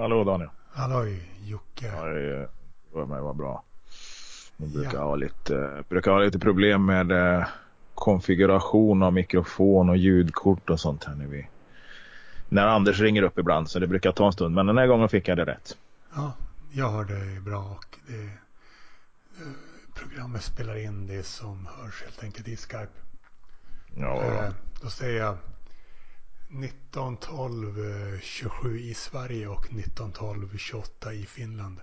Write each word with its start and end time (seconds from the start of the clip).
Hallå 0.00 0.24
Daniel. 0.24 0.50
Halloj 0.72 1.30
Jocke. 1.44 1.86
Ja, 1.86 2.04
det 2.04 3.06
mig 3.06 3.20
var 3.20 3.34
bra. 3.34 3.62
Jag 4.56 4.68
brukar, 4.68 4.94
ja. 4.94 5.04
ha 5.04 5.16
lite, 5.16 5.84
brukar 5.88 6.10
ha 6.10 6.18
lite 6.18 6.38
problem 6.38 6.84
med 6.84 7.12
eh, 7.12 7.46
konfiguration 7.94 9.02
av 9.02 9.12
mikrofon 9.12 9.90
och 9.90 9.96
ljudkort 9.96 10.70
och 10.70 10.80
sånt 10.80 11.04
här 11.04 11.14
när 11.14 11.26
vi 11.26 11.48
när 12.48 12.66
Anders 12.66 13.00
ringer 13.00 13.22
upp 13.22 13.38
ibland 13.38 13.70
så 13.70 13.78
det 13.78 13.86
brukar 13.86 14.12
ta 14.12 14.26
en 14.26 14.32
stund 14.32 14.54
men 14.54 14.66
den 14.66 14.78
här 14.78 14.86
gången 14.86 15.08
fick 15.08 15.28
jag 15.28 15.36
det 15.36 15.44
rätt. 15.44 15.76
Ja, 16.14 16.32
jag 16.72 16.90
hör 16.90 17.04
dig 17.04 17.40
bra 17.40 17.58
och 17.58 17.98
det, 18.06 18.24
eh, 18.24 19.52
programmet 19.94 20.42
spelar 20.42 20.76
in 20.76 21.06
det 21.06 21.22
som 21.22 21.68
hörs 21.80 22.02
helt 22.02 22.24
enkelt 22.24 22.48
i 22.48 22.56
Skype. 22.56 22.88
Ja. 23.94 24.22
Eh, 24.22 24.52
då 24.82 24.88
säger 24.88 25.20
jag 25.20 25.36
1912 26.48 28.18
27 28.20 28.80
i 28.80 28.94
Sverige 28.94 29.48
och 29.48 29.64
1912 29.64 30.56
28 30.56 31.12
i 31.12 31.26
Finland. 31.26 31.80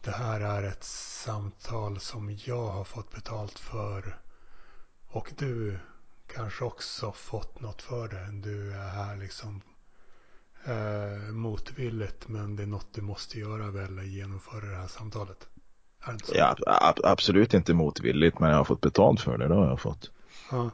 Det 0.00 0.10
här 0.10 0.40
är 0.40 0.62
ett 0.62 0.84
samtal 0.84 2.00
som 2.00 2.38
jag 2.44 2.66
har 2.66 2.84
fått 2.84 3.14
betalt 3.14 3.58
för. 3.58 4.18
Och 5.08 5.32
du 5.38 5.78
kanske 6.34 6.64
också 6.64 7.12
fått 7.12 7.60
något 7.60 7.82
för 7.82 8.08
det. 8.08 8.28
Du 8.32 8.72
är 8.72 8.88
här 8.88 9.16
liksom 9.16 9.60
eh, 10.64 11.32
motvilligt. 11.32 12.28
Men 12.28 12.56
det 12.56 12.62
är 12.62 12.66
något 12.66 12.86
du 12.92 13.02
måste 13.02 13.38
göra 13.38 13.70
väl, 13.70 14.02
genomföra 14.02 14.66
det 14.70 14.76
här 14.76 14.86
samtalet. 14.86 15.48
Det? 16.06 16.38
Ja, 16.38 16.56
absolut 17.04 17.54
inte 17.54 17.74
motvilligt. 17.74 18.38
Men 18.38 18.50
jag 18.50 18.56
har 18.56 18.64
fått 18.64 18.80
betalt 18.80 19.20
för 19.20 19.38
det. 19.38 19.48
Det 19.48 19.54
har 19.54 19.66
jag 19.66 19.80
fått. 19.80 20.10
Ja. 20.50 20.70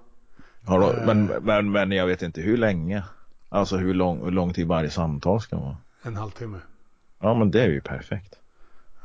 Har, 0.65 0.99
äh, 0.99 1.07
men, 1.07 1.27
men, 1.27 1.73
men 1.73 1.93
jag 1.93 2.07
vet 2.07 2.23
inte 2.23 2.41
hur 2.41 2.57
länge. 2.57 3.05
Alltså 3.49 3.77
hur 3.77 3.95
lång, 3.95 4.25
hur 4.25 4.31
lång 4.31 4.53
tid 4.53 4.67
varje 4.67 4.91
samtal 4.91 5.41
ska 5.41 5.57
vara. 5.59 5.77
En 6.03 6.17
halvtimme. 6.17 6.59
Ja 7.21 7.35
men 7.35 7.51
det 7.51 7.63
är 7.63 7.69
ju 7.69 7.81
perfekt. 7.81 8.39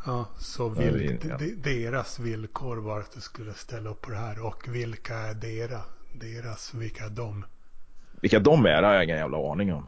Ja, 0.06 0.26
så 0.38 0.70
vil, 0.70 1.20
ja. 1.30 1.38
deras 1.64 2.20
villkor 2.20 2.78
var 2.78 3.00
att 3.00 3.12
du 3.12 3.22
skulle 3.22 3.54
ställa 3.54 3.90
upp 3.90 4.02
på 4.02 4.12
det 4.12 4.18
här. 4.18 4.46
Och 4.46 4.68
vilka 4.68 5.16
är 5.18 5.34
deras? 5.34 5.86
Deras, 6.14 6.74
vilka 6.74 7.06
är 7.06 7.10
de? 7.10 7.46
Vilka 8.22 8.40
de 8.40 8.66
är 8.66 8.84
har 8.84 8.94
jag 8.94 9.04
ingen 9.04 9.18
jävla 9.18 9.52
aning 9.52 9.74
om. 9.74 9.88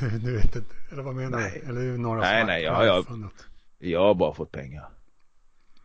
du 0.00 0.36
vet 0.36 0.56
inte, 0.56 0.74
eller 0.92 1.02
vad 1.02 1.14
menar 1.14 1.38
du? 1.38 1.44
Eller 1.44 1.98
några 1.98 2.20
nej, 2.20 2.44
nej, 2.44 2.62
jag, 2.62 2.86
jag, 2.86 3.04
jag 3.78 4.00
har 4.00 4.14
bara 4.14 4.34
fått 4.34 4.52
pengar. 4.52 4.88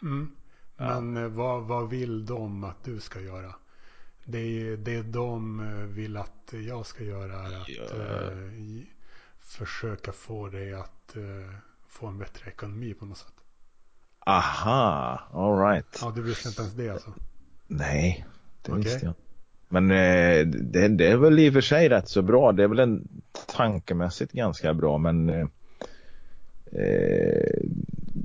Mm. 0.02 0.32
Men 0.78 1.16
ja. 1.16 1.22
Eh, 1.22 1.28
vad, 1.28 1.64
vad 1.64 1.90
vill 1.90 2.26
de 2.26 2.64
att 2.64 2.84
du 2.84 3.00
ska 3.00 3.22
göra? 3.22 3.56
Det, 4.32 4.76
det 4.76 5.02
de 5.02 5.60
eh, 5.60 5.86
vill 5.86 6.18
att 6.18 6.54
jag 6.68 6.86
ska 6.86 7.04
göra 7.04 7.34
är 7.34 7.62
att 7.62 7.70
ja. 7.70 7.84
eh, 7.84 8.84
försöka 9.40 10.12
få 10.12 10.48
dig 10.48 10.74
att 10.74 11.16
eh, 11.16 11.56
få 11.88 12.08
en 12.08 12.18
bättre 12.18 12.52
ekonomi 12.52 12.94
på 12.94 13.06
något 13.06 13.18
sätt. 13.18 13.34
Aha, 14.20 15.20
alright. 15.34 16.00
Ja, 16.02 16.12
du 16.16 16.22
visste 16.22 16.50
inte 16.50 16.62
ens 16.62 16.74
det 16.74 16.90
alltså? 16.90 17.14
Nej, 17.68 18.26
det 18.62 18.72
okay. 18.72 18.84
visste 18.84 19.06
jag 19.06 19.16
Men 19.68 19.92
eh, 19.92 20.48
det, 20.48 20.88
det, 20.88 21.08
är 21.08 21.18
väl 21.18 21.40
i 21.40 21.50
och 21.50 21.54
för 21.54 21.62
sig 21.62 21.90
rätt 21.90 22.10
så 22.10 22.22
bra. 22.22 22.52
Det 22.52 22.64
är 22.64 22.68
väl 22.68 22.80
en 22.80 23.08
tankemässigt 23.48 24.32
ganska 24.32 24.74
bra 24.74 24.98
men 24.98 25.50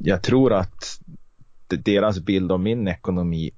jag 0.03 0.23
tror 0.23 0.53
att 0.53 1.01
deras 1.69 2.21
bild 2.21 2.53
av 2.53 2.61
min 2.61 2.89
ekonomi 2.89 3.51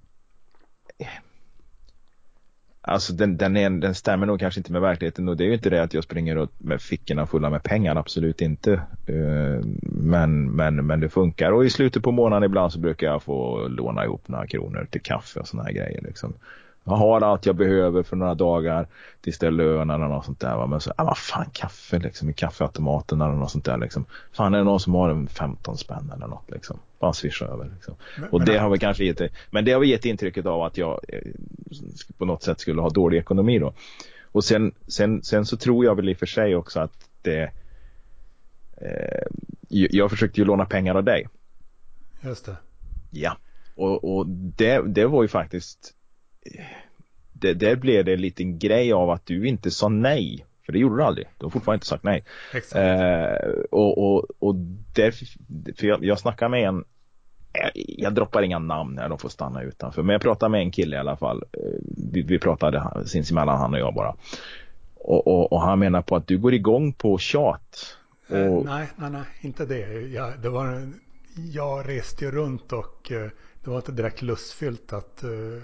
Alltså 2.88 3.12
den, 3.12 3.36
den, 3.36 3.56
är, 3.56 3.70
den 3.70 3.94
stämmer 3.94 4.26
nog 4.26 4.40
kanske 4.40 4.60
inte 4.60 4.72
med 4.72 4.80
verkligheten 4.80 5.28
och 5.28 5.36
det 5.36 5.44
är 5.44 5.46
ju 5.46 5.54
inte 5.54 5.70
det 5.70 5.82
att 5.82 5.94
jag 5.94 6.04
springer 6.04 6.34
runt 6.34 6.52
med 6.58 6.82
fickorna 6.82 7.26
fulla 7.26 7.50
med 7.50 7.62
pengar, 7.62 7.96
absolut 7.96 8.40
inte. 8.40 8.72
Eh, 9.06 9.66
men, 9.82 10.50
men, 10.50 10.86
men 10.86 11.00
det 11.00 11.08
funkar 11.08 11.52
och 11.52 11.64
i 11.64 11.70
slutet 11.70 12.02
på 12.02 12.12
månaden 12.12 12.44
ibland 12.44 12.72
så 12.72 12.78
brukar 12.78 13.06
jag 13.06 13.22
få 13.22 13.68
låna 13.68 14.04
ihop 14.04 14.28
några 14.28 14.46
kronor 14.46 14.86
till 14.90 15.00
kaffe 15.00 15.40
och 15.40 15.48
såna 15.48 15.62
här 15.62 15.72
grejer. 15.72 16.02
Liksom. 16.02 16.34
Jag 16.88 16.96
har 16.96 17.20
allt 17.20 17.46
jag 17.46 17.56
behöver 17.56 18.02
för 18.02 18.16
några 18.16 18.34
dagar 18.34 18.86
tills 19.20 19.38
det 19.38 19.46
är 19.46 19.50
lön 19.50 19.90
eller 19.90 20.08
något 20.08 20.24
sånt 20.24 20.40
där. 20.40 20.56
Va? 20.56 20.66
Men 20.66 20.80
så, 20.80 20.92
ah, 20.96 21.04
vad 21.04 21.18
fan 21.18 21.50
kaffe 21.52 21.98
liksom 21.98 22.30
i 22.30 22.32
kaffeautomaten 22.32 23.20
eller 23.20 23.34
något 23.34 23.50
sånt 23.50 23.64
där 23.64 23.78
liksom. 23.78 24.04
Fan 24.32 24.54
är 24.54 24.58
det 24.58 24.64
någon 24.64 24.80
som 24.80 24.94
har 24.94 25.10
en 25.10 25.28
15 25.28 25.76
spänn 25.76 26.12
eller 26.16 26.26
något 26.26 26.50
liksom. 26.50 26.78
Bara 26.98 27.12
swisha 27.12 27.46
över 27.46 27.70
liksom. 27.74 27.94
Men, 28.20 28.28
och 28.30 28.44
det 28.44 28.52
men, 28.52 28.62
har 28.62 28.70
väl 28.70 28.78
kanske 28.78 29.04
gett, 29.04 29.20
men 29.50 29.64
det 29.64 29.72
har 29.72 29.80
väl 29.80 29.88
gett 29.88 30.04
intrycket 30.04 30.46
av 30.46 30.62
att 30.62 30.78
jag 30.78 31.00
eh, 31.08 31.20
på 32.18 32.24
något 32.24 32.42
sätt 32.42 32.60
skulle 32.60 32.82
ha 32.82 32.90
dålig 32.90 33.18
ekonomi 33.18 33.58
då. 33.58 33.72
Och 34.32 34.44
sen, 34.44 34.72
sen, 34.86 35.22
sen 35.22 35.46
så 35.46 35.56
tror 35.56 35.84
jag 35.84 35.94
väl 35.94 36.08
i 36.08 36.14
och 36.14 36.18
för 36.18 36.26
sig 36.26 36.56
också 36.56 36.80
att 36.80 37.08
det 37.22 37.50
eh, 38.76 39.26
jag 39.68 40.10
försökte 40.10 40.40
ju 40.40 40.44
låna 40.44 40.64
pengar 40.64 40.94
av 40.94 41.04
dig. 41.04 41.28
Just 42.20 42.46
det. 42.46 42.56
Ja. 43.10 43.36
Och, 43.74 44.16
och 44.16 44.26
det, 44.28 44.82
det 44.86 45.06
var 45.06 45.22
ju 45.22 45.28
faktiskt 45.28 45.95
det, 47.32 47.54
där 47.54 47.76
blev 47.76 48.04
det 48.04 48.12
en 48.12 48.20
liten 48.20 48.58
grej 48.58 48.92
av 48.92 49.10
att 49.10 49.26
du 49.26 49.48
inte 49.48 49.70
sa 49.70 49.88
nej. 49.88 50.46
För 50.66 50.72
det 50.72 50.78
gjorde 50.78 50.96
du 50.96 51.02
aldrig. 51.02 51.26
Du 51.38 51.46
har 51.46 51.50
fortfarande 51.50 51.76
inte 51.76 51.86
sagt 51.86 52.04
nej. 52.04 52.24
Eh, 52.74 53.50
och, 53.70 53.98
och, 53.98 54.24
och 54.38 54.54
därför, 54.94 55.26
för 55.76 55.86
jag, 55.86 56.04
jag 56.04 56.18
snackar 56.18 56.48
med 56.48 56.68
en 56.68 56.84
jag, 57.52 57.70
jag 57.74 58.14
droppar 58.14 58.42
inga 58.42 58.58
namn 58.58 58.94
när 58.94 59.08
de 59.08 59.18
får 59.18 59.28
stanna 59.28 59.62
utanför. 59.62 60.02
Men 60.02 60.12
jag 60.12 60.22
pratade 60.22 60.50
med 60.50 60.60
en 60.60 60.70
kille 60.70 60.96
i 60.96 60.98
alla 60.98 61.16
fall. 61.16 61.44
Eh, 61.52 61.60
vi, 62.12 62.22
vi 62.22 62.38
pratade 62.38 63.06
sinsemellan 63.06 63.58
han 63.58 63.74
och 63.74 63.80
jag 63.80 63.94
bara. 63.94 64.14
Och, 64.94 65.26
och, 65.26 65.52
och, 65.52 65.60
han 65.60 65.78
menar 65.78 66.02
på 66.02 66.16
att 66.16 66.26
du 66.26 66.38
går 66.38 66.54
igång 66.54 66.92
på 66.92 67.18
tjat. 67.18 67.96
Och... 68.28 68.36
Eh, 68.36 68.62
nej, 68.64 68.88
nej, 68.96 69.10
nej, 69.10 69.22
inte 69.40 69.66
det. 69.66 70.00
Jag, 70.00 70.40
det 70.40 70.48
var, 70.48 70.88
jag 71.52 71.88
reste 71.88 72.24
ju 72.24 72.30
runt 72.30 72.72
och 72.72 73.12
eh, 73.12 73.30
det 73.64 73.70
var 73.70 73.76
inte 73.76 73.92
direkt 73.92 74.22
lustfyllt 74.22 74.92
att 74.92 75.24
uh, 75.24 75.62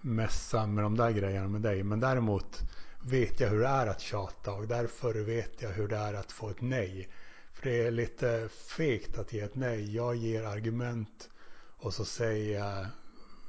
mässa 0.00 0.66
med 0.66 0.84
de 0.84 0.96
där 0.96 1.10
grejerna 1.10 1.48
med 1.48 1.60
dig. 1.60 1.82
Men 1.82 2.00
däremot 2.00 2.62
vet 3.02 3.40
jag 3.40 3.48
hur 3.48 3.60
det 3.60 3.66
är 3.66 3.86
att 3.86 4.00
tjata 4.00 4.52
och 4.52 4.66
därför 4.66 5.14
vet 5.14 5.62
jag 5.62 5.70
hur 5.70 5.88
det 5.88 5.96
är 5.96 6.14
att 6.14 6.32
få 6.32 6.50
ett 6.50 6.60
nej. 6.60 7.08
För 7.52 7.70
det 7.70 7.86
är 7.86 7.90
lite 7.90 8.48
fegt 8.76 9.18
att 9.18 9.32
ge 9.32 9.40
ett 9.40 9.54
nej. 9.54 9.96
Jag 9.96 10.14
ger 10.14 10.44
argument 10.44 11.30
och 11.78 11.94
så 11.94 12.04
säger 12.04 12.58
jag 12.58 12.86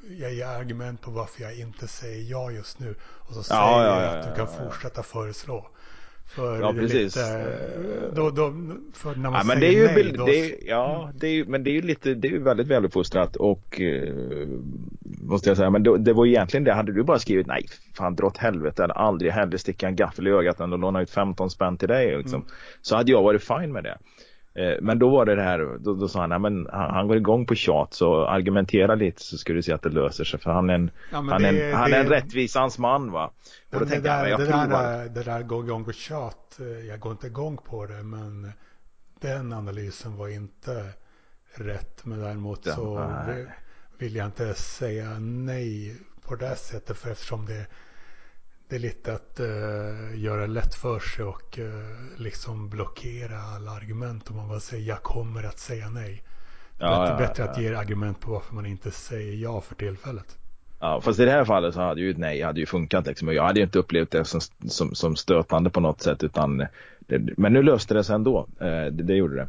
jag 0.07 0.33
ger 0.33 0.47
argument 0.47 1.01
på 1.01 1.11
varför 1.11 1.41
jag 1.41 1.55
inte 1.59 1.87
säger 1.87 2.31
ja 2.31 2.51
just 2.51 2.79
nu. 2.79 2.95
Och 3.01 3.33
så 3.33 3.43
säger 3.43 3.61
ja, 3.61 3.83
ja, 3.83 4.03
jag 4.03 4.19
att 4.19 4.29
du 4.29 4.35
kan 4.35 4.47
fortsätta 4.47 5.03
föreslå. 5.03 5.69
För 6.29 6.61
ja, 6.61 6.73
precis. 6.73 7.15
Lite, 7.15 8.11
då, 8.15 8.29
då, 8.29 8.53
för 8.93 9.15
när 9.15 9.29
man 9.29 9.33
ja, 9.33 9.43
men 9.43 9.59
säger 9.59 9.59
det 9.59 9.67
är 9.67 9.97
ju, 9.97 10.03
nej, 10.03 10.13
då... 10.17 10.25
det 10.25 10.39
är, 10.39 10.69
Ja, 10.69 11.11
det 11.15 11.27
är, 11.27 11.45
men 11.45 11.63
det 11.63 11.69
är 11.69 11.73
ju 11.73 11.81
lite, 11.81 12.13
det 12.13 12.27
är 12.27 12.31
ju 12.31 12.43
väldigt 12.43 12.67
väluppfostrat 12.67 13.35
och 13.35 13.81
eh, 13.81 14.13
måste 15.21 15.49
jag 15.49 15.57
säga. 15.57 15.69
Men 15.69 15.83
då, 15.83 15.97
det 15.97 16.13
var 16.13 16.25
egentligen 16.25 16.63
det, 16.63 16.73
hade 16.73 16.91
du 16.91 17.03
bara 17.03 17.19
skrivit 17.19 17.47
nej, 17.47 17.65
fan 17.97 18.15
dra 18.15 18.27
åt 18.27 18.37
helvete 18.37 18.83
eller 18.83 18.93
aldrig 18.93 19.31
hellre 19.31 19.57
sticka 19.57 19.87
en 19.87 19.95
gaffel 19.95 20.27
i 20.27 20.31
ögat 20.31 20.59
än 20.59 20.73
att 20.73 20.79
låna 20.79 21.01
ut 21.01 21.09
15 21.09 21.49
spänn 21.49 21.77
till 21.77 21.87
dig 21.87 22.17
liksom. 22.17 22.41
Mm. 22.41 22.53
Så 22.81 22.95
hade 22.95 23.11
jag 23.11 23.23
varit 23.23 23.43
fine 23.43 23.71
med 23.71 23.83
det. 23.83 23.97
Eh, 24.59 24.77
men 24.81 24.99
då 24.99 25.09
var 25.09 25.25
det 25.25 25.35
det 25.35 25.41
här, 25.41 25.77
då, 25.79 25.93
då 25.93 26.07
sa 26.07 26.19
han, 26.19 26.29
nej, 26.29 26.39
men 26.39 26.67
han, 26.71 26.89
han, 26.89 27.07
går 27.07 27.17
igång 27.17 27.45
på 27.45 27.55
tjat 27.55 27.93
så 27.93 28.25
argumentera 28.25 28.95
lite 28.95 29.23
så 29.23 29.37
ska 29.37 29.53
du 29.53 29.61
se 29.61 29.73
att 29.73 29.81
det 29.81 29.89
löser 29.89 30.23
sig 30.23 30.39
för 30.39 30.51
han 30.51 30.69
är 30.69 30.73
en, 30.73 30.91
ja, 31.11 31.17
han, 31.17 31.41
det, 31.41 31.47
är 31.47 31.69
en, 31.69 31.75
han 31.75 31.93
är 31.93 31.99
en 31.99 32.09
rättvisans 32.09 32.77
man 32.79 33.11
va. 33.11 33.31
Och 33.73 33.79
då 33.79 33.85
det, 33.85 33.99
där, 33.99 34.27
jag, 34.27 34.29
jag 34.29 34.39
det, 34.39 34.45
där, 34.45 35.05
att... 35.05 35.15
det 35.15 35.23
där 35.23 35.43
går 35.43 35.65
igång 35.65 35.85
på 35.85 35.91
tjat, 35.91 36.59
eh, 36.59 36.87
jag 36.87 36.99
går 36.99 37.11
inte 37.11 37.27
igång 37.27 37.57
på 37.57 37.85
det 37.85 38.03
men 38.03 38.51
den 39.19 39.53
analysen 39.53 40.17
var 40.17 40.27
inte 40.27 40.85
rätt. 41.53 42.05
Men 42.05 42.19
däremot 42.19 42.65
så 42.65 43.09
vill 43.97 44.15
jag 44.15 44.25
inte 44.25 44.53
säga 44.53 45.19
nej 45.19 45.95
på 46.27 46.35
det 46.35 46.55
sättet 46.55 46.97
för 46.97 47.11
eftersom 47.11 47.45
det 47.45 47.65
det 48.69 48.75
är 48.75 48.79
lite 48.79 49.13
att 49.13 49.39
uh, 49.39 50.23
göra 50.23 50.45
lätt 50.45 50.75
för 50.75 50.99
sig 50.99 51.25
och 51.25 51.59
uh, 51.59 51.65
liksom 52.17 52.69
blockera 52.69 53.37
alla 53.55 53.71
argument 53.71 54.29
om 54.29 54.35
man 54.35 54.47
bara 54.47 54.59
säger 54.59 54.87
jag 54.87 55.03
kommer 55.03 55.43
att 55.43 55.59
säga 55.59 55.89
nej. 55.89 56.23
Ja, 56.79 56.99
bättre, 56.99 57.13
ja, 57.13 57.27
bättre 57.27 57.43
ja. 57.43 57.49
att 57.49 57.61
ge 57.61 57.75
argument 57.75 58.19
på 58.19 58.31
varför 58.31 58.55
man 58.55 58.65
inte 58.65 58.91
säger 58.91 59.33
ja 59.33 59.61
för 59.61 59.75
tillfället. 59.75 60.37
Ja, 60.79 61.01
fast 61.01 61.19
i 61.19 61.25
det 61.25 61.31
här 61.31 61.45
fallet 61.45 61.73
så 61.73 61.81
hade 61.81 62.01
ju 62.01 62.11
ett 62.11 62.17
nej 62.17 62.41
hade 62.41 62.59
ju 62.59 62.65
funkat 62.65 63.07
liksom. 63.07 63.27
Och 63.27 63.33
jag 63.33 63.43
hade 63.43 63.59
ju 63.59 63.65
inte 63.65 63.79
upplevt 63.79 64.11
det 64.11 64.25
som, 64.25 64.41
som, 64.67 64.95
som 64.95 65.15
stötande 65.15 65.69
på 65.69 65.79
något 65.79 66.01
sätt 66.01 66.23
utan 66.23 66.57
det, 66.99 67.37
men 67.37 67.53
nu 67.53 67.63
löste 67.63 67.93
det 67.93 68.03
sig 68.03 68.15
ändå. 68.15 68.47
Eh, 68.59 68.67
det, 68.67 69.03
det 69.03 69.15
gjorde 69.15 69.35
det. 69.35 69.47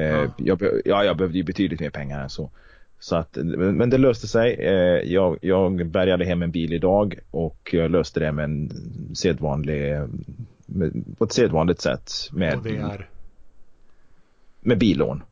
Eh, 0.00 0.30
jag, 0.36 0.62
ja, 0.84 1.04
jag 1.04 1.16
behövde 1.16 1.38
ju 1.38 1.44
betydligt 1.44 1.80
mer 1.80 1.90
pengar 1.90 2.22
än 2.22 2.30
så. 2.30 2.50
Så 2.98 3.16
att, 3.16 3.36
men 3.56 3.90
det 3.90 3.98
löste 3.98 4.28
sig. 4.28 4.54
Eh, 4.54 5.12
jag, 5.12 5.38
jag 5.42 5.86
bärgade 5.86 6.24
hem 6.24 6.42
en 6.42 6.50
bil 6.50 6.72
idag 6.72 7.18
och 7.30 7.74
löste 7.74 8.20
det 8.20 8.32
med 8.32 8.44
en 8.44 8.70
sedvanlig, 9.14 10.00
med, 10.66 11.04
på 11.18 11.24
ett 11.24 11.32
sedvanligt 11.32 11.80
sätt. 11.80 12.10
Med, 12.32 12.56
och 12.56 12.62
det 12.62 12.76
är? 12.76 13.08
Med 14.60 14.78
billån. 14.78 15.22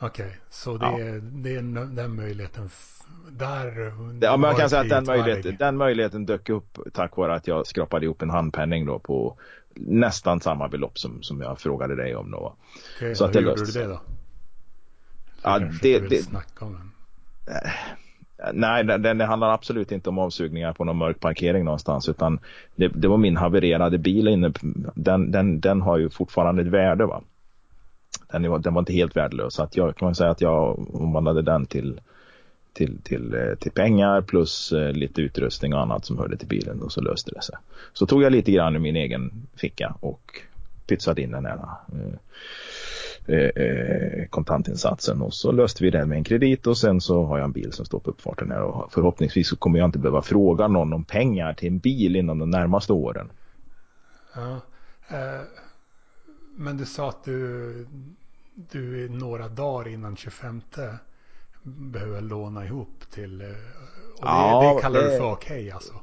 Okej, 0.00 0.36
så 0.50 0.76
det, 0.76 0.86
Ja. 0.86 1.00
är, 1.00 1.20
det 1.22 1.50
är 1.56 1.94
den 1.96 2.16
möjligheten. 2.16 2.70
Där 3.30 3.92
Ja, 4.20 4.36
men 4.36 4.48
jag 4.48 4.56
kan 4.56 4.64
det 4.64 4.68
säga 4.68 4.80
att 4.82 4.88
den 4.88 5.04
möjligheten, 5.06 5.56
den 5.58 5.76
möjligheten 5.76 6.26
dök 6.26 6.48
upp 6.48 6.78
tack 6.92 7.16
vare 7.16 7.34
att 7.34 7.46
jag 7.46 7.66
skrapade 7.66 8.04
ihop 8.04 8.22
en 8.22 8.30
handpenning 8.30 8.86
då 8.86 8.98
på 8.98 9.36
nästan 9.74 10.40
samma 10.40 10.68
belopp 10.68 10.98
som, 10.98 11.22
som 11.22 11.40
jag 11.40 11.58
frågade 11.60 11.96
dig 11.96 12.16
om 12.16 12.30
då. 12.30 12.54
Okej, 12.96 13.14
så 13.14 13.24
att 13.24 13.32
det 13.32 13.38
hur 13.38 13.46
gjorde 13.46 13.60
löste 13.60 13.78
du 13.78 13.84
det 13.86 13.92
då? 13.92 14.00
Ja, 15.42 15.58
det- 15.58 15.98
det- 16.08 16.30
den. 16.32 16.89
Eh, 17.50 17.70
nej, 18.52 18.84
det, 18.84 19.14
det 19.14 19.24
handlar 19.24 19.50
absolut 19.54 19.92
inte 19.92 20.08
om 20.08 20.18
avsugningar 20.18 20.72
på 20.72 20.84
någon 20.84 20.96
mörk 20.96 21.20
parkering 21.20 21.64
någonstans 21.64 22.08
utan 22.08 22.38
det, 22.76 22.88
det 22.88 23.08
var 23.08 23.16
min 23.16 23.36
havererade 23.36 23.98
bil 23.98 24.28
inne. 24.28 24.52
Den, 24.94 25.30
den, 25.30 25.60
den 25.60 25.80
har 25.82 25.98
ju 25.98 26.10
fortfarande 26.10 26.62
ett 26.62 26.68
värde 26.68 27.06
va. 27.06 27.22
Den, 28.32 28.50
var- 28.50 28.58
den 28.58 28.74
var 28.74 28.80
inte 28.82 28.92
helt 28.92 29.16
värdelös 29.16 29.54
så 29.54 29.62
att 29.62 29.76
jag 29.76 29.96
kan 29.96 30.06
man 30.06 30.14
säga 30.14 30.30
att 30.30 30.40
jag 30.40 30.94
omvandlade 30.94 31.42
den 31.42 31.66
till 31.66 32.00
till, 32.72 32.98
till, 33.02 33.34
eh, 33.34 33.54
till 33.58 33.72
pengar 33.72 34.22
plus 34.22 34.72
eh, 34.72 34.92
lite 34.92 35.22
utrustning 35.22 35.74
och 35.74 35.80
annat 35.80 36.04
som 36.04 36.18
hörde 36.18 36.36
till 36.36 36.48
bilen 36.48 36.82
och 36.82 36.92
så 36.92 37.00
löste 37.00 37.30
det 37.30 37.42
sig. 37.42 37.56
Så 37.92 38.06
tog 38.06 38.22
jag 38.22 38.32
lite 38.32 38.52
grann 38.52 38.76
ur 38.76 38.80
min 38.80 38.96
egen 38.96 39.32
ficka 39.56 39.94
och 40.00 40.40
pytsade 40.90 41.22
in 41.22 41.30
den 41.30 41.46
här 41.46 41.58
eh, 43.26 43.36
eh, 43.36 44.26
kontantinsatsen 44.30 45.22
och 45.22 45.34
så 45.34 45.52
löste 45.52 45.84
vi 45.84 45.90
det 45.90 46.06
med 46.06 46.18
en 46.18 46.24
kredit 46.24 46.66
och 46.66 46.78
sen 46.78 47.00
så 47.00 47.24
har 47.24 47.38
jag 47.38 47.44
en 47.44 47.52
bil 47.52 47.72
som 47.72 47.84
står 47.86 47.98
på 47.98 48.10
uppfarten 48.10 48.50
här 48.50 48.62
och 48.62 48.92
förhoppningsvis 48.92 49.48
så 49.48 49.56
kommer 49.56 49.78
jag 49.78 49.88
inte 49.88 49.98
behöva 49.98 50.22
fråga 50.22 50.68
någon 50.68 50.92
om 50.92 51.04
pengar 51.04 51.54
till 51.54 51.68
en 51.68 51.78
bil 51.78 52.16
inom 52.16 52.38
de 52.38 52.50
närmaste 52.50 52.92
åren. 52.92 53.30
Ja. 54.34 54.60
Eh, 55.16 55.40
men 56.56 56.76
du 56.76 56.84
sa 56.86 57.08
att 57.08 57.24
du, 57.24 57.86
du 58.54 59.08
några 59.08 59.48
dagar 59.48 59.88
innan 59.88 60.16
25 60.16 60.60
behöver 61.62 62.20
låna 62.20 62.64
ihop 62.64 63.10
till... 63.10 63.40
eh, 63.40 63.46
Och 63.48 63.54
det, 64.26 64.26
Ja, 64.26 64.72
det 64.76 64.82
kallar 64.82 65.00
det- 65.00 65.10
du 65.12 65.16
för 65.18 65.32
okej 65.32 65.70
alltså? 65.70 65.94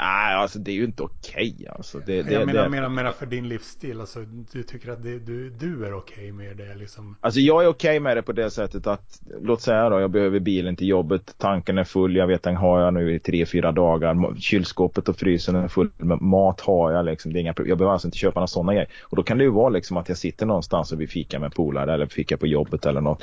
Nej, 0.00 0.34
alltså 0.34 0.58
det 0.58 0.70
är 0.70 0.74
ju 0.74 0.84
inte 0.84 1.02
okej 1.02 1.66
alltså. 1.76 1.98
Det, 2.06 2.22
det, 2.22 2.32
jag 2.32 2.46
menar, 2.46 2.62
det, 2.62 2.68
menar, 2.68 2.88
menar 2.88 3.12
för 3.12 3.26
din 3.26 3.48
livsstil. 3.48 4.00
Alltså, 4.00 4.20
du 4.52 4.62
tycker 4.62 4.90
att 4.92 5.02
det, 5.02 5.18
du, 5.18 5.50
du 5.50 5.86
är 5.86 5.94
okej 5.94 6.32
med 6.32 6.56
det 6.56 6.74
liksom? 6.74 7.16
Alltså 7.20 7.40
jag 7.40 7.64
är 7.64 7.68
okej 7.68 8.00
med 8.00 8.16
det 8.16 8.22
på 8.22 8.32
det 8.32 8.50
sättet 8.50 8.86
att, 8.86 9.20
låt 9.42 9.60
säga 9.62 9.88
då, 9.88 10.00
jag 10.00 10.10
behöver 10.10 10.40
bilen 10.40 10.76
till 10.76 10.88
jobbet, 10.88 11.34
tanken 11.38 11.78
är 11.78 11.84
full, 11.84 12.16
jag 12.16 12.26
vet 12.26 12.42
den 12.42 12.56
har 12.56 12.80
jag 12.80 12.94
nu 12.94 13.14
i 13.14 13.18
tre, 13.18 13.46
fyra 13.46 13.72
dagar, 13.72 14.34
kylskåpet 14.40 15.08
och 15.08 15.16
frysen 15.16 15.56
är 15.56 15.68
full 15.68 15.90
med 15.96 16.20
mat 16.22 16.60
har 16.60 16.92
jag 16.92 17.04
liksom, 17.04 17.32
det 17.32 17.38
är 17.38 17.40
inga, 17.40 17.54
pro- 17.54 17.66
jag 17.66 17.78
behöver 17.78 17.92
alltså 17.92 18.08
inte 18.08 18.18
köpa 18.18 18.40
några 18.40 18.46
sådana 18.46 18.72
grejer. 18.74 18.88
Och 19.02 19.16
då 19.16 19.22
kan 19.22 19.38
det 19.38 19.44
ju 19.44 19.50
vara 19.50 19.68
liksom 19.68 19.96
att 19.96 20.08
jag 20.08 20.18
sitter 20.18 20.46
någonstans 20.46 20.92
och 20.92 21.00
vi 21.00 21.06
fikar 21.06 21.38
med 21.38 21.54
polare 21.54 21.94
eller 21.94 22.06
fika 22.06 22.36
på 22.36 22.46
jobbet 22.46 22.86
eller 22.86 23.00
något. 23.00 23.22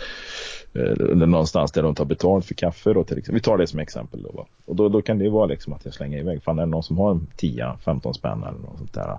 eh, 0.73 0.81
Eller 0.81 1.25
någonstans 1.25 1.71
där 1.71 1.83
de 1.83 1.95
tar 1.95 2.05
betalt 2.05 2.45
för 2.45 2.53
kaffe 2.53 2.93
då 2.93 3.03
till 3.03 3.17
exempel. 3.17 3.33
Vi 3.35 3.41
tar 3.41 3.57
det 3.57 3.67
som 3.67 3.79
exempel 3.79 4.23
då. 4.23 4.31
Va? 4.31 4.45
Och 4.65 4.75
då, 4.75 4.89
då 4.89 5.01
kan 5.01 5.17
det 5.17 5.23
ju 5.23 5.29
vara 5.29 5.45
liksom 5.45 5.73
att 5.73 5.85
jag 5.85 5.93
slänger 5.93 6.19
iväg, 6.19 6.43
fan 6.43 6.59
eller 6.63 6.71
någon 6.71 6.83
som 6.83 6.97
har 6.97 7.11
en 7.11 7.27
10-15 7.37 8.13
spänn 8.13 8.43
eller 8.43 8.59
något 8.59 8.77
sånt 8.77 8.93
där. 8.93 9.17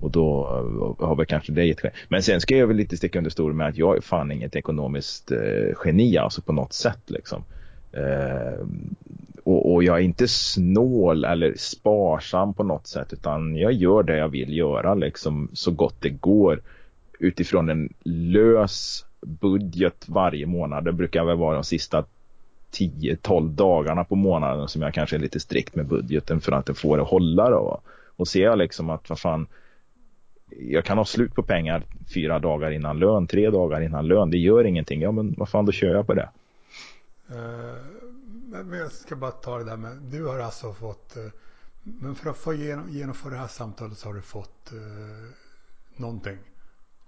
Och 0.00 0.10
då 0.10 0.46
eh, 1.00 1.06
har 1.06 1.16
väl 1.16 1.26
kanske 1.26 1.52
det 1.52 1.64
gett 1.64 1.80
skäl. 1.80 1.90
Men 2.08 2.22
sen 2.22 2.40
ska 2.40 2.56
jag 2.56 2.66
väl 2.66 2.76
lite 2.76 2.96
sticka 2.96 3.18
under 3.18 3.30
stol 3.30 3.52
med 3.52 3.68
att 3.68 3.76
jag 3.76 3.96
är 3.96 4.00
fan 4.00 4.32
inget 4.32 4.56
ekonomiskt 4.56 5.32
eh, 5.32 5.74
geni 5.84 6.18
alltså 6.18 6.42
på 6.42 6.52
något 6.52 6.72
sätt 6.72 7.02
liksom. 7.06 7.44
Eh, 7.92 8.66
och, 9.44 9.74
och 9.74 9.84
jag 9.84 9.96
är 9.96 10.02
inte 10.02 10.28
snål 10.28 11.24
eller 11.24 11.54
sparsam 11.56 12.54
på 12.54 12.62
något 12.64 12.86
sätt 12.86 13.12
utan 13.12 13.56
jag 13.56 13.72
gör 13.72 14.02
det 14.02 14.16
jag 14.16 14.28
vill 14.28 14.56
göra 14.56 14.94
liksom 14.94 15.48
så 15.52 15.70
gott 15.70 15.96
det 16.00 16.10
går 16.10 16.60
utifrån 17.18 17.68
en 17.68 17.92
lös 18.04 19.04
budget 19.20 20.04
varje 20.08 20.46
månad. 20.46 20.84
Det 20.84 20.92
brukar 20.92 21.24
väl 21.24 21.36
vara 21.36 21.54
de 21.54 21.64
sista 21.64 22.04
10-12 22.72 23.48
dagarna 23.54 24.04
på 24.04 24.14
månaden 24.16 24.68
som 24.68 24.82
jag 24.82 24.94
kanske 24.94 25.16
är 25.16 25.20
lite 25.20 25.40
strikt 25.40 25.74
med 25.74 25.86
budgeten 25.86 26.40
för 26.40 26.52
att 26.52 26.66
det 26.66 26.74
får 26.74 26.96
det 26.96 27.02
hålla 27.02 27.50
då. 27.50 27.80
Och 28.16 28.28
ser 28.28 28.42
jag 28.42 28.58
liksom 28.58 28.90
att 28.90 29.08
vad 29.08 29.18
fan 29.20 29.46
jag 30.48 30.84
kan 30.84 30.98
ha 30.98 31.04
slut 31.04 31.34
på 31.34 31.42
pengar 31.42 31.82
fyra 32.14 32.38
dagar 32.38 32.70
innan 32.70 32.98
lön, 32.98 33.26
tre 33.26 33.50
dagar 33.50 33.80
innan 33.80 34.06
lön. 34.08 34.30
Det 34.30 34.38
gör 34.38 34.64
ingenting. 34.64 35.00
Ja 35.02 35.12
men 35.12 35.34
vad 35.38 35.48
fan 35.48 35.66
då 35.66 35.72
kör 35.72 35.94
jag 35.94 36.06
på 36.06 36.14
det. 36.14 36.28
Eh, 37.30 37.76
Men 38.64 38.78
jag 38.78 38.92
ska 38.92 39.16
bara 39.16 39.30
ta 39.30 39.58
det 39.58 39.64
där 39.64 39.76
med, 39.76 39.96
du 39.96 40.24
har 40.26 40.38
alltså 40.38 40.72
fått, 40.72 41.16
eh, 41.16 41.22
men 41.82 42.14
för 42.14 42.30
att 42.30 42.36
få 42.36 42.54
genom, 42.54 42.88
genomföra 42.90 43.32
det 43.32 43.38
här 43.38 43.48
samtalet 43.48 43.98
så 43.98 44.08
har 44.08 44.14
du 44.14 44.22
fått 44.22 44.72
eh, 44.72 45.30
någonting. 45.96 46.38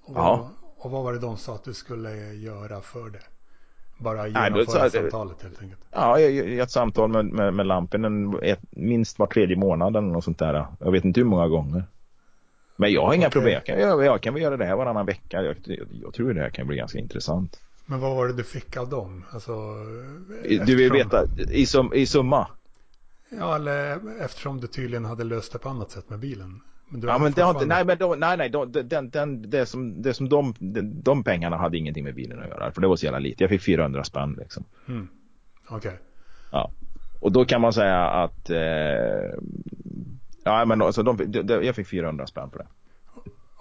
Och 0.05 0.17
Ja. 0.17 0.51
och 0.77 0.91
vad 0.91 1.05
var 1.05 1.13
det 1.13 1.19
de 1.19 1.37
sa 1.37 1.55
att 1.55 1.65
du 1.65 1.75
skulle 1.75 2.11
göra 2.35 2.81
för 2.81 3.11
det? 3.11 3.23
Bara 3.99 4.29
genomföra 4.29 4.83
jag- 4.83 4.93
samtalet 4.93 5.43
helt 5.43 5.63
enkelt. 5.63 5.81
Ja, 5.91 6.21
ett 6.21 6.71
samtal 6.71 7.11
med, 7.11 7.25
med, 7.25 7.55
med 7.55 7.67
lampen 7.67 8.05
en, 8.05 8.39
ett, 8.43 8.61
minst 8.71 9.19
var 9.19 9.27
tredje 9.27 9.57
månad 9.57 9.97
eller 9.97 10.09
något 10.09 10.25
sånt 10.25 10.39
där. 10.39 10.67
Jag 10.81 10.93
vet 10.93 11.05
inte 11.05 11.21
hur 11.21 11.25
många 11.27 11.49
gånger. 11.49 11.85
Men 12.77 12.93
jag 12.93 13.07
har 13.07 13.15
inga 13.15 13.27
Okej. 13.27 13.33
problem. 13.33 13.53
Jag 13.53 13.65
kan, 13.65 13.81
jag, 13.81 14.05
jag 14.05 14.21
kan 14.21 14.35
väl 14.35 14.43
göra 14.43 14.57
det 14.57 14.65
här 14.65 14.77
varannan 14.77 15.07
vecka. 15.07 15.43
Jag, 15.43 15.57
jag, 16.03 16.15
tror 16.15 16.35
det 16.35 16.41
här 16.41 16.51
kan 16.51 16.67
bli 16.67 16.77
ganska 16.77 16.99
intressant. 16.99 17.61
Men 17.87 18.01
vad 18.01 18.17
var 18.17 18.27
det 18.27 18.33
du 18.33 18.45
fick 18.45 18.77
av 18.77 18.89
dem? 18.89 19.25
Alltså, 19.31 19.53
Du 20.67 20.77
vill 20.77 20.93
veta 20.93 21.25
i, 21.51 21.67
sum, 21.67 21.93
i 21.95 22.07
summa? 22.07 22.47
Ja, 23.31 23.57
eller 23.57 24.01
eftersom 24.25 24.61
du 24.61 24.67
tydligen 24.67 25.05
hade 25.05 25.25
löst 25.25 25.53
det 25.53 25.59
på 25.59 25.69
annat 25.69 25.91
sätt 25.91 26.11
med 26.11 26.19
bilen. 26.19 26.61
Men 26.89 27.03
Ja 27.03 27.19
men 27.19 27.33
det 27.33 27.43
har 27.43 27.51
inte, 27.51 27.67
nej 27.67 27.85
men 27.85 27.99
då, 27.99 28.15
nej 28.15 28.37
nej, 28.37 28.49
då, 28.51 28.65
den, 28.65 29.11
den, 29.11 29.51
det 29.51 29.67
som, 29.67 30.03
det 30.03 30.15
som 30.15 30.29
de, 30.29 30.55
de, 30.59 31.03
de 31.03 31.25
pengarna 31.25 31.57
hade 31.57 31.79
ingenting 31.79 32.05
med 32.05 32.15
bilen 32.15 32.43
att 32.43 32.49
göra. 32.49 32.73
För 32.73 32.81
det 32.81 32.89
var 32.89 32.97
så 32.97 33.05
jävla 33.05 33.19
lite. 33.19 33.43
Jag 33.45 33.51
fick 33.51 33.63
400 33.63 34.05
spänn 34.05 34.37
liksom. 34.39 34.65
Mm. 34.89 35.09
Okej. 35.69 35.99
Ja. 36.53 36.71
Och 37.21 37.33
då 37.33 37.45
kan 37.45 37.61
man 37.61 37.73
säga 37.73 38.05
att 38.07 38.51
eh, 38.51 38.59
Ja 40.45 40.65
men 40.65 40.83
alltså 40.83 41.03
de, 41.03 41.17
de, 41.17 41.43
de, 41.43 41.65
jag 41.65 41.75
fick 41.75 41.89
400 41.89 42.27
spänn 42.27 42.51
på 42.51 42.59
det. 42.59 42.67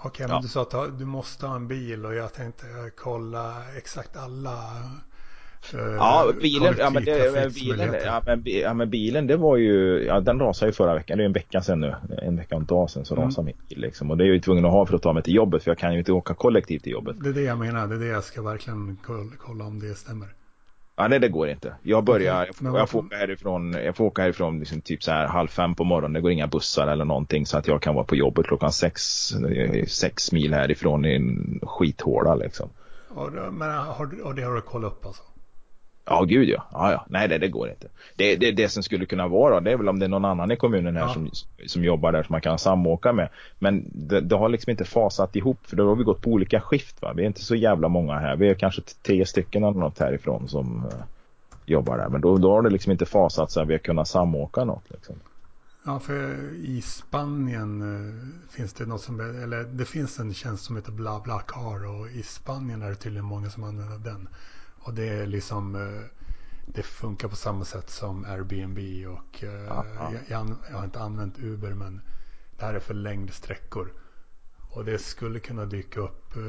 Okej, 0.03 0.27
men 0.27 0.35
Ja. 0.35 0.41
du 0.41 0.47
sa 0.47 0.61
att 0.61 0.99
du 0.99 1.05
måste 1.05 1.47
ha 1.47 1.55
en 1.55 1.67
bil 1.67 2.05
och 2.05 2.15
jag 2.15 2.33
tänkte 2.33 2.65
kolla 2.97 3.53
exakt 3.77 4.17
alla 4.17 4.59
eh, 5.73 5.79
Ja, 5.79 6.31
bilen, 6.41 6.75
ja, 6.77 6.89
men, 6.89 7.05
det, 7.05 7.53
bilen, 7.55 7.95
ja, 8.05 8.21
men, 8.25 8.41
ja, 8.45 8.73
men 8.73 8.89
bilen 8.89 9.27
det 9.27 9.37
var 9.37 9.57
ju, 9.57 10.03
ja, 10.07 10.19
den 10.19 10.39
rasade 10.39 10.69
ju 10.69 10.73
förra 10.73 10.93
veckan, 10.93 11.17
det 11.17 11.23
är 11.23 11.25
en 11.25 11.33
vecka 11.33 11.61
sedan 11.61 11.79
nu, 11.79 11.95
en 12.21 12.35
vecka 12.37 12.55
och 12.55 12.61
en 12.61 12.67
dag 12.67 12.89
sedan 12.89 13.05
så 13.05 13.13
Mm. 13.15 13.25
rasade 13.25 13.45
min 13.45 13.55
bil 13.69 13.79
liksom. 13.79 14.11
Och 14.11 14.17
det 14.17 14.23
är 14.23 14.25
jag 14.25 14.35
ju 14.35 14.41
tvungen 14.41 14.65
att 14.65 14.71
ha 14.71 14.85
för 14.85 14.95
att 14.95 15.01
ta 15.01 15.13
mig 15.13 15.23
till 15.23 15.35
jobbet 15.35 15.63
för 15.63 15.71
jag 15.71 15.77
kan 15.77 15.93
ju 15.93 15.99
inte 15.99 16.11
åka 16.11 16.33
kollektivt 16.33 16.83
till 16.83 16.91
jobbet. 16.91 17.15
Det 17.23 17.29
är 17.29 17.33
det 17.33 17.41
jag 17.41 17.57
menar, 17.59 17.87
det 17.87 17.95
är 17.95 17.99
det 17.99 18.07
jag 18.07 18.23
ska 18.23 18.41
verkligen 18.41 18.97
kolla, 19.37 19.65
om 19.65 19.79
det 19.79 19.95
stämmer. 19.95 20.27
Ja, 20.99 21.07
nej 21.07 21.19
det 21.19 21.29
går 21.29 21.49
inte. 21.49 21.75
Jag 21.83 22.03
börjar, 22.03 22.45
jag, 22.45 22.55
får, 22.55 22.77
jag 22.77 22.89
får 22.89 22.99
åka 22.99 23.15
härifrån, 23.17 23.71
jag 23.73 23.95
får 23.95 24.05
åka 24.05 24.21
härifrån 24.21 24.59
liksom 24.59 24.81
typ 24.81 25.03
så 25.03 25.11
här 25.11 25.27
halv 25.27 25.47
fem 25.47 25.75
på 25.75 25.83
morgonen, 25.83 26.13
det 26.13 26.21
går 26.21 26.31
inga 26.31 26.47
bussar 26.47 26.87
eller 26.87 27.05
någonting 27.05 27.45
så 27.45 27.57
att 27.57 27.67
jag 27.67 27.81
kan 27.81 27.95
vara 27.95 28.05
på 28.05 28.15
jobbet 28.15 28.45
klockan 28.45 28.71
sex, 28.71 29.31
eh, 29.31 29.85
sex 29.85 30.31
mil 30.31 30.53
härifrån 30.53 31.05
i 31.05 31.15
en 31.15 31.59
skithåla 31.63 32.35
liksom. 32.35 32.69
Och, 33.09 33.31
men 33.53 33.69
har, 33.71 34.21
och 34.23 34.35
det 34.35 34.41
har 34.41 34.55
du 34.55 34.61
kollat 34.61 34.91
upp 34.93 35.05
alltså? 35.05 35.23
Ja, 36.09 36.23
gud 36.23 36.49
ja. 36.49 36.63
ja, 36.71 36.91
ja. 36.91 37.05
Nej, 37.09 37.27
det, 37.27 37.37
det 37.37 37.47
går 37.47 37.69
inte. 37.69 37.87
Det, 38.15 38.35
det, 38.35 38.51
det 38.51 38.69
som 38.69 38.83
skulle 38.83 39.05
kunna 39.05 39.27
vara 39.27 39.59
det 39.59 39.71
är 39.71 39.77
väl 39.77 39.89
om 39.89 39.99
det 39.99 40.05
är 40.05 40.09
någon 40.09 40.25
annan 40.25 40.51
i 40.51 40.55
kommunen 40.55 40.95
här 40.95 41.03
Ja. 41.03 41.13
som, 41.13 41.29
som 41.65 41.83
jobbar 41.83 42.11
där 42.11 42.23
som 42.23 42.33
man 42.33 42.41
kan 42.41 42.59
samåka 42.59 43.13
med. 43.13 43.29
Men 43.59 43.85
det, 43.93 44.21
det 44.21 44.35
har 44.35 44.49
liksom 44.49 44.71
inte 44.71 44.85
fasat 44.85 45.35
ihop 45.35 45.59
för 45.67 45.75
då 45.75 45.87
har 45.87 45.95
vi 45.95 46.03
gått 46.03 46.21
på 46.21 46.29
olika 46.29 46.61
skift. 46.61 47.01
Va? 47.01 47.13
Vi 47.13 47.23
är 47.23 47.27
inte 47.27 47.45
så 47.45 47.55
jävla 47.55 47.87
många 47.87 48.13
här. 48.13 48.35
Vi 48.35 48.49
är 48.49 48.53
kanske 48.53 48.81
tre 48.81 49.25
stycken 49.25 49.63
eller 49.63 49.79
något 49.79 49.99
härifrån 49.99 50.47
som 50.47 50.85
eh, 50.91 51.05
jobbar 51.65 51.97
där. 51.97 52.09
Men 52.09 52.21
då, 52.21 52.37
då 52.37 52.51
har 52.51 52.61
det 52.61 52.69
liksom 52.69 52.91
inte 52.91 53.05
fasat 53.05 53.51
så 53.51 53.61
att 53.61 53.67
vi 53.67 53.73
har 53.73 53.79
kunnat 53.79 54.07
samåka 54.07 54.63
något. 54.65 54.89
Liksom. 54.89 55.15
Ja, 55.85 55.99
för 55.99 56.35
i 56.65 56.81
Spanien 56.81 57.81
eh, 57.81 58.55
finns 58.55 58.73
det 58.73 58.85
något 58.85 59.01
som, 59.01 59.19
eller 59.19 59.63
det 59.63 59.85
finns 59.85 60.19
en 60.19 60.33
tjänst 60.33 60.63
som 60.63 60.75
heter 60.75 60.91
BlaBlaCar 60.91 61.85
och 61.99 62.07
i 62.07 62.23
Spanien 62.23 62.81
är 62.81 62.89
det 62.89 62.95
tydligen 62.95 63.25
många 63.25 63.49
som 63.49 63.63
använder 63.63 63.97
den. 64.11 64.27
Och 64.87 64.93
det 64.93 65.09
är 65.09 65.25
liksom, 65.25 65.75
eh, 65.75 66.03
det 66.65 66.83
funkar 66.83 67.27
på 67.27 67.35
samma 67.35 67.65
sätt 67.65 67.89
som 67.89 68.25
Airbnb 68.25 68.77
och 69.07 69.43
eh, 69.43 69.65
Ja, 69.67 69.85
ja. 69.95 70.13
Jag, 70.29 70.55
jag, 70.69 70.77
har 70.77 70.85
inte 70.85 70.99
använt 70.99 71.39
Uber 71.39 71.73
men 71.73 72.01
det 72.57 72.65
här 72.65 72.73
är 72.73 72.79
för 72.79 72.93
längdsträckor. 72.93 73.93
Och 74.69 74.85
det 74.85 74.97
skulle 74.97 75.39
kunna 75.39 75.65
dyka 75.65 75.99
upp 75.99 76.35
eh, 76.35 76.41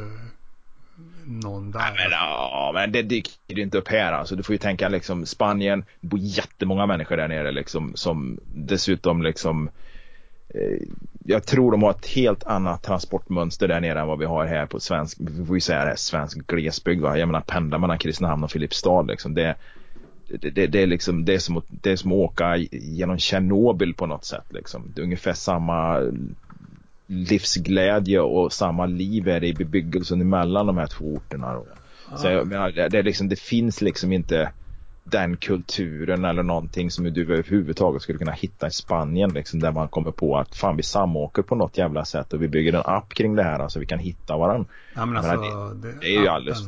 någon 1.25 1.71
där. 1.71 1.81
Ja, 1.81 1.93
men, 1.97 2.11
ja, 2.11 2.71
men 2.75 2.93
det 2.93 3.03
dyker 3.03 3.33
ju 3.47 3.63
inte 3.63 3.79
upp 3.79 3.89
här 3.89 4.13
alltså. 4.13 4.37
Du 4.37 4.43
får 4.43 4.53
ju 4.53 4.59
tänka 4.59 4.89
liksom 4.89 5.27
Spanien, 5.27 5.85
det 6.01 6.09
bor 6.09 6.21
jättemånga 6.21 6.87
människor 6.87 7.17
där 7.17 7.29
nere 7.29 7.53
liksom 7.53 7.93
som 7.95 8.39
dessutom 8.55 9.23
liksom 9.23 9.71
jag 11.25 11.47
tror 11.47 11.73
de 11.73 11.83
har 11.83 11.91
ett 11.91 12.07
helt 12.07 12.45
annat 12.45 12.83
transportmönster 12.83 13.69
där 13.69 13.81
nere 13.81 14.01
än 14.01 14.07
vad 14.07 14.19
vi 14.19 14.25
har 14.25 14.47
här 14.47 14.67
på 14.67 14.81
svensk, 14.81 15.19
vi 15.21 15.47
får 15.47 15.57
ju 15.57 15.61
säga 15.61 15.85
det, 15.85 15.97
svensk 15.97 16.47
glesbygd. 16.47 17.03
Va? 17.03 17.19
Jag 17.19 17.27
menar 17.27 17.41
pendla 17.41 17.79
mellan 17.79 17.99
Kristinehamn 17.99 18.45
och 18.45 18.51
Filipstad 18.51 19.03
liksom. 19.03 19.35
Det, 19.35 19.55
det, 20.29 20.51
det, 20.51 20.67
det, 20.67 20.83
är 20.83 20.87
liksom, 20.87 21.25
det, 21.25 21.35
är 21.35 21.39
som 21.39 21.57
att, 21.57 21.65
det 21.69 21.91
är 21.91 21.97
som 21.97 22.13
att 22.13 22.17
åka 22.17 22.57
genom 22.71 23.19
Tjernobyl 23.19 23.95
på 23.95 24.07
något 24.07 24.25
sätt. 24.25 24.45
Liksom. 24.49 24.93
Det 24.95 25.01
är 25.01 25.05
ungefär 25.05 25.33
samma 25.33 26.13
livsglädje 27.07 28.21
och 28.21 28.53
samma 28.53 28.87
liv 28.87 29.29
är 29.29 29.41
det 29.41 29.47
i 29.47 29.55
bebyggelsen 29.55 30.21
emellan 30.21 30.67
de 30.67 30.79
här 30.79 30.87
två 30.87 31.05
orterna. 31.05 31.55
Då. 31.55 31.67
Så 32.17 32.29
jag 32.29 32.47
menar, 32.47 32.71
det, 32.71 32.89
det, 32.89 32.99
är 32.99 33.03
liksom, 33.03 33.29
det 33.29 33.41
finns 33.41 33.81
liksom 33.81 34.13
inte 34.13 34.51
den 35.11 35.37
kulturen 35.37 36.25
eller 36.25 36.43
någonting 36.43 36.91
som 36.91 37.05
du 37.05 37.23
överhuvudtaget 37.23 38.03
skulle 38.03 38.19
kunna 38.19 38.33
hitta 38.33 38.67
i 38.67 38.71
Spanien 38.71 39.31
liksom, 39.31 39.61
där 39.61 39.73
man 39.73 39.89
kommer 39.89 40.11
på 40.11 40.39
att 40.39 40.57
fan 40.57 40.77
vi 40.77 40.83
samåker 40.83 41.43
på 41.43 41.55
något 41.55 41.79
jävla 41.79 42.05
sätt 42.05 42.33
och 42.33 42.43
vi 42.43 42.49
bygger 42.49 42.73
en 42.73 42.83
app 42.85 43.15
kring 43.15 43.35
det 43.35 43.43
här 43.43 43.57
så 43.57 43.63
alltså, 43.63 43.79
vi 43.79 43.87
kan 43.87 43.99
hitta 43.99 44.37
varandra. 44.37 44.69
Ja, 44.95 45.07
men 45.07 45.17
alltså, 45.17 45.33
menar, 45.33 45.75
det, 45.75 45.93
det, 46.01 46.17
är 46.17 46.21
ju 46.21 46.29
alldeles 46.29 46.59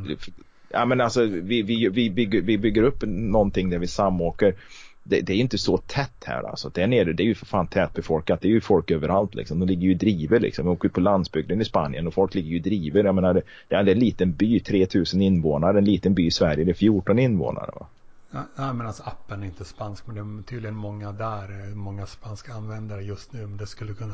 Ja 0.73 0.85
men 0.85 1.01
alltså 1.01 1.25
vi, 1.25 1.61
vi, 1.61 1.89
vi, 1.89 2.09
bygger, 2.09 2.41
vi 2.41 2.57
bygger 2.57 2.83
upp 2.83 3.03
någonting 3.07 3.69
där 3.69 3.79
vi 3.79 3.87
samåker. 3.87 4.55
Det, 5.03 5.21
det 5.21 5.33
är 5.33 5.37
inte 5.37 5.57
så 5.57 5.77
tätt 5.77 6.23
här 6.25 6.43
alltså. 6.43 6.69
Där 6.69 6.87
nere 6.87 7.13
det 7.13 7.23
är 7.23 7.25
ju 7.25 7.35
för 7.35 7.45
fan 7.45 7.67
tätbefolkat. 7.67 8.41
Det 8.41 8.47
är 8.47 8.51
ju 8.51 8.61
folk 8.61 8.91
överallt 8.91 9.35
liksom. 9.35 9.59
De 9.59 9.65
ligger 9.65 9.83
ju 9.83 9.91
i 9.91 9.95
driver 9.95 10.39
liksom. 10.39 10.65
Vi 10.65 10.71
åker 10.71 10.87
ut 10.87 10.93
på 10.93 11.01
landsbygden 11.01 11.61
i 11.61 11.65
Spanien 11.65 12.07
och 12.07 12.13
folk 12.13 12.35
ligger 12.35 12.49
ju 12.49 12.55
i 12.55 12.59
driver. 12.59 13.03
Jag 13.03 13.15
menar 13.15 13.33
det, 13.33 13.41
det 13.67 13.75
är 13.75 13.89
en 13.89 13.99
liten 13.99 14.33
by, 14.33 14.59
3000 14.59 15.21
invånare. 15.21 15.77
En 15.77 15.85
liten 15.85 16.13
by 16.13 16.25
i 16.25 16.31
Sverige, 16.31 16.65
det 16.65 16.71
är 16.71 16.73
14 16.73 17.19
invånare. 17.19 17.71
Va? 17.73 17.87
Ja, 18.31 18.73
men 18.73 18.87
alltså 18.87 19.03
appen 19.03 19.43
är 19.43 19.47
inte 19.47 19.65
spansk 19.65 20.07
men 20.07 20.15
det 20.15 20.41
är 20.41 20.43
tydligen 20.43 20.75
många 20.75 21.11
där, 21.11 21.75
många 21.75 22.05
spanska 22.05 22.53
användare 22.53 23.03
just 23.03 23.33
nu. 23.33 23.47
Men 23.47 23.57
det 23.57 23.67
skulle 23.67 23.93
kunna 23.93 24.13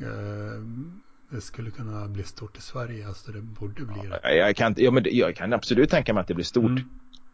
eh, 0.00 0.62
det 1.30 1.40
skulle 1.40 1.70
kunna 1.70 2.08
bli 2.08 2.24
stort 2.24 2.58
i 2.58 2.60
Sverige. 2.60 3.08
Alltså 3.08 3.32
det 3.32 3.40
borde 3.40 3.84
bli 3.84 4.08
det. 4.08 4.20
Ja, 4.22 4.30
jag, 4.30 4.56
kan, 4.56 4.74
ja, 4.76 4.90
men 4.90 5.04
jag 5.10 5.36
kan 5.36 5.52
absolut 5.52 5.90
tänka 5.90 6.14
mig 6.14 6.20
att 6.20 6.28
det 6.28 6.34
blir 6.34 6.44
stort 6.44 6.64
mm. 6.64 6.88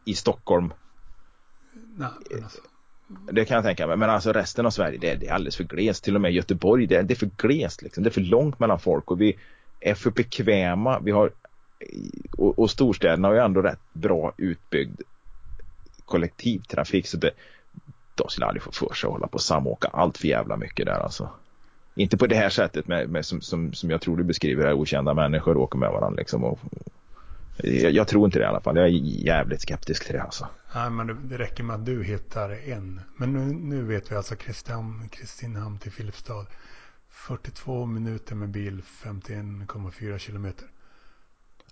i 0.05 0.14
Stockholm. 0.14 0.73
Nej, 1.97 2.09
men 2.31 2.45
alltså. 2.45 2.61
Det 3.33 3.45
kan 3.45 3.55
jag 3.55 3.64
tänka 3.64 3.87
mig. 3.87 3.97
Men 3.97 4.11
alltså 4.11 4.33
resten 4.33 4.66
av 4.66 4.71
Sverige, 4.71 4.99
det 4.99 5.14
det 5.14 5.28
är 5.28 5.33
alldeles 5.33 5.57
för 5.57 5.64
glest. 5.64 6.05
Till 6.05 6.14
och 6.14 6.21
med 6.21 6.33
Göteborg, 6.33 6.87
det 6.87 6.97
är, 6.97 7.02
det 7.02 7.14
är 7.14 7.16
för 7.16 7.31
glest. 7.37 7.83
Liksom. 7.83 8.02
Det 8.02 8.09
är 8.09 8.12
för 8.12 8.21
långt 8.21 8.59
mellan 8.59 8.78
folk 8.78 9.11
och 9.11 9.21
vi 9.21 9.38
är 9.81 9.95
för 9.95 10.11
bekväma. 10.11 11.00
Vi 11.00 11.11
har, 11.11 11.31
och, 12.38 12.59
och 12.59 12.71
storstäderna 12.71 13.28
har 13.28 13.35
ju 13.35 13.40
ändå 13.40 13.62
rätt 13.62 13.93
bra 13.93 14.33
utbyggd 14.37 15.00
kollektivtrafik. 16.07 17.07
Så 17.07 17.17
det, 17.17 17.31
de 18.15 18.29
skulle 18.29 18.47
aldrig 18.47 18.63
få 18.63 18.73
för 18.73 18.95
sig 18.95 19.09
att 19.09 19.13
hålla 19.13 19.27
på 19.27 19.35
och 19.35 19.41
samåka 19.41 19.89
allt 19.89 20.19
för 20.19 20.29
jävla 20.29 20.57
mycket 20.57 20.87
där 20.87 21.01
alltså. 21.01 21.31
Inte 21.95 22.17
på 22.17 22.27
det 22.27 22.37
här 22.37 22.49
sättet 22.49 22.89
med, 22.89 23.09
med 23.09 23.27
som, 23.27 23.41
som, 23.41 23.73
som 23.73 23.91
jag 23.91 24.01
tror 24.01 24.17
du 24.17 24.25
beskriver, 24.25 24.65
här, 24.65 24.73
okända 24.73 25.15
människor 25.15 25.57
åker 25.57 25.79
med 25.79 25.91
varandra 25.91 26.19
liksom. 26.19 26.45
Och, 26.45 26.59
jag, 27.57 27.93
jag, 27.93 28.09
tror 28.09 28.25
inte 28.25 28.39
det 28.39 28.43
i 28.43 28.47
alla 28.47 28.61
fall. 28.61 28.77
Jag 28.77 28.85
är 28.85 28.91
jävligt 28.91 29.61
skeptisk 29.61 30.07
till 30.07 30.15
det 30.15 30.23
alltså. 30.23 30.49
Nej, 30.75 30.91
men 30.91 31.07
det, 31.07 31.17
det 31.23 31.39
räcker 31.39 31.65
med 31.65 31.77
att 31.77 31.87
du 31.87 32.05
hittar 32.05 32.51
en. 32.51 33.01
Men 33.17 33.33
nu, 33.33 33.41
nu 33.55 33.83
vet 33.83 34.13
vi 34.13 34.17
alltså 34.17 34.37
Kristinehamn, 34.37 35.09
Kristinehamn 35.09 35.79
till 35.79 35.93
Filipstad. 35.93 36.47
42 37.11 37.87
minuter 37.87 38.35
med 38.35 38.49
bil, 38.49 38.83
51,4 39.03 40.19
kilometer. 40.19 40.67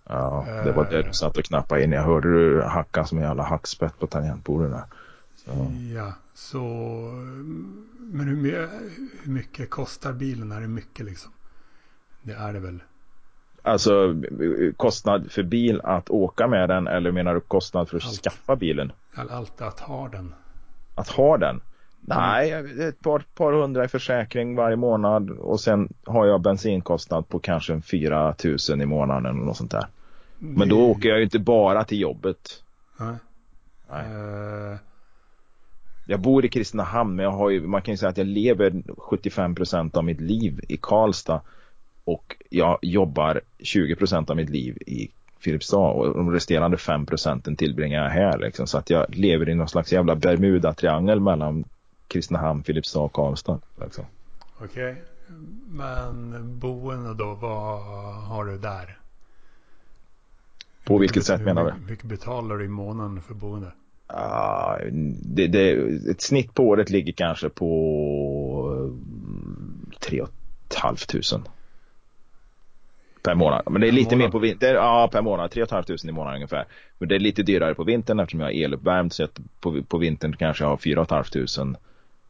Ja, 0.09 0.47
det 0.65 0.73
var 0.73 0.91
det 0.91 1.03
du 1.03 1.13
satt 1.13 1.37
och 1.37 1.45
knappade 1.45 1.85
in. 1.85 1.93
Jag 1.93 2.03
hörde 2.03 2.29
du 2.29 2.63
hacka 2.63 3.05
som 3.05 3.19
en 3.19 3.25
jävla 3.25 3.43
hackspett 3.43 3.99
på. 3.99 4.09
Så. 5.37 5.73
Ja, 5.95 6.13
så 6.35 6.61
men 7.99 8.29
hur, 8.29 8.69
hur 9.23 9.33
mycket 9.33 9.71
kostar 9.71 10.13
bilen? 10.13 10.53
Är 10.53 10.61
det 10.61 10.69
mycket 10.69 11.07
liksom? 11.07 11.33
Det 12.23 12.33
är 12.33 12.53
det 12.53 12.61
väl? 12.61 12.83
Alltså 13.63 14.15
kostnad 14.77 15.33
för 15.33 15.43
bil 15.43 15.81
att 15.85 16.11
åka 16.11 16.49
med 16.49 16.69
den 16.69 16.87
eller 16.87 17.13
menar 17.13 17.35
du 17.35 17.41
kostnad 17.41 17.89
för 17.89 17.97
att 17.97 18.05
allt. 18.05 18.23
skaffa 18.23 18.57
bilen? 18.57 18.93
Allt 19.31 19.61
att 19.61 19.81
ha 19.81 20.09
den. 20.09 20.35
Att 20.95 21.09
ha 21.09 21.39
den? 21.39 21.61
Nej, 22.07 22.53
ett 22.89 23.01
par, 23.01 23.25
par 23.35 23.53
hundra 23.53 23.85
i 23.85 23.89
försäkring 23.89 24.57
varje 24.57 24.77
månad 24.77 25.31
och 25.31 25.61
sen 25.61 25.89
har 26.05 26.27
jag 26.27 26.41
bensinkostnad 26.41 27.29
på 27.29 27.39
kanske 27.39 27.81
4 27.81 28.35
000 28.71 28.83
i 28.83 28.87
månaden 28.87 29.27
eller 29.27 29.47
något 29.47 29.57
sånt 29.57 29.71
där. 29.71 29.87
Men 30.39 30.69
då 30.69 30.91
åker 30.91 31.09
jag 31.09 31.19
ju 31.19 31.25
inte 31.25 31.39
bara 31.39 31.85
till 31.85 32.01
jobbet. 32.01 32.63
Nej. 32.97 33.17
Nej. 33.91 34.15
Uh... 34.15 34.77
Jag 36.07 36.21
bor 36.21 36.45
i 36.45 36.49
Kristinehamn 36.49 37.17
men 37.17 37.25
jag 37.25 37.33
har 37.33 37.51
ju, 37.51 37.67
man 37.67 37.83
kan 37.83 37.95
ju 37.95 37.99
säga 37.99 38.11
att 38.11 38.19
jag 38.19 38.27
lever 38.27 38.71
75% 38.71 39.97
av 39.97 40.05
mitt 40.05 40.21
liv 40.21 40.61
i 40.69 40.77
Karlstad 40.77 41.41
och 42.05 42.37
jag 42.51 42.79
jobbar 42.83 43.41
20% 43.59 44.31
av 44.31 44.37
mitt 44.37 44.51
liv 44.51 44.79
i 44.87 45.11
Filipstad 45.39 45.79
och 45.79 46.15
de 46.15 46.31
resterande 46.31 46.77
5 46.77 47.07
procenten 47.07 47.57
tillbringar 47.57 48.03
jag 48.03 48.11
här 48.11 48.39
liksom. 48.39 48.67
Så 48.67 48.79
att 48.79 48.91
jag 48.91 49.17
lever 49.17 49.49
i 49.49 49.55
någon 49.55 49.69
slags 49.69 49.93
jävla 49.93 50.15
Bermuda-triangel 50.15 51.21
mellan 51.21 51.65
Kristinehamn, 52.15 52.63
Filipstad 52.63 53.01
och 53.01 53.13
Karlstad. 53.13 53.61
Liksom. 53.81 54.05
Okej, 54.59 54.93
okay. 54.93 54.95
men 55.69 56.59
boende 56.59 57.15
då, 57.15 57.35
vad 57.35 57.83
har 58.15 58.45
du 58.45 58.59
där? 58.59 58.99
På 60.85 60.99
vilket 60.99 61.25
sätt 61.25 61.41
menar 61.41 61.65
du? 61.65 61.71
Hur 61.71 61.91
mycket 61.91 62.05
betalar 62.05 62.57
du 62.57 62.65
i 62.65 62.69
månaden 62.69 63.23
för 63.23 63.35
boende? 63.35 63.67
Uh, 64.13 64.93
det, 65.23 65.47
det, 65.47 65.71
ett 66.11 66.23
snitt 66.23 66.55
på 66.55 66.69
året 66.69 66.91
ligger 66.91 67.13
kanske 67.13 67.49
på 67.49 68.91
3 70.01 70.25
500 70.83 71.51
per 73.23 73.35
månad. 73.35 73.63
Men 73.71 73.81
det 73.81 73.89
är 73.89 73.93
lite 73.93 74.17
mer 74.17 74.29
på 74.29 74.39
vintern. 74.39 74.75
Ja, 74.75 75.09
per 75.13 75.23
månad. 75.23 75.51
3 75.51 75.67
500 75.67 75.95
i 76.05 76.13
månaden 76.13 76.37
ungefär. 76.37 76.67
Men 76.99 77.09
det 77.09 77.15
är 77.15 77.19
lite 77.19 77.43
dyrare 77.43 77.75
på 77.75 77.85
vintern 77.85 78.21
eftersom 78.21 78.41
jag 78.41 78.55
är 78.55 78.65
eluppvärmd. 78.65 79.13
Så 79.13 79.25
att 79.25 79.41
på, 79.61 79.83
på 79.83 79.99
vintern 79.99 80.37
kanske 80.37 80.65
jag 80.65 80.69
har 80.71 80.77
4 80.77 81.07
500 81.07 81.79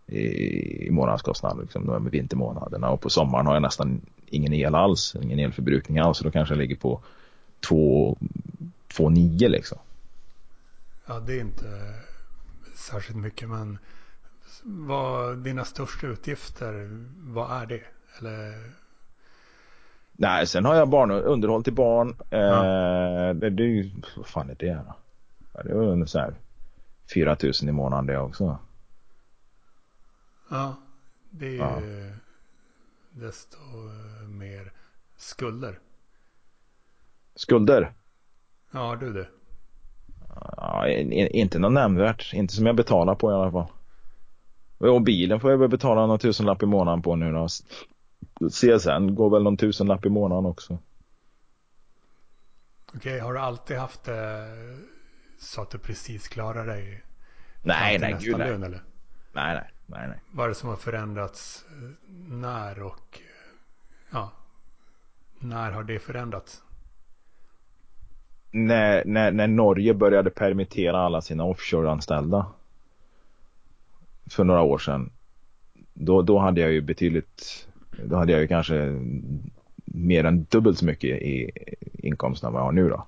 i, 0.06 0.86
i 0.86 0.90
månadskostnad 0.90 1.60
liksom, 1.60 1.82
med 1.82 2.12
vintermånaderna. 2.12 2.90
Och 2.90 3.00
på 3.00 3.10
sommaren 3.10 3.46
har 3.46 3.54
jag 3.54 3.62
nästan 3.62 4.00
ingen 4.26 4.52
el 4.52 4.74
alls. 4.74 5.16
Ingen 5.22 5.38
elförbrukning 5.38 5.98
alls. 5.98 6.18
Så 6.18 6.24
då 6.24 6.30
kanske 6.30 6.54
jag 6.54 6.58
ligger 6.58 6.76
på 6.76 7.00
2,9 7.68 9.48
liksom. 9.48 9.78
Ja, 11.06 11.20
det 11.20 11.32
är 11.32 11.40
inte 11.40 11.94
särskilt 12.74 13.18
mycket, 13.18 13.48
men 13.48 13.78
vad 14.62 15.38
dina 15.38 15.64
största 15.64 16.06
utgifter, 16.06 16.88
vad 17.18 17.62
är 17.62 17.66
det? 17.66 17.80
Eller? 18.18 18.70
Nej, 20.12 20.46
sen 20.46 20.64
har 20.64 20.74
jag 20.74 20.88
barn, 20.88 21.10
underhåll 21.10 21.64
till 21.64 21.72
barn. 21.72 22.16
Ja. 22.30 22.38
Eh, 22.38 23.34
det, 23.34 23.50
det, 23.50 23.90
vad 24.16 24.26
fan 24.26 24.50
är 24.50 24.56
det 24.58 24.78
då? 24.86 24.94
Det 25.62 25.70
är 25.70 25.74
ungefär 25.74 26.34
4 27.14 27.36
000 27.42 27.52
i 27.62 27.72
månaden 27.72 28.06
det 28.06 28.18
också. 28.18 28.58
Ja, 30.48 30.76
det 31.30 31.46
är 31.46 31.50
ju 31.50 31.56
ja. 31.58 31.80
desto 33.10 33.58
mer 34.28 34.72
skulder. 35.16 35.78
Skulder? 37.34 37.92
Ja, 38.70 38.96
du 39.00 39.12
det? 39.12 39.28
Ja, 40.56 40.88
inte 40.88 41.58
något 41.58 41.72
nämnvärt. 41.72 42.32
Inte 42.34 42.54
som 42.54 42.66
jag 42.66 42.76
betalar 42.76 43.14
på 43.14 43.30
i 43.30 43.34
alla 43.34 43.52
fall. 43.52 43.66
Och 44.78 45.02
bilen 45.02 45.40
får 45.40 45.50
jag 45.50 45.58
väl 45.58 45.68
betala 45.68 46.06
någon 46.06 46.18
tusenlapp 46.18 46.62
i 46.62 46.66
månaden 46.66 47.02
på 47.02 47.16
nu 47.16 47.32
då. 47.32 47.48
CSN 48.48 49.14
går 49.14 49.30
väl 49.30 49.42
någon 49.42 49.56
tusenlapp 49.56 50.06
i 50.06 50.08
månaden 50.08 50.46
också. 50.46 50.78
Okej, 52.94 53.18
har 53.18 53.32
du 53.32 53.38
alltid 53.38 53.76
haft 53.76 54.04
det 54.04 54.46
så 55.38 55.62
att 55.62 55.70
du 55.70 55.78
precis 55.78 56.28
klarar 56.28 56.66
dig? 56.66 57.02
Nej, 57.62 57.98
nej, 57.98 58.16
gud 58.20 58.38
nej. 58.38 58.48
Lön, 58.48 58.62
eller? 58.62 58.82
Nej, 59.32 59.54
nej, 59.54 59.73
nej, 59.86 60.08
nej. 60.08 60.18
Vad 60.30 60.44
är 60.44 60.48
det 60.48 60.54
som 60.54 60.68
har 60.68 60.76
förändrats 60.76 61.64
eh, 61.68 61.90
när 62.28 62.82
och 62.82 63.20
ja, 64.10 64.32
när 65.38 65.70
har 65.70 65.84
det 65.84 65.98
förändrats? 65.98 66.62
när, 68.54 69.04
när, 69.04 69.30
när 69.32 69.46
Norge 69.46 69.94
började 69.94 70.30
permittera 70.30 70.98
alla 70.98 71.20
sina 71.20 71.44
offshore-anställda 71.44 72.46
för 74.26 74.44
några 74.44 74.62
år 74.62 74.78
sedan. 74.78 75.10
Då, 75.94 76.22
då 76.22 76.38
hade 76.38 76.60
jag 76.60 76.72
ju 76.72 76.80
betydligt, 76.80 77.68
då 78.04 78.16
hade 78.16 78.32
jag 78.32 78.40
ju 78.40 78.46
kanske 78.46 79.00
mer 79.84 80.24
än 80.24 80.46
dubbelt 80.50 80.78
så 80.78 80.84
mycket 80.84 81.22
i 81.22 81.50
inkomst 81.92 82.44
än 82.44 82.52
vad 82.52 82.60
jag 82.60 82.64
har 82.64 82.72
nu 82.72 82.88
då. 82.88 83.06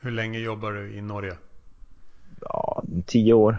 Hur 0.00 0.10
länge 0.10 0.38
jobbar 0.38 0.72
du 0.72 0.92
i 0.92 1.00
Norge? 1.00 1.36
Ja, 2.40 2.82
tio 3.06 3.32
år. 3.32 3.56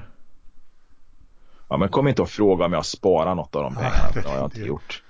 Ja, 1.72 1.78
men 1.78 1.90
kom 1.90 2.08
inte 2.08 2.22
och 2.22 2.30
fråga 2.30 2.66
om 2.66 2.74
jag 2.74 2.86
sparar 2.86 3.36
något 3.36 3.56
av 3.56 3.64
de 3.64 3.76
pengarna. 3.76 4.12
det 4.14 4.30
har 4.30 4.36
jag 4.36 4.46
inte 4.46 4.62
gjort. 4.62 5.04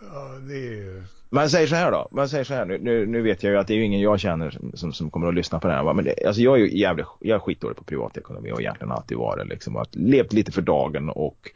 Ja, 0.00 0.28
det 0.48 0.54
är 0.54 0.72
ju 0.72 1.02
men 1.30 1.50
säger 1.50 1.66
så 1.66 1.74
här 1.74 1.92
då. 1.92 2.08
Man 2.10 2.28
säger 2.28 2.44
så 2.44 2.54
här, 2.54 2.64
nu, 2.64 2.78
nu, 2.78 3.06
nu, 3.06 3.22
vet 3.22 3.42
jag 3.42 3.52
ju 3.52 3.58
att 3.58 3.66
det 3.66 3.74
är 3.74 3.76
ju 3.76 3.84
ingen 3.84 4.00
jag 4.00 4.20
känner 4.20 4.58
som, 4.74 4.92
som 4.92 5.10
kommer 5.10 5.28
att 5.28 5.34
lyssna 5.34 5.60
på 5.60 5.68
det 5.68 5.74
här. 5.74 5.94
Men 5.94 6.04
det, 6.04 6.26
alltså 6.26 6.42
jag 6.42 6.54
är 6.54 6.64
ju 6.64 6.78
jävligt, 6.78 7.06
jag 7.20 7.34
är 7.34 7.38
skitdålig 7.38 7.76
på 7.76 7.84
privatekonomi 7.84 8.52
och 8.52 8.60
egentligen 8.60 8.92
alltid 8.92 9.18
varit 9.18 9.48
liksom. 9.48 9.76
Att 9.76 9.94
levt 9.94 10.32
lite 10.32 10.52
för 10.52 10.62
dagen 10.62 11.10
och 11.10 11.50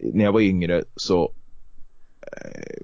när 0.00 0.24
jag 0.24 0.32
var 0.32 0.40
yngre 0.40 0.84
så, 0.96 1.32
eh, 2.22 2.82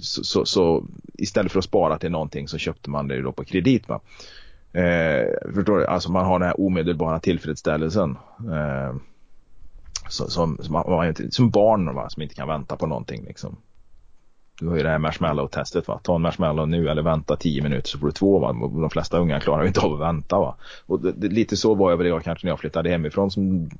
så, 0.00 0.24
så, 0.24 0.44
så, 0.44 0.86
istället 1.14 1.52
för 1.52 1.58
att 1.58 1.64
spara 1.64 1.98
till 1.98 2.10
någonting 2.10 2.48
så 2.48 2.58
köpte 2.58 2.90
man 2.90 3.08
det 3.08 3.22
då 3.22 3.32
på 3.32 3.44
kredit. 3.44 3.88
Va? 3.88 4.00
Eh, 4.72 5.52
förstår 5.54 5.78
du? 5.78 5.86
Alltså 5.86 6.12
man 6.12 6.24
har 6.24 6.38
den 6.38 6.48
här 6.48 6.60
omedelbara 6.60 7.20
tillfredsställelsen. 7.20 8.16
Eh, 8.38 8.96
som, 10.08 10.30
som, 10.30 10.58
som, 10.62 11.14
som 11.30 11.50
barn 11.50 11.94
va? 11.94 12.08
som 12.08 12.22
inte 12.22 12.34
kan 12.34 12.48
vänta 12.48 12.76
på 12.76 12.86
någonting 12.86 13.24
liksom 13.24 13.56
Du 14.60 14.68
har 14.68 14.76
ju 14.76 14.82
det 14.82 14.88
här 14.88 14.98
marshmallow-testet 14.98 15.88
va. 15.88 16.00
Ta 16.02 16.14
en 16.14 16.22
marshmallow 16.22 16.68
nu 16.68 16.88
eller 16.88 17.02
vänta 17.02 17.36
10 17.36 17.62
minuter 17.62 17.88
så 17.88 17.98
får 17.98 18.06
du 18.06 18.12
två 18.12 18.38
va. 18.38 18.52
De 18.52 18.90
flesta 18.90 19.18
unga 19.18 19.40
klarar 19.40 19.62
ju 19.62 19.68
inte 19.68 19.80
av 19.80 19.92
att 19.92 20.00
vänta 20.00 20.38
va. 20.38 20.56
Och 20.86 21.00
det, 21.00 21.12
det, 21.12 21.28
lite 21.28 21.56
så 21.56 21.74
var 21.74 21.90
jag 21.90 21.96
väl 21.96 22.06
jag 22.06 22.24
kanske 22.24 22.46
när 22.46 22.52
jag 22.52 22.60
flyttade 22.60 22.90
hemifrån 22.90 23.30
som 23.30 23.70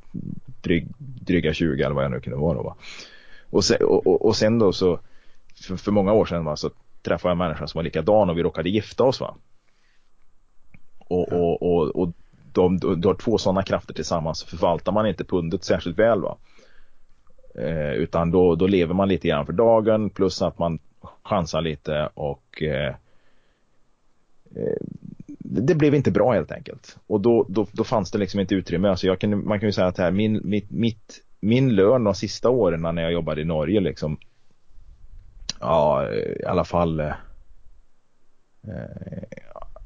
dryg, 0.63 0.89
dryga 0.99 1.53
20 1.53 1.83
eller 1.83 1.95
vad 1.95 2.05
jag 2.05 2.11
nu 2.11 2.21
kunde 2.21 2.39
vara 2.39 2.55
då 2.55 2.63
va. 2.63 2.75
Och 3.51 3.65
sen, 3.65 3.77
och, 3.83 4.07
och, 4.07 4.27
och 4.27 4.37
sen 4.37 4.59
då 4.59 4.73
så 4.73 4.99
för, 5.55 5.77
för, 5.77 5.93
många 5.93 6.13
år 6.13 6.25
sedan 6.25 6.45
va, 6.45 6.57
så 6.57 6.71
träffade 7.03 7.31
jag 7.31 7.33
en 7.33 7.39
människa 7.39 7.67
som 7.67 7.79
var 7.79 7.83
likadan 7.83 8.31
och 8.31 8.39
vi 8.39 8.43
råkade 8.43 8.71
gifta 8.71 9.05
oss 9.05 9.21
va. 9.21 9.35
Och, 10.99 11.33
och, 11.33 11.63
och, 11.63 11.97
och 11.97 12.13
de, 12.55 13.01
du 13.01 13.09
har 13.09 13.15
två 13.15 13.39
sådana 13.39 13.63
krafter 13.63 13.95
tillsammans 13.95 14.39
så 14.39 14.47
förvaltar 14.47 14.93
man 14.93 15.07
inte 15.07 15.25
pundet 15.25 15.65
särskilt 15.65 15.99
väl 15.99 16.21
va. 16.21 16.37
Eh, 17.55 17.93
utan 17.93 18.31
då, 18.31 18.55
då 18.55 18.67
lever 18.67 18.95
man 18.95 19.09
lite 19.09 19.29
grann 19.29 19.47
för 19.47 19.53
dagen 19.53 20.11
plus 20.11 20.43
att 20.43 20.59
man 20.59 20.79
chansar 21.23 21.61
lite 21.61 22.09
och 22.15 22.63
eh, 22.63 22.95
eh, 24.57 24.77
det 25.39 25.75
blev 25.75 25.95
inte 25.95 26.11
bra 26.11 26.33
helt 26.33 26.53
enkelt. 26.53 26.97
Och 27.07 27.21
då, 27.21 27.47
då, 27.49 27.67
då 27.73 27.85
fanns 27.85 28.11
det 28.11 28.19
liksom 28.19 28.41
inte 28.41 28.55
utrymme. 28.55 28.89
Alltså 28.89 29.07
jag 29.07 29.19
kan, 29.19 29.47
man 29.47 29.61
kan 29.61 29.69
ju 29.69 29.73
säga 29.73 29.87
att 29.87 29.99
här, 29.99 30.11
min, 30.11 30.41
mitt, 30.45 30.71
mitt, 30.71 31.21
min 31.41 31.75
lön 31.75 32.05
de 32.05 32.15
sista 32.15 32.51
åren 32.51 32.83
när 32.83 33.03
jag 33.03 33.13
jobbade 33.13 33.41
i 33.41 33.45
Norge 33.45 33.81
liksom 33.81 34.19
Ja, 35.61 36.13
i 36.13 36.45
alla 36.45 36.65
fall 36.65 37.01
eh, 37.01 37.13
eh 38.69 39.23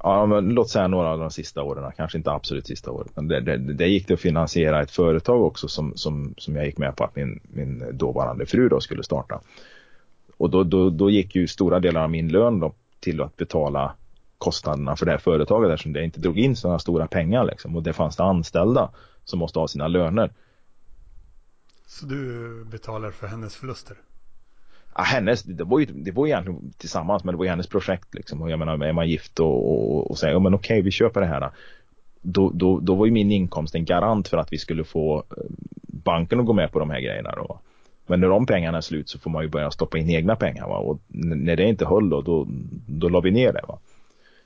ja, 0.03 0.25
men 0.25 0.49
låt 0.49 0.69
säga 0.69 0.87
några 0.87 1.09
av 1.09 1.19
de 1.19 1.31
sista 1.31 1.63
åren, 1.63 1.91
kanske 1.97 2.17
inte 2.17 2.31
absolut 2.31 2.67
sista 2.67 2.91
året. 2.91 3.11
Men 3.15 3.27
det, 3.27 3.41
det, 3.41 3.57
det 3.57 3.87
gick 3.87 4.07
det 4.07 4.13
att 4.13 4.19
finansiera 4.19 4.81
ett 4.81 4.91
företag 4.91 5.43
också 5.43 5.67
som, 5.67 5.97
som, 5.97 6.33
som 6.37 6.55
jag 6.55 6.65
gick 6.65 6.77
med 6.77 6.95
på 6.95 7.03
att 7.03 7.15
min, 7.15 7.39
min 7.43 7.97
dåvarande 7.97 8.45
fru 8.45 8.69
då 8.69 8.79
skulle 8.79 9.03
starta. 9.03 9.41
Och 10.37 10.49
då, 10.49 10.63
då, 10.63 10.89
då 10.89 11.09
gick 11.09 11.35
ju 11.35 11.47
stora 11.47 11.79
delar 11.79 12.03
av 12.03 12.09
min 12.09 12.27
lön 12.27 12.59
då 12.59 12.73
till 12.99 13.21
att 13.21 13.37
betala 13.37 13.95
kostnaderna 14.37 14.95
för 14.95 15.05
det 15.05 15.11
här 15.11 15.19
företaget 15.19 15.71
eftersom 15.71 15.93
det 15.93 16.03
inte 16.03 16.19
drog 16.19 16.39
in 16.39 16.55
sådana 16.55 16.79
stora 16.79 17.07
pengar 17.07 17.45
liksom. 17.45 17.75
Och 17.75 17.83
det 17.83 17.93
fanns 17.93 18.15
det 18.15 18.23
anställda 18.23 18.91
som 19.23 19.39
måste 19.39 19.59
ha 19.59 19.67
sina 19.67 19.87
löner. 19.87 20.33
Så 21.87 22.05
du 22.05 22.65
betalar 22.65 23.11
för 23.11 23.27
hennes 23.27 23.55
förluster? 23.55 23.97
Ja, 24.95 25.03
hennes, 25.03 25.43
det 25.43 25.63
var 25.63 25.79
ju, 25.79 25.85
det 25.85 26.11
var 26.11 26.27
egentligen 26.27 26.73
tillsammans 26.77 27.23
men 27.23 27.33
det 27.33 27.37
var 27.37 27.45
ju 27.45 27.49
hennes 27.49 27.67
projekt 27.67 28.15
liksom. 28.15 28.41
Och 28.41 28.51
jag 28.51 28.59
menar, 28.59 28.85
är 28.85 28.93
man 28.93 29.09
gift 29.09 29.39
och, 29.39 29.71
och, 29.71 30.11
och 30.11 30.17
säger, 30.17 30.33
ja 30.33 30.39
men 30.39 30.53
okej 30.53 30.81
vi 30.81 30.91
köper 30.91 31.21
det 31.21 31.27
här. 31.27 31.49
Då, 32.21 32.49
då, 32.49 32.79
då 32.79 32.95
var 32.95 33.05
ju 33.05 33.11
min 33.11 33.31
inkomst 33.31 33.75
en 33.75 33.85
garant 33.85 34.27
för 34.27 34.37
att 34.37 34.53
vi 34.53 34.57
skulle 34.57 34.83
få 34.83 35.17
eh, 35.17 35.43
banken 35.81 36.39
att 36.39 36.45
gå 36.45 36.53
med 36.53 36.71
på 36.71 36.79
de 36.79 36.89
här 36.89 36.99
grejerna 36.99 37.31
då. 37.35 37.59
Men 38.07 38.19
när 38.19 38.27
de 38.27 38.45
pengarna 38.45 38.77
är 38.77 38.81
slut 38.81 39.09
så 39.09 39.19
får 39.19 39.29
man 39.29 39.43
ju 39.43 39.49
börja 39.49 39.71
stoppa 39.71 39.97
in 39.97 40.09
egna 40.09 40.35
pengar 40.35 40.67
va? 40.67 40.77
och 40.77 40.99
när 41.07 41.55
det 41.55 41.63
inte 41.63 41.85
höll 41.85 42.09
då, 42.09 42.21
då, 42.21 42.47
då 42.87 43.09
la 43.09 43.19
vi 43.19 43.31
ner 43.31 43.53
det. 43.53 43.61
Va? 43.67 43.79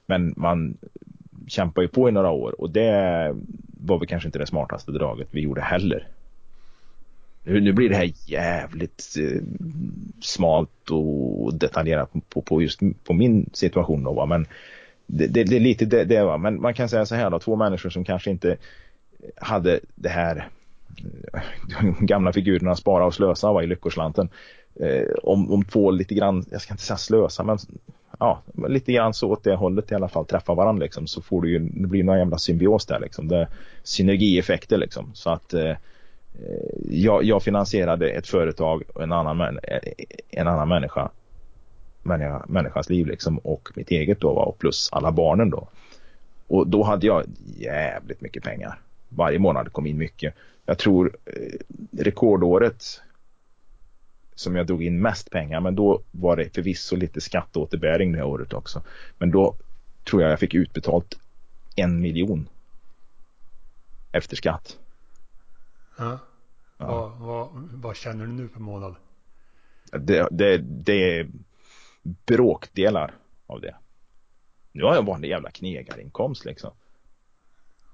Men 0.05 0.33
man 0.37 0.77
kämpar 1.47 1.81
ju 1.81 1.87
på 1.87 2.09
i 2.09 2.11
några 2.11 2.31
år 2.31 2.61
och 2.61 2.69
det 2.69 3.35
var 3.81 3.99
väl 3.99 4.07
kanske 4.07 4.27
inte 4.27 4.39
det 4.39 4.47
smartaste 4.47 4.91
draget 4.91 5.27
vi 5.31 5.41
gjorde 5.41 5.61
heller. 5.61 6.07
Nu, 7.43 7.61
nu 7.61 7.73
blir 7.73 7.89
det 7.89 7.95
här 7.95 8.11
jävligt 8.25 9.15
eh, 9.19 9.41
smalt 10.21 10.91
och 10.91 11.53
detaljerat 11.53 12.11
på, 12.29 12.41
på 12.41 12.61
just 12.61 12.79
på 13.03 13.13
min 13.13 13.49
situation 13.53 14.03
då 14.03 14.13
va? 14.13 14.25
men 14.25 14.47
det, 15.05 15.27
det, 15.27 15.43
det 15.43 15.55
är 15.55 15.59
lite 15.59 15.85
det, 15.85 16.03
det 16.03 16.23
va? 16.23 16.37
men 16.37 16.61
man 16.61 16.73
kan 16.73 16.89
säga 16.89 17.05
så 17.05 17.15
här 17.15 17.29
då, 17.29 17.39
två 17.39 17.55
människor 17.55 17.89
som 17.89 18.03
kanske 18.03 18.31
inte 18.31 18.57
hade 19.35 19.79
det 19.95 20.09
här 20.09 20.49
de 21.79 21.87
eh, 21.87 21.95
gamla 21.99 22.33
figurerna 22.33 22.75
spara 22.75 23.05
och 23.05 23.13
slösa 23.13 23.53
va, 23.53 23.63
i 23.63 23.67
Lyckoslanten. 23.67 24.29
Eh, 24.79 25.07
om, 25.23 25.51
om 25.51 25.65
två 25.65 25.91
lite 25.91 26.15
grann, 26.15 26.45
jag 26.51 26.61
ska 26.61 26.73
inte 26.73 26.83
säga 26.83 26.97
slösa 26.97 27.43
men 27.43 27.57
ja, 28.19 28.41
lite 28.67 28.91
grann 28.91 29.13
så 29.13 29.29
åt 29.31 29.43
det 29.43 29.55
hållet 29.55 29.91
i 29.91 29.95
alla 29.95 30.09
fall 30.09 30.25
träffa 30.25 30.53
varandra 30.53 30.83
liksom 30.83 31.07
så 31.07 31.21
får 31.21 31.41
du 31.41 31.51
ju, 31.51 31.59
det 31.59 31.87
blir 31.87 32.03
någon 32.03 32.17
jävla 32.17 32.37
symbios 32.37 32.85
där 32.85 32.99
liksom. 32.99 33.27
Det, 33.27 33.47
synergieffekter 33.83 34.77
liksom 34.77 35.11
så 35.13 35.29
att 35.29 35.53
Eh, 35.53 35.75
Eh, 36.39 36.79
jag, 36.89 37.23
jag, 37.23 37.43
finansierade 37.43 38.09
ett 38.09 38.27
företag 38.27 38.83
och 38.93 39.03
en 39.03 39.11
annan, 39.11 39.41
eh, 39.41 39.79
en 40.29 40.47
annan 40.47 40.69
människa, 40.69 41.09
människa 42.03 42.45
människans 42.47 42.89
liv 42.89 43.07
liksom 43.07 43.37
och 43.37 43.69
mitt 43.75 43.91
eget 43.91 44.19
då 44.19 44.29
och 44.29 44.59
plus 44.59 44.89
alla 44.91 45.11
barnen 45.11 45.49
då. 45.49 45.67
Och 46.47 46.67
då 46.67 46.83
hade 46.83 47.07
jag 47.07 47.23
jävligt 47.57 48.21
mycket 48.21 48.43
pengar. 48.43 48.79
Varje 49.09 49.39
månad 49.39 49.73
kom 49.73 49.85
in 49.85 49.97
mycket. 49.97 50.33
Jag 50.65 50.77
tror 50.77 51.17
eh, 51.25 51.33
rekordåret 51.91 52.83
som 54.35 54.55
jag 54.55 54.67
drog 54.67 54.83
in 54.83 55.01
mest 55.01 55.31
pengar 55.31 55.59
men 55.59 55.75
då 55.75 56.01
var 56.11 56.37
det 56.37 56.55
förvisso 56.55 56.95
lite 56.95 57.21
skatteåterbäring 57.21 58.11
det 58.11 58.17
här 58.17 58.25
året 58.25 58.53
också. 58.53 58.81
Men 59.17 59.31
då 59.31 59.55
tror 60.03 60.21
jag 60.21 60.31
jag 60.31 60.39
fick 60.39 60.53
utbetalt 60.53 61.19
en 61.75 62.01
miljon 62.01 62.49
efter 64.11 64.35
skatt. 64.35 64.77
Ja 65.97 66.19
ja. 66.77 66.85
Vad, 66.87 67.11
vad, 67.17 67.49
vad, 67.73 67.95
känner 67.95 68.25
du 68.25 68.31
nu 68.31 68.47
per 68.47 68.59
månad? 68.59 68.95
Det, 69.91 70.27
det, 70.31 70.57
det 70.57 71.19
är 71.19 71.29
bråkdelar 72.03 73.15
av 73.47 73.61
det. 73.61 73.75
Nu 74.71 74.83
har 74.83 74.95
jag 74.95 75.05
bara 75.05 75.15
en 75.15 75.23
jävla 75.23 75.51
knegarinkomst 75.51 76.45
liksom. 76.45 76.71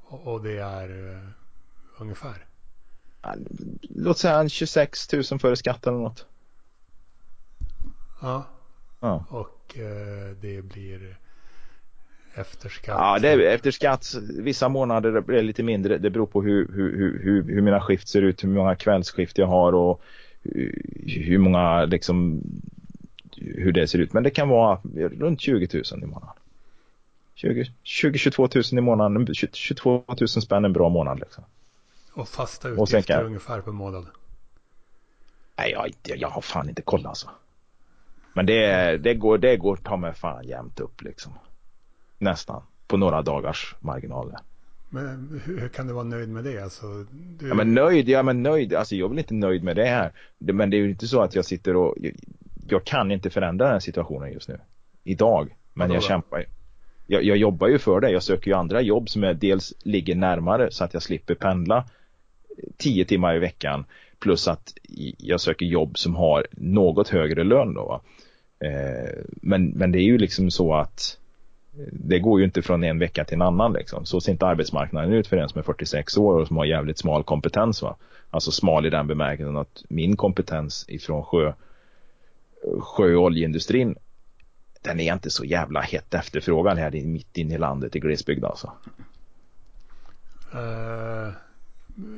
Och, 0.01 0.33
och 0.33 0.43
det 0.43 0.57
är 0.57 0.91
uh, 0.91 1.29
ungefär? 1.97 2.45
Låt 3.81 4.17
säga 4.17 4.49
26 4.49 5.13
000 5.13 5.23
före 5.23 5.55
skatt 5.55 5.87
eller 5.87 5.97
något. 5.97 6.25
Ja. 8.21 8.45
ja. 8.99 9.25
Och 9.29 9.75
uh, 9.77 10.35
det 10.41 10.61
blir 10.61 11.17
efter 12.33 12.69
skatt? 12.69 12.95
Ja, 12.99 13.19
det 13.19 13.29
är 13.29 13.39
efter 13.39 13.71
skatt. 13.71 14.15
Vissa 14.29 14.69
månader 14.69 15.21
blir 15.21 15.37
det 15.37 15.43
lite 15.43 15.63
mindre. 15.63 15.97
Det 15.97 16.09
beror 16.09 16.25
på 16.25 16.41
hur, 16.41 16.67
hur, 16.73 17.19
hur, 17.23 17.43
hur 17.43 17.61
mina 17.61 17.81
skift 17.81 18.07
ser 18.07 18.21
ut, 18.21 18.43
hur 18.43 18.49
många 18.49 18.75
kvällsskift 18.75 19.37
jag 19.37 19.47
har 19.47 19.73
och 19.73 20.01
hur 21.05 21.37
många 21.37 21.85
liksom 21.85 22.41
hur 23.35 23.71
det 23.71 23.87
ser 23.87 23.99
ut. 23.99 24.13
Men 24.13 24.23
det 24.23 24.29
kan 24.29 24.49
vara 24.49 24.81
runt 24.95 25.41
20 25.41 25.67
000 25.91 26.03
i 26.03 26.05
månaden. 26.05 26.35
20-22 27.35 28.73
000 28.73 28.79
i 28.79 28.81
månaden. 28.81 29.35
22 29.53 30.03
000 30.19 30.27
spänn 30.27 30.65
en 30.65 30.73
bra 30.73 30.89
månad 30.89 31.19
liksom. 31.19 31.43
Och 32.13 32.29
fasta 32.29 32.69
utgifter 32.69 33.19
och 33.19 33.25
ungefär 33.25 33.61
per 33.61 33.71
månad? 33.71 34.07
Nej, 35.57 35.71
jag, 35.71 36.17
jag 36.17 36.29
har 36.29 36.41
fan 36.41 36.69
inte 36.69 36.81
koll 36.81 37.05
alltså. 37.05 37.29
Men 38.33 38.45
det, 38.45 38.97
det 38.97 39.13
går, 39.13 39.37
det 39.37 39.57
går 39.57 39.75
ta 39.75 39.97
mig 39.97 40.13
fan 40.13 40.47
jämnt 40.47 40.79
upp 40.79 41.01
liksom. 41.01 41.33
Nästan. 42.19 42.61
På 42.87 42.97
några 42.97 43.21
dagars 43.21 43.75
marginaler. 43.79 44.37
Men 44.89 45.41
hur, 45.45 45.67
kan 45.67 45.87
du 45.87 45.93
vara 45.93 46.03
nöjd 46.03 46.29
med 46.29 46.43
det? 46.43 46.63
Alltså, 46.63 47.05
du... 47.39 47.47
Ja 47.47 47.53
men 47.53 47.73
nöjd, 47.73 48.09
ja 48.09 48.23
men 48.23 48.43
nöjd. 48.43 48.73
Alltså 48.73 48.95
jag 48.95 49.05
är 49.05 49.09
väl 49.09 49.19
inte 49.19 49.33
nöjd 49.33 49.63
med 49.63 49.75
det 49.75 49.85
här. 49.85 50.11
men 50.37 50.69
det 50.69 50.77
är 50.77 50.79
ju 50.79 50.89
inte 50.89 51.07
så 51.07 51.21
att 51.21 51.35
jag 51.35 51.45
sitter 51.45 51.75
och 51.75 51.95
jag, 51.97 52.13
jag 52.69 52.83
kan 52.83 53.11
inte 53.11 53.29
förändra 53.29 53.65
den 53.65 53.73
här 53.73 53.79
situationen 53.79 54.33
just 54.33 54.49
nu. 54.49 54.59
Idag. 55.03 55.55
Men 55.73 55.91
jag 55.91 56.03
kämpar 56.03 56.45
jag, 57.11 57.23
jag 57.23 57.37
jobbar 57.37 57.67
ju 57.67 57.79
för 57.79 58.01
det. 58.01 58.11
Jag 58.11 58.23
söker 58.23 58.51
ju 58.51 58.57
andra 58.57 58.81
jobb 58.81 59.09
som 59.09 59.23
är 59.23 59.33
dels 59.33 59.73
ligger 59.83 60.15
närmare 60.15 60.71
så 60.71 60.83
att 60.83 60.93
jag 60.93 61.03
slipper 61.03 61.35
pendla 61.35 61.85
tio 62.77 63.05
timmar 63.05 63.35
i 63.35 63.39
veckan. 63.39 63.85
Plus 64.19 64.47
att 64.47 64.73
jag 65.17 65.41
söker 65.41 65.65
jobb 65.65 65.97
som 65.97 66.15
har 66.15 66.47
något 66.51 67.07
högre 67.07 67.43
lön 67.43 67.73
då. 67.73 68.01
Eh, 68.59 69.09
men, 69.25 69.69
men 69.69 69.91
det 69.91 69.99
är 69.99 70.03
ju 70.03 70.17
liksom 70.17 70.51
så 70.51 70.73
att 70.73 71.18
det 71.91 72.19
går 72.19 72.39
ju 72.39 72.45
inte 72.45 72.61
från 72.61 72.83
en 72.83 72.99
vecka 72.99 73.25
till 73.25 73.35
en 73.35 73.41
annan 73.41 73.73
liksom. 73.73 74.05
Så 74.05 74.21
ser 74.21 74.31
inte 74.31 74.45
arbetsmarknaden 74.45 75.13
ut 75.13 75.27
för 75.27 75.37
en 75.37 75.49
som 75.49 75.59
är 75.59 75.63
46 75.63 76.17
år 76.17 76.39
och 76.39 76.47
som 76.47 76.57
har 76.57 76.65
jävligt 76.65 76.97
smal 76.97 77.23
kompetens 77.23 77.81
va. 77.81 77.95
Alltså 78.29 78.51
smal 78.51 78.85
i 78.85 78.89
den 78.89 79.07
bemärkelsen 79.07 79.57
att 79.57 79.83
min 79.89 80.17
kompetens 80.17 80.85
ifrån 80.87 81.23
sjö, 81.23 81.53
sjö 82.79 83.15
och 83.15 83.23
oljeindustrin 83.23 83.95
den 84.81 84.99
är 84.99 85.13
inte 85.13 85.29
så 85.29 85.45
jävla 85.45 85.81
hett 85.81 86.13
efterfrågan 86.13 86.77
här 86.77 86.91
mitt 86.91 87.37
inne 87.37 87.55
i 87.55 87.57
landet 87.57 87.95
i 87.95 87.99
glesbygd 87.99 88.45
alltså. 88.45 88.71
Uh, 90.53 91.33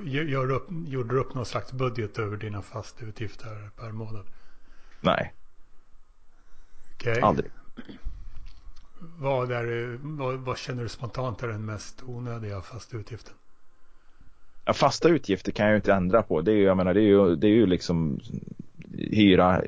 gör 0.05 0.51
upp, 0.51 0.67
gjorde 0.87 1.15
du 1.15 1.19
upp 1.19 1.33
någon 1.33 1.45
slags 1.45 1.71
budget 1.71 2.19
över 2.19 2.37
dina 2.37 2.61
fasta 2.61 3.05
utgifter 3.05 3.69
per 3.79 3.91
månad? 3.91 4.25
Nej. 5.01 5.33
Okay. 6.95 7.21
Aldrig. 7.21 7.51
Vad, 9.01 9.51
är, 9.51 9.97
vad, 10.01 10.39
vad, 10.39 10.57
känner 10.57 10.83
du 10.83 10.89
spontant 10.89 11.43
är 11.43 11.47
den 11.47 11.65
mest 11.65 12.03
onödiga 12.03 12.61
fasta 12.61 12.97
utgiften? 12.97 13.33
Ja, 14.65 14.73
fasta 14.73 15.09
utgifter 15.09 15.51
kan 15.51 15.65
jag 15.65 15.71
ju 15.71 15.75
inte 15.75 15.93
ändra 15.93 16.21
på. 16.21 16.41
Det 16.41 16.51
är 16.51 16.55
ju, 16.55 16.63
jag 16.63 16.77
menar, 16.77 16.93
det 16.93 17.01
är 17.01 17.07
ju, 17.07 17.35
det 17.35 17.47
är 17.47 17.51
ju 17.51 17.65
liksom 17.65 18.19
hyra, 18.93 19.61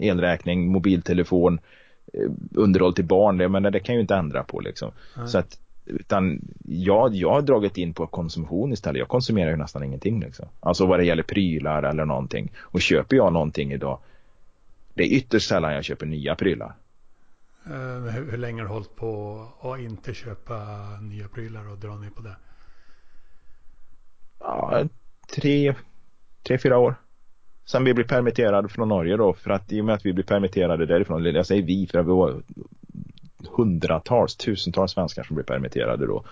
elräkning, 0.00 0.72
mobiltelefon, 0.72 1.60
eh, 2.12 2.30
underhåll 2.54 2.94
till 2.94 3.04
barn. 3.04 3.38
Det, 3.38 3.48
men 3.48 3.62
det 3.62 3.80
kan 3.80 3.94
jag 3.94 3.98
ju 3.98 4.00
inte 4.00 4.14
ändra 4.14 4.44
på 4.44 4.60
liksom. 4.60 4.92
Så 5.26 5.38
att, 5.38 5.58
utan 5.86 6.40
jag, 6.64 7.14
jag 7.14 7.30
har 7.30 7.42
dragit 7.42 7.78
in 7.78 7.94
på 7.94 8.06
konsumtion 8.06 8.72
istället. 8.72 8.98
Jag 8.98 9.08
konsumerar 9.08 9.50
ju 9.50 9.56
nästan 9.56 9.84
ingenting 9.84 10.20
liksom. 10.20 10.46
Alltså 10.60 10.86
vad 10.86 10.98
det 10.98 11.04
gäller 11.04 11.22
prylar 11.22 11.82
eller 11.82 12.04
någonting. 12.04 12.52
Och 12.58 12.80
köper 12.80 13.16
jag 13.16 13.32
någonting 13.32 13.72
idag 13.72 13.98
Det 14.94 15.02
är 15.02 15.16
ytterst 15.16 15.48
sällan 15.48 15.72
jag 15.72 15.84
köper 15.84 16.06
nya 16.06 16.34
prylar. 16.34 16.74
Uh, 17.66 18.10
hur, 18.10 18.30
hur, 18.30 18.38
länge 18.38 18.62
har 18.62 18.68
du 18.68 18.74
hållit 18.74 18.96
på 18.96 19.46
att 19.60 19.80
inte 19.80 20.14
köpa 20.14 20.56
nya 21.00 21.28
prylar 21.28 21.68
och 21.68 21.78
dra 21.78 21.96
ner 21.96 22.10
på 22.10 22.22
det? 22.22 22.36
Ja, 24.38 24.84
tre, 25.34 25.74
tre, 26.42 26.58
fyra 26.58 26.78
år. 26.78 26.94
Sen 27.64 27.84
vi 27.84 27.94
blev 27.94 28.08
permitterade 28.08 28.68
från 28.68 28.88
Norge 28.88 29.16
då, 29.16 29.32
för 29.32 29.50
att 29.50 29.72
i 29.72 29.80
och 29.80 29.84
med 29.84 29.94
att 29.94 30.06
vi 30.06 30.12
blev 30.12 30.24
permitterade 30.24 30.86
därifrån, 30.86 31.24
jag 31.24 31.46
säger 31.46 31.62
vi, 31.62 31.86
för 31.86 31.98
att 31.98 32.06
vi 32.06 32.10
var 32.10 32.42
hundratals, 33.56 34.36
tusentals 34.36 34.92
svenskar 34.92 35.22
som 35.22 35.34
blev 35.34 35.44
permitterade 35.44 36.06
då. 36.06 36.24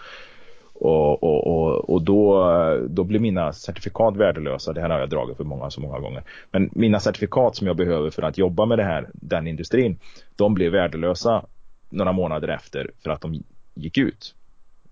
Och, 0.81 1.23
och, 1.23 1.47
och, 1.47 1.91
och 1.91 2.03
då, 2.03 2.45
då 2.89 3.05
blir 3.05 3.21
mina 3.21 3.53
certifikat 3.53 4.17
värdelösa. 4.17 4.73
Det 4.73 4.81
här 4.81 4.91
har 4.91 4.99
jag 4.99 5.11
dragit 5.11 5.37
för 5.37 5.45
många 5.45 5.71
så 5.71 5.81
många 5.81 5.99
gånger. 5.99 6.23
Men 6.51 6.71
mina 6.73 7.01
certifikat 7.01 7.57
som 7.57 7.67
jag 7.67 7.77
behöver 7.77 8.11
för 8.11 8.23
att 8.23 8.39
jobba 8.39 8.67
med 8.67 8.79
det 8.79 8.85
här, 8.85 9.09
den 9.13 9.47
industrin, 9.47 9.99
de 10.37 10.55
blir 10.55 10.71
värdelösa 10.71 11.45
några 11.91 12.13
månader 12.13 12.49
efter 12.49 12.91
för 13.03 13.11
att 13.11 13.21
de 13.21 13.43
gick 13.75 13.99
ut. 13.99 14.35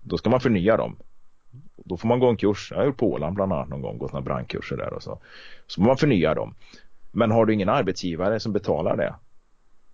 Då 0.01 0.17
ska 0.17 0.29
man 0.29 0.39
förnya 0.39 0.77
dem. 0.77 0.95
Då 1.75 1.97
får 1.97 2.07
man 2.07 2.19
gå 2.19 2.29
en 2.29 2.37
kurs. 2.37 2.71
Jag 2.71 2.77
har 2.77 2.85
gjort 2.85 2.97
på 2.97 3.11
Åland 3.11 3.35
bland 3.35 3.53
annat 3.53 3.69
någon 3.69 3.81
gång, 3.81 3.97
gått 3.97 4.13
några 4.13 4.25
brandkurser 4.25 4.77
där 4.77 4.93
och 4.93 5.03
så. 5.03 5.19
Så 5.67 5.81
får 5.81 5.87
man 5.87 5.97
förnya 5.97 6.33
dem. 6.33 6.55
Men 7.11 7.31
har 7.31 7.45
du 7.45 7.53
ingen 7.53 7.69
arbetsgivare 7.69 8.39
som 8.39 8.53
betalar 8.53 8.97
det, 8.97 9.15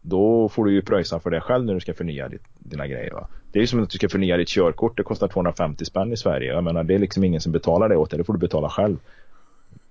då 0.06 0.50
får 0.50 0.66
du 0.66 0.74
ju 0.74 0.82
pröjsa 0.82 1.20
för 1.20 1.30
det 1.30 1.42
själv 1.42 1.66
när 1.66 1.74
du 1.74 1.80
ska 1.80 1.94
förnya 1.94 2.30
ditt, 2.30 2.44
dina 2.60 2.88
grejer. 2.88 3.14
Va? 3.14 3.28
Det 3.52 3.60
är 3.60 3.62
ju 3.62 3.68
som 3.68 3.84
att 3.84 3.90
du 3.90 3.98
ska 3.98 4.10
förnya 4.10 4.38
ditt 4.38 4.48
körkort, 4.48 4.98
det 4.98 5.04
kostar 5.04 5.28
250 5.28 5.86
spänn 5.86 6.14
i 6.14 6.18
Sverige. 6.18 6.54
Jag 6.54 6.64
menar 6.64 6.84
det 6.84 6.96
är 6.96 7.00
liksom 7.00 7.24
ingen 7.24 7.42
som 7.42 7.52
betalar 7.52 7.90
det 7.90 7.98
åt 7.98 8.10
dig, 8.10 8.18
det 8.18 8.24
får 8.24 8.34
du 8.34 8.40
betala 8.40 8.70
själv. 8.70 8.98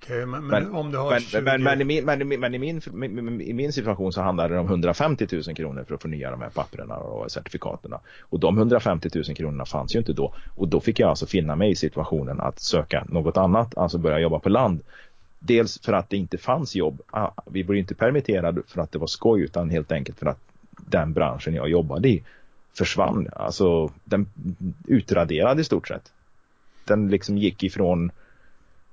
Okej, 0.03 0.27
men, 0.27 0.47
men, 0.47 0.65
men, 0.65 0.75
om 0.75 0.93
du 0.93 0.99
har 0.99 1.11
men, 1.11 1.21
20... 1.21 1.41
men, 1.41 1.63
men, 1.63 1.81
i 1.81 1.85
min, 1.85 2.05
men, 2.05 2.29
men 2.29 2.55
i, 2.55 2.59
min, 2.59 3.41
i 3.41 3.53
min 3.53 3.73
situation 3.73 4.13
så 4.13 4.23
handlar 4.23 4.49
det 4.49 4.59
om 4.59 4.67
150 4.67 5.27
000 5.33 5.43
kronor 5.43 5.85
för 5.89 5.95
att 5.95 6.03
förnya 6.03 6.31
de 6.31 6.41
här 6.41 6.51
papperna 6.51 6.97
och 6.97 7.31
certifikaten. 7.31 7.95
Och 8.21 8.41
de 8.41 8.59
150 8.59 9.09
000 9.15 9.25
kronorna 9.25 9.65
fanns 9.65 9.95
ju 9.95 9.99
inte 9.99 10.13
då. 10.13 10.35
Och 10.57 10.69
då 10.69 10.81
fick 10.81 11.01
jag 11.01 11.09
alltså 11.09 11.27
finna 11.27 11.57
mig 11.57 11.71
i 11.71 11.75
situationen 11.75 12.41
att 12.41 12.61
söka 12.61 13.05
något 13.09 13.37
annat, 13.37 13.79
alltså 13.79 13.99
börja 13.99 14.19
jobba 14.19 14.39
på 14.39 14.49
land. 14.49 14.81
Dels 15.45 15.81
för 15.81 15.93
att 15.93 16.11
det 16.11 16.17
inte 16.17 16.39
fanns 16.39 16.75
jobb. 16.75 17.01
Ah, 17.11 17.31
vi 17.47 17.65
blev 17.65 17.79
inte 17.79 17.95
permitterade 17.95 18.63
för 18.67 18.81
att 18.81 18.93
det 18.93 18.99
var 18.99 19.07
skoj 19.07 19.43
utan 19.43 19.71
helt 19.71 19.93
enkelt 19.93 20.19
för 20.19 20.27
att 20.27 20.39
den 20.87 21.13
branschen 21.13 21.55
jag 21.55 21.69
jobbade 21.69 22.09
i 22.09 22.23
försvann. 22.75 23.29
Alltså 23.33 23.91
den 24.05 24.27
utraderade 24.87 25.61
i 25.61 25.65
stort 25.65 25.89
sett. 25.89 26.13
Den 26.85 27.09
liksom 27.09 27.39
gick 27.39 27.63
ifrån 27.63 28.11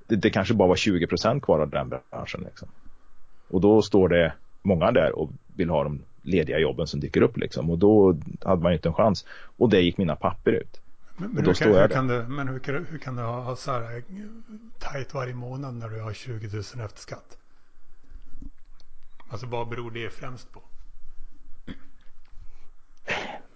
det, 0.07 0.15
det 0.15 0.29
kanske 0.29 0.53
bara 0.53 0.67
var 0.67 0.75
20 0.75 1.07
procent 1.07 1.43
kvar 1.43 1.59
av 1.59 1.69
den 1.69 1.89
branschen. 1.89 2.41
Liksom. 2.45 2.67
Och 3.47 3.61
då 3.61 3.81
står 3.81 4.09
det 4.09 4.33
många 4.61 4.91
där 4.91 5.19
och 5.19 5.29
vill 5.55 5.69
ha 5.69 5.83
de 5.83 6.01
lediga 6.21 6.59
jobben 6.59 6.87
som 6.87 6.99
dyker 6.99 7.21
upp 7.21 7.37
liksom. 7.37 7.69
Och 7.69 7.77
då 7.77 8.17
hade 8.41 8.61
man 8.61 8.71
ju 8.71 8.75
inte 8.75 8.89
en 8.89 8.93
chans. 8.93 9.25
Och 9.57 9.69
det 9.69 9.81
gick 9.81 9.97
mina 9.97 10.15
papper 10.15 10.51
ut. 10.51 10.78
Men, 11.19 11.31
men, 11.31 11.45
hur 11.45 11.53
kan, 11.53 11.73
hur 11.73 11.87
kan, 11.87 12.07
du, 12.07 12.23
men 12.27 12.47
hur, 12.47 12.85
hur 12.91 12.97
kan 12.97 13.15
du 13.15 13.21
ha, 13.21 13.41
ha 13.41 13.55
så 13.55 13.71
här 13.71 14.03
tajt 14.79 15.13
varje 15.13 15.33
månad 15.33 15.73
när 15.73 15.89
du 15.89 16.01
har 16.01 16.13
20 16.13 16.47
000 16.47 16.85
efter 16.85 16.99
skatt? 16.99 17.37
Alltså 19.29 19.47
vad 19.47 19.69
beror 19.69 19.91
det 19.91 20.09
främst 20.09 20.51
på? 20.51 20.61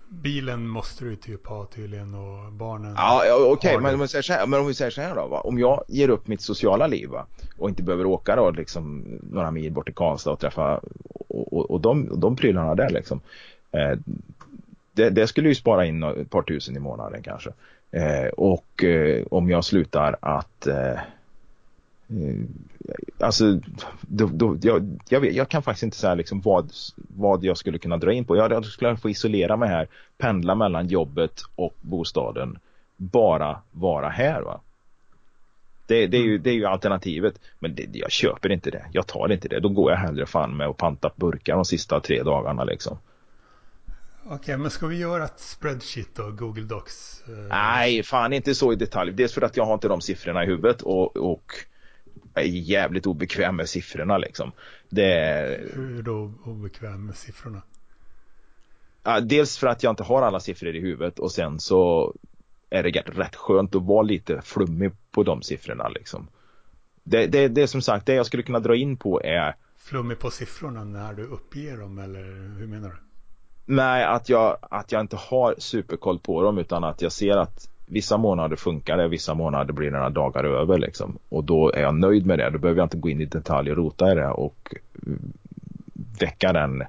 Bilen 0.10 0.68
måste 0.68 1.06
du 1.06 1.16
typ 1.16 1.48
ha 1.48 1.66
tydligen 1.66 2.14
och 2.14 2.52
barnen. 2.52 2.94
Ja, 2.98 3.24
okej, 3.36 3.44
okay, 3.44 3.78
men, 3.78 4.00
men, 4.00 4.50
men 4.50 4.60
om 4.60 4.68
vi 4.68 4.74
säger 4.74 4.92
så 4.92 5.02
här 5.02 5.16
då. 5.16 5.28
Va? 5.28 5.40
Om 5.40 5.60
jag 5.60 5.84
ger 5.88 6.10
upp 6.10 6.28
mitt 6.28 6.42
sociala 6.42 6.88
liv 6.88 7.10
va? 7.10 7.26
och 7.58 7.70
inte 7.70 7.84
behöver 7.84 8.06
åka 8.06 8.36
då 8.36 8.52
liksom 8.52 9.04
några 9.32 9.52
mil 9.52 9.72
bort 9.72 9.86
till 9.86 9.96
Karlstad 9.96 10.32
och 10.32 10.40
träffa 10.40 10.78
och, 11.28 11.54
och, 11.54 11.72
och 11.72 11.82
de, 11.82 12.20
de 12.20 12.36
prylarna 12.36 12.76
där 12.76 12.90
liksom. 12.90 13.22
Eh, 13.72 14.00
det, 14.94 15.10
det, 15.10 15.28
skulle 15.28 15.50
ju 15.50 15.56
spara 15.56 15.86
in 15.86 16.04
ett 16.04 16.30
par 16.30 16.42
tusen 16.42 16.76
i 16.76 16.80
månaden 16.80 17.22
kanske. 17.24 17.50
Eh, 17.92 18.28
och 18.28 18.84
eh, 18.84 19.26
om 19.32 19.50
jag 19.50 19.66
slutar 19.66 20.16
att 20.22 20.68
eh, 20.68 20.92
eh, 20.92 20.98
alltså, 23.20 23.60
då, 24.02 24.30
då, 24.34 24.58
jag, 24.62 25.00
jag, 25.10 25.20
vet, 25.20 25.34
jag, 25.34 25.50
kan 25.50 25.64
faktiskt 25.64 25.84
inte 25.84 25.98
säga 25.98 26.16
liksom 26.16 26.42
vad, 26.42 26.72
vad 26.96 27.44
jag 27.44 27.58
skulle 27.58 27.78
kunna 27.78 27.98
dra 27.98 28.14
in 28.14 28.26
på. 28.26 28.36
Jag, 28.36 28.52
jag 28.52 28.66
skulle 28.66 28.98
få 28.98 29.10
isolera 29.10 29.58
mig 29.58 29.70
här, 29.70 29.88
pendla 30.18 30.56
mellan 30.56 30.88
jobbet 30.88 31.42
och 31.56 31.76
bostaden, 31.82 32.58
bara 32.98 33.62
vara 33.72 34.10
här. 34.10 34.42
va. 34.42 34.60
Det, 35.88 36.08
det, 36.08 36.18
är, 36.18 36.22
ju, 36.22 36.38
det 36.38 36.50
är 36.50 36.54
ju 36.54 36.66
alternativet. 36.66 37.40
Men 37.60 37.76
det, 37.76 37.88
jag 37.94 38.12
köper 38.12 38.52
inte 38.52 38.72
det. 38.72 38.86
Jag 38.92 39.08
tar 39.08 39.32
inte 39.32 39.48
det. 39.48 39.60
Då 39.60 39.70
går 39.70 39.92
jag 39.92 39.98
hellre 39.98 40.26
fan 40.26 40.58
med 40.58 40.68
att 40.68 40.78
panta 40.78 41.12
burkar 41.16 41.56
de 41.56 41.66
sista 41.66 42.00
tre 42.00 42.24
dagarna 42.24 42.64
liksom. 42.64 42.98
Okej, 44.26 44.36
okay, 44.36 44.58
men 44.58 44.72
ska 44.72 44.88
vi 44.88 44.98
göra 44.98 45.26
ett 45.26 45.40
spreadsheet 45.40 46.16
då? 46.16 46.32
Google 46.32 46.64
Docs? 46.64 47.24
Eh... 47.28 47.34
Nej, 47.50 48.04
fan 48.04 48.34
inte 48.34 48.56
så 48.56 48.74
i 48.74 48.76
detalj. 48.76 49.12
Dels 49.12 49.34
för 49.34 49.42
att 49.42 49.58
jag 49.58 49.66
har 49.66 49.74
inte 49.74 49.88
de 49.88 50.02
siffrorna 50.02 50.44
i 50.44 50.48
huvudet 50.48 50.82
och, 50.82 51.18
och 51.18 51.54
jag 52.34 52.44
är 52.44 52.48
jävligt 52.48 53.06
obekväm 53.06 53.56
med 53.56 53.70
siffrorna 53.70 54.18
liksom. 54.18 54.52
Det. 54.90 55.60
Hur 55.74 56.02
då 56.02 56.34
obekväm 56.46 57.06
med 57.06 57.16
siffrorna? 57.16 57.62
Ja, 59.04 59.20
dels 59.20 59.58
för 59.58 59.68
att 59.68 59.84
jag 59.84 59.92
inte 59.92 60.04
har 60.04 60.22
alla 60.22 60.40
siffror 60.40 60.76
i 60.76 60.80
huvudet 60.80 61.20
och 61.20 61.32
sen 61.32 61.60
så 61.60 62.14
är 62.70 62.84
det 62.84 62.90
rätt 62.90 63.36
skönt 63.36 63.76
att 63.76 63.84
vara 63.84 64.02
lite 64.02 64.42
flummig 64.42 64.92
på 65.12 65.24
de 65.24 65.42
siffrorna 65.42 65.90
liksom. 65.90 66.28
Det, 67.04 67.28
det, 67.28 67.48
det 67.48 67.68
som 67.68 67.82
sagt, 67.82 68.06
det 68.06 68.14
jag 68.14 68.26
skulle 68.26 68.44
kunna 68.44 68.60
dra 68.60 68.76
in 68.76 68.98
på 68.98 69.22
är 69.24 69.56
Flummig 69.78 70.20
på 70.20 70.32
siffrorna 70.32 70.84
när 70.84 71.14
du 71.14 71.24
uppger 71.24 71.78
dem 71.78 72.00
eller 72.00 72.24
hur 72.60 72.68
menar 72.68 72.90
du? 72.90 72.96
Nej, 73.66 74.04
att 74.04 74.30
jag, 74.30 74.58
att 74.62 74.92
jag 74.92 75.02
inte 75.02 75.16
har 75.16 75.56
superkoll 75.58 76.20
på 76.20 76.44
dem 76.44 76.58
utan 76.58 76.84
att 76.84 77.02
jag 77.02 77.12
ser 77.12 77.38
att 77.38 77.70
vissa 77.86 78.18
månader 78.18 78.56
funkar 78.56 78.98
det, 78.98 79.08
vissa 79.08 79.34
månader 79.34 79.74
blir 79.74 79.92
det 79.92 79.98
några 79.98 80.10
dagar 80.10 80.44
över 80.44 80.78
liksom. 80.78 81.18
Och 81.30 81.44
då 81.44 81.72
är 81.72 81.82
jag 81.82 81.96
nöjd 81.96 82.26
med 82.26 82.40
det. 82.40 82.50
Då 82.50 82.58
behöver 82.60 82.80
jag 82.80 82.86
inte 82.86 82.98
gå 82.98 83.10
in 83.10 83.22
i 83.22 83.26
detalj 83.26 83.72
och 83.72 83.78
rota 83.78 84.12
i 84.12 84.16
det 84.16 84.28
och 84.28 84.76
eh, 84.94 85.14
väcka 86.20 86.54
den, 86.54 86.82
eh, 86.82 86.88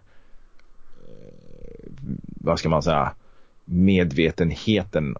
vad 2.41 2.59
ska 2.59 2.69
man 2.69 2.83
säga, 2.83 3.13
medvetenheten 3.65 5.17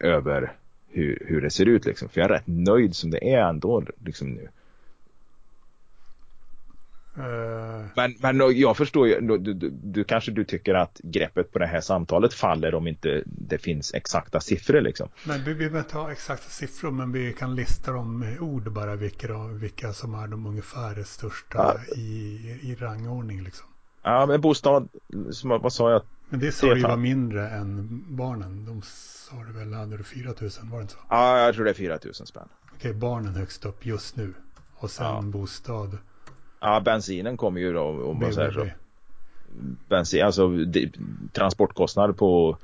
över 0.00 0.52
hur, 0.90 1.22
hur 1.26 1.40
det 1.40 1.50
ser 1.50 1.66
ut 1.66 1.84
liksom. 1.84 2.08
För 2.08 2.20
jag 2.20 2.30
är 2.30 2.34
rätt 2.34 2.46
nöjd 2.46 2.96
som 2.96 3.10
det 3.10 3.34
är 3.34 3.48
ändå 3.48 3.82
liksom 4.04 4.28
nu. 4.30 4.48
Uh... 7.18 7.24
Men, 7.96 8.14
men 8.20 8.58
jag 8.58 8.76
förstår 8.76 9.08
ju, 9.08 9.20
du, 9.20 9.54
du, 9.54 9.70
du, 9.70 10.04
kanske 10.04 10.30
du 10.30 10.44
tycker 10.44 10.74
att 10.74 11.00
greppet 11.02 11.52
på 11.52 11.58
det 11.58 11.66
här 11.66 11.80
samtalet 11.80 12.34
faller 12.34 12.74
om 12.74 12.86
inte 12.86 13.22
det 13.24 13.58
finns 13.58 13.94
exakta 13.94 14.40
siffror 14.40 14.80
liksom. 14.80 15.08
Men 15.24 15.44
vi 15.44 15.54
behöver 15.54 15.78
inte 15.78 15.98
ha 15.98 16.12
exakta 16.12 16.50
siffror 16.50 16.90
men 16.90 17.12
vi 17.12 17.32
kan 17.32 17.54
lista 17.54 17.92
dem 17.92 18.18
med 18.18 18.40
ord 18.40 18.72
bara 18.72 18.96
vilka, 18.96 19.46
vilka 19.46 19.92
som 19.92 20.14
är 20.14 20.26
de 20.26 20.46
ungefär 20.46 21.02
största 21.02 21.58
ja. 21.58 21.94
i, 21.96 22.00
i 22.62 22.76
rangordning 22.80 23.42
liksom. 23.42 23.66
Ja 24.02 24.26
men 24.26 24.40
bostad, 24.40 24.88
som, 25.30 25.48
vad 25.48 25.72
sa 25.72 25.90
jag? 25.90 26.02
Men 26.28 26.40
det 26.40 26.52
sa 26.52 26.76
ju 26.76 26.82
var 26.82 26.96
mindre 26.96 27.48
än 27.48 28.04
barnen. 28.08 28.64
De 28.64 28.82
sa 28.82 29.36
du 29.44 29.52
väl, 29.52 29.74
hade 29.74 29.96
du 29.96 30.04
4 30.04 30.34
000 30.40 30.50
var 30.62 30.78
det 30.78 30.82
inte 30.82 30.94
så? 30.94 31.00
Ja 31.08 31.38
jag 31.38 31.54
tror 31.54 31.64
det 31.64 31.70
är 31.70 31.74
4 31.74 31.98
000 32.04 32.14
spänn. 32.14 32.48
Okej, 32.74 32.94
barnen 32.94 33.34
högst 33.34 33.64
upp 33.64 33.86
just 33.86 34.16
nu. 34.16 34.34
Och 34.74 34.90
sen 34.90 35.06
ja. 35.06 35.22
bostad. 35.22 35.98
Ja, 36.64 36.80
bensinen 36.80 37.36
kommer 37.36 37.60
ju 37.60 37.72
då 37.72 37.82
om 37.82 38.18
man 38.18 38.32
säger 38.32 38.50
så. 38.50 38.68
Bensin, 39.88 40.24
alltså 40.24 40.50
transportkostnader 41.32 42.12
på 42.12 42.58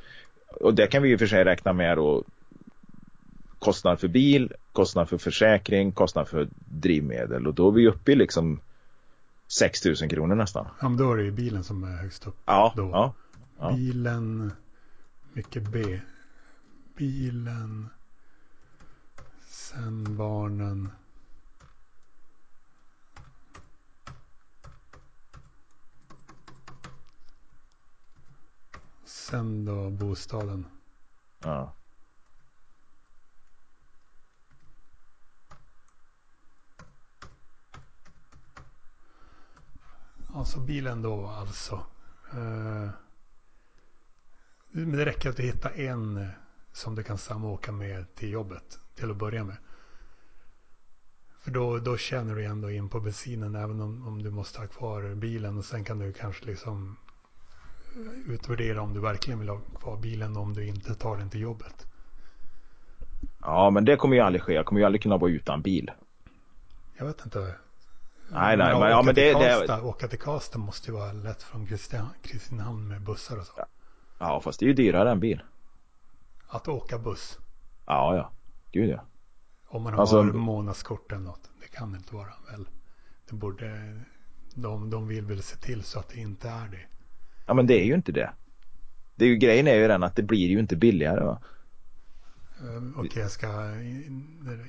och 0.61 0.75
det 0.75 0.87
kan 0.87 1.03
vi 1.03 1.09
ju 1.09 1.19
för 1.19 1.27
sig 1.27 1.45
räkna 1.45 1.73
med 1.73 1.97
då 1.97 2.25
kostnad 3.59 4.01
för 4.01 4.09
bil, 4.09 4.53
kostnad 4.73 5.09
för 5.09 5.19
försäkring, 5.19 5.93
kostnad 5.93 6.29
för 6.29 6.49
drivmedel 6.69 7.47
och 7.47 7.55
då 7.55 7.69
är 7.69 7.73
vi 7.73 7.89
uppe 7.89 8.13
i 8.13 8.15
liksom 8.15 8.61
6 9.49 9.85
000 9.85 9.97
kronor 9.97 10.35
nästan. 10.35 10.67
Ja, 10.81 10.89
men 10.89 10.99
då 10.99 11.13
är 11.13 11.17
det 11.17 11.23
ju 11.23 11.31
bilen 11.31 11.65
som 11.65 11.85
är 11.85 11.97
högst 11.97 12.27
upp. 12.27 12.37
Ja, 12.45 12.73
då. 12.77 12.91
ja, 12.93 13.15
ja. 13.59 13.73
Bilen, 13.73 14.53
mycket 15.33 15.63
B. 15.63 16.01
Bilen, 16.97 17.89
sen 19.49 20.17
barnen. 20.17 20.89
Sen 29.31 29.65
då 29.65 29.91
bostaden. 29.91 30.67
Ja. 31.39 31.75
Alltså 40.35 40.61
bilen 40.61 41.03
då 41.03 41.27
alltså. 41.27 41.87
Eh, 42.33 42.89
men 44.71 44.93
det 44.93 45.05
räcker 45.05 45.31
att 45.31 45.37
du 45.37 45.43
hittar 45.43 45.71
en 45.71 46.29
som 46.73 46.95
du 46.95 47.03
kan 47.03 47.19
samåka 47.19 47.73
med 47.73 48.15
till 48.15 48.31
jobbet 48.31 48.79
till 48.95 49.11
att 49.11 49.17
börja 49.17 49.45
med. 49.45 49.57
För 51.41 51.51
då, 51.51 51.79
då 51.79 51.97
känner 51.97 52.35
du 52.35 52.45
ändå 52.45 52.71
in 52.71 52.89
på 52.89 53.01
bensinen 53.01 53.55
även 53.55 53.81
om, 53.81 54.07
om 54.07 54.23
du 54.23 54.31
måste 54.31 54.61
ha 54.61 54.67
kvar 54.67 55.15
bilen. 55.15 55.59
Och 55.59 55.65
sen 55.65 55.85
kan 55.85 55.99
du 55.99 56.13
kanske 56.13 56.47
liksom 56.47 56.97
utvärdera 58.27 58.83
om 58.83 58.95
du 58.95 59.01
verkligen 59.01 59.39
vill 59.41 59.49
ha 59.49 59.61
kvar 59.81 59.97
bilen 59.97 60.37
om 60.37 60.55
du 60.55 60.67
inte 60.67 60.95
tar 60.95 61.17
den 61.17 61.31
till 61.31 61.41
jobbet. 61.41 61.87
Ja, 63.41 63.71
men 63.71 63.85
det 63.85 63.97
kommer 63.97 64.17
ju 64.17 64.23
aldrig 64.23 64.43
ske. 64.43 64.53
Jag 64.55 64.67
kommer 64.67 64.81
ju 64.81 64.85
aldrig 64.85 65.03
kunna 65.03 65.17
vara 65.17 65.31
utan 65.31 65.63
bil. 65.63 65.91
Jag 66.99 67.07
vet 67.07 67.25
inte. 67.25 67.39
Nej, 68.33 68.57
nej, 68.57 68.79
men, 68.79 68.91
ja, 68.91 69.03
men 69.03 69.15
det, 69.15 69.33
Karlstad, 69.33 69.77
det... 69.77 69.83
Åka 69.83 70.09
till 70.09 70.19
Karlstad 70.19 70.59
måste 70.59 70.91
ju 70.91 70.97
vara 70.97 71.13
lätt 71.13 71.43
från 71.43 71.67
Kristinehamn 72.23 72.89
med 72.89 73.03
bussar 73.03 73.39
och 73.39 73.47
så. 73.47 73.53
Ja, 74.19 74.41
fast 74.41 74.61
det 74.61 74.65
är 74.65 74.69
ju 74.69 74.75
dyrare 74.75 75.11
än 75.11 75.21
bil. 75.21 75.43
Att 76.49 76.69
åka 76.69 76.99
buss. 76.99 77.39
Ja, 77.87 78.17
ja. 78.17 78.31
Gud 78.73 78.91
ja. 78.91 79.05
Om 79.67 79.83
man 79.83 79.93
har 79.93 80.01
Alltså- 80.01 80.23
månadskort 80.23 81.13
eller 81.13 81.23
något. 81.23 81.51
Det 81.61 81.69
kan 81.69 81.93
det 81.93 81.99
inte 81.99 82.15
vara 82.15 82.33
väl. 82.51 82.69
Det 83.29 83.35
borde, 83.37 84.01
de, 84.55 84.91
de 84.91 85.09
vill 85.09 85.25
väl 85.25 85.43
se 85.43 85.57
till 85.57 85.83
så 85.85 85.99
att 85.99 86.09
det 86.09 86.21
inte 86.21 86.49
är 86.49 86.69
det. 86.69 86.87
Ja, 87.51 87.55
men 87.55 87.67
det 87.67 87.75
är 87.75 87.85
ju 87.85 87.95
inte 87.95 88.13
det. 88.13 88.33
det 89.15 89.25
är 89.25 89.29
ju, 89.29 89.37
grejen 89.37 89.69
är 89.69 89.75
ju 89.75 89.89
den 89.89 90.03
att 90.03 90.17
det 90.17 90.23
blir 90.23 90.49
ju 90.49 90.59
inte 90.59 90.77
billigare. 90.77 91.25
Va? 91.25 91.41
Um, 92.63 92.95
Okej, 92.99 93.23
jag 93.23 93.31
ska... 93.31 93.47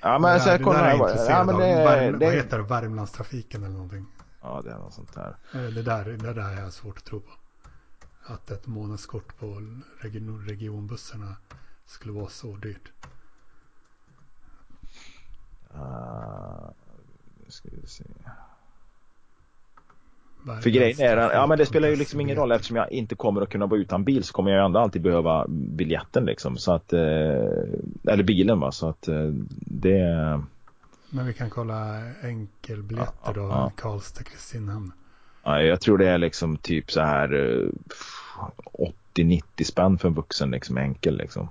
Ja, 0.02 0.20
men 0.20 0.39
här, 0.39 0.58
kolla 0.63 0.78
här, 0.78 0.88
jag 0.89 1.10
intresserad 1.10 1.39
ja, 1.39 1.44
men 1.44 1.56
det- 1.56 1.84
Värm, 1.84 2.20
det- 2.20 2.26
Vad 2.26 2.36
heter 2.36 2.58
det? 2.58 2.63
Värmlandstrafiken 2.63 3.63
eller 3.63 3.74
någonting. 3.74 4.06
Ja, 4.41 4.62
det 4.65 4.72
är 4.72 4.78
något 4.78 4.94
sånt 4.94 5.13
där. 5.13 5.38
Eh, 5.54 5.62
Det 5.62 5.82
där, 5.82 6.06
det 6.06 6.34
där 6.34 6.65
är 6.65 6.70
svårt 6.70 6.98
att 6.98 7.04
tro 7.06 7.20
på. 7.20 7.32
Att 8.24 8.52
ett 8.52 8.67
månadskort 8.67 9.38
på 9.39 9.62
region, 10.00 10.46
regionbussarna 10.48 11.36
skulle 11.86 12.13
vara 12.13 12.30
så 12.30 12.56
dyrt. 12.56 12.91
Uh, 15.76 16.70
ska 17.48 17.70
vi 17.72 17.88
se. 17.88 18.04
För 20.62 20.69
grejen 20.69 20.99
är 20.99 21.17
ja 21.17 21.47
men 21.47 21.58
det 21.58 21.65
spelar 21.65 21.88
ju 21.89 21.95
liksom 21.95 22.19
ingen 22.21 22.36
roll 22.36 22.51
eftersom 22.51 22.75
jag 22.77 22.91
inte 22.91 23.15
kommer 23.15 23.41
att 23.41 23.49
kunna 23.49 23.65
vara 23.65 23.80
utan 23.80 24.04
bil 24.04 24.23
så 24.23 24.34
kommer 24.34 24.51
jag 24.51 24.60
ju 24.60 24.65
ändå 24.65 24.80
alltid 24.80 25.01
behöva 25.01 25.45
biljetten 25.49 26.25
liksom. 26.25 26.58
Så 26.58 26.73
att, 26.73 26.93
eh, 26.93 26.99
eller 28.08 28.23
bilen 28.23 28.60
va, 28.60 28.71
så 28.71 28.89
att 28.89 29.08
eh, 29.08 29.27
det, 29.65 30.41
Men 31.10 31.25
vi 31.25 31.34
kan 31.34 31.49
kolla 31.49 31.97
enkelbiljetter 32.23 33.13
Ja, 33.25 33.32
då. 33.34 33.41
ja. 33.41 33.71
Karlstad, 33.75 34.23
Kristinehamn. 34.23 34.91
ja, 35.43 35.62
jag 35.62 35.82
tror 35.82 35.97
det 35.97 36.08
är 36.10 36.17
liksom 36.17 36.58
typ 36.58 36.91
så 36.91 37.01
här 37.01 37.34
eh, 37.34 37.69
80-90 39.15 39.63
spänn 39.63 39.97
för 39.97 40.08
en 40.08 40.13
vuxen 40.13 40.51
liksom 40.51 40.77
enkel 40.77 41.17
liksom. 41.17 41.47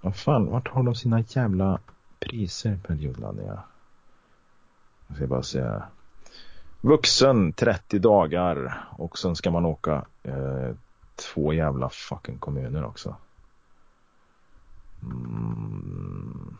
Vad 0.00 0.16
fan, 0.16 0.46
vart 0.46 0.68
har 0.68 0.82
de 0.82 0.94
sina 0.94 1.20
jävla 1.20 1.78
priser 2.20 2.78
per 2.86 2.94
ljudladdningar? 2.94 3.60
Jag 5.06 5.16
ska 5.16 5.26
bara 5.26 5.42
se. 5.42 5.64
Vuxen 6.84 7.52
30 7.52 7.98
dagar 7.98 8.84
och 8.90 9.18
sen 9.18 9.36
ska 9.36 9.50
man 9.50 9.64
åka 9.64 10.04
eh, 10.22 10.70
två 11.16 11.52
jävla 11.52 11.88
fucking 11.90 12.38
kommuner 12.38 12.84
också. 12.84 13.16
Mm. 15.02 16.56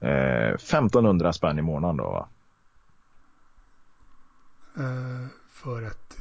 Eh, 0.00 0.54
1500 0.54 1.32
spänn 1.32 1.58
i 1.58 1.62
månaden 1.62 1.96
då 1.96 2.04
va? 2.04 2.28
Eh, 4.76 5.26
för 5.48 5.82
ett... 5.82 6.18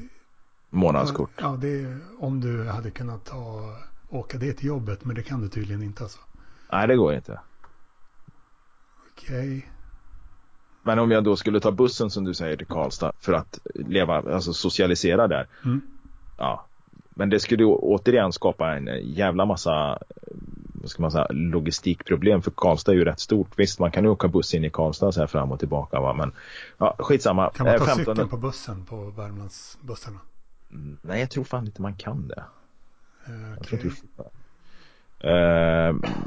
Månadskort. 0.70 1.30
Ja, 1.38 1.58
det 1.62 1.82
är 1.82 2.00
om 2.20 2.42
du 2.42 2.70
hade 2.70 2.92
kunnat 2.92 3.26
ta, 3.26 3.76
åka 4.10 4.38
det 4.38 4.54
till 4.54 4.68
jobbet. 4.68 5.06
Men 5.06 5.16
det 5.16 5.24
kan 5.24 5.42
du 5.42 5.50
tydligen 5.50 5.84
inte 5.84 6.04
alltså. 6.04 6.20
Nej 6.72 6.88
det 6.88 6.96
går 6.96 7.14
inte. 7.14 7.40
Okej. 9.12 9.72
Men 10.84 11.00
om 11.00 11.12
jag 11.12 11.24
då 11.24 11.36
skulle 11.36 11.60
ta 11.60 11.72
bussen 11.72 12.10
som 12.10 12.24
du 12.24 12.34
säger 12.34 12.58
till 12.58 12.68
Karlstad 12.68 13.12
för 13.20 13.34
att 13.34 13.60
leva, 13.76 14.34
alltså 14.34 14.54
socialisera 14.54 15.28
där. 15.28 15.48
Mm. 15.66 15.82
Ja. 16.38 16.66
Men 17.10 17.30
det 17.30 17.40
skulle 17.40 17.66
återigen 17.66 18.32
skapa 18.32 18.76
en 18.76 18.90
jävla 19.02 19.46
massa 19.46 20.00
vad 20.86 20.90
ska 20.90 21.02
man 21.02 21.12
säga, 21.12 21.28
logistikproblem 21.30 22.42
för 22.42 22.52
Karlstad 22.52 22.92
är 22.92 22.96
ju 22.96 23.06
rätt 23.06 23.20
stort. 23.20 23.60
Visst 23.60 23.80
man 23.80 23.92
kan 23.92 24.04
ju 24.04 24.10
åka 24.10 24.28
buss 24.28 24.54
in 24.54 24.64
i 24.64 24.70
Karlstad 24.70 25.12
så 25.12 25.20
här 25.20 25.28
fram 25.28 25.52
och 25.52 25.60
tillbaka 25.60 26.00
va? 26.00 26.14
men 26.14 26.32
ja, 26.78 26.96
skitsamma. 27.00 27.50
Kan 27.50 27.66
man 27.66 27.78
ta 27.78 27.84
Eh, 27.84 27.88
15 27.96 28.16
cykeln 28.16 28.30
på 28.30 28.38
bussen 28.38 28.86
på 28.86 29.06
Värmlandsbussarna? 29.10 30.20
Mm, 30.72 30.98
Nej 31.02 31.20
jag 31.20 31.32
tror 31.32 31.44
fan 31.44 31.66
inte 31.66 31.82
man 31.82 31.96
kan 31.96 32.28
det. 32.28 32.44
Eh, 33.28 33.50
Jag 33.50 33.64
tror 33.64 33.80
okej. 33.80 33.90
inte 33.90 34.24
Eh, 34.24 34.26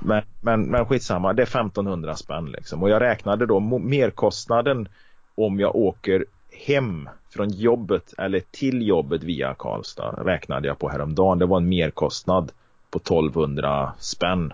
men, 0.02 0.22
men, 0.40 0.62
men 0.62 0.87
skitsamma, 0.87 1.32
det 1.32 1.42
är 1.42 1.46
1500 1.46 2.14
spänn 2.14 2.46
liksom. 2.46 2.82
Och 2.82 2.90
jag 2.90 3.02
räknade 3.02 3.46
då 3.46 3.61
merkostnaden 3.61 4.88
om 5.34 5.61
jag 5.61 5.76
åker 5.76 6.24
hem 6.66 7.08
från 7.30 7.50
jobbet 7.50 8.14
eller 8.18 8.40
till 8.50 8.88
jobbet 8.88 9.22
via 9.22 9.54
Karlstad 9.54 10.11
räknade 10.11 10.68
jag 10.68 10.78
på 10.78 10.88
häromdagen. 10.88 11.38
Det 11.38 11.46
var 11.46 11.56
en 11.56 11.68
merkostnad 11.68 12.52
på 12.90 12.98
1200 12.98 13.92
spänn. 13.98 14.52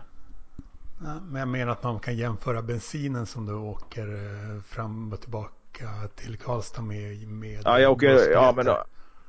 Men 1.23 1.41
jag 1.41 1.49
menar 1.49 1.73
att 1.73 1.83
man 1.83 1.99
kan 1.99 2.17
jämföra 2.17 2.63
bensinen 2.63 3.27
som 3.27 3.47
du 3.47 3.55
åker 3.55 4.07
eh, 4.07 4.63
fram 4.63 5.13
och 5.13 5.21
tillbaka 5.21 5.87
till 6.15 6.37
Karlstad 6.37 6.83
med. 6.83 7.29
med 7.29 7.63
Ja, 7.65 7.81
jag 7.81 7.93
åker, 7.93 8.31
ja 8.33 8.53
men 8.57 8.67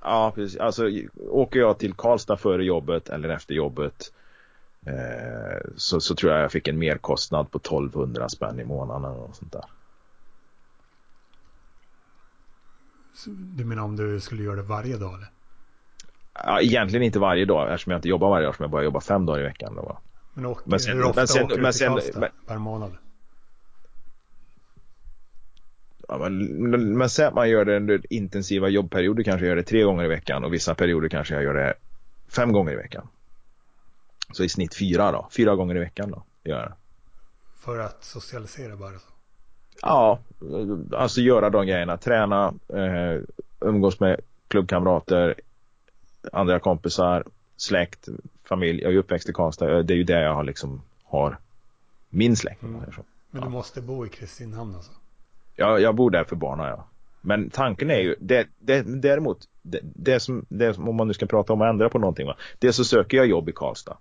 ja 0.01 0.31
precis. 0.35 0.59
Alltså 0.59 0.89
åker 1.29 1.59
jag 1.59 1.79
till 1.79 1.93
Karlstad 1.93 2.37
före 2.37 2.65
jobbet 2.65 3.09
eller 3.09 3.29
efter 3.29 3.53
jobbet 3.53 3.93
eh, 3.93 4.24
så, 5.75 5.99
så 6.01 6.15
tror 6.15 6.31
jag 6.33 6.41
jag 6.43 6.51
fick 6.51 6.67
en 6.67 6.79
merkostnad 6.79 7.51
på 7.51 7.57
1200 7.57 8.29
spänn 8.29 8.59
i 8.59 8.65
månaden 8.65 9.03
eller 9.11 9.21
något 9.21 9.35
sånt 9.35 9.51
där. 9.51 9.63
Du 13.27 13.65
menar 13.65 13.83
om 13.83 13.95
du 13.95 14.19
skulle 14.19 14.43
göra 14.43 14.55
det 14.55 14.61
varje 14.61 14.97
dag 14.97 15.13
eller? 15.13 15.27
Ja, 16.33 16.61
egentligen 16.61 17.03
inte 17.05 17.19
varje 17.19 17.45
dag 17.45 17.73
eftersom 17.73 17.91
jag 17.91 17.97
inte 17.97 18.09
jobbar 18.09 18.29
varje 18.29 18.43
dag 18.45 18.49
eftersom 18.49 18.63
jag 18.63 18.71
bara 18.71 18.83
jobbar 18.83 18.99
fem 18.99 19.25
dagar 19.25 19.39
i 19.39 19.43
veckan. 19.43 19.75
Då. 19.75 19.99
Men, 20.33 20.45
åker, 20.45 20.69
Men 20.69 20.79
sen- 20.79 20.97
hur 20.97 21.03
ofta 21.05 21.21
men 21.21 21.27
sen- 21.27 21.43
åker 21.45 21.55
du 21.55 21.61
men 21.61 21.71
till 21.71 21.79
sen- 21.79 21.91
Karlstad 21.91 22.19
men- 22.19 22.29
per 22.47 22.57
månad? 22.57 22.97
Ja, 26.07 26.17
men, 26.17 26.69
men, 26.69 26.97
men 26.97 27.09
säg 27.09 27.25
att 27.25 27.33
man 27.33 27.49
gör 27.49 27.65
det 27.65 27.75
under 27.77 28.13
intensiva 28.13 28.69
jobbperioder 28.69 29.23
kanske 29.23 29.45
jag 29.45 29.49
gör 29.49 29.55
det 29.55 29.63
tre 29.63 29.83
gånger 29.83 30.03
i 30.05 30.07
veckan 30.07 30.43
och 30.43 30.53
vissa 30.53 30.75
perioder 30.75 31.09
kanske 31.09 31.33
jag 31.33 31.43
gör 31.43 31.53
det 31.53 31.73
fem 32.35 32.51
gånger 32.51 32.71
i 32.71 32.75
veckan. 32.75 33.07
Så 34.31 34.43
i 34.43 34.49
snitt 34.49 34.75
fyra 34.75 35.11
då, 35.11 35.27
fyra 35.31 35.55
gånger 35.55 35.75
i 35.75 35.79
veckan 35.79 36.11
då. 36.11 36.23
Gör. 36.43 36.73
För 37.59 37.79
att 37.79 38.03
socialisera 38.03 38.75
bara. 38.75 38.93
Ja, 39.81 40.19
alltså 40.93 41.21
göra 41.21 41.49
de 41.49 41.65
grejerna, 41.67 41.97
träna, 41.97 42.53
eh, 42.67 43.21
umgås 43.59 43.99
med 43.99 44.19
klubbkamrater, 44.47 45.35
andra 46.31 46.59
kompisar, 46.59 47.23
släkt, 47.57 48.07
familj. 48.43 48.81
Jag 48.83 48.93
är 48.93 48.97
uppväxt 48.97 49.29
i 49.29 49.33
Karlstad, 49.33 49.83
det 49.83 49.93
är 49.93 49.97
ju 49.97 50.03
där 50.03 50.21
jag 50.21 50.33
har 50.33 50.43
liksom 50.43 50.81
har 51.03 51.37
min 52.09 52.35
släkt. 52.35 52.61
säger 52.61 52.91
så. 52.91 53.03
Men 53.31 53.41
Ja. 53.41 53.47
du 53.47 53.51
måste 53.51 53.81
bo 53.81 54.05
i 54.05 54.09
Kristinehamn 54.09 54.75
alltså? 54.75 54.91
Jag, 55.55 55.81
jag 55.81 55.95
bor 55.95 56.11
där 56.11 56.23
för 56.23 56.35
barnen 56.35 56.65
ja. 56.65 56.87
Men 57.21 57.49
tanken 57.49 57.89
är 57.91 57.99
ju, 57.99 58.15
det, 58.19 58.47
det, 58.59 58.81
däremot, 59.01 59.37
det, 59.61 59.79
det, 59.83 60.19
som, 60.19 60.45
det 60.49 60.73
som, 60.73 60.89
om 60.89 60.95
man 60.95 61.07
nu 61.07 61.13
ska 61.13 61.25
prata 61.25 61.53
om 61.53 61.61
att 61.61 61.69
ändra 61.69 61.89
på 61.89 61.99
någonting 61.99 62.27
va. 62.27 62.35
Det 62.59 62.73
så 62.73 62.83
söker 62.83 63.17
jag 63.17 63.27
jobb 63.27 63.49
i 63.49 63.51
Karlstad. 63.51 63.97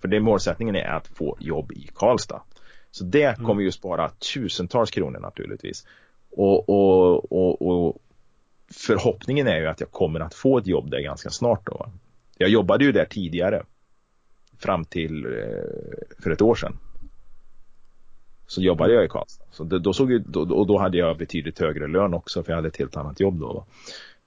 För 0.00 0.08
det 0.08 0.20
målsättningen 0.20 0.76
är 0.76 0.88
att 0.88 1.06
få 1.06 1.36
jobb 1.40 1.72
i 1.72 1.88
Karlstad. 1.94 2.42
Så 2.90 3.04
det 3.04 3.36
kommer 3.36 3.62
ju 3.62 3.72
spara 3.72 4.08
tusentals 4.34 4.90
kronor 4.90 5.20
naturligtvis. 5.20 5.86
Och, 6.30 6.68
och, 6.68 7.32
och, 7.32 7.62
och 7.62 7.96
förhoppningen 8.72 9.46
är 9.46 9.60
ju 9.60 9.66
att 9.66 9.80
jag 9.80 9.90
kommer 9.90 10.20
att 10.20 10.34
få 10.34 10.58
ett 10.58 10.66
jobb 10.66 10.90
där 10.90 11.00
ganska 11.00 11.30
snart 11.30 11.66
då. 11.66 11.90
Jag 12.36 12.50
jobbade 12.50 12.84
ju 12.84 12.92
där 12.92 13.04
tidigare. 13.04 13.62
Fram 14.58 14.84
till 14.84 15.24
eh, 15.26 16.22
för 16.22 16.30
ett 16.30 16.42
år 16.42 16.54
sedan. 16.54 16.78
Så 18.46 18.62
jobbade 18.62 18.94
jag 18.94 19.04
i 19.04 19.08
Karlstad. 19.08 19.44
Så 19.50 19.64
det, 19.64 19.78
då 19.78 19.92
såg 19.92 20.12
ju, 20.12 20.18
då, 20.18 20.40
och 20.40 20.66
då 20.66 20.78
hade 20.78 20.98
jag 20.98 21.18
betydligt 21.18 21.58
högre 21.58 21.86
lön 21.86 22.14
också 22.14 22.42
för 22.42 22.52
jag 22.52 22.56
hade 22.56 22.68
ett 22.68 22.76
helt 22.76 22.96
annat 22.96 23.20
jobb 23.20 23.40
då. 23.40 23.64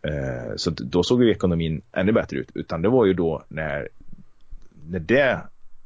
Eh, 0.02 0.56
så 0.56 0.70
då 0.70 1.04
såg 1.04 1.24
ju 1.24 1.32
ekonomin 1.32 1.82
ännu 1.92 2.12
bättre 2.12 2.38
ut. 2.38 2.50
Utan 2.54 2.82
det 2.82 2.90
var 2.90 3.06
ju 3.06 3.14
då 3.14 3.44
när, 3.48 3.90
när 4.90 5.00
det 5.00 5.42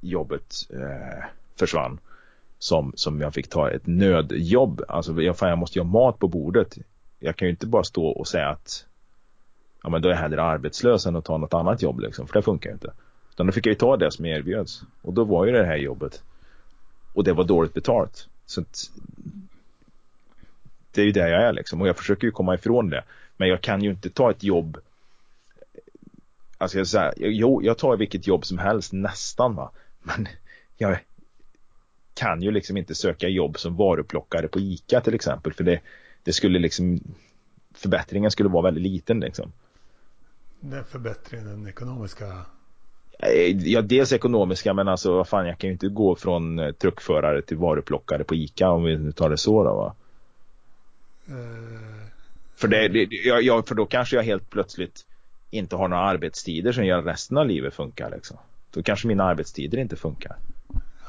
jobbet 0.10 0.56
eh, 0.70 1.26
försvann 1.60 2.00
som, 2.60 2.94
som 2.96 3.22
jag 3.22 3.34
fick 3.34 3.50
ta 3.50 3.70
ett 3.70 3.88
nödjobb. 3.88 4.82
Alltså 4.88 5.22
jag, 5.22 5.38
fan, 5.38 5.50
jag 5.50 5.58
måste 5.58 5.80
ju 5.80 5.84
ha 5.84 5.92
mat 5.92 6.20
på 6.20 6.28
bordet. 6.28 6.78
Jag 7.20 7.36
kan 7.36 7.46
ju 7.48 7.50
inte 7.50 7.68
bara 7.68 7.84
stå 7.84 8.06
och 8.06 8.28
säga 8.28 8.50
att 8.50 8.86
ja, 9.84 9.90
men 9.90 10.02
då 10.02 10.10
är 10.10 10.14
jag 10.14 10.20
hellre 10.20 10.44
arbetslös 10.44 11.06
än 11.06 11.16
att 11.16 11.26
ta 11.26 11.38
något 11.38 11.54
annat 11.54 11.82
jobb 11.82 12.00
liksom, 12.00 12.28
för 12.28 12.34
det 12.34 12.42
funkar 12.42 12.70
ju 12.70 12.74
inte. 12.74 12.92
Utan 13.34 13.46
då 13.46 13.52
fick 13.52 13.66
jag 13.66 13.72
ju 13.72 13.76
ta 13.76 13.98
det 13.98 14.12
som 14.12 14.26
erbjöds. 14.26 14.82
Och 15.02 15.14
då 15.14 15.24
var 15.24 15.46
ju 15.46 15.52
det 15.52 15.66
här 15.66 15.78
jobbet. 15.78 16.24
Och 17.14 17.24
det 17.24 17.34
var 17.34 17.44
dåligt 17.44 17.74
betalt. 17.74 18.28
Så 18.46 18.62
att, 18.62 18.92
det 20.92 21.02
är 21.02 21.06
ju 21.06 21.12
där 21.12 21.28
jag 21.28 21.44
är 21.44 21.54
liksom. 21.54 21.82
Och 21.82 21.88
jag 21.88 21.98
försöker 21.98 22.28
ju 22.28 22.32
komma 22.32 22.56
ifrån 22.56 22.90
det. 22.90 23.04
Men 23.38 23.50
jag 23.50 23.62
kan 23.62 23.84
ju 23.84 23.90
inte 23.90 24.10
ta 24.10 24.32
ett 24.32 24.44
jobb 24.44 24.78
eh, 25.74 25.82
Alltså 26.58 26.78
jag 26.78 26.88
säger. 26.88 27.14
jo, 27.18 27.62
jag 27.64 27.78
tar 27.78 27.98
vilket 27.98 28.28
jobb 28.28 28.46
som 28.46 28.58
helst 28.58 28.94
nästan 28.94 29.56
va. 29.56 29.72
Men 30.06 30.28
jag 30.78 30.98
kan 32.14 32.42
ju 32.42 32.52
liksom 32.52 32.78
inte 32.78 32.96
söka 32.96 33.28
jobb 33.28 33.60
som 33.60 33.76
varuplockare 33.76 34.48
på 34.48 34.60
ICA 34.60 35.02
till 35.02 35.14
exempel. 35.14 35.54
För 35.54 35.64
det, 35.64 35.80
det 36.24 36.34
skulle 36.34 36.60
liksom 36.60 37.00
förbättringen 37.74 38.32
skulle 38.32 38.50
vara 38.50 38.64
väldigt 38.64 38.84
liten 38.84 39.20
liksom. 39.20 39.52
Den 40.60 40.86
förbättringen, 40.86 41.48
den 41.48 41.68
ekonomiska? 41.68 42.46
Eh, 43.20 43.58
ja, 43.58 43.82
dels 43.82 44.14
ekonomiska 44.14 44.74
men 44.74 44.88
alltså 44.88 45.14
vad 45.16 45.28
fan 45.28 45.48
jag 45.48 45.58
kan 45.58 45.68
ju 45.68 45.74
inte 45.74 45.88
gå 45.88 46.16
från 46.16 46.60
eh, 46.60 46.72
truckförare 46.72 47.42
till 47.42 47.58
varuplockare 47.58 48.24
på 48.24 48.36
ICA 48.36 48.70
om 48.70 48.84
vi 48.84 48.98
nu 48.98 49.12
tar 49.12 49.30
det 49.30 49.38
så 49.38 49.64
då 49.64 49.76
va. 49.76 49.96
Uh, 51.30 52.08
för, 52.56 52.68
det, 52.68 52.88
det, 52.88 53.08
ja, 53.42 53.64
för 53.68 53.76
då 53.76 53.86
kanske 53.86 54.16
jag 54.16 54.24
helt 54.24 54.50
plötsligt 54.50 55.06
inte 55.52 55.76
har 55.76 55.88
några 55.88 56.04
arbetstider 56.04 56.72
som 56.72 56.86
gör 56.86 57.02
resten 57.02 57.38
av 57.38 57.48
livet 57.48 57.74
funkar 57.74 58.12
liksom. 58.12 58.38
Då 58.76 58.84
kanske 58.84 59.08
mina 59.08 59.24
arbetstider 59.24 59.78
inte 59.78 59.96
funkar. 59.96 60.36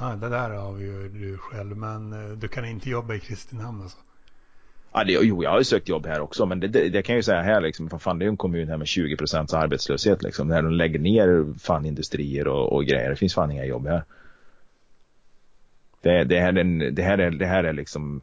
Ja, 0.00 0.16
det 0.16 0.29
där 0.29 0.50
har 0.50 0.72
vi 0.72 0.85
ju 0.85 1.09
du 1.09 1.38
själv, 1.38 1.76
men 1.76 2.11
du 2.38 2.48
kan 2.48 2.64
inte 2.64 2.90
jobba 2.90 3.14
i 3.14 3.20
Kristinehamn 3.20 3.83
alltså? 3.83 3.98
Ja, 4.92 5.05
det, 5.05 5.12
jo, 5.12 5.42
jag 5.42 5.50
har 5.50 5.59
ju 5.59 5.64
sökt 5.64 5.88
jobb 5.88 6.07
här 6.07 6.20
också, 6.20 6.46
men 6.46 6.61
det, 6.61 6.68
det, 6.68 6.88
det 6.88 7.02
kan 7.02 7.12
jag 7.12 7.18
ju 7.18 7.22
säga 7.22 7.42
här 7.42 7.61
liksom, 7.61 7.90
för 7.90 7.98
fan 7.98 8.18
det 8.18 8.22
är 8.22 8.26
ju 8.26 8.31
en 8.31 8.37
kommun 8.37 8.68
här 8.68 8.76
med 8.76 8.88
20 8.88 9.16
procents 9.16 9.55
arbetslöshet 9.55 10.22
liksom, 10.22 10.48
när 10.48 10.62
de 10.62 10.72
lägger 10.72 10.98
ner 10.98 11.59
fan 11.59 11.87
industrier 11.87 12.48
och, 12.48 12.72
och 12.72 12.85
grejer. 12.85 13.11
Det 13.11 13.16
finns 13.16 13.35
fan 13.35 13.50
inga 13.50 13.64
jobb 13.64 13.87
här. 13.87 14.05
Det, 16.00 16.24
det, 16.24 16.40
här, 16.40 16.59
är, 16.59 16.90
det, 16.90 17.02
här, 17.02 17.18
är, 17.18 17.31
det 17.31 17.46
här 17.46 17.64
är 17.64 17.72
liksom, 17.72 18.20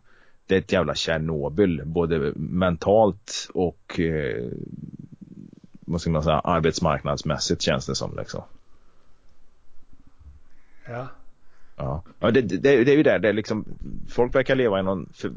det 0.48 0.56
är 0.56 0.60
ett 0.60 0.72
jävla 0.72 0.96
Tjernobyl, 0.96 1.82
både 1.86 2.34
mentalt 2.36 3.50
och 3.54 4.00
eh, 4.00 4.46
vad 5.86 6.02
ska 6.02 6.10
man 6.10 6.24
säga, 6.24 6.40
arbetsmarknadsmässigt 6.40 7.62
känns 7.62 7.86
det 7.86 7.96
som 7.96 8.18
liksom. 8.18 8.44
Ja. 10.88 11.08
Ja, 11.76 12.04
ja 12.20 12.32
det, 12.32 12.42
det, 12.42 12.58
det 12.58 12.92
är 12.92 12.98
ju 12.98 13.04
där 13.04 13.20
det 13.20 13.30
är 13.30 13.34
liksom, 13.34 13.66
folk 14.10 14.36
verkar 14.36 14.56
leva 14.56 14.80
i 14.80 14.84
någon 14.84 15.10
för, 15.14 15.32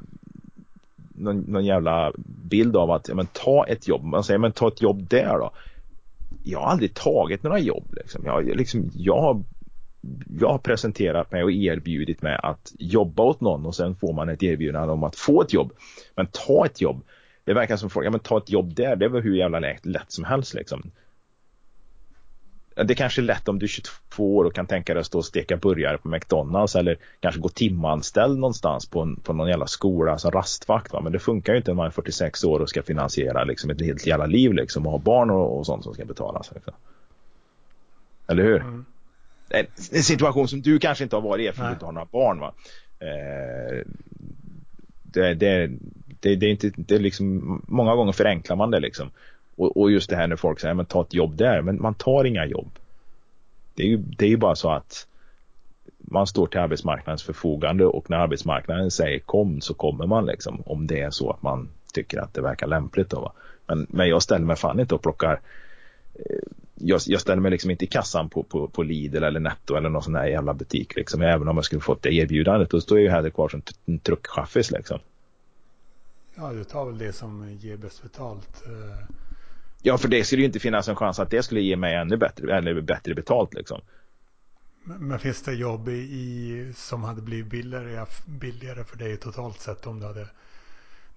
någon, 1.17 1.41
någon 1.41 1.65
jävla 1.65 2.13
bild 2.27 2.77
av 2.77 2.91
att 2.91 3.09
ja, 3.09 3.15
men, 3.15 3.27
ta 3.27 3.67
ett 3.67 3.89
jobb. 3.89 4.05
Man 4.05 4.25
säger 4.25 4.39
men 4.39 4.53
ta 4.53 4.69
ett 4.69 4.83
jobb 4.83 5.09
där 5.09 5.39
då. 5.39 5.51
Jag 6.45 6.61
har 6.61 6.71
aldrig 6.71 6.95
tagit 6.95 7.43
några 7.43 7.59
jobb. 7.59 7.85
Liksom. 7.93 8.25
Jag, 8.25 8.57
liksom, 8.57 8.91
jag, 8.95 9.21
har, 9.21 9.43
jag 10.41 10.49
har 10.49 10.59
presenterat 10.59 11.33
mig 11.33 11.43
och 11.45 11.53
erbjudit 11.53 12.23
mig 12.23 12.39
att 12.43 12.73
jobba 12.79 13.23
åt 13.23 13.41
någon 13.41 13.67
och 13.67 13.75
sen 13.75 13.97
får 13.97 14.13
man 14.13 14.29
ett 14.29 14.43
erbjudande 14.43 14.93
om 14.93 15.05
att 15.05 15.17
få 15.17 15.43
ett 15.43 15.53
jobb. 15.53 15.73
Men 16.15 16.27
ta 16.27 16.67
ett 16.67 16.81
jobb. 16.81 17.03
Det 17.45 17.55
verkar 17.55 17.77
som 17.77 17.91
folk, 17.91 18.07
ja 18.07 18.11
men 18.11 18.21
ta 18.21 18.39
ett 18.39 18.51
jobb 18.51 18.75
där, 18.75 18.97
det 18.97 19.05
är 19.05 19.09
väl 19.09 19.23
hur 19.23 19.37
jävla 19.37 19.59
lätt, 19.59 19.87
lätt 19.87 20.13
som 20.13 20.25
helst 20.25 20.55
liksom 20.55 20.91
det 22.85 22.95
kanske 22.95 23.21
är 23.21 23.23
lätt 23.23 23.49
om 23.49 23.59
du 23.59 23.67
är 23.67 23.69
22 23.69 24.37
år 24.37 24.45
och 24.45 24.55
kan 24.55 24.67
tänka 24.67 24.95
dig 24.95 25.01
att 25.01 25.07
stå 25.07 25.19
och 25.19 25.25
steka 25.25 25.57
burgare 25.57 25.99
på 25.99 26.09
McDonalds 26.09 26.77
eller 26.77 26.99
kanske 27.21 27.41
gå 27.41 27.49
timanställd 27.49 28.39
någonstans 28.39 28.87
på, 28.87 29.01
en, 29.01 29.17
på 29.17 29.33
någon 29.33 29.49
jävla 29.49 29.67
skola 29.67 30.19
som 30.19 30.31
rastvakt. 30.31 30.93
Va? 30.93 31.01
Men 31.01 31.13
det 31.13 31.19
funkar 31.19 31.53
ju 31.53 31.59
inte 31.59 31.71
när 31.71 31.77
man 31.77 31.87
är 31.87 31.91
46 31.91 32.45
år 32.45 32.61
och 32.61 32.69
ska 32.69 32.83
finansiera 32.83 33.45
liksom 33.45 33.71
ett 33.71 33.81
helt 33.81 34.07
jävla 34.07 34.27
liv 34.27 34.53
liksom 34.53 34.87
och 34.87 34.93
ha 34.93 34.99
barn 34.99 35.31
och, 35.31 35.59
och 35.59 35.67
sånt 35.67 35.85
som 35.85 35.95
ska 35.95 36.05
betalas. 36.05 36.51
Liksom. 36.55 36.75
Eller 38.27 38.43
hur? 38.43 38.61
Mm. 38.61 38.85
En, 39.49 39.67
en, 39.93 40.03
situation 40.03 40.49
som 40.49 40.63
du 40.63 40.79
kanske 40.79 41.05
inte 41.05 41.17
har 41.17 41.21
varit 41.21 41.45
i 41.45 41.47
eftersom 41.47 41.67
du 41.67 41.73
inte 41.73 41.85
har 41.85 41.93
några 41.93 42.09
barn. 42.13 42.41
Va? 42.41 42.55
Eh, 42.99 43.87
det, 45.03 45.35
det, 45.35 45.71
det, 46.21 46.37
det, 46.37 46.47
är 46.47 46.51
inte, 46.51 46.73
det 46.77 46.95
är 46.95 46.99
liksom, 46.99 47.63
många 47.69 47.95
gånger 47.95 48.13
förenklar 48.13 48.57
man 48.57 48.71
det 48.71 48.81
liksom. 48.81 49.11
Och, 49.57 49.77
och, 49.77 49.91
just 49.91 50.11
det 50.11 50.17
här 50.17 50.27
när 50.27 50.37
folk 50.37 50.61
säger, 50.61 50.75
men 50.75 50.87
ta 50.87 51.03
ett 51.03 51.15
jobb 51.15 51.37
där, 51.37 51.63
men 51.63 51.83
man 51.83 51.95
tar 51.95 52.25
inga 52.25 52.47
jobb. 52.47 52.71
Det 53.75 53.83
är 53.83 53.87
ju, 53.87 53.97
det 53.97 54.25
är 54.25 54.29
ju 54.29 54.37
bara 54.37 54.55
så 54.55 54.71
att 54.71 55.07
man 55.99 56.27
står 56.27 56.47
till 56.47 56.61
arbetsmarknadens 56.61 57.23
förfogande 57.23 57.87
och 57.87 58.11
när 58.11 58.17
arbetsmarknaden 58.17 58.91
säger 58.91 59.19
kom 59.19 59.61
så 59.61 59.75
kommer 59.75 60.07
man 60.07 60.27
liksom 60.27 60.63
om 60.67 60.87
det 60.87 61.01
är 61.01 61.11
så 61.11 61.31
att 61.31 61.43
man 61.43 61.69
tycker 61.93 62.19
att 62.19 62.35
det 62.35 62.41
verkar 62.41 62.67
lämpligt. 62.67 63.11
Då, 63.11 63.21
va? 63.21 63.33
Men, 63.67 63.87
men 63.91 64.09
jag 64.09 64.23
ställer 64.23 64.47
mig 64.47 64.57
fan 64.57 64.81
inte 64.81 64.95
och 64.95 65.03
plockar 65.03 65.41
eh, 66.15 66.39
jag, 66.75 67.01
jag, 67.07 67.21
ställer 67.21 67.43
mig 67.43 67.51
liksom 67.51 67.71
inte 67.71 67.85
i 67.85 67.89
kassan 67.89 68.29
på, 68.29 68.43
på, 68.43 68.69
på 68.69 68.83
Lidl 68.83 69.23
eller 69.23 69.41
Netto 69.41 69.75
eller 69.75 69.89
någon 69.89 70.03
sån 70.03 70.15
här 70.15 70.27
jävla 70.27 70.55
butik 70.55 70.97
liksom. 70.97 71.23
Även 71.23 71.49
om 71.49 71.57
jag 71.57 71.65
skulle 71.65 71.81
fått 71.81 72.03
det 72.03 72.15
erbjudandet 72.15 72.71
då 72.71 72.81
står 72.81 72.99
jag 72.99 73.05
ju 73.05 73.11
hellre 73.11 73.31
kvar 73.31 73.49
som 73.49 73.63
en 73.85 73.99
truckchaffis 73.99 74.71
liksom. 74.71 74.99
Ja, 76.35 76.53
du 76.53 76.65
tar 76.65 76.87
väl 76.87 76.99
det 76.99 77.13
som 77.13 77.57
ger 77.61 77.77
bäst 77.77 78.03
betalt. 78.03 78.63
Eh, 78.67 79.15
Ja, 79.87 79.99
för 79.99 80.09
det 80.09 80.25
skulle 80.25 80.43
ju 80.43 80.47
inte 80.47 80.61
finnas 80.61 80.89
en 80.89 80.97
chans 80.97 81.19
att 81.19 81.31
det 81.31 81.43
skulle 81.43 81.61
ge 81.61 81.77
mig 81.77 81.95
ännu 81.95 82.17
bättre, 82.17 82.57
eller 82.57 82.81
bättre 82.81 83.15
betalt 83.15 83.55
liksom. 83.55 83.81
Men, 84.85 85.19
finns 85.19 85.43
det 85.43 85.55
jobb 85.55 85.89
i, 85.89 86.73
som 86.77 87.05
hade 87.05 87.23
blivit 87.23 87.47
billigare, 87.47 88.07
billigare 88.27 88.85
för 88.85 88.97
dig 88.97 89.17
totalt 89.17 89.61
sett 89.61 89.87
om 89.87 90.01
du 90.01 90.07
hade 90.07 90.27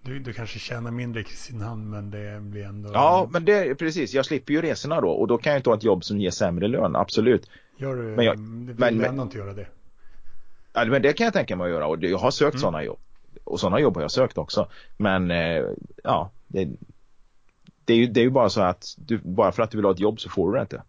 du, 0.01 0.19
du 0.19 0.33
kanske 0.33 0.59
tjänar 0.59 0.91
mindre 0.91 1.21
i 1.21 1.23
Kristinehamn 1.23 1.89
men 1.89 2.11
det 2.11 2.41
blir 2.41 2.63
ändå... 2.63 2.89
Ja, 2.93 3.29
men 3.31 3.45
det 3.45 3.75
precis. 3.75 4.13
Jag 4.13 4.25
slipper 4.25 4.53
ju 4.53 4.61
resorna 4.61 5.01
då 5.01 5.09
och 5.09 5.27
då 5.27 5.37
kan 5.37 5.53
jag 5.53 5.65
ha 5.65 5.75
ett 5.75 5.83
jobb 5.83 6.03
som 6.03 6.19
ger 6.19 6.31
sämre 6.31 6.67
lön, 6.67 6.95
absolut. 6.95 7.49
Gör 7.77 7.95
du, 7.95 8.01
men 8.01 8.25
jag, 8.25 8.35
vill 8.35 8.75
men, 8.77 9.05
ändå 9.05 9.23
inte 9.23 9.37
göra 9.37 9.53
det? 9.53 9.67
Ja, 10.73 10.85
men 10.85 11.01
det 11.01 11.13
kan 11.13 11.25
jag 11.25 11.33
tänka 11.33 11.55
mig 11.55 11.65
att 11.65 11.71
göra 11.71 11.87
och 11.87 12.03
jag 12.03 12.17
har 12.17 12.31
sökt 12.31 12.53
mm. 12.53 12.61
sådana 12.61 12.83
jobb. 12.83 12.99
Och 13.43 13.59
sådana 13.59 13.79
jobb 13.79 13.95
har 13.95 14.01
jag 14.01 14.11
sökt 14.11 14.37
också. 14.37 14.67
Men 14.97 15.31
eh, 15.31 15.63
ja, 16.03 16.31
det, 16.47 16.69
det 17.89 17.93
är 17.93 17.97
ju, 17.97 18.07
det 18.07 18.19
är 18.19 18.23
ju 18.23 18.29
bara 18.29 18.49
så 18.49 18.61
att 18.61 18.95
du, 18.97 19.17
bara 19.17 19.51
för 19.51 19.63
att 19.63 19.71
du 19.71 19.77
vill 19.77 19.85
ha 19.85 19.91
ett 19.91 19.99
jobb 19.99 20.19
så 20.19 20.29
får 20.29 20.51
du 20.51 20.57
det 20.57 20.61
inte. 20.61 20.83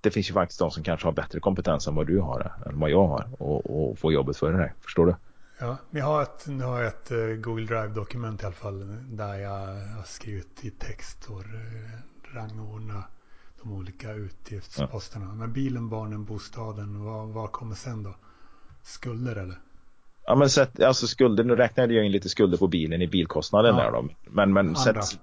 Det 0.00 0.10
finns 0.10 0.30
ju 0.30 0.34
faktiskt 0.34 0.58
de 0.58 0.70
som 0.70 0.82
kanske 0.82 1.06
har 1.06 1.12
bättre 1.12 1.40
kompetens 1.40 1.86
än 1.86 1.94
vad 1.94 2.06
du 2.06 2.20
har, 2.20 2.52
än 2.66 2.80
vad 2.80 2.90
jag 2.90 3.06
har 3.06 3.28
och, 3.38 3.90
och 3.90 3.98
får 3.98 4.12
jobbet 4.12 4.36
före 4.36 4.56
dig. 4.56 4.72
Förstår 4.80 5.06
du? 5.06 5.14
Ja, 5.60 5.76
jag 5.90 6.04
har 6.04 6.22
ett, 6.22 6.46
nu 6.46 6.64
har 6.64 6.78
jag 6.78 6.88
ett 6.88 7.12
uh, 7.12 7.34
Google 7.34 7.66
Drive-dokument 7.66 8.42
i 8.42 8.46
alla 8.46 8.54
fall 8.54 8.96
där 9.16 9.34
jag 9.34 9.50
har 9.96 10.04
skrivit 10.04 10.64
i 10.64 10.70
text 10.70 11.30
och 11.30 11.42
rangordna 12.34 13.04
de 13.62 13.72
olika 13.72 14.12
utgiftsposterna. 14.12 15.26
Ja. 15.26 15.34
Men 15.34 15.52
bilen, 15.52 15.88
barnen, 15.88 16.24
bostaden, 16.24 17.04
vad, 17.04 17.28
vad 17.28 17.52
kommer 17.52 17.74
sen 17.74 18.02
då? 18.02 18.14
Skulder 18.82 19.36
eller? 19.36 19.58
Ja 20.26 20.34
men 20.34 20.50
sätt, 20.50 20.82
alltså 20.82 21.06
skulder, 21.06 21.44
nu 21.44 21.56
räknade 21.56 21.94
jag 21.94 22.06
in 22.06 22.12
lite 22.12 22.28
skulder 22.28 22.58
på 22.58 22.68
bilen 22.68 23.02
i 23.02 23.08
bilkostnaden 23.08 23.76
ja. 23.76 23.82
där 23.82 23.92
då. 23.92 24.08
Men, 24.30 24.52
men 24.52 24.76
sätt, 24.76 25.18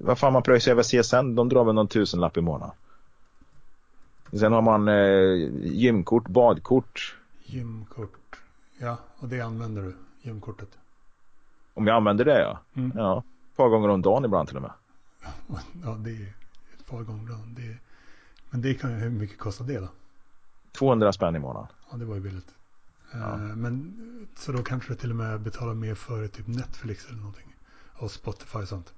vad 0.00 0.18
fan 0.18 0.32
man 0.32 0.42
pröjsar 0.42 0.70
över 0.72 0.82
CSN, 0.82 1.34
de 1.34 1.48
drar 1.48 1.64
väl 1.64 1.74
någon 1.74 1.88
tusenlapp 1.88 2.36
i 2.36 2.40
månaden. 2.40 2.74
Sen 4.32 4.52
har 4.52 4.62
man 4.62 4.88
eh, 4.88 5.50
gymkort, 5.62 6.28
badkort. 6.28 7.16
Gymkort, 7.44 8.36
ja 8.78 8.96
och 9.18 9.28
det 9.28 9.40
använder 9.40 9.82
du, 9.82 9.96
gymkortet? 10.22 10.78
Om 11.74 11.86
jag 11.86 11.96
använder 11.96 12.24
det 12.24 12.40
ja. 12.40 12.58
Mm. 12.74 12.92
Ja, 12.94 13.22
ett 13.50 13.56
par 13.56 13.68
gånger 13.68 13.88
om 13.88 14.02
dagen 14.02 14.24
ibland 14.24 14.48
till 14.48 14.56
och 14.56 14.62
med. 14.62 14.72
Ja, 15.84 15.96
det 15.98 16.10
är 16.10 16.32
ett 16.78 16.86
par 16.86 17.02
gånger 17.02 17.20
om 17.20 17.26
dagen. 17.26 17.78
Men 18.50 18.62
det 18.62 18.74
kan, 18.74 18.90
hur 18.90 19.10
mycket 19.10 19.38
kostar 19.38 19.64
det 19.64 19.80
då? 19.80 19.88
200 20.72 21.12
spänn 21.12 21.36
i 21.36 21.38
månaden. 21.38 21.68
Ja, 21.90 21.96
det 21.96 22.04
var 22.04 22.14
ju 22.14 22.20
billigt. 22.20 22.54
Ja. 23.12 23.18
Eh, 23.18 23.38
men 23.38 23.96
så 24.36 24.52
då 24.52 24.62
kanske 24.62 24.92
du 24.92 24.96
till 24.96 25.10
och 25.10 25.16
med 25.16 25.40
betalar 25.40 25.74
mer 25.74 25.94
för 25.94 26.28
typ 26.28 26.46
Netflix 26.46 27.08
eller 27.08 27.18
någonting. 27.18 27.56
Och 27.92 28.10
Spotify 28.10 28.58
och 28.58 28.68
sånt. 28.68 28.92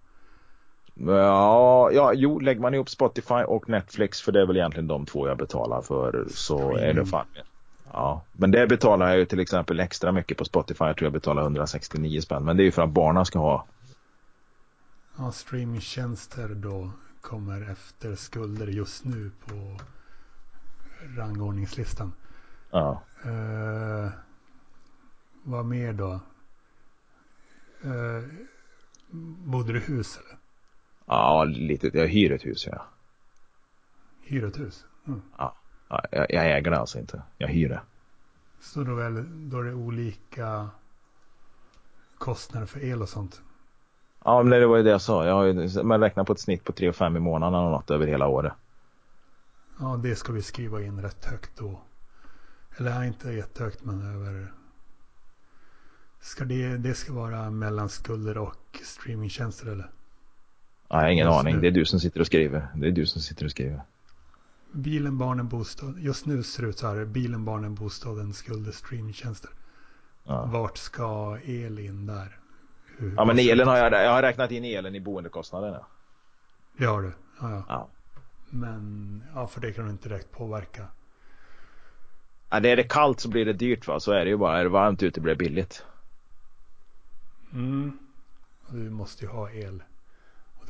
Ja, 0.95 1.91
ja, 1.93 2.13
jo, 2.15 2.39
lägger 2.39 2.61
man 2.61 2.75
ihop 2.75 2.89
Spotify 2.89 3.35
och 3.35 3.69
Netflix 3.69 4.23
för 4.23 4.33
det 4.33 4.41
är 4.41 4.47
väl 4.47 4.57
egentligen 4.57 4.89
de 4.89 5.07
två 5.07 5.29
jag 5.29 5.39
betalar 5.39 5.83
för 5.83 6.27
så 6.31 6.59
Streaming. 6.59 6.85
är 6.85 6.95
det 6.95 7.07
fan 7.07 7.27
Ja, 7.93 8.25
men 8.33 8.51
det 8.51 8.67
betalar 8.67 9.09
jag 9.09 9.19
ju 9.19 9.25
till 9.25 9.41
exempel 9.41 9.81
extra 9.81 10.13
mycket 10.13 10.39
på 10.39 10.45
Spotify. 10.45 10.85
Jag 10.85 10.97
tror 10.97 11.07
jag 11.07 11.13
betalar 11.13 11.43
169 11.43 12.21
spänn. 12.21 12.45
Men 12.45 12.57
det 12.57 12.63
är 12.63 12.65
ju 12.65 12.71
för 12.71 12.83
att 12.83 12.91
barnen 12.91 13.27
ska 13.27 13.39
ha. 13.39 13.67
Ja, 15.19 15.33
streamingtjänster 15.33 16.49
då 16.49 16.91
kommer 17.21 17.71
efter 17.71 18.15
skulder 18.15 18.67
just 18.67 19.05
nu 19.05 19.31
på 19.47 19.79
rangordningslistan. 21.17 22.13
Ja. 22.71 23.03
Uh, 23.27 24.11
vad 25.43 25.65
mer 25.65 25.93
då? 25.93 26.21
Uh, 27.85 28.25
bodde 29.45 29.73
du 29.73 29.79
i 29.79 29.83
hus 29.83 30.19
eller? 30.19 30.42
Ja, 31.13 31.45
lite. 31.45 31.91
Jag 31.95 32.09
hyr 32.09 32.33
ett 32.33 32.47
hus, 32.47 32.67
ja. 32.67 32.85
Hyr 34.21 34.45
ett 34.45 34.59
hus? 34.59 34.85
Mm. 35.07 35.23
Ja. 35.39 35.57
ja 35.89 36.05
jag, 36.11 36.27
jag, 36.31 36.57
äger 36.57 36.71
det 36.71 36.79
alltså 36.79 36.99
inte. 36.99 37.23
Jag 37.39 37.49
hyr 37.49 37.69
det. 37.69 37.81
Så 38.61 38.85
då, 38.85 38.95
väl, 38.95 39.25
då 39.51 39.59
är 39.59 39.65
det 39.65 39.75
olika 39.75 40.71
kostnader 42.19 42.67
för 42.67 42.85
el 42.85 43.03
och 43.03 43.09
sånt? 43.09 43.43
Ja, 44.25 44.43
men 44.43 44.61
det 44.61 44.67
var 44.67 44.77
ju 44.77 44.83
det 44.83 44.91
jag 44.91 45.01
sa. 45.01 45.27
Jag 45.27 45.35
har 45.35 45.45
ju, 45.45 45.83
man 45.83 46.01
räknar 46.01 46.25
på 46.25 46.33
ett 46.33 46.41
snitt 46.41 46.65
på 46.65 46.73
3 46.73 46.93
5 46.93 47.17
i 47.17 47.21
månaden 47.21 47.61
eller 47.61 47.71
något 47.71 47.91
över 47.91 48.07
hela 48.07 48.27
året. 48.27 48.53
Ja, 49.81 50.01
det 50.03 50.17
ska 50.17 50.33
vi 50.33 50.43
skriva 50.43 50.83
in 50.83 51.03
rätt 51.03 51.25
högt 51.25 51.59
då. 51.59 51.81
Eller 52.77 53.05
inte 53.05 53.33
jättehögt, 53.33 53.85
men 53.85 54.15
över... 54.15 54.53
Ska 56.21 56.45
det, 56.45 56.77
det 56.77 56.95
ska 56.95 57.13
vara 57.13 57.51
mellan 57.51 57.89
skulder 57.89 58.39
och 58.39 58.81
streamingtjänster 58.83 59.67
eller? 59.67 59.91
Jag 60.93 60.99
har 61.05 61.09
ingen 61.09 61.27
Just 61.27 61.39
aning. 61.39 61.55
nu. 61.55 61.61
Det 61.61 61.67
är 61.69 61.73
du 61.73 61.85
som 61.85 62.01
sitter 62.01 62.21
och 62.21 62.27
skriver. 62.27 62.69
Det 62.75 62.87
är 62.87 62.91
du 62.93 63.07
som 63.07 63.23
sitter 63.23 63.45
och 63.45 63.51
skriver. 63.51 63.83
Bilen, 64.73 65.19
barnen, 65.19 65.49
bostad. 65.49 65.99
Just 65.99 66.27
nu 66.27 66.43
ser 66.43 66.63
det 66.63 66.69
ut 66.69 66.79
så 66.79 66.87
här. 66.87 67.05
Bilen, 67.05 67.45
barnen, 67.45 67.75
bostaden, 67.75 68.33
skulder, 68.33 68.73
streamingtjänster. 68.73 69.51
Ja. 70.25 70.45
Vart 70.45 70.77
ska 70.79 71.39
el 71.45 71.79
in 71.79 72.07
där? 72.07 72.39
Hur, 72.97 73.15
Ja 73.17 73.25
men 73.25 73.39
elen 73.39 73.69
har 73.69 73.77
jag, 73.77 73.93
jag 73.93 74.11
har 74.13 74.23
räknat 74.23 74.51
in 74.51 74.65
elen 74.65 74.95
i 74.95 75.01
boendekostnaderna. 75.01 75.87
Det 76.77 76.85
har 76.85 77.03
du. 77.03 77.13
Ja, 77.41 77.51
ja. 77.51 77.65
Ja. 77.69 77.89
Men 78.51 79.23
ja, 79.35 79.47
för 79.47 79.61
det 79.61 79.73
kan 79.73 79.85
du 79.85 79.91
inte 79.91 80.09
direkt 80.09 80.31
påverka. 80.33 80.87
ja. 82.51 82.61
det 82.61 82.71
är 82.71 82.77
det 82.77 82.83
kallt 82.89 83.21
så 83.21 83.29
blir 83.29 83.45
det 83.45 83.53
dyrt 83.53 83.87
va, 83.87 84.01
så 84.01 84.13
är 84.13 84.25
det 84.25 84.31
ju 84.31 84.37
bara. 84.37 84.59
Är 84.59 84.63
det 84.63 84.69
varmt 84.71 85.03
ute 85.03 85.21
blir 85.21 85.35
det 85.35 85.39
billigt. 85.39 85.85
Mm. 87.53 87.99
Du 88.71 88.91
måste 88.91 89.25
ju 89.25 89.31
ha 89.31 89.51
el. 89.51 89.83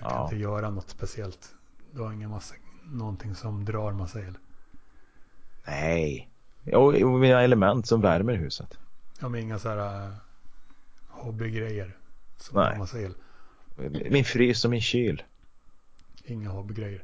Och 0.05 0.09
du 0.09 0.09
kan 0.09 0.19
Ja. 0.19 0.25
inte 0.25 0.37
göra 0.37 0.71
något 0.71 0.89
speciellt. 0.89 1.55
Du 1.93 2.01
har 2.03 2.13
ingen 2.13 2.31
massa, 2.31 2.55
någonting 2.85 3.35
som 3.35 3.65
drar 3.65 3.93
massa 3.93 4.21
el. 4.21 4.39
Nej. 5.67 6.29
Jo, 6.65 7.19
mina 7.19 7.43
element 7.43 7.87
som 7.87 8.01
värmer 8.01 8.35
huset. 8.35 8.79
Jag 9.21 9.29
har 9.29 9.37
inga 9.37 9.59
så 9.59 9.69
här 9.69 10.07
uh, 10.09 10.15
hobbygrejer. 11.09 11.97
Som 12.37 12.61
Nej. 12.61 12.71
drar 12.71 12.79
massa 12.79 13.01
el. 13.01 13.15
Min 14.11 14.25
frys 14.25 14.65
och 14.65 14.71
min 14.71 14.81
kyl. 14.81 15.23
Inga 16.25 16.51
hobbygrejer. 16.51 17.03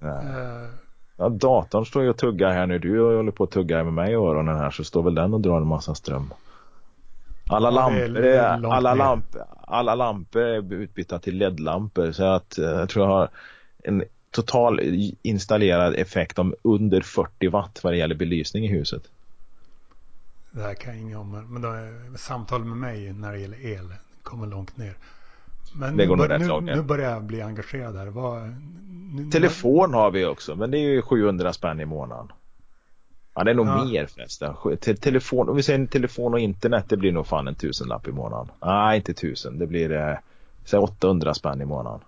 Eh, 0.00 0.68
Ja, 1.20 1.28
datorn 1.28 1.86
står 1.86 2.02
ju 2.02 2.08
och 2.10 2.16
tuggar 2.16 2.50
här 2.50 2.66
nu. 2.66 2.78
Du 2.78 3.00
håller 3.16 3.32
på 3.32 3.44
att 3.44 3.50
tugga 3.50 3.84
med 3.84 3.92
mig 3.92 4.10
i 4.10 4.14
öronen 4.14 4.56
här 4.56 4.70
så 4.70 4.84
står 4.84 5.02
väl 5.02 5.14
den 5.14 5.34
och 5.34 5.40
drar 5.40 5.56
en 5.60 5.66
massa 5.66 5.94
ström. 5.94 6.32
Alla 7.48 7.70
lampor, 7.70 8.16
är 8.16 8.66
alla, 8.72 8.94
lampor, 8.94 9.42
alla 9.60 9.94
lampor 9.94 10.42
är 10.42 10.72
utbytta 10.72 11.18
till 11.18 11.38
LED-lampor 11.38 12.12
så 12.12 12.24
att 12.24 12.58
eh, 12.58 12.64
jag 12.64 12.88
tror 12.88 13.06
jag 13.06 13.12
har 13.12 13.28
en 13.82 14.04
total 14.30 14.80
installerad 15.22 15.94
effekt 15.94 16.38
om 16.38 16.54
under 16.62 17.00
40 17.00 17.48
watt 17.48 17.80
vad 17.82 17.92
det 17.92 17.96
gäller 17.96 18.14
belysning 18.14 18.64
i 18.64 18.68
huset. 18.68 19.02
det 20.50 20.62
här 20.62 20.74
kan 20.74 20.92
jag 20.92 21.02
inget 21.02 21.18
om. 21.18 21.46
Men 21.48 21.62
då 21.62 21.68
är 21.68 22.16
samtal 22.16 22.64
med 22.64 22.76
mig 22.76 23.12
när 23.12 23.32
det 23.32 23.38
gäller 23.38 23.66
el 23.66 23.94
kommer 24.22 24.46
långt 24.46 24.76
ner. 24.76 24.94
Men 25.72 25.96
Det 25.96 26.02
nu, 26.02 26.08
går 26.08 26.16
bör, 26.16 26.28
rätt 26.28 26.40
nu, 26.40 26.48
långt 26.48 26.64
ner. 26.66 26.76
nu 26.76 26.82
börjar 26.82 27.10
jag 27.10 27.22
bli 27.22 27.42
engagerad 27.42 27.96
här. 27.96 28.06
Vad, 28.06 28.54
nu, 29.12 29.30
Telefon 29.30 29.94
har 29.94 30.10
vi 30.10 30.24
också 30.24 30.56
men 30.56 30.70
det 30.70 30.78
är 30.78 30.88
ju 30.88 31.02
700 31.02 31.52
spänn 31.52 31.80
i 31.80 31.84
månaden. 31.84 32.28
Ja 33.38 33.44
det 33.44 33.50
är 33.50 33.54
nog 33.54 33.66
Ja. 33.66 33.84
mer 33.84 34.06
förresten. 34.06 34.54
Telefon, 35.00 35.48
om 35.48 35.56
vi 35.56 35.62
säger 35.62 35.86
telefon 35.86 36.34
och 36.34 36.40
internet 36.40 36.84
det 36.88 36.96
blir 36.96 37.12
nog 37.12 37.26
fan 37.26 37.48
en 37.48 37.54
tusenlapp 37.54 38.08
i 38.08 38.12
månaden. 38.12 38.52
Nej 38.64 38.96
inte 38.96 39.14
tusen, 39.14 39.58
det 39.58 39.66
blir 39.66 39.92
eh, 39.92 40.16
säg 40.64 40.78
800 40.78 41.34
spänn 41.34 41.60
i 41.60 41.64
månaden. 41.64 42.00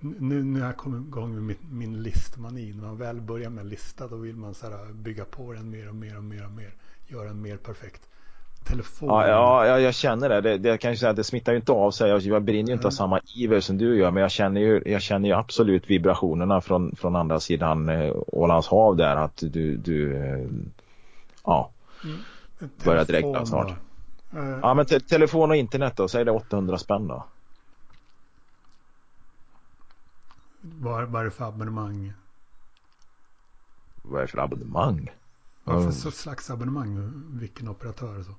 Nu, 0.00 0.42
nu 0.44 0.60
har 0.60 0.66
jag 0.66 0.76
kommit 0.76 1.06
igång 1.06 1.34
med 1.34 1.42
min, 1.42 1.56
min 1.70 2.02
listmani. 2.02 2.72
När 2.72 2.82
man 2.82 2.96
väl 2.96 3.20
börjar 3.20 3.50
med 3.50 3.62
en 3.62 3.68
lista 3.68 4.08
då 4.08 4.16
vill 4.16 4.36
man 4.36 4.54
så 4.54 4.66
här 4.66 4.92
bygga 4.92 5.24
på 5.24 5.52
den 5.52 5.70
mer 5.70 5.88
och 5.88 5.94
mer 5.94 6.16
och 6.16 6.24
mer 6.24 6.44
och 6.44 6.52
mer. 6.52 6.74
Göra 7.06 7.24
den 7.28 7.42
mer 7.42 7.56
perfekt. 7.56 8.08
Telefon. 8.64 9.08
Ja, 9.08 9.28
ja, 9.28 9.66
ja 9.66 9.80
jag 9.80 9.94
känner 9.94 10.28
det. 10.28 10.40
det. 10.40 10.58
Det 10.58 10.68
jag 10.68 10.80
kan 10.80 10.90
ju 10.90 10.96
säga 10.96 11.10
att 11.10 11.16
det 11.16 11.24
smittar 11.24 11.52
ju 11.52 11.58
inte 11.58 11.72
av 11.72 11.90
sig. 11.90 12.10
Jag, 12.10 12.20
jag 12.20 12.42
brinner 12.42 12.68
ju 12.68 12.72
inte 12.74 12.86
av 12.86 12.92
Mm. 12.92 12.96
samma 12.96 13.20
iver 13.36 13.60
som 13.60 13.78
du 13.78 13.98
gör. 13.98 14.10
Men 14.10 14.20
jag 14.22 14.30
känner 14.30 14.60
ju, 14.60 14.82
jag 14.86 15.02
känner 15.02 15.28
ju 15.28 15.34
absolut 15.34 15.90
vibrationerna 15.90 16.60
från, 16.60 16.96
från 16.96 17.16
andra 17.16 17.40
sidan 17.40 17.88
eh, 17.88 18.12
Ålands 18.26 18.68
hav 18.68 18.96
där. 18.96 19.16
Att 19.16 19.36
du, 19.36 19.76
du 19.76 20.16
eh, 20.16 20.46
ja. 21.44 21.70
börjar 22.84 23.04
direkt 23.04 23.48
snart. 23.48 23.74
då. 24.32 24.38
Eh, 24.38 24.58
ja 24.62 24.74
men 24.74 24.86
te 24.86 25.00
telefon 25.00 25.50
och 25.50 25.56
internet 25.56 25.96
då, 25.96 26.08
säg 26.08 26.24
det 26.24 26.30
800 26.30 26.78
spänn 26.78 27.08
då. 27.08 27.24
vad, 30.60 31.08
vad 31.08 31.20
är 31.20 31.24
det 31.24 31.30
för 31.30 31.44
abonnemang? 31.48 32.12
Vad 34.02 34.18
är 34.18 34.26
det 34.26 34.28
för 34.32 34.38
abonnemang? 34.38 35.10
Vad 35.64 35.76
Mm. 35.76 35.92
för 35.92 36.00
så 36.00 36.10
slags 36.10 36.50
abonnemang? 36.50 37.12
Vilken 37.40 37.68
operatör 37.68 38.18
och 38.18 38.24
så? 38.24 38.32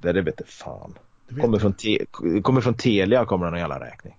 Det, 0.00 0.12
det 0.12 0.22
vet 0.22 0.34
jag 0.38 0.48
fan. 0.48 0.94
Det 1.28 1.40
Kommer 1.40 1.58
från, 1.58 1.72
te 1.72 2.04
kommer 2.42 2.60
från 2.60 2.74
Telia 2.74 3.24
kommer 3.24 3.50
någon 3.50 3.58
jävla 3.58 3.80
räkning. 3.80 4.16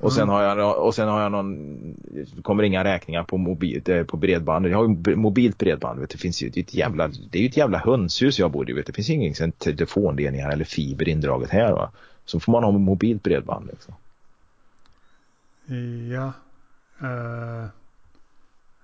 Och 0.00 0.12
sen, 0.12 0.22
Mm. 0.22 0.34
har 0.34 0.42
jag, 0.42 0.86
och 0.86 0.94
sen 0.94 1.08
har 1.08 1.20
jag 1.22 1.32
någon, 1.32 1.96
kommer 2.42 2.62
inga 2.62 2.84
räkningar 2.84 3.22
på, 3.22 3.36
mobil, 3.36 4.04
på 4.08 4.16
bredband. 4.16 4.66
Jag 4.66 4.78
har 4.78 4.88
ju 4.88 5.16
mobilt 5.16 5.58
bredband. 5.58 6.00
Vet, 6.00 6.10
du. 6.10 6.16
det, 6.16 6.20
finns 6.20 6.42
ju, 6.42 6.48
det, 6.48 6.60
är 6.60 6.64
ett 6.64 6.74
jävla, 6.74 7.08
det 7.08 7.38
är 7.38 7.42
ju 7.42 7.48
ett 7.48 7.56
jävla 7.56 7.78
hönshus 7.78 8.38
jag 8.38 8.50
bor 8.50 8.70
i. 8.70 8.72
Vet. 8.72 8.86
du. 8.86 8.92
Det 8.92 8.96
finns 8.96 9.10
ingen 9.10 9.34
sån 9.34 9.52
telefonledningar 9.52 10.50
eller 10.50 10.64
fiber 10.64 11.08
indraget 11.08 11.50
här. 11.50 11.72
Va? 11.72 11.90
Så 12.24 12.40
får 12.40 12.52
man 12.52 12.64
ha 12.64 12.70
mobilt 12.70 13.22
bredband. 13.22 13.66
Liksom. 13.66 13.94
Ja. 16.12 16.32
Uh, 17.02 17.68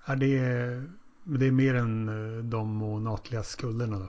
är 0.04 0.16
det, 0.16 0.38
det 1.24 1.46
är 1.46 1.50
mer 1.50 1.74
än 1.74 2.08
eh, 2.08 2.44
de 2.44 2.68
månatliga 2.68 3.42
skulderna 3.42 3.98
då? 3.98 4.08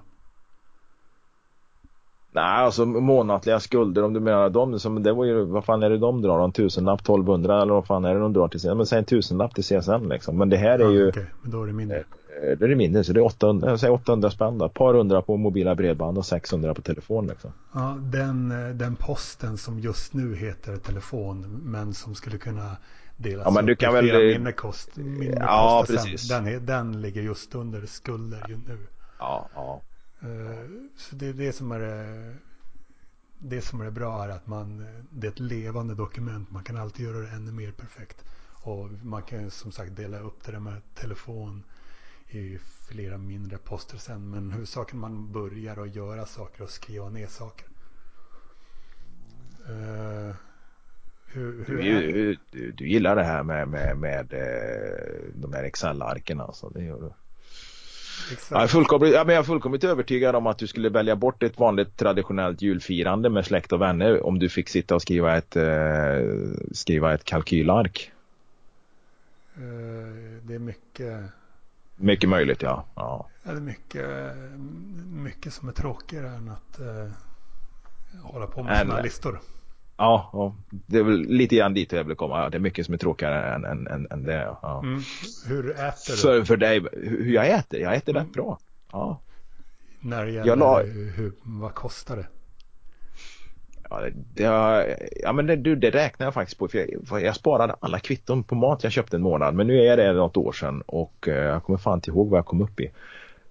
Nej, 2.35 2.43
alltså 2.65 2.85
månatliga 2.85 3.59
skulder 3.59 4.03
om 4.03 4.13
du 4.13 4.19
menar 4.19 4.49
dem 4.49 4.79
som, 4.79 5.03
det 5.03 5.13
var 5.13 5.25
ju, 5.25 5.45
vad 5.45 5.65
fan 5.65 5.83
är 5.83 5.89
det 5.89 5.97
de 5.97 6.21
drar? 6.21 6.43
En 6.43 6.51
tusenlapp, 6.51 6.99
1200 7.01 7.61
eller 7.61 7.73
vad 7.73 7.85
fan 7.85 8.05
är 8.05 8.13
det 8.13 8.19
de 8.19 8.33
drar 8.33 8.47
till 8.47 8.59
CSN? 8.59 8.77
Men 8.77 8.85
säg 8.85 8.99
en 8.99 9.05
tusenlapp 9.05 9.55
till 9.55 9.63
CSN 9.63 10.09
liksom. 10.09 10.37
Men 10.37 10.49
det 10.49 10.57
här 10.57 10.79
är 10.79 10.83
Ja, 10.83 10.91
ju, 10.91 11.09
okej, 11.09 11.25
men 11.41 11.51
då 11.51 11.63
är 11.63 11.67
det 11.67 11.73
mindre. 11.73 11.97
Eh, 11.97 12.57
Det 12.59 12.65
är 12.65 12.75
mindre, 12.75 13.03
så 13.03 13.13
det 13.13 13.19
är 13.19 13.25
800, 13.25 13.69
jag 13.69 13.79
säger 13.79 13.93
800 13.93 14.29
spänn 14.31 14.57
då. 14.57 14.65
Ett 14.65 14.73
par 14.73 14.93
hundra 14.93 15.21
på 15.21 15.37
mobila 15.37 15.75
bredband 15.75 16.17
och 16.17 16.25
600 16.25 16.73
på 16.73 16.81
telefon 16.81 17.27
liksom. 17.27 17.51
Ja, 17.73 17.97
den, 17.99 18.51
eh, 18.51 18.75
den 18.75 18.95
posten 18.95 19.57
som 19.57 19.79
just 19.79 20.13
nu 20.13 20.35
heter 20.35 20.77
telefon 20.77 21.59
men 21.63 21.93
som 21.93 22.15
skulle 22.15 22.37
kunna 22.37 22.77
delas 23.17 23.45
Ja, 23.45 23.51
men 23.51 23.65
du 23.65 23.75
kan 23.75 23.93
väl- 23.93 24.03
flera 24.09 24.33
mindre, 24.33 24.53
kost, 24.53 24.97
mindre 24.97 25.37
Ja, 25.41 25.83
precis. 25.87 26.27
sen. 26.27 26.43
Den, 26.45 26.65
den 26.65 27.01
ligger 27.01 27.21
just 27.21 27.55
under 27.55 27.85
skulder 27.85 28.45
ju 28.49 28.57
nu. 28.67 28.77
Ja, 29.19 29.49
ja. 29.55 29.81
Eh, 30.25 30.69
Så 30.97 31.15
det 31.15 31.27
är 31.27 31.33
det 31.33 31.53
som 31.53 31.71
är 31.71 31.79
det, 31.79 32.35
det 33.39 33.61
som 33.61 33.81
är 33.81 33.91
bra 33.91 34.23
är 34.23 34.29
att 34.29 34.47
man, 34.47 34.79
eh, 34.79 35.03
det 35.09 35.27
är 35.27 35.31
ett 35.31 35.39
levande 35.39 35.95
dokument. 35.95 36.51
Man 36.51 36.63
kan 36.63 36.77
alltid 36.77 37.05
göra 37.05 37.17
det 37.19 37.29
ännu 37.29 37.51
mer 37.51 37.71
perfekt. 37.71 38.25
Och 38.63 38.89
man 39.03 39.23
kan 39.23 39.51
som 39.51 39.71
sagt 39.71 39.95
dela 39.95 40.19
upp 40.19 40.43
det 40.45 40.51
där 40.51 40.59
med 40.59 40.81
telefon 40.95 41.63
i 42.29 42.57
flera 42.87 43.17
mindre 43.17 43.57
poster 43.57 43.97
sen. 43.97 44.29
Men 44.29 44.51
huvudsaken 44.51 44.99
man 44.99 45.31
börjar 45.31 45.77
att 45.77 45.95
göra 45.95 46.25
saker 46.25 46.63
och 46.63 46.69
skriva 46.69 47.09
ner 47.09 47.27
saker. 47.27 47.67
Eh, 49.69 50.35
hur, 51.25 51.65
hur 51.65 51.77
Du, 51.77 52.37
du, 52.51 52.71
du, 52.71 52.89
gillar 52.89 53.15
det 53.15 53.23
här 53.23 53.43
med, 53.43 53.67
med, 53.67 53.97
med 53.97 54.33
eh, 54.33 55.33
de 55.35 55.53
här 55.53 55.63
Excel-arken 55.63 56.41
alltså. 56.41 56.69
Det 56.69 56.83
gör 56.83 57.01
du. 57.01 57.13
Jag 58.51 58.63
är, 58.63 58.67
fullkomligt, 58.67 59.13
ja, 59.13 59.23
men 59.23 59.35
jag 59.35 59.41
är 59.41 59.45
fullkomligt 59.45 59.83
övertygad 59.83 60.35
om 60.35 60.47
att 60.47 60.57
du 60.57 60.67
skulle 60.67 60.89
välja 60.89 61.15
bort 61.15 61.43
ett 61.43 61.59
vanligt 61.59 61.97
traditionellt 61.97 62.61
julfirande 62.61 63.29
med 63.29 63.45
släkt 63.45 63.71
och 63.71 63.81
vänner 63.81 64.25
om 64.25 64.39
du 64.39 64.49
fick 64.49 64.69
sitta 64.69 64.95
och 64.95 65.01
skriva 65.01 65.37
ett, 65.37 65.55
eh, 65.55 65.65
skriva 66.71 67.13
ett 67.13 67.23
kalkylark. 67.23 68.11
Eh, 69.55 69.61
det 70.43 70.55
är 70.55 70.59
mycket 70.59 71.19
Mycket 71.95 72.29
möjligt 72.29 72.61
ja. 72.61 72.85
ja. 72.95 73.29
Det 73.43 73.51
är 73.51 73.55
mycket, 73.55 74.05
mycket 75.05 75.53
som 75.53 75.67
är 75.67 75.73
tråkigare 75.73 76.27
än 76.27 76.49
att 76.49 76.79
eh, 76.79 77.11
hålla 78.23 78.47
på 78.47 78.63
med 78.63 78.77
sådana 78.77 79.01
listor. 79.01 79.39
Ja, 79.97 80.29
ja, 80.33 80.55
det 80.69 80.97
är 80.97 81.03
väl 81.03 81.21
lite 81.21 81.55
grann 81.55 81.73
dit 81.73 81.91
jag 81.91 82.03
vill 82.03 82.15
komma. 82.15 82.43
Ja, 82.43 82.49
det 82.49 82.57
är 82.57 82.59
mycket 82.59 82.85
som 82.85 82.93
är 82.93 82.97
tråkigare 82.97 83.55
än, 83.55 83.65
än, 83.65 83.87
än, 83.87 84.07
än 84.11 84.23
det. 84.23 84.55
Ja. 84.61 84.79
Mm. 84.83 85.01
Hur 85.47 85.69
äter 85.71 86.11
du 86.11 86.17
För, 86.17 86.43
för 86.43 86.57
dig, 86.57 86.81
hur 86.93 87.33
jag 87.33 87.49
äter? 87.49 87.79
Jag 87.79 87.95
äter 87.95 88.13
Mm. 88.15 88.23
rätt 88.25 88.33
bra. 88.33 88.57
Ja. 88.91 89.21
när 89.99 90.25
det 90.25 90.31
gäller 90.31 90.47
Jag 90.47 90.59
la- 90.59 90.83
hur, 91.15 91.31
vad 91.43 91.73
kostar 91.73 92.15
det? 92.17 92.27
Ja, 93.89 94.01
det, 94.33 94.43
ja 95.23 95.33
men 95.33 95.45
det, 95.47 95.55
du, 95.55 95.75
det 95.75 95.89
räknar 95.89 96.27
jag 96.27 96.33
faktiskt 96.33 96.59
på. 96.59 96.67
För 96.67 96.77
jag, 96.77 97.07
för 97.07 97.19
jag 97.19 97.35
sparade 97.35 97.75
alla 97.79 97.99
kvitton 97.99 98.43
på 98.43 98.55
mat 98.55 98.83
jag 98.83 98.91
köpte 98.91 99.17
en 99.17 99.21
månad. 99.23 99.55
Men 99.55 99.67
nu 99.67 99.79
är 99.85 99.97
det 99.97 100.13
något 100.13 100.37
år 100.37 100.51
sedan 100.51 100.81
och 100.85 101.27
eh, 101.27 101.33
jag 101.35 101.63
kommer 101.63 101.77
fan 101.79 101.97
inte 101.97 102.11
ihåg 102.11 102.29
vad 102.29 102.37
jag 102.37 102.45
kom 102.45 102.61
upp 102.61 102.79
i. 102.79 102.85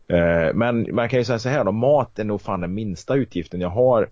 Eh, 0.09 0.55
men 0.55 0.95
man 0.95 1.09
kan 1.09 1.19
ju 1.19 1.25
säga 1.25 1.39
så 1.39 1.49
här 1.49 1.65
då. 1.65 1.73
Mat 1.73 2.19
är 2.19 2.25
nog 2.25 2.41
fan 2.41 2.61
den 2.61 2.75
minsta 2.75 3.15
utgiften 3.15 3.61
jag 3.61 3.69
har. 3.69 4.09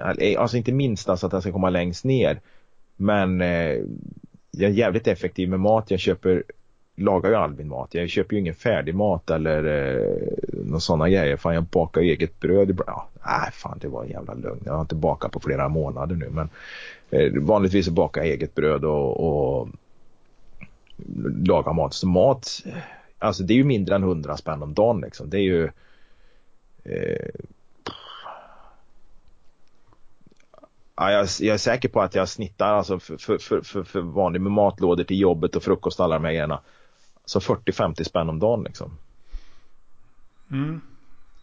Alltså, 0.00 0.22
eh, 0.22 0.40
alltså 0.40 0.56
inte 0.56 0.72
minsta 0.72 1.04
så 1.04 1.10
alltså 1.10 1.26
att 1.26 1.32
den 1.32 1.42
ska 1.42 1.52
komma 1.52 1.70
längst 1.70 2.04
ner. 2.04 2.40
Men 2.96 3.40
eh, 3.40 3.76
jag 4.50 4.70
är 4.70 4.74
jävligt 4.74 5.06
effektiv 5.06 5.48
med 5.48 5.60
mat. 5.60 5.90
Jag 5.90 6.00
köper 6.00 6.42
lagar 6.98 7.30
ju 7.30 7.36
all 7.36 7.54
min 7.54 7.68
mat. 7.68 7.94
Jag 7.94 8.08
köper 8.08 8.34
ju 8.34 8.40
ingen 8.40 8.54
färdig 8.54 8.94
mat 8.94 9.30
eller 9.30 9.64
eh, 9.64 10.18
någon 10.52 10.80
sådana 10.80 11.08
grejer. 11.08 11.36
Fan 11.36 11.54
jag 11.54 11.64
bakar 11.64 12.00
eget 12.00 12.40
bröd 12.40 12.70
ibland. 12.70 12.90
Ja, 12.90 13.08
nej 13.26 13.52
fan 13.52 13.78
det 13.80 13.88
var 13.88 14.04
en 14.04 14.10
jävla 14.10 14.34
lögn. 14.34 14.62
Jag 14.64 14.72
har 14.72 14.80
inte 14.80 14.94
bakat 14.94 15.32
på 15.32 15.40
flera 15.40 15.68
månader 15.68 16.16
nu 16.16 16.28
men 16.30 16.48
eh, 17.10 17.32
vanligtvis 17.42 17.86
så 17.86 17.92
bakar 17.92 18.20
jag 18.20 18.30
eget 18.30 18.54
bröd 18.54 18.84
och, 18.84 19.28
och 19.28 19.68
lagar 21.44 21.72
mat. 21.72 21.94
Så 21.94 22.06
mat, 22.06 22.62
eh, 22.66 22.72
alltså 23.18 23.42
det 23.42 23.52
är 23.52 23.58
ju 23.58 23.64
mindre 23.64 23.94
än 23.94 24.02
100 24.02 24.36
spänn 24.36 24.62
om 24.62 24.74
dagen 24.74 25.00
liksom. 25.00 25.30
Det 25.30 25.38
är 25.38 25.42
ju 25.42 25.64
eh, 26.84 27.30
Ja, 31.00 31.12
jag, 31.12 31.28
jag, 31.40 31.54
är 31.54 31.58
säker 31.58 31.88
på 31.88 32.00
att 32.00 32.14
jag 32.14 32.28
snittar 32.28 32.74
alltså 32.74 32.98
för, 32.98 33.16
för, 33.16 33.38
för, 33.62 33.82
för, 33.82 34.00
vanlig 34.00 34.40
med 34.40 34.52
matlådor 34.52 35.04
till 35.04 35.20
jobbet 35.20 35.56
och 35.56 35.62
frukost 35.62 36.00
och 36.00 36.04
alla 36.04 36.14
de 36.14 36.24
här 36.24 36.32
grejerna. 36.32 36.60
Så 37.24 37.38
40-50 37.38 38.02
spänn 38.02 38.28
om 38.28 38.38
dagen 38.38 38.64
liksom. 38.64 38.90
Mm. 40.50 40.80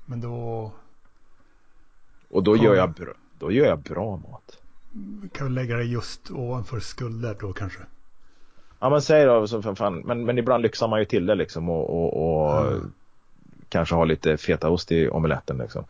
Men 0.06 0.22
då... 0.22 0.72
Och 2.30 2.44
då, 2.44 2.58
gör 2.58 2.76
jag, 2.76 2.94
då 3.40 3.52
gör 3.52 3.66
jag 3.66 3.80
bra 3.80 4.18
mat. 4.18 4.60
Kan 5.32 5.48
vi 5.48 5.54
lägga 5.54 5.76
det 5.76 5.84
just 5.84 6.32
ovanför 6.32 6.80
skulder 6.80 7.38
då 7.40 7.54
kanske? 7.54 7.80
Ja 8.80 8.90
men 8.90 9.02
säg 9.02 9.26
då, 9.26 9.48
så 9.48 9.76
fan. 9.76 10.00
Men, 10.00 10.26
men 10.26 10.38
ibland 10.38 10.64
lyxar 10.64 10.88
man 10.88 11.00
ju 11.00 11.06
till 11.06 11.26
det 11.26 11.36
liksom 11.36 11.70
och, 11.70 11.90
och, 11.90 12.42
och 12.42 12.68
mm. 12.68 12.92
kanske 13.70 13.96
ha 13.96 14.06
lite 14.06 14.38
fetaost 14.38 14.92
i 14.92 15.10
omeletten 15.10 15.58
liksom. 15.58 15.86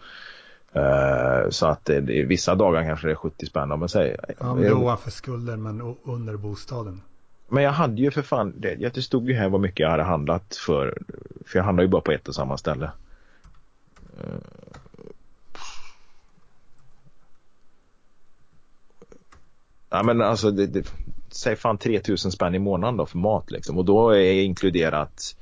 Uh, 0.76 1.50
så 1.50 1.66
att 1.66 1.86
det, 1.86 2.02
det, 2.02 2.24
vissa 2.24 2.56
dagar 2.56 2.84
kanske 2.84 3.08
det 3.08 3.14
är 3.14 3.16
70 3.16 3.46
spänn. 3.46 3.80
Men 3.80 3.90
säg, 3.90 4.18
ja 4.40 4.56
men 4.56 4.74
ovanför 4.74 5.12
skulden 5.12 5.64
men 5.64 5.96
under 6.04 6.38
bostaden. 6.38 7.02
Men 7.48 7.64
jag 7.64 7.72
hade 7.72 8.02
ju 8.02 8.12
för 8.12 8.22
fan, 8.22 8.54
det, 8.58 8.76
det 8.76 9.02
stod 9.02 9.30
ju 9.30 9.36
här 9.36 9.50
vad 9.50 9.62
mycket 9.62 9.80
jag 9.80 9.90
hade 9.90 10.04
handlat 10.04 10.56
för. 10.56 10.98
För 11.46 11.60
jag 11.60 11.64
handlar 11.64 11.84
ju 11.84 11.90
bara 11.90 12.02
på 12.02 12.12
ett 12.12 12.28
och 12.28 12.36
samma 12.36 12.58
ställe. 12.58 12.92
Uh, 14.18 14.36
ja 19.90 20.04
men 20.04 20.22
alltså 20.22 20.52
det, 20.52 20.68
det, 20.68 20.94
säg 21.30 21.56
fan 21.56 21.78
3000 21.78 22.32
spänn 22.32 22.56
i 22.56 22.60
månaden 22.60 22.98
då 22.98 23.06
för 23.06 23.18
mat 23.18 23.52
liksom. 23.52 23.78
Och 23.78 23.86
då 23.86 24.10
är 24.10 24.44
inkluderat 24.44 25.36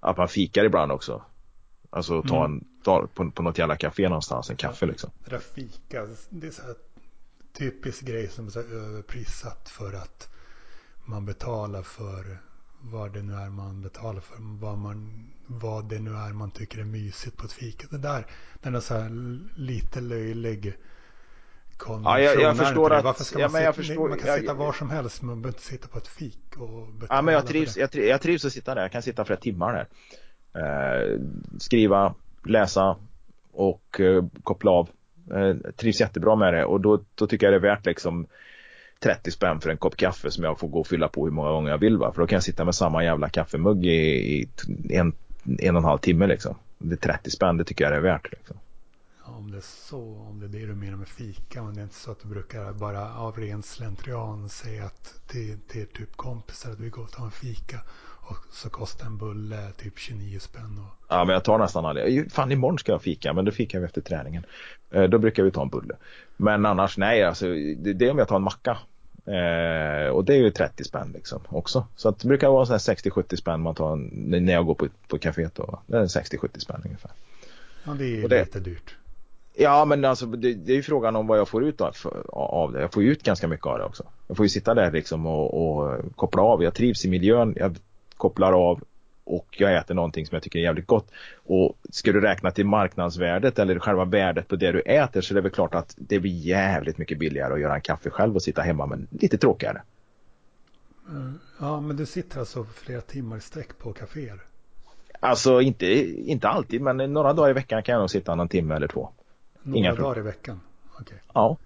att 0.00 0.16
man 0.16 0.28
fikar 0.28 0.64
ibland 0.64 0.92
också. 0.92 1.22
Alltså 1.90 2.22
ta 2.22 2.44
mm. 2.44 2.64
En, 2.86 3.00
ta 3.00 3.06
på, 3.14 3.30
på 3.30 3.42
något 3.42 3.58
jävla 3.58 3.76
café 3.76 4.08
någonstans, 4.08 4.50
en 4.50 4.56
kaffe 4.56 4.86
liksom. 4.86 5.10
Det 5.24 5.30
där 5.30 5.38
fika, 5.38 6.06
det 6.28 6.46
är 6.46 6.50
så 6.50 6.62
här 6.62 6.74
typisk 7.52 8.02
grej 8.04 8.28
som 8.28 8.46
är 8.46 8.50
så 8.50 8.60
överprissatt 8.60 9.68
för 9.68 9.92
att 9.92 10.28
man 11.04 11.26
betalar 11.26 11.82
för 11.82 12.38
vad 12.80 13.12
det 13.12 13.22
nu 13.22 13.34
är 13.34 13.50
man 13.50 13.82
betalar 13.82 14.20
för. 14.20 14.36
Vad, 14.38 14.78
man, 14.78 15.30
vad 15.46 15.88
det 15.88 15.98
nu 15.98 16.10
är 16.10 16.32
man 16.32 16.50
tycker 16.50 16.78
är 16.78 16.84
mysigt 16.84 17.36
på 17.36 17.46
ett 17.46 17.52
fika. 17.52 17.86
Det 17.90 17.98
där, 17.98 18.26
den 18.62 18.74
är 18.74 18.80
så 18.80 18.94
här 18.94 19.10
lite 19.56 20.00
löjlig 20.00 20.76
Ja, 21.84 22.20
jag, 22.20 22.40
jag 22.40 22.56
förstår 22.56 22.92
att... 22.92 23.04
Varför 23.04 23.24
ska 23.24 23.40
ja, 23.40 23.48
man, 23.48 23.60
sitta, 23.60 23.72
förstår, 23.72 24.08
man 24.08 24.18
kan 24.18 24.28
jag, 24.28 24.40
sitta 24.40 24.54
var 24.54 24.72
som 24.72 24.90
helst 24.90 25.22
men 25.22 25.28
man 25.28 25.42
behöver 25.42 25.58
inte 25.58 25.68
sitta 25.68 25.88
på 25.88 25.98
ett 25.98 26.08
fik 26.08 26.56
och 26.56 26.88
Ja 27.08 27.22
men 27.22 27.34
jag 27.34 27.46
trivs, 27.46 27.76
jag, 27.76 27.94
jag 27.94 28.20
trivs 28.20 28.44
att 28.44 28.52
sitta 28.52 28.74
där. 28.74 28.82
Jag 28.82 28.92
kan 28.92 29.02
sitta 29.02 29.24
flera 29.24 29.40
timmar 29.40 29.72
där. 29.72 29.88
Eh, 30.62 31.20
skriva, 31.58 32.14
läsa 32.48 32.96
och 33.52 34.00
eh, 34.00 34.24
koppla 34.42 34.70
av. 34.70 34.88
Eh, 35.34 35.56
trivs 35.76 36.00
jättebra 36.00 36.36
med 36.36 36.54
det 36.54 36.64
och 36.64 36.80
då, 36.80 37.00
då 37.14 37.26
tycker 37.26 37.46
jag 37.46 37.52
det 37.52 37.68
är 37.68 37.74
värt 37.74 37.86
liksom 37.86 38.26
30 38.98 39.30
spänn 39.30 39.60
för 39.60 39.70
en 39.70 39.76
kopp 39.76 39.96
kaffe 39.96 40.30
som 40.30 40.44
jag 40.44 40.58
får 40.58 40.68
gå 40.68 40.80
och 40.80 40.86
fylla 40.86 41.08
på 41.08 41.24
hur 41.24 41.32
många 41.32 41.50
gånger 41.50 41.70
jag 41.70 41.78
vill 41.78 41.96
va. 41.96 42.12
För 42.12 42.20
då 42.20 42.26
kan 42.26 42.36
jag 42.36 42.42
sitta 42.42 42.64
med 42.64 42.74
samma 42.74 43.04
jävla 43.04 43.28
kaffemugg 43.28 43.86
i, 43.86 43.90
i 43.90 44.48
en, 44.90 45.12
en 45.58 45.76
och 45.76 45.82
en 45.82 45.88
halv 45.88 45.98
timme 45.98 46.26
liksom. 46.26 46.54
Det 46.78 46.94
är 46.94 47.12
30 47.12 47.30
spänn, 47.30 47.56
det 47.56 47.64
tycker 47.64 47.84
jag 47.84 47.92
det 47.92 47.96
är 47.96 48.00
värt. 48.00 48.32
Liksom 48.32 48.56
om 49.28 49.50
det 49.50 49.56
är 49.56 49.60
så, 49.88 50.16
om 50.16 50.40
det 50.40 50.46
är 50.46 50.60
det 50.60 50.66
du 50.66 50.74
menar 50.74 50.96
med 50.96 51.08
fika. 51.08 51.62
Men 51.62 51.74
det 51.74 51.80
är 51.80 51.82
inte 51.82 51.94
så 51.94 52.10
att 52.10 52.20
du 52.20 52.28
brukar 52.28 52.72
bara 52.72 53.14
av 53.14 53.36
ren 53.36 53.62
slentrian 53.62 54.48
säga 54.48 54.84
att 54.84 55.20
till, 55.26 55.58
till 55.68 55.86
typ 55.86 56.16
kompisar 56.16 56.70
att 56.70 56.80
vi 56.80 56.88
går 56.88 57.02
och 57.02 57.10
tar 57.10 57.24
en 57.24 57.30
fika. 57.30 57.80
Och 58.28 58.36
så 58.52 58.70
kostar 58.70 59.06
en 59.06 59.16
bulle 59.16 59.70
typ 59.76 59.98
29 59.98 60.38
spänn. 60.38 60.78
Och... 60.78 61.06
Ja 61.08 61.24
men 61.24 61.32
jag 61.32 61.44
tar 61.44 61.58
nästan 61.58 61.84
aldrig. 61.84 62.32
Fan 62.32 62.52
imorgon 62.52 62.78
ska 62.78 62.92
jag 62.92 63.02
fika 63.02 63.32
men 63.32 63.44
då 63.44 63.50
fikar 63.50 63.78
vi 63.78 63.84
efter 63.84 64.00
träningen. 64.00 64.44
Eh, 64.90 65.02
då 65.02 65.18
brukar 65.18 65.42
vi 65.42 65.50
ta 65.50 65.62
en 65.62 65.68
bulle. 65.68 65.94
Men 66.36 66.66
annars 66.66 66.98
nej 66.98 67.22
alltså 67.22 67.46
det, 67.76 67.92
det 67.92 68.06
är 68.06 68.10
om 68.10 68.18
jag 68.18 68.28
tar 68.28 68.36
en 68.36 68.42
macka. 68.42 68.78
Eh, 69.26 70.08
och 70.08 70.24
det 70.24 70.34
är 70.34 70.38
ju 70.38 70.50
30 70.50 70.84
spänn 70.84 71.10
liksom 71.14 71.40
också. 71.48 71.86
Så 71.96 72.10
det 72.10 72.28
brukar 72.28 72.48
vara 72.48 72.64
60-70 72.64 73.36
spänn 73.36 73.60
man 73.60 73.74
tar 73.74 73.92
en, 73.92 74.10
när 74.26 74.52
jag 74.52 74.66
går 74.66 74.74
på, 74.74 74.88
på 75.08 75.18
kaféet 75.18 75.54
då. 75.54 75.80
Det 75.86 75.98
är 75.98 76.02
60-70 76.02 76.58
spänn 76.58 76.82
ungefär. 76.84 77.10
Ja 77.84 77.92
det 77.92 78.22
är 78.22 78.28
det, 78.28 78.44
lite 78.44 78.60
dyrt. 78.60 78.96
Ja 79.54 79.84
men 79.84 80.04
alltså 80.04 80.26
det, 80.26 80.54
det 80.54 80.72
är 80.72 80.76
ju 80.76 80.82
frågan 80.82 81.16
om 81.16 81.26
vad 81.26 81.38
jag 81.38 81.48
får 81.48 81.64
ut 81.64 81.80
av 81.80 82.72
det. 82.72 82.80
Jag 82.80 82.92
får 82.92 83.02
ju 83.02 83.12
ut 83.12 83.22
ganska 83.22 83.48
mycket 83.48 83.66
av 83.66 83.78
det 83.78 83.84
också. 83.84 84.04
Jag 84.26 84.36
får 84.36 84.44
ju 84.46 84.50
sitta 84.50 84.74
där 84.74 84.92
liksom 84.92 85.26
och, 85.26 85.78
och 85.78 85.98
koppla 86.16 86.42
av. 86.42 86.62
Jag 86.62 86.74
trivs 86.74 87.04
i 87.04 87.08
miljön, 87.08 87.54
jag 87.56 87.76
kopplar 88.16 88.52
av 88.52 88.80
och 89.26 89.46
jag 89.58 89.76
äter 89.76 89.94
någonting 89.94 90.26
som 90.26 90.34
jag 90.34 90.42
tycker 90.42 90.58
är 90.58 90.62
jävligt 90.62 90.86
gott. 90.86 91.10
Och 91.46 91.78
ska 91.90 92.12
du 92.12 92.20
räkna 92.20 92.50
till 92.50 92.66
marknadsvärdet 92.66 93.58
eller 93.58 93.78
själva 93.78 94.04
värdet 94.04 94.48
på 94.48 94.56
det 94.56 94.72
du 94.72 94.80
äter 94.80 95.20
så 95.20 95.32
är 95.32 95.34
det 95.34 95.40
väl 95.40 95.50
klart 95.50 95.74
att 95.74 95.94
det 95.96 96.20
blir 96.20 96.32
jävligt 96.32 96.98
mycket 96.98 97.18
billigare 97.18 97.54
att 97.54 97.60
göra 97.60 97.74
en 97.74 97.80
kaffe 97.80 98.10
själv 98.10 98.34
och 98.34 98.42
sitta 98.42 98.62
hemma 98.62 98.86
men 98.86 99.06
lite 99.10 99.38
tråkigare. 99.38 99.82
Mm. 101.08 101.38
Ja 101.60 101.80
men 101.80 101.96
du 101.96 102.06
sitter 102.06 102.38
alltså 102.38 102.64
flera 102.64 103.00
timmar 103.00 103.36
i 103.36 103.40
sträck 103.40 103.78
på 103.78 103.92
kaféer? 103.92 104.40
Alltså 105.20 105.60
inte, 105.60 105.86
inte 106.30 106.48
alltid 106.48 106.80
men 106.80 106.96
några 107.12 107.32
dagar 107.32 107.50
i 107.50 107.52
veckan 107.52 107.82
kan 107.82 107.92
jag 107.92 108.00
nog 108.00 108.10
sitta 108.10 108.34
någon 108.34 108.48
timme 108.48 108.74
eller 108.74 108.88
två. 108.88 109.08
Några 109.62 109.78
Inga 109.78 109.94
dagar 109.94 110.18
i 110.18 110.22
veckan? 110.22 110.60
Okay. 111.00 111.18
Ja. 111.34 111.56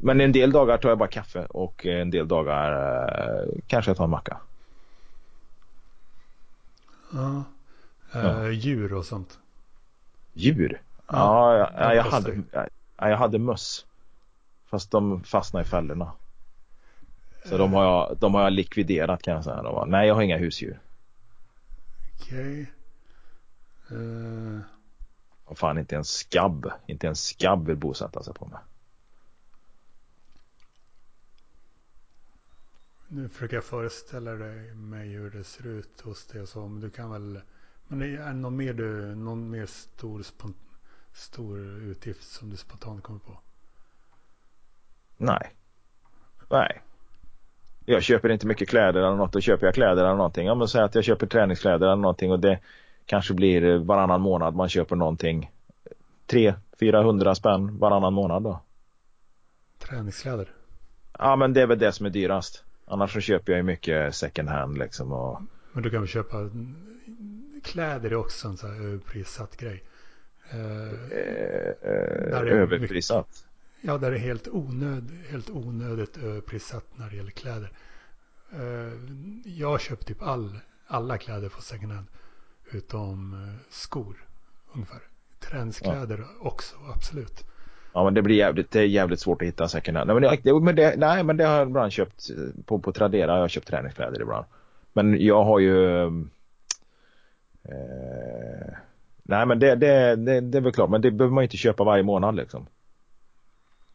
Men 0.00 0.20
en 0.20 0.32
del 0.32 0.52
dagar 0.52 0.78
tar 0.78 0.88
jag 0.88 0.98
bara 0.98 1.08
kaffe 1.08 1.44
och 1.44 1.86
en 1.86 2.10
del 2.10 2.28
dagar 2.28 2.72
eh, 2.72 3.48
kanske 3.66 3.90
jag 3.90 3.96
tar 3.96 4.04
en 4.04 4.10
macka. 4.10 4.40
Ja. 7.12 7.44
Eh, 8.14 8.20
ja. 8.20 8.50
Djur 8.50 8.92
och 8.92 9.04
sånt? 9.04 9.38
Djur? 10.32 10.82
Ja, 11.06 11.56
ja 11.56 11.70
jag, 11.78 11.96
jag, 11.96 12.02
hade, 12.02 12.42
jag, 12.52 13.10
jag 13.10 13.16
hade 13.16 13.38
möss. 13.38 13.86
Fast 14.66 14.90
de 14.90 15.24
fastnade 15.24 15.66
i 15.66 15.68
fällorna. 15.68 16.12
Så 17.44 17.58
de, 17.58 17.72
har 17.72 17.84
jag, 17.84 18.16
de 18.18 18.34
har 18.34 18.42
jag 18.42 18.52
likviderat 18.52 19.22
kan 19.22 19.34
jag 19.34 19.44
säga. 19.44 19.62
De 19.62 19.74
var, 19.74 19.86
nej, 19.86 20.08
jag 20.08 20.14
har 20.14 20.22
inga 20.22 20.36
husdjur. 20.36 20.80
Okej. 22.20 22.72
Okay. 23.88 23.98
Uh... 23.98 24.56
Eh, 24.56 24.60
och 25.48 25.58
fan 25.58 25.78
inte 25.78 25.96
en 25.96 26.04
skabb, 26.04 26.70
inte 26.86 27.08
en 27.08 27.16
skabb 27.16 27.66
vill 27.66 27.76
bosätta 27.76 28.22
sig 28.22 28.34
på 28.34 28.46
mig. 28.46 28.58
Nu 33.10 33.28
försöker 33.28 33.56
jag 33.56 33.64
föreställa 33.64 34.30
dig 34.30 34.74
mig 34.74 35.08
hur 35.08 35.30
det 35.30 35.44
ser 35.44 35.66
ut 35.66 36.00
hos 36.00 36.26
dig 36.26 36.42
och 36.42 36.48
så. 36.48 36.68
Men 36.68 36.80
du 36.80 36.90
kan 36.90 37.10
väl. 37.10 37.40
Men 37.86 37.98
det 37.98 38.06
är 38.06 38.32
någon 38.32 38.56
mer, 38.56 38.72
du, 38.72 39.14
någon 39.14 39.50
mer 39.50 39.66
stor, 39.66 40.24
stor 41.12 41.58
utgift 41.60 42.22
som 42.22 42.50
du 42.50 42.56
spontant 42.56 43.02
kommer 43.02 43.18
på? 43.20 43.40
Nej. 45.16 45.54
Nej. 46.50 46.82
Jag 47.84 48.02
köper 48.02 48.28
inte 48.28 48.46
mycket 48.46 48.68
kläder 48.68 49.00
eller 49.00 49.16
något. 49.16 49.32
Då 49.32 49.40
köper 49.40 49.66
jag 49.66 49.74
kläder 49.74 50.04
eller 50.04 50.16
någonting. 50.16 50.50
Om 50.50 50.58
man 50.58 50.68
säger 50.68 50.84
att 50.84 50.94
jag 50.94 51.04
köper 51.04 51.26
träningskläder 51.26 51.86
eller 51.86 51.96
någonting 51.96 52.32
och 52.32 52.40
det 52.40 52.60
kanske 53.06 53.34
blir 53.34 53.78
varannan 53.78 54.20
månad 54.20 54.54
man 54.54 54.68
köper 54.68 54.96
någonting. 54.96 55.50
300-400 56.26 57.34
spänn 57.34 57.78
varannan 57.78 58.12
månad 58.12 58.42
då. 58.42 58.60
Träningskläder? 59.78 60.48
Ja 61.18 61.36
men 61.36 61.52
det 61.52 61.62
är 61.62 61.66
väl 61.66 61.78
det 61.78 61.92
som 61.92 62.06
är 62.06 62.10
dyrast. 62.10 62.64
Annars 62.90 63.12
så 63.12 63.20
köper 63.20 63.52
jag 63.52 63.56
ju 63.56 63.62
mycket 63.62 64.14
second 64.14 64.48
hand 64.48 64.78
liksom. 64.78 65.12
Och... 65.12 65.42
Men 65.72 65.82
du 65.82 65.90
kan 65.90 66.00
väl 66.00 66.08
köpa 66.08 66.50
kläder 67.62 68.14
också 68.14 68.48
en 68.48 68.56
sån 68.56 68.70
här 68.70 68.82
överprissatt 68.82 69.56
grej. 69.56 69.84
Eh, 70.50 70.92
eh, 71.12 71.82
överprissatt? 72.32 73.26
Mycket, 73.28 73.44
ja, 73.80 73.98
där 73.98 74.12
är 74.12 74.18
helt, 74.18 74.48
onöd, 74.48 75.10
helt 75.28 75.50
onödigt 75.50 76.16
överprissatt 76.16 76.86
när 76.96 77.10
det 77.10 77.16
gäller 77.16 77.30
kläder. 77.30 77.72
Eh, 78.52 78.92
jag 79.44 79.80
köper 79.80 80.04
typ 80.04 80.22
all, 80.22 80.58
alla 80.86 81.18
kläder 81.18 81.48
på 81.48 81.62
second 81.62 81.92
hand. 81.92 82.06
Utom 82.70 83.34
eh, 83.34 83.54
skor 83.70 84.26
ungefär. 84.74 85.00
Träningskläder 85.38 86.18
ja. 86.18 86.48
också, 86.48 86.76
absolut. 86.94 87.44
Ja 87.92 88.04
men 88.04 88.14
det 88.14 88.22
blir 88.22 88.36
jävligt, 88.36 88.70
det 88.70 88.80
är 88.80 88.84
jävligt 88.84 89.20
svårt 89.20 89.42
att 89.42 89.48
hitta 89.48 89.68
second 89.68 89.96
hand. 89.96 90.10
Nej 90.10 90.20
men 90.20 90.38
det, 90.42 90.60
men 90.60 90.76
det, 90.76 90.94
nej, 90.96 91.22
men 91.22 91.36
det 91.36 91.44
har 91.44 91.56
jag 91.56 91.68
ibland 91.68 91.92
köpt 91.92 92.30
på, 92.64 92.78
på 92.78 92.92
Tradera. 92.92 93.34
Jag 93.34 93.40
har 93.40 93.48
köpt 93.48 93.68
träningskläder 93.68 94.20
ibland. 94.20 94.44
Men 94.92 95.24
jag 95.24 95.44
har 95.44 95.58
ju 95.58 96.04
eh, 96.04 96.10
Nej 99.22 99.46
men 99.46 99.58
det, 99.58 99.74
det, 99.74 100.16
det, 100.16 100.40
det 100.40 100.58
är 100.58 100.62
väl 100.62 100.72
klart. 100.72 100.90
Men 100.90 101.00
det 101.00 101.10
behöver 101.10 101.34
man 101.34 101.42
ju 101.42 101.46
inte 101.46 101.56
köpa 101.56 101.84
varje 101.84 102.02
månad 102.02 102.36
liksom. 102.36 102.66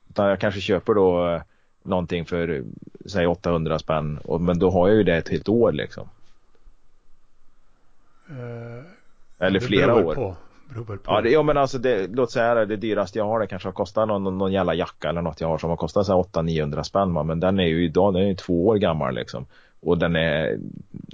Utan 0.10 0.30
jag 0.30 0.40
kanske 0.40 0.62
köper 0.62 0.94
då 0.94 1.30
eh, 1.30 1.42
någonting 1.84 2.26
för 2.26 2.64
säg 3.06 3.28
800 3.28 3.80
spänn. 3.80 4.20
Och, 4.24 4.42
men 4.42 4.60
då 4.60 4.70
har 4.70 4.88
jag 4.88 4.98
ju 4.98 5.04
det 5.04 5.16
ett 5.16 5.30
helt 5.30 5.50
år 5.50 5.72
liksom. 5.72 6.10
Uh, 8.30 8.84
Eller 9.40 9.60
flera 9.60 9.96
år. 9.96 10.16
På. 10.16 10.36
Ja, 11.06 11.22
det, 11.22 11.30
ja 11.30 11.44
men 11.44 11.58
alltså 11.58 11.78
det, 11.78 12.08
låt 12.08 12.32
säga 12.32 12.66
det 12.66 12.76
dyraste 12.76 13.18
jag 13.18 13.26
har 13.26 13.40
det 13.40 13.48
kanske 13.48 13.68
har 13.68 13.74
kostat 13.74 14.08
någon, 14.08 14.38
någon 14.38 14.52
jävla 14.52 14.74
jacka 14.74 15.10
eller 15.10 15.22
något 15.22 15.42
jag 15.42 15.48
har 15.48 15.58
som 15.58 15.70
har 15.70 15.78
kostat 15.78 16.08
800-900 16.08 16.84
spänn 16.84 17.28
men 17.28 17.40
den 17.40 17.60
är 17.60 17.68
ju 17.68 17.86
idag, 17.86 18.14
den 18.14 18.24
är 18.24 18.28
ju 18.28 18.36
två 18.36 18.68
år 18.68 18.76
gammal 18.76 19.16
liksom. 19.16 19.46
Och 19.86 19.98
den 19.98 20.16
är, 20.16 20.60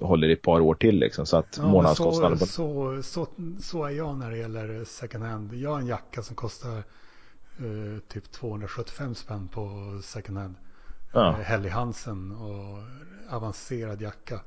håller 0.02 0.28
i 0.28 0.34
ett 0.34 0.42
par 0.42 0.60
år 0.60 0.76
till 0.76 1.00
liksom 1.00 1.26
så 1.26 1.38
att 1.38 1.58
ja, 1.58 1.68
månadskostnaden. 1.68 2.38
Så, 2.38 2.46
så, 2.46 3.02
så, 3.04 3.28
så, 3.60 3.86
är 3.86 3.90
jag 3.90 4.18
när 4.18 4.32
det 4.32 4.38
gäller 4.38 4.84
second 4.86 5.24
hand. 5.24 5.54
Jag 5.54 5.70
har 5.70 5.80
en 5.80 5.88
jacka 5.88 6.22
som 6.22 6.36
kostar 6.36 6.78
eh, 6.78 8.00
typ 8.08 8.32
275 8.32 9.16
spänn 9.16 9.48
på 9.48 9.70
second 10.04 10.38
hand. 10.38 10.56
Ja. 11.14 11.30
Eh, 11.30 11.36
Helly 11.36 11.70
Hansen 11.70 12.32
och 12.32 12.84
avancerad 13.36 14.02
jacka. 14.02 14.40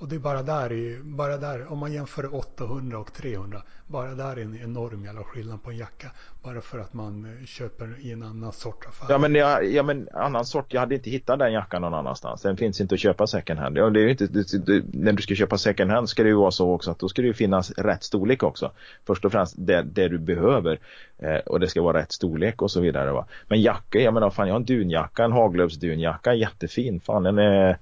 Och 0.00 0.08
det 0.08 0.14
är 0.14 0.20
bara 0.20 0.42
där, 0.42 0.98
bara 1.02 1.36
där, 1.36 1.72
om 1.72 1.78
man 1.78 1.92
jämför 1.92 2.34
800 2.34 2.98
och 2.98 3.12
300, 3.12 3.62
bara 3.86 4.14
där 4.14 4.36
är 4.36 4.42
en 4.42 4.60
enorm 4.62 5.04
jävla 5.04 5.24
skillnad 5.24 5.62
på 5.62 5.70
en 5.70 5.76
jacka. 5.76 6.10
Bara 6.42 6.60
för 6.60 6.78
att 6.78 6.94
man 6.94 7.24
eh, 7.24 7.46
köper 7.46 7.96
i 8.00 8.12
en 8.12 8.22
annan 8.22 8.52
sort 8.52 8.86
affär. 8.86 9.06
Ja 9.08 9.18
men, 9.18 9.34
ja, 9.34 9.62
ja 9.62 9.82
men 9.82 10.08
annan 10.12 10.44
sort, 10.44 10.72
jag 10.72 10.80
hade 10.80 10.94
inte 10.94 11.10
hittat 11.10 11.38
den 11.38 11.52
jackan 11.52 11.82
någon 11.82 11.94
annanstans. 11.94 12.42
Den 12.42 12.56
finns 12.56 12.80
inte 12.80 12.94
att 12.94 13.00
köpa 13.00 13.26
second 13.26 13.60
hand. 13.60 13.76
Ja, 13.76 13.90
det 13.90 14.00
är 14.00 14.08
inte, 14.08 14.26
det, 14.26 14.66
det, 14.66 14.84
när 14.92 15.12
du 15.12 15.22
ska 15.22 15.34
köpa 15.34 15.58
second 15.58 15.90
hand 15.90 16.08
ska 16.08 16.22
det 16.22 16.28
ju 16.28 16.34
vara 16.34 16.50
så 16.50 16.70
också 16.70 16.90
att 16.90 16.98
då 16.98 17.08
ska 17.08 17.22
det 17.22 17.28
ju 17.28 17.34
finnas 17.34 17.70
rätt 17.70 18.02
storlek 18.02 18.42
också. 18.42 18.70
Först 19.06 19.24
och 19.24 19.32
främst 19.32 19.54
det, 19.58 19.82
det 19.82 20.08
du 20.08 20.18
behöver. 20.18 20.78
Eh, 21.18 21.36
och 21.36 21.60
det 21.60 21.68
ska 21.68 21.82
vara 21.82 21.98
rätt 21.98 22.12
storlek 22.12 22.62
och 22.62 22.70
så 22.70 22.80
vidare. 22.80 23.12
Va? 23.12 23.26
Men 23.48 23.62
jacka, 23.62 23.98
jag 23.98 24.14
menar 24.14 24.30
fan 24.30 24.46
jag 24.46 24.54
har 24.54 24.60
en 24.60 24.66
dunjacka, 24.66 25.24
en 25.24 25.32
Haglöfs 25.32 25.76
dunjacka, 25.76 26.34
jättefin. 26.34 27.00
Fan 27.00 27.22
den 27.22 27.38
är 27.38 27.78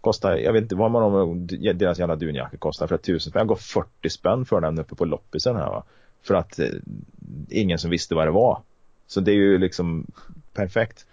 Kostar, 0.00 0.36
jag 0.36 0.52
vet 0.52 0.62
inte 0.62 0.74
vad 0.74 0.90
man 0.90 1.46
deras 1.74 1.98
jävla 1.98 2.16
dunjacka 2.16 2.56
kostar 2.56 2.86
för 2.86 2.94
att 2.94 3.02
tusen 3.02 3.30
spänn. 3.30 3.40
Jag 3.40 3.46
går 3.46 3.56
40 3.56 4.10
spänn 4.10 4.44
för 4.44 4.60
den 4.60 4.78
uppe 4.78 4.94
på 4.94 5.04
loppisen 5.04 5.56
här 5.56 5.66
va. 5.66 5.84
För 6.22 6.34
att 6.34 6.58
eh, 6.58 6.68
ingen 7.48 7.78
som 7.78 7.90
visste 7.90 8.14
vad 8.14 8.26
det 8.26 8.30
var. 8.30 8.62
Så 9.06 9.20
det 9.20 9.30
är 9.30 9.36
ju 9.36 9.58
liksom 9.58 10.06
perfekt. 10.52 11.06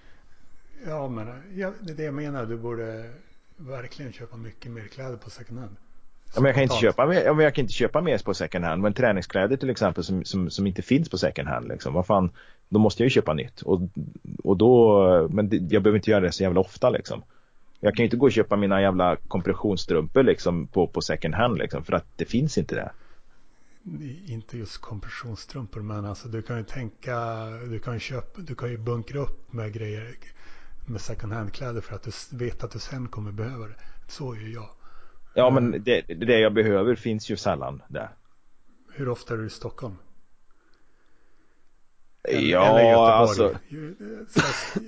Ja, 0.87 1.07
men 1.07 1.27
ja, 1.55 1.71
det 1.81 1.91
är 1.91 1.95
det 1.95 2.03
jag 2.03 2.13
menar. 2.13 2.45
Du 2.45 2.57
borde 2.57 3.09
verkligen 3.57 4.13
köpa 4.13 4.37
mycket 4.37 4.71
mer 4.71 4.87
kläder 4.87 5.17
på 5.17 5.29
second 5.29 5.59
hand. 5.59 5.75
Ja, 6.35 6.41
men 6.41 6.45
jag, 6.45 6.55
kan 6.55 6.63
inte 6.63 6.75
köpa 6.75 7.05
mer, 7.05 7.21
ja, 7.21 7.41
jag 7.41 7.55
kan 7.55 7.61
inte 7.61 7.73
köpa 7.73 8.01
mer 8.01 8.17
på 8.17 8.33
second 8.33 8.65
hand. 8.65 8.81
Men 8.81 8.93
träningskläder 8.93 9.57
till 9.57 9.69
exempel 9.69 10.03
som, 10.03 10.23
som, 10.23 10.49
som 10.49 10.67
inte 10.67 10.81
finns 10.81 11.09
på 11.09 11.17
second 11.17 11.47
hand. 11.47 11.67
Liksom. 11.67 11.93
Vad 11.93 12.05
fan, 12.05 12.29
då 12.69 12.79
måste 12.79 13.03
jag 13.03 13.05
ju 13.05 13.09
köpa 13.09 13.33
nytt. 13.33 13.61
Och, 13.61 13.81
och 14.43 14.57
då, 14.57 15.27
men 15.31 15.49
det, 15.49 15.55
jag 15.57 15.83
behöver 15.83 15.95
inte 15.95 16.11
göra 16.11 16.21
det 16.21 16.31
så 16.31 16.43
jävla 16.43 16.59
ofta 16.59 16.89
liksom. 16.89 17.23
Jag 17.85 17.95
kan 17.95 18.03
ju 18.03 18.05
inte 18.05 18.17
gå 18.17 18.25
och 18.25 18.31
köpa 18.31 18.55
mina 18.55 18.81
jävla 18.81 19.15
kompressionsstrumpor 19.27 20.23
liksom 20.23 20.67
på, 20.67 20.87
på 20.87 21.01
second 21.01 21.35
hand 21.35 21.57
liksom. 21.57 21.83
För 21.83 21.93
att 21.93 22.05
det 22.15 22.25
finns 22.25 22.57
inte 22.57 22.75
det. 22.75 22.91
Inte 24.27 24.57
just 24.57 24.77
kompressionsstrumpor 24.77 25.81
men 25.81 26.05
alltså 26.05 26.27
du 26.27 26.41
kan 26.41 26.57
ju 26.57 26.63
tänka, 26.63 27.15
du 27.69 27.79
kan 27.79 27.93
ju 27.93 27.99
köpa, 27.99 28.41
du 28.41 28.55
kan 28.55 28.69
ju 28.69 28.77
bunkra 28.77 29.19
upp 29.19 29.53
med 29.53 29.73
grejer 29.73 30.15
med 30.85 31.01
second 31.01 31.33
hand 31.33 31.53
kläder 31.53 31.81
för 31.81 31.95
att 31.95 32.03
du 32.03 32.37
vet 32.37 32.63
att 32.63 32.71
du 32.71 32.79
sen 32.79 33.07
kommer 33.07 33.31
behöva 33.31 33.67
det. 33.67 33.75
Så 34.07 34.33
är 34.33 34.39
ju 34.39 34.53
jag. 34.53 34.69
Ja 35.33 35.49
men 35.49 35.71
det, 35.71 36.01
det 36.01 36.39
jag 36.39 36.53
behöver 36.53 36.95
finns 36.95 37.29
ju 37.29 37.37
sällan 37.37 37.81
där. 37.87 38.09
Hur 38.93 39.09
ofta 39.09 39.33
är 39.33 39.37
du 39.37 39.45
i 39.45 39.49
Stockholm? 39.49 39.95
Ja, 42.27 42.79
eller 42.79 42.89
Göteborg. 42.89 43.11
alltså. 43.11 43.55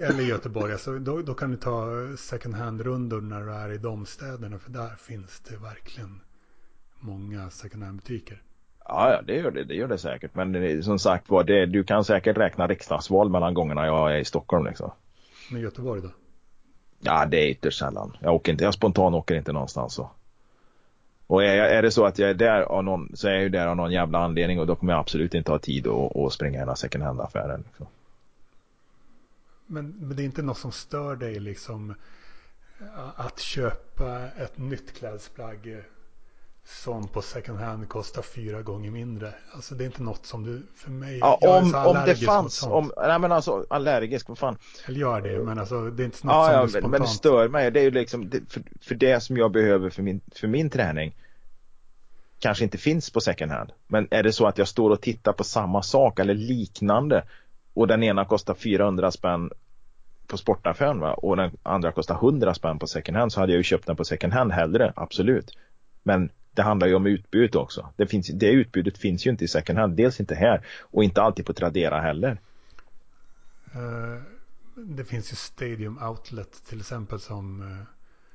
Eller 0.01 0.23
Göteborg. 0.23 0.71
Alltså, 0.73 0.99
då, 0.99 1.21
då 1.21 1.33
kan 1.33 1.51
du 1.51 1.57
ta 1.57 1.88
second 2.17 2.55
hand-rundor 2.55 3.21
när 3.21 3.41
du 3.41 3.51
är 3.53 3.73
i 3.73 3.77
de 3.77 4.05
städerna. 4.05 4.59
För 4.59 4.71
där 4.71 4.95
finns 4.99 5.39
det 5.39 5.57
verkligen 5.57 6.21
många 6.99 7.49
second 7.49 7.83
hand-butiker. 7.83 8.41
Ja, 8.85 9.11
ja, 9.11 9.21
det 9.21 9.35
gör 9.35 9.51
det. 9.51 9.63
Det 9.63 9.73
gör 9.75 9.88
det 9.88 9.97
säkert. 9.97 10.35
Men 10.35 10.83
som 10.83 10.99
sagt 10.99 11.29
var, 11.29 11.43
det, 11.43 11.65
du 11.65 11.83
kan 11.83 12.03
säkert 12.03 12.38
räkna 12.38 12.67
riksdagsval 12.67 13.29
mellan 13.29 13.53
gångerna 13.53 13.85
jag 13.85 14.13
är 14.15 14.17
i 14.17 14.25
Stockholm 14.25 14.65
liksom. 14.65 14.91
Men 15.51 15.61
Göteborg 15.61 16.01
då? 16.01 16.09
Ja, 16.99 17.25
det 17.25 17.38
är 17.38 17.49
ytterst 17.49 17.79
sällan. 17.79 18.17
Jag 18.21 18.35
åker 18.35 18.51
inte, 18.51 18.63
jag 18.63 18.73
spontan 18.73 19.13
åker 19.13 19.35
inte 19.35 19.53
någonstans 19.53 19.93
så. 19.93 20.09
Och 21.28 21.43
är, 21.43 21.57
är 21.57 21.82
det 21.82 21.91
så 21.91 22.05
att 22.05 22.19
jag 22.19 22.30
är 22.30 22.34
där 22.34 22.61
av 22.61 22.84
någon, 22.84 23.11
så 23.13 23.28
är 23.28 23.32
jag 23.32 23.41
ju 23.41 23.49
där 23.49 23.67
av 23.67 23.75
någon 23.75 23.91
jävla 23.91 24.19
anledning 24.19 24.59
och 24.59 24.67
då 24.67 24.75
kommer 24.75 24.93
jag 24.93 24.99
absolut 24.99 25.34
inte 25.34 25.51
ha 25.51 25.59
tid 25.59 25.88
att, 25.88 26.15
att 26.15 26.34
springa 26.34 26.57
i 26.57 26.59
den 26.59 26.67
här 26.67 26.75
second 26.75 27.03
hand-affären. 27.03 27.63
Liksom. 27.67 27.88
Men, 29.65 29.95
men 29.99 30.15
det 30.15 30.23
är 30.23 30.25
inte 30.25 30.41
något 30.41 30.57
som 30.57 30.71
stör 30.71 31.15
dig 31.15 31.39
liksom 31.39 31.93
att 33.15 33.39
köpa 33.39 34.28
ett 34.38 34.57
nytt 34.57 34.93
klädesplagg 34.97 35.84
som 36.70 37.07
på 37.07 37.22
second 37.22 37.59
hand 37.59 37.89
kostar 37.89 38.22
fyra 38.22 38.61
gånger 38.61 38.91
mindre. 38.91 39.34
Alltså 39.51 39.76
det 39.76 39.84
är 39.84 39.86
inte 39.86 40.03
något 40.03 40.26
som 40.26 40.43
du, 40.43 40.63
för 40.76 40.91
mig, 40.91 41.18
ja, 41.18 41.38
jag 41.41 41.63
om, 41.63 41.76
är 41.76 41.88
om 41.88 41.97
det 42.05 42.15
fanns, 42.15 42.63
om, 42.63 42.91
nej 42.97 43.20
men 43.20 43.32
alltså 43.32 43.65
allergisk, 43.70 44.30
vad 44.30 44.38
fan. 44.38 44.57
Eller 44.86 44.99
jag 44.99 45.18
är 45.18 45.22
det, 45.22 45.43
men 45.43 45.59
alltså 45.59 45.89
det 45.89 46.03
är 46.03 46.05
inte 46.05 46.28
något 46.28 46.34
ja, 46.34 46.45
som 46.45 46.53
ja, 46.53 46.61
du 46.61 46.70
spontant. 46.70 46.91
Men 46.91 47.01
det 47.01 47.07
stör 47.07 47.47
mig, 47.47 47.72
det 47.72 47.80
är 47.80 47.84
ju 47.84 47.91
liksom, 47.91 48.30
det, 48.30 48.41
för, 48.49 48.63
för 48.82 48.95
det 48.95 49.24
som 49.24 49.38
jag 49.38 49.51
behöver 49.51 49.89
för 49.89 50.03
min, 50.03 50.22
för 50.36 50.47
min 50.47 50.70
träning 50.70 51.15
kanske 52.39 52.63
inte 52.63 52.78
finns 52.78 53.09
på 53.09 53.22
second 53.22 53.51
hand. 53.51 53.72
Men 53.88 54.07
är 54.11 54.24
det 54.24 54.34
så 54.34 54.47
att 54.47 54.57
jag 54.57 54.68
står 54.68 54.89
och 54.89 55.01
tittar 55.01 55.34
på 55.34 55.43
samma 55.43 55.82
sak 55.82 56.20
eller 56.20 56.34
liknande 56.34 57.24
och 57.74 57.88
den 57.88 58.03
ena 58.03 58.26
kostar 58.26 58.53
400 58.53 59.11
spänn 59.11 59.51
på 60.28 60.38
sportaffären 60.38 60.99
va? 60.99 61.13
och 61.13 61.38
den 61.38 61.51
andra 61.63 61.91
kostar 61.91 62.15
100 62.15 62.53
spänn 62.53 62.80
på 62.80 62.88
second 62.88 63.18
hand 63.18 63.34
så 63.34 63.39
hade 63.39 63.51
jag 63.51 63.57
ju 63.57 63.63
köpt 63.63 63.88
den 63.88 63.95
på 63.95 64.05
second 64.05 64.34
hand 64.34 64.51
hellre, 64.51 64.93
absolut. 64.95 65.57
Men 66.03 66.30
det 66.58 66.64
handlar 66.64 66.88
ju 66.88 66.95
om 66.95 67.05
utbud 67.05 67.55
också. 67.55 67.89
Det, 67.95 68.08
finns, 68.08 68.28
det 68.28 68.49
utbudet 68.49 68.97
finns 68.97 69.26
ju 69.26 69.30
inte 69.30 69.45
i 69.45 69.47
second 69.47 69.80
hand. 69.80 69.97
Dels 69.97 70.20
inte 70.20 70.36
här 70.36 70.66
och 70.82 71.03
inte 71.03 71.22
alltid 71.22 71.45
på 71.45 71.53
Tradera 71.53 72.01
heller. 72.01 72.41
Uh, 73.76 74.22
det 74.76 75.05
finns 75.05 75.32
ju 75.32 75.36
Stadium 75.36 76.03
Outlet 76.03 76.66
till 76.66 76.80
exempel 76.80 77.20
som... 77.20 77.62
Uh... 77.62 77.84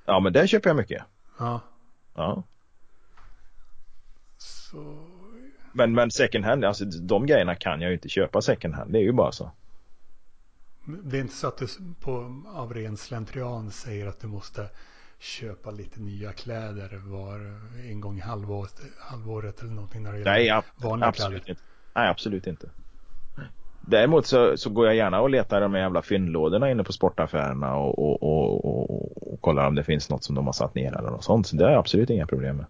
Ja 0.05 0.21
men 0.21 0.33
där 0.33 0.47
köper 0.47 0.71
jag 0.71 0.77
mycket. 0.77 1.03
Ja. 1.39 1.61
Ja. 2.15 2.43
Så... 4.39 5.07
Men, 5.73 5.95
men 5.95 6.11
second 6.11 6.45
hand, 6.45 6.65
alltså 6.65 6.85
de 6.85 7.27
grejerna 7.27 7.55
kan 7.55 7.81
jag 7.81 7.89
ju 7.89 7.95
inte 7.95 8.09
köpa 8.09 8.43
second 8.43 8.75
hand. 8.75 8.93
Det 8.93 8.99
är 8.99 9.03
ju 9.03 9.13
bara 9.13 9.33
så. 9.33 9.51
Det 10.85 11.17
är 11.17 11.21
inte 11.21 11.35
så 11.35 11.49
att 11.49 11.59
du 11.59 11.67
på, 12.01 12.43
av 12.47 12.75
ren 12.75 12.97
slentrian 12.97 13.71
säger 13.71 14.07
att 14.07 14.21
du 14.21 14.27
måste 14.27 14.69
köpa 15.23 15.71
lite 15.71 16.01
nya 16.01 16.33
kläder 16.33 17.01
var 17.05 17.59
en 17.91 18.01
gång 18.01 18.19
i 18.19 18.21
halvåret, 18.21 18.81
halvåret 18.99 19.61
eller 19.61 19.73
någonting 19.73 20.03
när 20.03 20.13
det 20.13 20.19
gäller 20.19 20.33
Nej, 20.33 20.63
vanliga 20.77 21.09
absolut 21.09 21.45
kläder? 21.45 21.51
Inte. 21.51 21.63
Nej, 21.95 22.09
absolut 22.09 22.47
inte. 22.47 22.69
Däremot 23.81 24.27
så, 24.27 24.57
så 24.57 24.71
går 24.71 24.87
jag 24.87 24.97
gärna 24.97 25.21
och 25.21 25.31
letar 25.31 25.61
de 25.61 25.75
jävla 25.75 26.03
fyndlådorna 26.03 26.71
inne 26.71 26.85
på 26.85 26.93
sportaffärerna 26.93 27.77
och, 27.77 27.99
och, 27.99 28.23
och, 28.23 28.65
och, 28.65 29.33
och 29.33 29.41
kollar 29.41 29.67
om 29.67 29.75
det 29.75 29.85
finns 29.85 30.11
något 30.11 30.25
som 30.25 30.35
de 30.35 30.47
har 30.47 30.53
satt 30.53 30.75
ner 30.75 30.99
eller 30.99 31.11
något 31.11 31.25
sånt. 31.25 31.47
Så 31.47 31.57
det 31.57 31.65
är 31.65 31.77
absolut 31.77 32.11
inga 32.11 32.27
problem 32.27 32.57
med. 32.57 32.67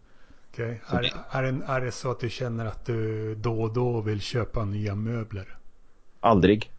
Okay. 0.53 0.77
är, 0.87 1.13
är, 1.31 1.43
det, 1.43 1.65
är 1.67 1.81
det 1.81 1.93
så 1.93 2.11
att 2.11 2.21
du 2.21 2.31
känner 2.31 2.67
att 2.67 2.87
du 2.87 3.35
då 3.35 3.63
och 3.63 3.73
då 3.73 4.01
vill 4.01 4.21
köpa 4.21 4.65
nya 4.65 4.95
möbler? 4.95 5.57
Aldrig. 6.21 6.71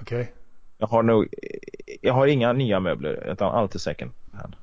Okej. 0.00 0.20
Okay. 0.20 0.32
Jag 0.78 0.86
har 0.86 1.02
nog, 1.02 1.28
jag 2.00 2.14
har 2.14 2.26
inga 2.26 2.52
nya 2.52 2.80
möbler 2.80 3.32
utan 3.32 3.54
allt 3.54 3.74
är 3.74 3.78
second 3.78 4.10
hand. 4.32 4.56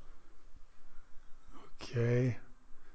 Okej. 1.83 2.27
Okay. 2.27 2.33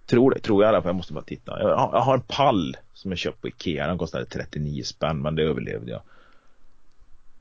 Tror 0.07 0.31
det, 0.31 0.41
tror 0.41 0.63
jag 0.63 0.69
i 0.69 0.75
alla 0.75 0.83
fall. 0.83 0.89
Jag 0.89 0.97
måste 0.97 1.13
bara 1.13 1.25
titta. 1.25 1.63
Jag 1.63 1.77
har, 1.77 1.91
jag 1.93 2.01
har 2.01 2.15
en 2.15 2.21
pall 2.21 2.77
som 2.95 3.11
jag 3.11 3.19
köpt 3.19 3.41
på 3.41 3.49
Ikea. 3.49 3.87
Den 3.87 3.99
kostade 3.99 4.25
39 4.25 4.83
spänn 4.83 5.23
men 5.23 5.35
det 5.35 5.43
överlevde 5.43 5.91
jag. 5.91 6.03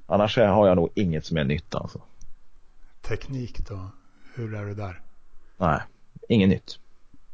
Annars 0.05 0.37
har 0.37 0.67
jag 0.67 0.75
nog 0.75 0.89
inget 0.95 1.25
som 1.25 1.37
är 1.37 1.43
nytt 1.43 1.75
alltså. 1.75 2.01
Teknik 3.01 3.67
då? 3.69 3.89
Hur 4.33 4.55
är 4.55 4.65
det 4.65 4.73
där? 4.73 5.01
Nej, 5.57 5.81
inget 6.29 6.49
nytt. 6.49 6.79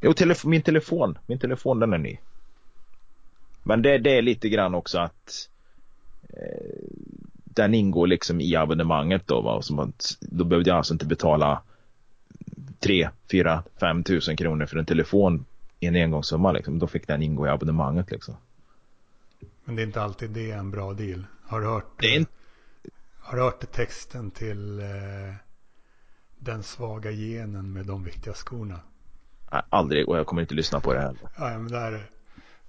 Jo, 0.02 0.14
telefon, 0.14 0.52
min 0.52 0.62
telefon. 0.62 1.18
Min 1.26 1.40
telefon 1.40 1.80
den 1.80 1.94
är 1.94 1.98
ny. 1.98 2.18
Men 3.64 3.82
det, 3.82 3.98
det 3.98 4.18
är 4.18 4.22
lite 4.22 4.50
grann 4.50 4.76
också 4.76 5.00
att 5.00 5.50
eh, 6.30 6.84
den 7.46 7.74
ingår 7.74 8.08
liksom 8.08 8.42
i 8.42 8.56
abonnemanget 8.56 9.28
då. 9.28 9.42
Va? 9.42 9.62
Som 9.62 9.80
att, 9.80 10.18
då 10.20 10.44
behövde 10.44 10.70
jag 10.70 10.78
alltså 10.78 10.94
inte 10.94 11.06
betala 11.06 11.62
3, 12.84 13.10
4, 13.32 13.64
5 13.80 14.04
tusen 14.04 14.38
kronor 14.38 14.66
för 14.66 14.78
en 14.78 14.86
telefon 14.86 15.46
i 15.80 15.86
en 15.86 15.96
engångssumma. 15.96 16.52
Liksom. 16.52 16.80
Då 16.80 16.88
fick 16.88 17.08
den 17.08 17.24
ingå 17.24 17.48
i 17.48 17.50
abonnemanget. 17.50 18.12
Liksom. 18.12 18.36
Men 19.66 19.76
det 19.76 19.82
är 19.82 19.86
inte 19.86 20.02
alltid 20.02 20.30
det 20.30 20.52
är 20.52 20.58
en 20.58 20.72
bra 20.72 20.94
deal. 20.94 21.26
Har 21.44 21.62
du 21.62 21.68
hört, 21.68 21.86
det 22.00 22.16
är 22.16 22.26
har 23.24 23.38
du 23.38 23.44
hört 23.44 23.72
texten 23.72 24.32
till 24.32 24.80
eh, 24.80 25.36
Den 26.38 26.64
svaga 26.64 27.12
genen 27.12 27.74
med 27.74 27.86
de 27.86 28.04
viktiga 28.04 28.34
skorna? 28.34 28.80
Nej, 29.52 29.62
aldrig 29.70 30.10
och 30.10 30.18
jag 30.18 30.26
kommer 30.26 30.42
inte 30.42 30.54
lyssna 30.56 30.80
på 30.80 30.94
det 30.94 31.00
heller. 31.00 31.22
Ja, 31.38 31.58
men 31.58 31.68
där, 31.68 32.10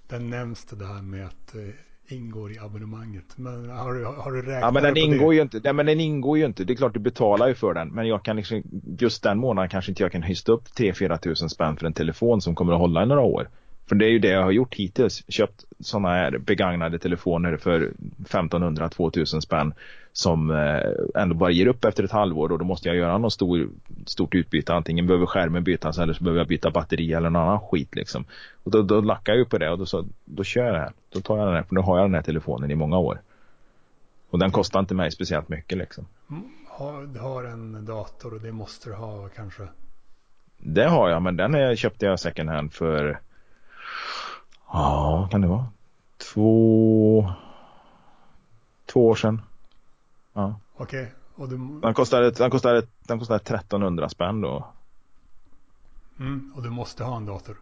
där 0.09 0.19
nämns 0.21 0.65
det 0.65 0.87
här 0.87 1.03
med 1.03 1.27
att 1.27 1.55
eh, 1.55 1.69
ingår 2.09 2.53
i 2.53 2.59
abonnemanget. 2.59 3.25
Men 3.37 3.71
har 3.71 3.95
du, 3.95 4.05
har 4.05 4.33
du 4.33 4.43
räknat 4.43 4.61
Ja 4.61 4.71
men 4.71 4.83
den 4.83 4.97
ingår 4.97 5.31
det? 5.31 5.37
ju 5.37 5.43
inte. 5.43 5.61
Nej, 5.65 5.73
men 5.73 5.87
den 5.87 6.01
ingår 6.01 6.39
ju 6.39 6.45
inte. 6.45 6.65
Det 6.65 6.73
är 6.73 6.77
klart 6.77 6.95
du 6.95 7.01
betalar 7.01 7.49
ju 7.49 7.55
för 7.55 7.75
den. 7.75 7.89
Men 7.89 8.07
jag 8.09 8.23
kan 8.23 8.37
liksom, 8.37 8.63
just 8.99 9.23
den 9.23 9.39
månaden 9.39 9.69
kanske 9.69 9.91
inte 9.91 10.03
jag 10.03 10.13
kan 10.13 10.23
hysta 10.23 10.53
upp 10.53 10.65
3-4 10.77 11.17
tusen 11.19 11.51
spänn 11.51 11.77
för 11.77 11.87
en 11.87 11.93
telefon 11.93 12.41
som 12.41 12.55
kommer 12.55 12.73
att 12.73 12.79
hålla 12.79 13.03
i 13.03 13.07
några 13.07 13.23
år. 13.23 13.49
För 13.89 13.95
det 13.97 14.07
är 14.07 14.11
ju 14.11 14.19
det 14.19 14.29
jag 14.29 14.43
har 14.43 14.51
gjort 14.51 14.75
hittills. 14.75 15.25
Köpt 15.29 15.65
sådana 15.81 16.09
här 16.09 16.39
begagnade 16.39 16.99
telefoner 16.99 17.57
för 17.57 17.93
1500-2000 18.29 19.41
spänn. 19.41 19.75
Som 20.17 20.51
eh, 20.51 21.23
ändå 21.23 21.35
bara 21.35 21.51
ger 21.51 21.67
upp 21.67 21.85
efter 21.85 22.05
ett 22.05 22.11
halvår 22.11 22.53
och 22.53 22.59
då 22.59 22.65
måste 22.65 22.89
jag 22.89 22.97
göra 22.97 23.19
något 23.19 23.33
stor, 23.33 23.69
stort 24.07 24.35
utbyte. 24.35 24.75
Antingen 24.75 25.07
behöver 25.07 25.27
skärmen 25.27 25.65
bytas 25.65 25.99
eller 25.99 26.12
så 26.12 26.25
behöver 26.25 26.41
jag 26.41 26.49
byta 26.49 26.71
batteri 26.71 27.12
eller 27.12 27.31
någon 27.31 27.43
annan 27.43 27.61
skit 27.61 27.95
liksom. 27.95 28.25
Och 28.65 28.71
då, 28.71 28.83
då 28.83 29.01
lackar 29.01 29.33
jag 29.33 29.39
ju 29.39 29.45
på 29.45 29.59
det 29.59 29.71
och 29.71 29.79
då, 29.79 29.87
så, 29.87 30.07
då 30.25 30.45
kör 30.45 30.65
jag 30.65 30.75
det 30.75 30.81
här. 30.81 30.93
Då 31.12 31.21
tar 31.21 31.39
jag 31.39 31.47
den 31.47 31.55
här, 31.55 31.62
för 31.62 31.75
nu 31.75 31.81
har 31.81 31.99
jag 31.99 32.05
den 32.07 32.15
här 32.15 32.23
telefonen 32.23 32.71
i 32.71 32.75
många 32.75 32.99
år. 32.99 33.21
Och 34.31 34.39
den 34.39 34.51
kostar 34.51 34.81
inte 34.81 34.95
mig 34.95 35.11
speciellt 35.11 35.49
mycket 35.49 35.79
liksom. 35.79 36.07
Har, 36.69 37.03
du 37.07 37.21
har 37.21 37.45
en 37.45 37.85
dator 37.85 38.35
och 38.35 38.41
det 38.41 38.53
måste 38.53 38.91
du 38.91 38.95
ha 38.95 39.29
kanske? 39.29 39.69
Det 40.59 40.85
har 40.85 41.09
jag, 41.09 41.23
men 41.23 41.37
den 41.37 41.55
är, 41.55 41.77
köpte 41.77 42.07
jag 42.07 42.21
second 42.21 42.51
hand 42.51 42.73
för, 42.73 43.21
ja, 44.73 45.29
kan 45.31 45.41
det 45.41 45.47
vara? 45.47 45.67
Två, 46.33 47.33
två 48.87 49.07
år 49.07 49.15
sedan. 49.15 49.43
Ja. 50.35 50.61
Okej. 50.76 51.03
Okay. 51.03 51.12
Och 51.35 51.49
du... 51.49 51.80
Den 51.80 51.95
kostade, 51.95 52.30
den 52.30 52.51
kostade, 52.51 52.87
den 53.07 53.18
kostade 53.18 53.37
1300 53.37 54.09
spänn 54.09 54.41
då. 54.41 54.66
Mm, 56.18 56.53
och 56.57 56.62
du 56.62 56.70
måste 56.70 57.05
ha 57.05 57.16
en 57.16 57.26
dator. 57.26 57.57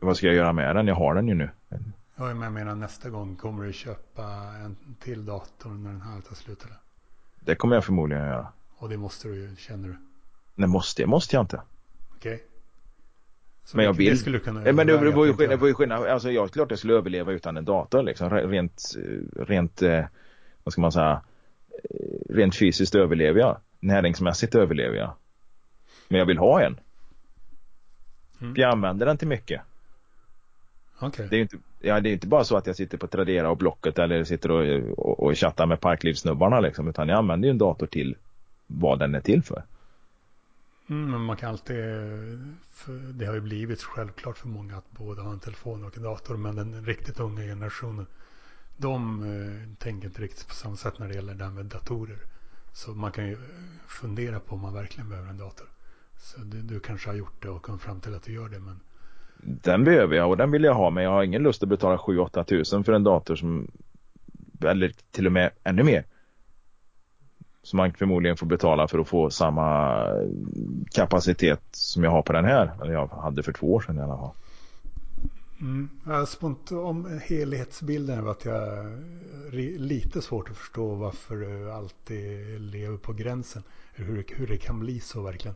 Vad 0.00 0.16
ska 0.16 0.26
jag 0.26 0.36
göra 0.36 0.52
med 0.52 0.76
den? 0.76 0.86
Jag 0.86 0.94
har 0.94 1.14
den 1.14 1.28
ju 1.28 1.34
nu. 1.34 1.50
Ja, 1.68 2.24
men 2.24 2.42
jag 2.42 2.52
menar 2.52 2.74
nästa 2.74 3.10
gång 3.10 3.36
kommer 3.36 3.64
du 3.64 3.72
köpa 3.72 4.22
en 4.64 4.76
till 5.00 5.26
dator 5.26 5.70
när 5.70 5.90
den 5.90 6.00
här 6.00 6.20
tar 6.20 6.34
slut 6.34 6.64
eller? 6.64 6.76
Det 7.40 7.54
kommer 7.54 7.76
jag 7.76 7.84
förmodligen 7.84 8.24
göra. 8.24 8.48
Och 8.76 8.88
det 8.88 8.96
måste 8.96 9.28
du 9.28 9.34
ju, 9.34 9.56
känner 9.56 9.88
du? 9.88 9.96
Nej, 10.54 10.68
måste, 10.68 11.06
måste 11.06 11.36
jag 11.36 11.42
inte. 11.42 11.62
Okej. 12.16 12.34
Okay. 12.34 12.46
Men 13.72 13.84
jag 13.84 13.92
vill. 13.92 14.10
Det 14.10 14.16
skulle 14.16 14.38
kunna 14.38 14.72
men 14.72 14.86
det 14.86 15.10
var 15.10 15.26
ju 15.26 15.34
skillnad, 15.34 15.60
var 15.60 15.72
skillnad. 15.72 16.06
Alltså 16.06 16.30
jag, 16.30 16.50
klart 16.50 16.70
jag 16.70 16.78
skulle 16.78 16.94
överleva 16.94 17.32
utan 17.32 17.56
en 17.56 17.64
dator 17.64 18.02
liksom. 18.02 18.30
Rent, 18.30 18.94
rent, 19.36 19.82
eh, 19.82 20.04
vad 20.64 20.72
ska 20.72 20.80
man 20.80 20.92
säga, 20.92 21.12
eh, 21.12 21.20
rent 22.28 22.56
fysiskt 22.56 22.94
överlever 22.94 23.40
jag. 23.40 23.60
Näringsmässigt 23.80 24.54
överlever 24.54 24.96
jag. 24.96 25.12
Men 26.08 26.18
jag 26.18 26.26
vill 26.26 26.38
ha 26.38 26.62
en. 26.62 26.80
Mm. 28.40 28.54
Jag 28.56 28.72
använder 28.72 29.06
den 29.06 29.18
till 29.18 29.28
mycket. 29.28 29.60
Okay. 31.00 31.26
Det 31.28 31.36
är 31.36 31.40
inte, 31.40 31.56
ja, 31.80 32.00
det 32.00 32.08
är 32.08 32.12
inte 32.12 32.26
bara 32.26 32.44
så 32.44 32.56
att 32.56 32.66
jag 32.66 32.76
sitter 32.76 32.98
på 32.98 33.06
Tradera 33.06 33.50
och 33.50 33.56
Blocket 33.56 33.98
eller 33.98 34.24
sitter 34.24 34.50
och, 34.50 34.98
och, 34.98 35.22
och 35.22 35.38
chattar 35.38 35.66
med 35.66 35.80
parklivssnubbarna 35.80 36.60
liksom, 36.60 36.88
utan 36.88 37.08
jag 37.08 37.18
använder 37.18 37.48
ju 37.48 37.50
en 37.50 37.58
dator 37.58 37.86
till 37.86 38.16
vad 38.66 38.98
den 38.98 39.14
är 39.14 39.20
till 39.20 39.42
för. 39.42 39.62
Mm, 40.90 41.10
men 41.10 41.20
man 41.20 41.36
kan 41.36 41.50
alltid, 41.50 41.76
det 43.14 43.26
har 43.26 43.34
ju 43.34 43.40
blivit 43.40 43.82
självklart 43.82 44.38
för 44.38 44.48
många 44.48 44.76
att 44.76 44.90
både 44.90 45.22
ha 45.22 45.32
en 45.32 45.40
telefon 45.40 45.84
och 45.84 45.96
en 45.96 46.02
dator, 46.02 46.36
men 46.36 46.56
den 46.56 46.84
riktigt 46.84 47.20
unga 47.20 47.42
generationen, 47.42 48.06
de 48.80 49.22
eh, 49.22 49.76
tänker 49.78 50.08
inte 50.08 50.22
riktigt 50.22 50.48
på 50.48 50.54
samma 50.54 50.76
sätt 50.76 50.98
när 50.98 51.08
det 51.08 51.14
gäller 51.14 51.34
det 51.34 51.44
här 51.44 51.50
med 51.50 51.66
datorer. 51.66 52.18
Så 52.72 52.90
man 52.90 53.12
kan 53.12 53.26
ju 53.26 53.32
eh, 53.32 53.38
fundera 53.88 54.40
på 54.40 54.54
om 54.54 54.60
man 54.60 54.74
verkligen 54.74 55.08
behöver 55.08 55.30
en 55.30 55.38
dator. 55.38 55.66
Så 56.18 56.40
du, 56.40 56.62
du 56.62 56.80
kanske 56.80 57.08
har 57.08 57.16
gjort 57.16 57.42
det 57.42 57.48
och 57.48 57.62
kommit 57.62 57.82
fram 57.82 58.00
till 58.00 58.14
att 58.14 58.22
du 58.22 58.32
gör 58.32 58.48
det, 58.48 58.58
men 58.58 58.80
den 59.42 59.84
behöver 59.84 60.16
jag 60.16 60.30
och 60.30 60.36
den 60.36 60.50
vill 60.50 60.64
jag 60.64 60.74
ha 60.74 60.90
men 60.90 61.04
jag 61.04 61.10
har 61.10 61.22
ingen 61.22 61.42
lust 61.42 61.62
att 61.62 61.68
betala 61.68 61.96
7-8 61.96 62.44
tusen 62.44 62.84
för 62.84 62.92
en 62.92 63.04
dator 63.04 63.36
som 63.36 63.70
eller 64.64 64.92
till 65.10 65.26
och 65.26 65.32
med 65.32 65.50
ännu 65.64 65.82
mer. 65.82 66.04
Som 67.62 67.76
man 67.76 67.92
förmodligen 67.92 68.36
får 68.36 68.46
betala 68.46 68.88
för 68.88 68.98
att 68.98 69.08
få 69.08 69.30
samma 69.30 69.96
eh, 70.06 70.28
kapacitet 70.90 71.62
som 71.70 72.04
jag 72.04 72.10
har 72.10 72.22
på 72.22 72.32
den 72.32 72.44
här. 72.44 72.70
Eller 72.82 72.92
jag 72.92 73.06
hade 73.06 73.42
för 73.42 73.52
två 73.52 73.74
år 73.74 73.80
sedan 73.80 73.96
i 73.96 74.00
alla 74.00 74.16
fall. 74.16 74.34
Mm. 75.60 75.88
Spont 76.26 76.72
om 76.72 77.20
helhetsbilden 77.22 78.18
är 78.18 78.30
att 78.30 78.44
jag 78.44 78.86
lite 79.78 80.22
svårt 80.22 80.50
att 80.50 80.56
förstå 80.56 80.94
varför 80.94 81.36
du 81.36 81.72
alltid 81.72 82.60
lever 82.60 82.96
på 82.96 83.12
gränsen. 83.12 83.62
Hur, 83.94 84.24
hur 84.36 84.46
det 84.46 84.56
kan 84.56 84.80
bli 84.80 85.00
så 85.00 85.22
verkligen. 85.22 85.54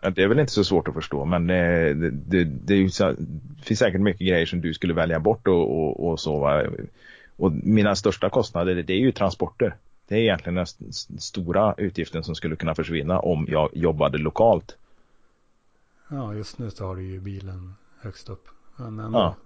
Ja, 0.00 0.10
det 0.10 0.22
är 0.22 0.28
väl 0.28 0.38
inte 0.38 0.52
så 0.52 0.64
svårt 0.64 0.88
att 0.88 0.94
förstå 0.94 1.24
men 1.24 1.46
det, 1.46 1.94
det, 1.94 2.44
det, 2.44 2.74
ju, 2.74 2.88
det 2.88 3.16
finns 3.62 3.78
säkert 3.78 4.00
mycket 4.00 4.28
grejer 4.28 4.46
som 4.46 4.60
du 4.60 4.74
skulle 4.74 4.94
välja 4.94 5.20
bort 5.20 5.48
och, 5.48 5.78
och, 5.78 6.08
och 6.08 6.20
så. 6.20 6.62
Och 7.36 7.52
mina 7.52 7.96
största 7.96 8.30
kostnader 8.30 8.74
det 8.74 8.92
är 8.92 8.98
ju 8.98 9.12
transporter. 9.12 9.76
Det 10.08 10.14
är 10.14 10.18
egentligen 10.18 10.54
den 10.54 10.92
stora 11.18 11.74
utgiften 11.78 12.24
som 12.24 12.34
skulle 12.34 12.56
kunna 12.56 12.74
försvinna 12.74 13.18
om 13.18 13.46
jag 13.48 13.70
jobbade 13.72 14.18
lokalt. 14.18 14.76
Ja, 16.08 16.34
just 16.34 16.58
nu 16.58 16.70
så 16.70 16.86
har 16.86 16.96
du 16.96 17.02
ju 17.02 17.20
bilen 17.20 17.74
högst 18.04 18.28
upp. 18.28 18.48
Men 18.76 18.98
ändå. 18.98 19.18
Ja. 19.18 19.36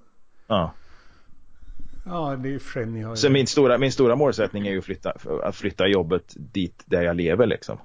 ja. 0.46 0.74
Ja, 2.04 2.36
det 2.36 2.54
är 2.54 2.58
för 2.58 2.70
sig, 2.70 3.02
har 3.02 3.10
ju... 3.10 3.16
Så 3.16 3.30
min 3.30 3.46
stora, 3.46 3.78
min 3.78 3.92
stora 3.92 4.16
målsättning 4.16 4.66
är 4.66 4.72
ju 4.72 4.78
att 4.78 4.84
flytta, 4.84 5.12
att 5.42 5.56
flytta 5.56 5.86
jobbet 5.86 6.34
dit 6.36 6.82
där 6.86 7.02
jag 7.02 7.16
lever 7.16 7.46
liksom. 7.46 7.78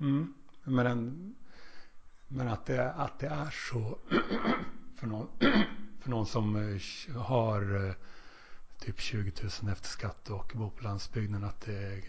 Mm. 0.00 0.34
Men, 0.64 0.86
en, 0.86 1.34
men 2.28 2.48
att, 2.48 2.66
det, 2.66 2.92
att 2.92 3.18
det 3.18 3.26
är 3.26 3.50
så 3.70 3.98
för 4.96 5.06
någon, 5.06 5.28
för 6.00 6.10
någon 6.10 6.26
som 6.26 6.56
eh, 6.56 7.16
har 7.16 7.86
eh, 7.86 7.94
typ 8.78 9.00
20 9.00 9.32
000 9.62 9.72
efter 9.72 9.88
skatt 9.88 10.30
och 10.30 10.52
bor 10.54 10.70
på 10.70 10.84
landsbygden 10.84 11.44
att 11.44 11.60
det, 11.60 12.02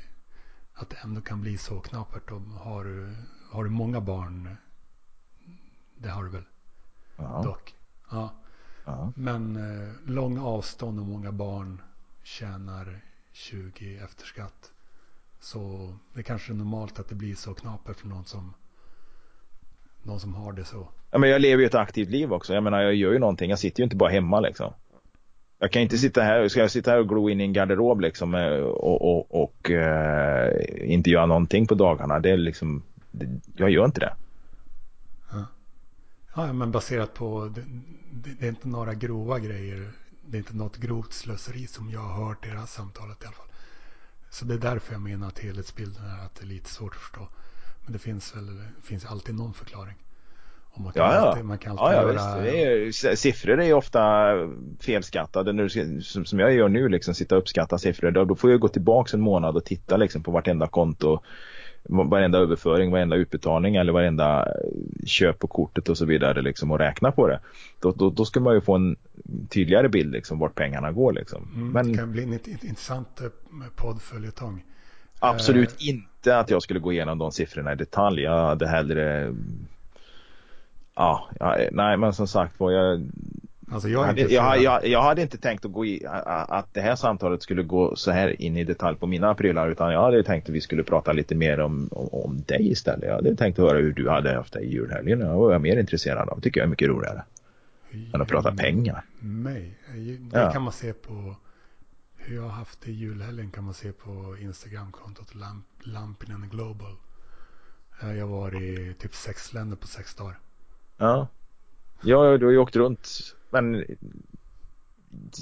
att 0.74 0.89
det 0.89 0.97
ändå 1.03 1.22
kan 1.22 1.41
bli 1.41 1.58
så 1.58 1.80
knapert. 1.80 2.30
Har, 2.60 2.84
du, 2.84 3.16
har 3.51 3.64
du 3.64 3.70
många 3.70 4.01
barn, 4.01 4.58
det 5.98 6.10
har 6.10 6.24
du 6.24 6.30
väl? 6.30 6.43
Ja. 7.18 7.41
Dock. 7.43 7.76
Ja. 8.12 8.34
ja. 8.86 9.12
Men 9.16 9.56
eh, 9.56 9.93
långa 10.06 10.45
avstånd 10.45 11.00
och 11.00 11.06
många 11.06 11.32
barn 11.32 11.82
tjänar 12.24 13.02
20 13.32 13.98
efter 13.98 14.26
skatt. 14.26 14.72
Så 15.39 15.93
det 16.14 16.20
är 16.20 16.24
kanske 16.24 16.54
är 16.54 16.56
normalt 16.56 17.00
att 17.00 17.10
det 17.10 17.16
blir 17.16 17.36
så 17.36 17.54
knapert 17.54 17.98
för 17.98 18.08
någon 18.08 18.26
som, 18.26 18.54
någon 20.04 20.20
som 20.20 20.34
har 20.36 20.54
det 20.54 20.66
så. 20.66 20.88
Ja, 21.12 21.18
men 21.18 21.30
jag 21.30 21.41
lever 21.41 21.62
ju 21.62 21.68
ett 21.68 21.76
aktivt 21.76 22.10
liv 22.10 22.34
också. 22.34 22.54
Jag 22.54 22.64
menar, 22.64 22.82
jag 22.82 22.95
gör 22.95 23.12
ju 23.12 23.20
någonting. 23.20 23.50
Jag 23.50 23.60
sitter 23.60 23.80
ju 23.80 23.84
inte 23.84 23.95
bara 23.95 24.10
hemma 24.10 24.39
liksom. 24.39 24.74
Jag 25.60 25.72
kan 25.72 25.82
inte 25.82 25.98
sitta 25.98 26.22
här, 26.22 26.48
ska 26.48 26.60
jag 26.60 26.72
sitta 26.72 26.91
här 26.91 27.00
och 27.00 27.10
glo 27.10 27.30
in 27.30 27.41
i 27.41 27.43
en 27.43 27.54
garderob 27.54 28.02
liksom 28.02 28.36
eh, 28.36 28.60
och, 28.60 29.02
och, 29.02 29.43
och 29.43 29.70
uh, 29.70 30.91
inte 30.91 31.10
göra 31.10 31.26
någonting 31.26 31.68
på 31.68 31.76
dagarna. 31.76 32.20
Det 32.20 32.30
är 32.30 32.38
liksom, 32.38 32.84
det, 33.12 33.28
jag 33.56 33.70
gör 33.70 33.86
inte 33.86 34.00
det. 34.00 34.14
Ja. 36.38 36.54
men 36.54 36.72
baserat 36.72 37.14
på, 37.14 37.52
det, 37.56 37.62
det, 38.40 38.46
är 38.46 38.50
inte 38.50 38.68
några 38.68 38.94
grova 38.94 39.40
grejer. 39.40 39.92
Det 40.26 40.38
är 40.38 40.40
inte 40.40 40.56
något 40.56 40.78
grovt 40.78 41.14
slöseri 41.14 41.68
som 41.68 41.90
jag 41.90 42.00
har 42.00 42.26
hört 42.26 42.46
i 42.46 42.50
det 42.50 42.58
här 42.58 42.66
samtalet 42.66 43.24
i 43.24 43.26
alla 43.26 43.36
fall. 43.36 43.48
Så 44.30 44.46
det 44.46 44.54
är 44.54 44.58
därför 44.58 44.94
jag 44.94 45.02
menar 45.02 45.28
att 45.28 45.40
helhetsbilden 45.40 46.06
är 46.06 46.26
att 46.26 46.36
det 46.36 46.44
är 46.44 46.48
lite 46.48 46.70
svårt 46.70 46.96
att 46.96 47.02
förstå. 47.02 47.28
Men 47.84 47.94
det 47.94 48.00
finns 48.00 48.36
väl 48.36 48.62
finns 48.84 49.06
alltid 49.06 49.36
någon 49.36 49.54
förklaring. 49.54 49.96
Och 50.78 50.82
man 50.82 50.94
kan 50.94 51.04
ja, 51.06 51.14
ja. 51.14 51.20
Alltid, 51.20 51.46
man 51.46 51.58
kan 51.58 51.72
alltid 51.72 51.98
ja, 51.98 52.04
ja, 52.04 52.14
göra... 52.14 52.84
visst. 52.84 53.06
Är, 53.06 53.16
siffror 53.16 53.60
är 53.60 53.66
ju 53.66 53.74
ofta 53.74 54.34
felskattade. 54.80 55.54
Du, 55.54 56.02
som, 56.02 56.26
som 56.26 56.40
jag 56.40 56.54
gör 56.54 56.70
nu, 56.70 56.90
liksom, 56.90 57.14
sitta 57.14 57.36
och 57.36 57.42
uppskatta 57.42 57.78
siffror. 57.78 58.12
Då, 58.12 58.26
då 58.26 58.36
får 58.36 58.52
jag 58.52 58.60
gå 58.60 58.68
tillbaka 58.68 59.18
en 59.18 59.22
månad 59.22 59.56
och 59.56 59.66
titta 59.66 59.98
liksom, 59.98 60.24
på 60.24 60.32
vartenda 60.32 60.68
konto 60.68 61.20
varenda 61.90 62.38
överföring, 62.38 62.92
varenda 62.92 63.16
utbetalning 63.16 63.76
eller 63.76 63.94
varenda 63.94 64.48
köp 65.06 65.40
på 65.40 65.48
kortet 65.48 65.90
och 65.90 65.98
så 65.98 66.06
vidare 66.06 66.42
liksom 66.42 66.72
och 66.72 66.80
räkna 66.80 67.12
på 67.12 67.28
det. 67.28 67.40
Då, 67.80 67.92
då, 67.92 68.10
då 68.10 68.26
ska 68.26 68.40
man 68.40 68.54
ju 68.54 68.62
få 68.62 68.76
en 68.76 68.96
tydligare 69.50 69.90
bild 69.90 70.14
liksom 70.14 70.40
vart 70.40 70.56
pengarna 70.56 70.92
går 70.92 71.14
liksom. 71.14 71.52
Mm, 71.56 71.72
Men, 71.72 71.92
det 71.92 71.98
kan 71.98 72.12
bli 72.12 72.24
en 72.24 72.34
intressant 72.34 73.22
eh, 73.22 73.28
poddföljetong. 73.76 74.64
Absolut 75.20 75.70
eh. 75.82 75.90
inte 75.90 76.38
att 76.38 76.50
jag 76.50 76.62
skulle 76.62 76.80
gå 76.80 76.92
igenom 76.92 77.18
de 77.18 77.32
siffrorna 77.32 77.74
i 77.74 77.76
detalj. 77.76 78.22
Jag 78.22 78.46
hade 78.46 78.68
hellre 78.68 79.34
Ja, 80.98 81.30
ja 81.40 81.58
nej 81.72 81.98
men 81.98 82.14
som 82.14 82.28
sagt 82.28 82.60
var 82.60 82.72
jag 82.72 83.10
Alltså 83.72 83.89
jag, 83.89 84.03
hade, 84.03 84.22
jag, 84.22 84.61
jag, 84.61 84.88
jag, 84.88 85.01
hade 85.01 85.22
inte 85.22 85.38
tänkt 85.38 85.65
att 85.65 85.72
gå 85.72 85.86
i, 85.86 86.05
att 86.05 86.74
det 86.74 86.82
här 86.82 86.95
samtalet 86.95 87.43
skulle 87.43 87.63
gå 87.63 87.95
så 87.95 88.11
här 88.11 88.41
in 88.41 88.57
i 88.57 88.63
detalj 88.63 88.97
på 88.97 89.07
mina 89.07 89.36
prylar 89.36 89.70
utan 89.70 89.93
jag 89.93 90.01
hade 90.01 90.24
tänkt 90.24 90.49
att 90.49 90.55
vi 90.55 90.61
skulle 90.61 90.84
prata 90.84 91.13
lite 91.13 91.36
mer 91.36 91.59
om, 91.59 91.89
om, 91.91 92.07
om 92.11 92.41
dig 92.41 92.72
istället. 92.72 93.05
Jag 93.05 93.15
hade 93.15 93.36
tänkt 93.36 93.57
höra 93.57 93.78
hur 93.78 93.93
du 93.93 94.09
hade 94.09 94.36
haft 94.36 94.53
det 94.53 94.59
i 94.59 94.74
julhelgen. 94.74 95.20
Det 95.20 95.26
var 95.26 95.51
jag 95.51 95.61
mer 95.61 95.78
intresserad 95.78 96.30
av. 96.30 96.41
tycker 96.41 96.59
jag 96.59 96.65
är 96.65 96.70
mycket 96.70 96.88
roligare. 96.88 97.24
Än 98.13 98.22
att 98.22 98.28
prata 98.28 98.55
pengar. 98.55 99.05
Mig? 99.20 99.78
Det 100.20 100.39
ja. 100.39 100.51
kan 100.51 100.61
man 100.61 100.74
se 100.74 100.93
på 100.93 101.36
hur 102.18 102.36
jag 102.36 102.43
har 102.43 102.49
haft 102.49 102.82
det 102.82 102.91
i 102.91 102.93
julhelgen 102.93 103.51
kan 103.51 103.63
man 103.63 103.74
se 103.74 103.91
på 103.91 104.38
Instagramkontot 104.41 105.36
Lamp, 105.36 105.65
Lampinen 105.80 106.49
Global. 106.49 106.95
Jag 108.01 108.28
var 108.28 108.61
i 108.61 108.93
typ 108.99 109.15
sex 109.15 109.53
länder 109.53 109.78
på 109.78 109.88
sex 109.88 110.15
dagar. 110.15 110.39
Ja. 110.97 111.28
Ja, 112.01 112.38
du 112.38 112.45
har 112.45 112.51
ju 112.51 112.57
åkt 112.57 112.76
runt 112.76 113.36
men 113.50 113.86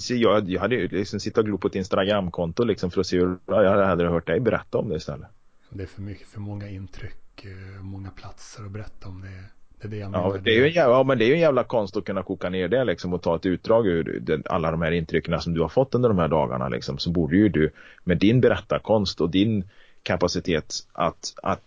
jag, 0.10 0.50
jag 0.50 0.62
hade 0.62 0.76
ju 0.76 0.88
liksom 0.88 1.20
sitta 1.20 1.42
och 1.42 1.46
glo 1.46 1.58
på 1.58 1.68
ett 1.68 1.76
Instagramkonto 1.76 2.64
liksom 2.64 2.92
för 2.92 3.02
att 3.02 3.08
se 3.08 3.20
hur 3.20 3.38
jag 3.46 3.88
hade 3.88 4.08
hört 4.08 4.28
dig 4.28 4.40
berätta 4.40 4.78
om 4.78 4.90
det 4.90 4.96
istället. 4.96 5.28
Det 5.70 5.84
är 5.84 5.88
för 5.88 6.02
mycket, 6.02 6.28
för 6.28 6.40
många 6.40 6.70
intryck, 6.70 7.46
eh, 7.46 7.84
många 7.84 8.10
platser 8.10 8.66
att 8.66 8.72
berätta 8.72 9.10
om 9.10 9.22
det. 9.22 9.44
Det 9.82 9.88
är 9.88 9.90
det 9.90 9.98
jag 9.98 10.12
menar. 10.12 10.36
Ja, 10.36 10.42
det 10.44 10.52
är 10.52 10.56
ju 10.56 10.66
en 10.66 10.74
jävla, 10.74 10.96
ja, 10.96 11.04
men 11.04 11.18
det 11.18 11.26
är 11.26 11.28
ju 11.28 11.34
en 11.34 11.40
jävla 11.40 11.64
konst 11.64 11.98
att 11.98 12.06
kunna 12.06 12.24
koka 12.24 12.50
ner 12.50 12.68
det 12.68 12.84
liksom 12.84 13.14
och 13.14 13.22
ta 13.22 13.36
ett 13.36 13.46
utdrag 13.46 13.88
ur 13.88 14.20
den, 14.20 14.44
alla 14.46 14.72
de 14.72 14.82
här 14.82 14.92
intrycken 14.92 15.42
som 15.42 15.54
du 15.54 15.62
har 15.62 15.70
fått 15.70 15.96
under 15.96 16.10
de 16.10 16.18
här 16.18 16.28
dagarna 16.28 16.70
liksom. 16.70 16.98
Så 16.98 17.12
borde 17.12 17.38
ju 17.38 17.50
du 17.50 17.72
med 18.04 18.18
din 18.18 18.42
berättarkonst 18.42 19.22
och 19.22 19.30
din 19.30 19.70
kapacitet 20.04 20.74
att, 20.94 21.34
att 21.44 21.62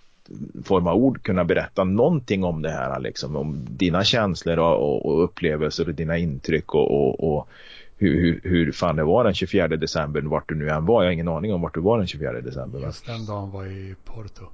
form 0.64 0.87
av 0.87 0.97
ord 0.97 1.22
kunna 1.22 1.45
berätta 1.45 1.85
någonting 1.85 2.45
om 2.45 2.62
det 2.62 2.70
här 2.70 3.01
liksom 3.01 3.37
om 3.37 3.66
dina 3.70 4.05
känslor 4.05 4.59
och, 4.59 5.07
och, 5.07 5.24
upplevelser 5.24 5.89
och 5.89 5.95
dina 5.95 6.18
intryck 6.18 6.74
och, 6.74 6.91
och, 6.91 7.33
och 7.33 7.49
hur, 7.97 8.20
hur, 8.20 8.41
hur 8.45 8.72
fan 8.72 8.97
det 8.97 9.05
var 9.05 9.24
den 9.24 9.35
24 9.35 9.68
december, 9.68 10.22
vart 10.22 10.49
du 10.49 10.55
nu 10.55 10.68
än 10.68 10.87
var. 10.87 11.03
Jag 11.03 11.09
har 11.09 11.12
ingen 11.12 11.29
aning 11.29 11.55
om 11.55 11.61
vart 11.61 11.74
du 11.74 11.81
var 11.81 11.99
den 11.99 12.07
24 12.07 12.33
december. 12.33 12.81
Just 12.81 13.07
den 13.07 13.26
dagen 13.26 13.51
var 13.51 13.66
i 13.66 13.95
Porto. 14.05 14.45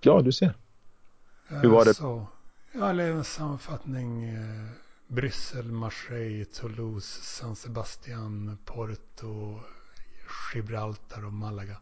Ja, 0.00 0.20
du 0.20 0.32
ser. 0.32 0.54
Hur 1.48 1.68
var 1.68 1.84
det? 1.84 1.90
Eh, 1.90 1.94
Så, 1.94 2.26
ja, 2.72 2.90
eller 2.90 3.10
en 3.10 3.24
sammanfattning. 3.24 4.24
Eh, 4.24 4.66
Bryssel, 5.08 5.72
Marseille, 5.72 6.44
Toulouse, 6.44 7.22
San 7.22 7.56
Sebastian, 7.56 8.58
Porto, 8.64 9.60
Gibraltar 10.54 11.26
och 11.26 11.32
Malaga. 11.32 11.76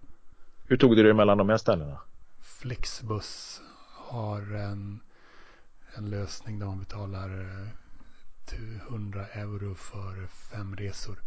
Hur 0.66 0.76
tog 0.76 0.96
du 0.96 1.02
dig 1.02 1.12
mellan 1.12 1.38
de 1.38 1.48
här 1.48 1.56
ställena? 1.56 1.98
Flixbus 2.62 3.60
har 3.96 4.54
en, 4.54 5.00
en 5.94 6.10
lösning 6.10 6.58
där 6.58 6.66
man 6.66 6.78
betalar 6.78 7.40
eh, 7.40 7.68
100 8.88 9.26
euro 9.26 9.74
för 9.74 10.26
fem 10.26 10.76
resor. 10.76 11.22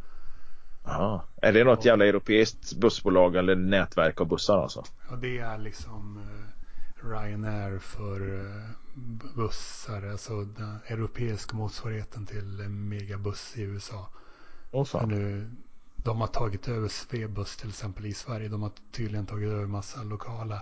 Aha. 0.85 1.25
Är 1.41 1.53
det 1.53 1.63
något 1.63 1.85
jävla 1.85 2.05
europeiskt 2.05 2.73
bussbolag 2.73 3.35
eller 3.35 3.55
nätverk 3.55 4.21
av 4.21 4.27
bussar 4.27 4.57
alltså? 4.57 4.83
Och 5.09 5.17
det 5.17 5.37
är 5.39 5.57
liksom 5.57 6.17
eh, 6.17 7.07
Ryanair 7.07 7.79
för 7.79 8.39
eh, 8.39 8.69
bussar. 9.35 10.11
Alltså 10.11 10.43
den 10.43 10.77
europeiska 10.87 11.57
motsvarigheten 11.57 12.25
till 12.25 12.59
eh, 12.61 12.67
Megabuss 12.67 13.57
i 13.57 13.61
USA. 13.61 14.09
Fan. 14.85 15.09
nu, 15.09 15.51
de 15.95 16.21
har 16.21 16.27
tagit 16.27 16.67
över 16.67 16.87
Svebus 16.87 17.57
till 17.57 17.69
exempel 17.69 18.05
i 18.05 18.13
Sverige. 18.13 18.47
De 18.49 18.61
har 18.61 18.71
tydligen 18.91 19.25
tagit 19.25 19.49
över 19.49 19.65
massa 19.65 20.03
lokala 20.03 20.61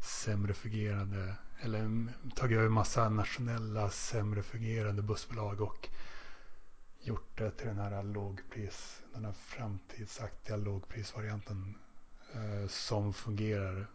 sämre 0.00 0.54
fungerande 0.54 1.34
eller 1.60 2.06
tagit 2.34 2.58
över 2.58 2.68
massa 2.68 3.08
nationella 3.08 3.90
sämre 3.90 4.42
fungerande 4.42 5.02
bussbolag 5.02 5.60
och 5.60 5.88
gjort 7.02 7.38
det 7.38 7.50
till 7.50 7.66
den 7.66 7.78
här 7.78 8.02
lågpris, 8.02 9.02
den 9.14 9.24
här 9.24 9.32
framtidsaktiga 9.32 10.56
lågprisvarianten 10.56 11.74
eh, 12.34 12.68
som 12.68 13.12
fungerar 13.12 13.86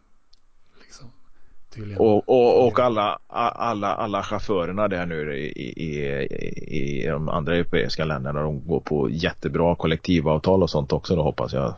liksom 0.80 1.12
tydligen. 1.70 2.00
Och, 2.00 2.28
och, 2.28 2.66
och 2.66 2.78
alla, 2.78 3.18
alla, 3.26 3.94
alla 3.94 4.22
chaufförerna 4.22 4.88
där 4.88 5.06
nu 5.06 5.38
i, 5.38 5.46
i, 5.46 6.06
i, 6.66 7.02
i 7.02 7.06
de 7.06 7.28
andra 7.28 7.56
europeiska 7.56 8.04
länderna 8.04 8.42
de 8.42 8.66
går 8.66 8.80
på 8.80 9.10
jättebra 9.10 9.76
kollektivavtal 9.76 10.62
och 10.62 10.70
sånt 10.70 10.92
också 10.92 11.16
då 11.16 11.22
hoppas 11.22 11.52
jag. 11.52 11.74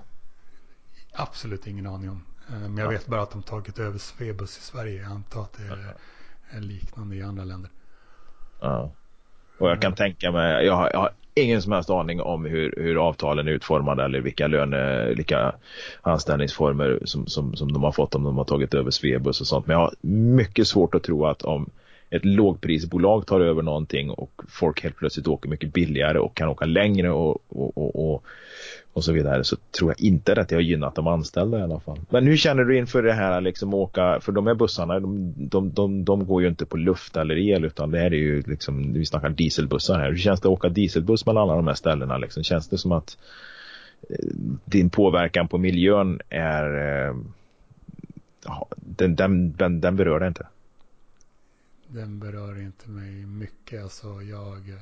Absolut 1.12 1.66
ingen 1.66 1.86
aning 1.86 2.10
om. 2.10 2.22
Eh, 2.48 2.58
Men 2.60 2.76
jag 2.76 2.86
Ja. 2.86 2.90
vet 2.90 3.06
bara 3.06 3.22
att 3.22 3.30
de 3.30 3.42
tagit 3.42 3.78
över 3.78 3.98
Svebus 3.98 4.58
i 4.58 4.60
Sverige. 4.62 5.02
Jag 5.02 5.10
antar 5.12 5.42
att 5.42 5.52
det 5.52 5.62
är, 5.62 5.94
är 6.50 6.60
liknande 6.60 7.16
i 7.16 7.22
andra 7.22 7.44
länder. 7.44 7.70
Ja. 8.60 8.90
Och 9.58 9.70
jag 9.70 9.82
kan 9.82 9.94
tänka 9.94 10.30
mig, 10.32 10.66
jag 10.66 10.74
har, 10.76 10.90
jag 10.92 10.98
har 10.98 11.10
ingen 11.34 11.62
som 11.62 11.72
helst 11.72 11.90
aning 11.90 12.20
om 12.20 12.44
hur, 12.44 12.74
hur 12.76 13.06
avtalen 13.08 13.48
är 13.48 13.52
utformade 13.52 14.04
eller 14.04 14.20
vilka 14.20 14.46
löne, 14.46 15.06
vilka 15.14 15.54
anställningsformer 16.02 17.00
som, 17.04 17.26
som, 17.26 17.56
som 17.56 17.72
de 17.72 17.82
har 17.82 17.92
fått 17.92 18.14
om 18.14 18.24
de 18.24 18.36
har 18.38 18.44
tagit 18.44 18.74
över 18.74 18.90
Svebus 18.90 19.40
och 19.40 19.46
sånt. 19.46 19.66
Men 19.66 19.74
jag 19.74 19.80
har 19.80 19.94
mycket 20.10 20.66
svårt 20.68 20.94
att 20.94 21.02
tro 21.02 21.26
att 21.26 21.42
om 21.42 21.70
ett 22.10 22.24
lågprisbolag 22.24 23.26
tar 23.26 23.40
över 23.40 23.62
någonting 23.62 24.10
och 24.10 24.42
folk 24.48 24.82
helt 24.82 24.96
plötsligt 24.96 25.26
åker 25.26 25.48
mycket 25.48 25.72
billigare 25.72 26.18
och 26.18 26.34
kan 26.36 26.48
åka 26.48 26.64
längre 26.64 27.10
och, 27.10 27.38
och, 27.48 27.78
och, 27.78 28.14
och, 28.14 28.24
och 28.96 29.04
så 29.04 29.12
vidare 29.12 29.44
så 29.44 29.56
tror 29.56 29.90
jag 29.90 30.00
inte 30.00 30.40
att 30.40 30.48
det 30.48 30.54
har 30.54 30.62
gynnat 30.62 30.94
de 30.94 31.06
anställda 31.06 31.58
i 31.58 31.62
alla 31.62 31.80
fall. 31.80 32.00
Men 32.10 32.26
hur 32.26 32.36
känner 32.36 32.64
du 32.64 32.78
inför 32.78 33.02
det 33.02 33.12
här 33.12 33.40
liksom 33.40 33.74
åka, 33.74 34.20
för 34.20 34.32
de 34.32 34.46
här 34.46 34.54
bussarna 34.54 35.00
de, 35.00 35.34
de, 35.36 35.72
de, 35.72 36.04
de 36.04 36.26
går 36.26 36.42
ju 36.42 36.48
inte 36.48 36.66
på 36.66 36.76
luft 36.76 37.16
eller 37.16 37.36
el 37.36 37.64
utan 37.64 37.90
det 37.90 37.98
här 37.98 38.06
är 38.06 38.18
ju 38.18 38.42
liksom, 38.42 38.92
vi 38.92 39.06
snackar 39.06 39.30
dieselbussar 39.30 39.98
här. 39.98 40.10
Hur 40.10 40.16
känns 40.16 40.40
det 40.40 40.48
att 40.48 40.52
åka 40.52 40.68
dieselbuss 40.68 41.26
mellan 41.26 41.42
alla 41.42 41.56
de 41.56 41.66
här 41.66 41.74
ställena 41.74 42.18
liksom? 42.18 42.42
Känns 42.42 42.68
det 42.68 42.78
som 42.78 42.92
att 42.92 43.18
eh, 44.10 44.16
din 44.64 44.90
påverkan 44.90 45.48
på 45.48 45.58
miljön 45.58 46.20
är 46.28 46.64
eh, 47.08 47.16
den, 48.76 49.16
den, 49.16 49.52
den, 49.56 49.80
den 49.80 49.96
berör 49.96 50.20
det 50.20 50.28
inte? 50.28 50.46
Den 51.88 52.18
berör 52.18 52.60
inte 52.60 52.88
mig 52.90 53.26
mycket. 53.26 53.82
Alltså 53.82 54.22
jag, 54.22 54.74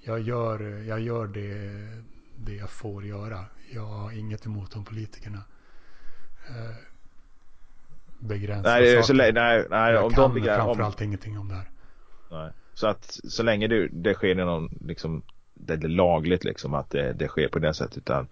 jag, 0.00 0.20
gör, 0.20 0.84
jag 0.88 1.00
gör 1.00 1.26
det, 1.26 1.50
det 2.44 2.54
jag 2.54 2.70
får 2.70 3.04
göra. 3.04 3.44
Jag 3.74 3.84
har 3.86 4.12
inget 4.12 4.46
emot 4.46 4.70
de 4.70 4.84
politikerna. 4.84 5.42
Eh, 6.48 6.76
begränsar 8.18 8.70
Nej, 8.70 8.92
är 8.92 8.96
så, 8.96 9.06
saker. 9.06 9.14
lä- 9.14 9.32
nej, 9.32 9.66
nej 9.70 9.92
jag 9.92 10.04
om 10.04 10.12
kan 10.12 10.22
de 10.22 10.34
begär, 10.40 10.58
om, 10.58 10.64
framförallt 10.66 11.00
ingenting 11.00 11.38
om 11.38 11.48
det 11.48 11.54
här. 11.54 11.70
Nej. 12.30 12.52
Så 12.74 12.86
att 12.86 13.20
så 13.24 13.42
länge 13.42 13.66
det, 13.68 13.88
det 13.88 14.14
sker 14.14 14.34
någon, 14.34 14.78
liksom, 14.80 15.22
det 15.54 15.72
är 15.72 15.88
lagligt 15.88 16.44
liksom 16.44 16.74
att 16.74 16.90
det, 16.90 17.12
det 17.12 17.28
sker 17.28 17.48
på 17.48 17.58
det 17.58 17.74
sättet 17.74 17.96
utan 17.96 18.28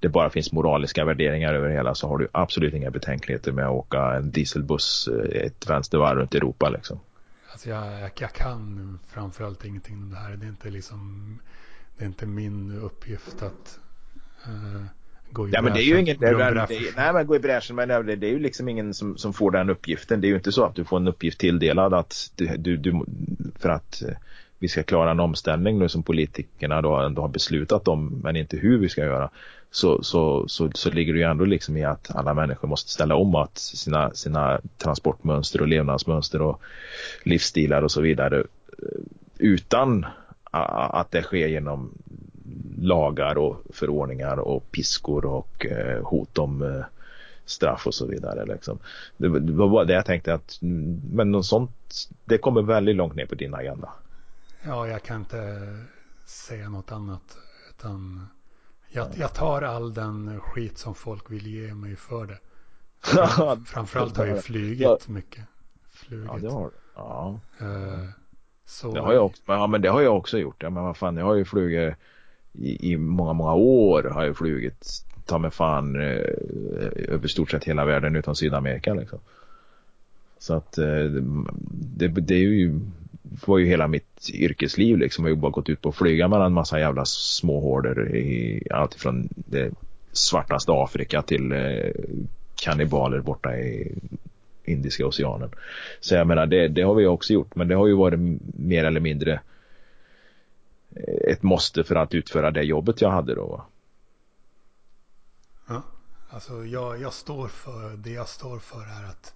det 0.00 0.08
bara 0.08 0.30
finns 0.30 0.52
moraliska 0.52 1.04
värderingar 1.04 1.54
över 1.54 1.68
hela 1.68 1.94
så 1.94 2.08
har 2.08 2.18
du 2.18 2.28
absolut 2.32 2.74
inga 2.74 2.90
betänkligheter 2.90 3.52
med 3.52 3.64
att 3.64 3.72
åka 3.72 4.14
en 4.16 4.30
dieselbuss 4.30 5.08
eh, 5.08 5.42
ett 5.46 5.70
vänstervarv 5.70 6.18
runt 6.18 6.34
Europa 6.34 6.68
liksom. 6.68 7.00
Alltså 7.52 7.68
jag, 7.68 8.00
jag, 8.00 8.10
jag 8.20 8.32
kan 8.32 8.98
framförallt 9.08 9.64
ingenting 9.64 9.96
om 9.96 10.10
det 10.10 10.16
här. 10.16 10.36
Det 10.36 10.46
är 10.46 10.48
inte 10.48 10.70
liksom 10.70 11.38
det 12.00 12.04
är 12.04 12.06
inte 12.06 12.26
min 12.26 12.78
uppgift 12.82 13.42
att 13.42 13.78
eh, 14.46 14.82
gå 15.30 15.48
i 15.48 15.50
Ja 15.50 15.62
men 15.62 15.72
det 15.72 15.80
är 15.80 15.82
ju 15.82 15.92
bräschen- 15.94 16.00
ingen, 16.00 16.18
det, 16.20 16.34
bräschen. 16.34 16.66
det, 16.68 16.96
nej 16.96 17.12
men 17.12 17.26
gå 17.26 17.36
i 17.36 17.38
bräschen 17.38 17.76
men 17.76 17.88
det, 17.88 18.16
det 18.16 18.26
är 18.26 18.30
ju 18.30 18.38
liksom 18.38 18.68
ingen 18.68 18.94
som, 18.94 19.16
som 19.18 19.32
får 19.32 19.50
den 19.50 19.70
uppgiften. 19.70 20.20
Det 20.20 20.26
är 20.26 20.28
ju 20.28 20.36
inte 20.36 20.52
så 20.52 20.64
att 20.64 20.74
du 20.74 20.84
får 20.84 20.96
en 20.96 21.08
uppgift 21.08 21.38
tilldelad 21.40 21.94
att 21.94 22.30
du, 22.58 22.76
du, 22.76 23.04
för 23.58 23.68
att 23.68 24.02
eh, 24.02 24.14
vi 24.58 24.68
ska 24.68 24.82
klara 24.82 25.10
en 25.10 25.20
omställning 25.20 25.78
nu 25.78 25.88
som 25.88 26.02
politikerna 26.02 26.82
då 26.82 26.96
ändå 26.96 27.22
har 27.22 27.28
beslutat 27.28 27.88
om 27.88 28.20
men 28.22 28.36
inte 28.36 28.56
hur 28.56 28.78
vi 28.78 28.88
ska 28.88 29.00
göra. 29.00 29.30
Så, 29.70 30.02
så, 30.02 30.48
så, 30.48 30.70
så 30.74 30.90
ligger 30.90 31.12
det 31.12 31.18
ju 31.18 31.24
ändå 31.24 31.44
liksom 31.44 31.76
i 31.76 31.84
att 31.84 32.16
alla 32.16 32.34
människor 32.34 32.68
måste 32.68 32.90
ställa 32.90 33.14
om 33.14 33.34
att 33.34 33.58
sina, 33.58 34.14
sina 34.14 34.60
transportmönster 34.78 35.60
och 35.60 35.68
levnadsmönster 35.68 36.42
och 36.42 36.60
livsstilar 37.22 37.82
och 37.82 37.90
så 37.92 38.00
vidare 38.00 38.38
eh, 38.38 39.00
utan 39.38 40.06
att 40.50 41.10
det 41.10 41.22
sker 41.22 41.48
genom 41.48 41.92
lagar 42.78 43.38
och 43.38 43.62
förordningar 43.74 44.36
och 44.38 44.70
piskor 44.70 45.24
och 45.24 45.66
eh, 45.66 46.02
hot 46.02 46.38
om 46.38 46.62
eh, 46.62 46.84
straff 47.44 47.86
och 47.86 47.94
så 47.94 48.06
vidare. 48.06 48.46
Liksom. 48.46 48.78
Det, 49.16 49.28
var- 49.28 49.68
bara 49.68 49.84
det 49.84 49.92
jag 49.92 50.06
tänkte 50.06 50.34
att 50.34 50.58
mm, 50.62 51.00
men 51.12 51.30
något 51.30 51.46
sånt 51.46 51.70
det 52.24 52.38
kommer 52.38 52.62
väldigt 52.62 52.96
långt 52.96 53.14
ner 53.14 53.26
på 53.26 53.34
din 53.34 53.54
agenda. 53.54 53.88
Ja, 54.62 54.88
jag 54.88 55.02
kan 55.02 55.16
inte 55.20 55.58
säga 56.26 56.68
något 56.68 56.92
annat. 56.92 57.36
Utan 57.70 58.26
jag, 58.88 59.06
jag 59.16 59.34
tar 59.34 59.62
all 59.62 59.94
den 59.94 60.40
skit 60.40 60.78
som 60.78 60.94
folk 60.94 61.30
vill 61.30 61.46
ge 61.46 61.74
mig 61.74 61.96
för 61.96 62.26
det. 62.26 62.38
Framförallt 63.66 64.16
har 64.16 64.26
jag 64.26 64.44
flugit 64.44 65.08
mycket. 65.08 65.44
Flugit. 65.90 66.28
Ja, 66.32 66.38
det 66.38 66.48
har 66.48 66.70
ja, 66.94 67.40
Eh, 67.60 68.04
så 68.70 68.92
det 68.92 69.00
har 69.00 69.12
jag 69.12 69.24
också. 69.24 69.42
Ja, 69.46 69.66
men 69.66 69.82
det 69.82 69.88
har 69.88 70.00
jag 70.00 70.16
också 70.16 70.38
gjort. 70.38 70.62
Ja, 70.62 70.70
men 70.70 70.82
vad 70.82 70.96
fan, 70.96 71.16
jag 71.16 71.24
har 71.24 71.34
ju 71.34 71.44
flugit 71.44 71.94
i, 72.52 72.92
i 72.92 72.96
många, 72.96 73.32
många 73.32 73.54
år 73.54 74.02
har 74.02 74.24
jag 74.24 74.36
flugit 74.36 75.04
ta 75.26 75.38
mig 75.38 75.50
fan 75.50 75.96
eh, 75.96 76.18
över 77.08 77.28
stort 77.28 77.50
sett 77.50 77.64
hela 77.64 77.84
världen 77.84 78.16
utom 78.16 78.34
Sydamerika 78.34 78.94
liksom. 78.94 79.18
Så 80.38 80.54
att 80.54 80.78
eh, 80.78 81.04
det, 81.96 82.08
det 82.08 82.34
är 82.34 82.38
ju 82.38 82.80
var 83.46 83.58
ju 83.58 83.66
hela 83.66 83.88
mitt 83.88 84.30
yrkesliv 84.34 84.98
liksom. 84.98 85.24
Jag 85.24 85.30
har 85.30 85.36
ju 85.36 85.40
bara 85.40 85.50
gått 85.50 85.68
ut 85.68 85.80
på 85.80 85.88
att 85.88 85.96
flyga 85.96 86.28
mellan 86.28 86.52
massa 86.52 86.80
jävla 86.80 87.04
småhårder 87.04 88.16
i 88.16 88.62
allt 88.70 88.94
från 88.94 89.28
det 89.34 89.70
svartaste 90.12 90.72
Afrika 90.72 91.22
till 91.22 91.52
eh, 91.52 91.90
kannibaler 92.62 93.20
borta 93.20 93.56
i 93.56 93.92
Indiska 94.64 95.06
oceanen. 95.06 95.50
Så 96.00 96.14
jag 96.14 96.26
menar 96.26 96.46
det, 96.46 96.68
det 96.68 96.82
har 96.82 96.94
vi 96.94 97.06
också 97.06 97.32
gjort 97.32 97.54
men 97.54 97.68
det 97.68 97.74
har 97.74 97.86
ju 97.86 97.94
varit 97.94 98.20
mer 98.54 98.84
eller 98.84 99.00
mindre 99.00 99.40
eh, 100.96 101.32
ett 101.32 101.42
måste 101.42 101.84
för 101.84 101.94
att 101.94 102.14
utföra 102.14 102.50
det 102.50 102.62
jobbet 102.62 103.00
jag 103.00 103.10
hade 103.10 103.34
då. 103.34 103.66
Ja, 105.68 105.82
alltså 106.30 106.64
jag, 106.64 107.00
jag 107.00 107.12
står 107.12 107.48
för, 107.48 107.96
det 107.96 108.10
jag 108.10 108.28
står 108.28 108.58
för 108.58 108.82
är 108.82 109.08
att 109.08 109.34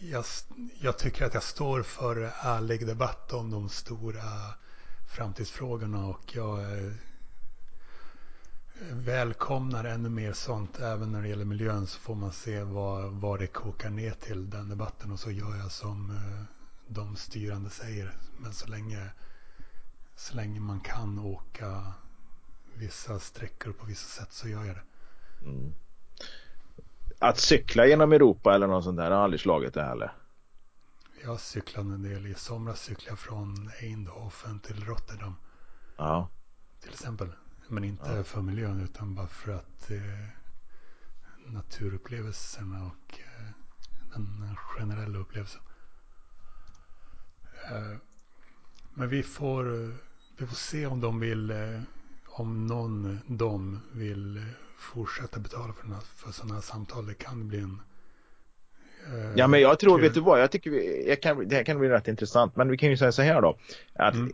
jag, 0.00 0.24
jag 0.80 0.98
tycker 0.98 1.24
att 1.24 1.34
jag 1.34 1.42
står 1.42 1.82
för 1.82 2.30
ärlig 2.42 2.86
debatt 2.86 3.32
om 3.32 3.50
de 3.50 3.68
stora 3.68 4.22
framtidsfrågorna 5.16 6.06
och 6.06 6.32
jag 6.34 6.60
eh, 6.60 6.92
välkomnar 8.80 9.84
ännu 9.84 10.08
mer 10.08 10.32
sånt 10.32 10.80
även 10.80 11.12
när 11.12 11.22
det 11.22 11.28
gäller 11.28 11.44
miljön 11.44 11.86
så 11.86 11.98
får 11.98 12.14
man 12.14 12.32
se 12.32 12.62
vad, 12.62 13.12
vad 13.12 13.38
det 13.38 13.46
kokar 13.46 13.90
ner 13.90 14.10
till 14.10 14.50
den 14.50 14.68
debatten 14.68 15.12
och 15.12 15.20
så 15.20 15.30
gör 15.30 15.56
jag 15.56 15.72
som 15.72 16.10
eh, 16.10 16.42
de 16.86 17.16
styrande 17.16 17.70
säger. 17.70 18.14
Men 18.38 18.52
så 18.52 18.68
länge, 18.68 19.10
så 20.16 20.36
länge 20.36 20.60
man 20.60 20.80
kan 20.80 21.18
åka 21.18 21.92
vissa 22.74 23.18
sträckor 23.18 23.72
på 23.72 23.86
vissa 23.86 24.20
sätt 24.20 24.32
så 24.32 24.48
gör 24.48 24.64
jag 24.64 24.76
det. 24.76 24.84
Mm. 25.44 25.72
Att 27.18 27.38
cykla 27.38 27.86
genom 27.86 28.12
Europa 28.12 28.54
eller 28.54 28.66
något 28.66 28.84
sånt 28.84 28.96
där 28.96 29.10
har 29.10 29.18
aldrig 29.18 29.40
slagit 29.40 29.74
det 29.74 29.82
heller. 29.82 30.12
Jag 31.24 31.40
cyklade 31.40 31.94
en 31.94 32.02
del. 32.02 32.26
I 32.26 32.34
somras 32.34 32.80
cyklade 32.80 33.10
jag 33.10 33.18
från 33.18 33.70
Eindhoven 33.80 34.60
till 34.60 34.84
Rotterdam. 34.84 35.34
Ja. 35.96 36.28
Till 36.80 36.90
exempel. 36.90 37.32
Men 37.68 37.84
inte 37.84 38.12
Ja. 38.16 38.22
för 38.24 38.40
miljön 38.42 38.80
utan 38.80 39.14
bara 39.14 39.26
för 39.26 39.52
att 39.52 39.90
eh, 39.90 40.28
naturupplevelserna 41.46 42.84
och 42.86 43.18
eh, 43.20 43.50
den 44.12 44.56
generella 44.56 45.18
upplevelsen. 45.18 45.60
Eh, 47.70 47.96
men 48.94 49.08
vi 49.08 49.22
får, 49.22 49.74
eh, 49.84 49.90
vi 50.38 50.46
får 50.46 50.54
se 50.56 50.86
om 50.86 51.00
de 51.00 51.20
vill, 51.20 51.50
eh, 51.50 51.80
om 52.26 52.66
någon 52.66 53.18
de 53.26 53.80
vill 53.92 54.36
eh, 54.36 54.42
fortsätta 54.78 55.40
betala 55.40 55.72
för, 55.72 55.86
här- 55.88 56.00
för 56.00 56.32
sådana 56.32 56.54
här 56.54 56.60
samtal. 56.60 57.06
Det 57.06 57.14
kan 57.14 57.48
bli 57.48 57.58
en 57.60 57.80
Ja 59.34 59.46
men 59.46 59.60
jag 59.60 59.78
tror, 59.80 60.00
vet 60.00 60.14
du 60.14 60.20
vad, 60.20 60.40
jag 60.40 60.50
tycker 60.50 60.70
vi, 60.70 61.08
jag 61.08 61.22
kan, 61.22 61.48
det 61.48 61.56
här 61.56 61.64
kan 61.64 61.78
bli 61.78 61.88
rätt 61.88 62.08
intressant. 62.08 62.56
Men 62.56 62.68
vi 62.70 62.76
kan 62.78 62.90
ju 62.90 62.96
säga 62.96 63.12
så 63.12 63.22
här 63.22 63.42
då. 63.42 63.58
Att 63.94 64.14
Mm 64.14 64.32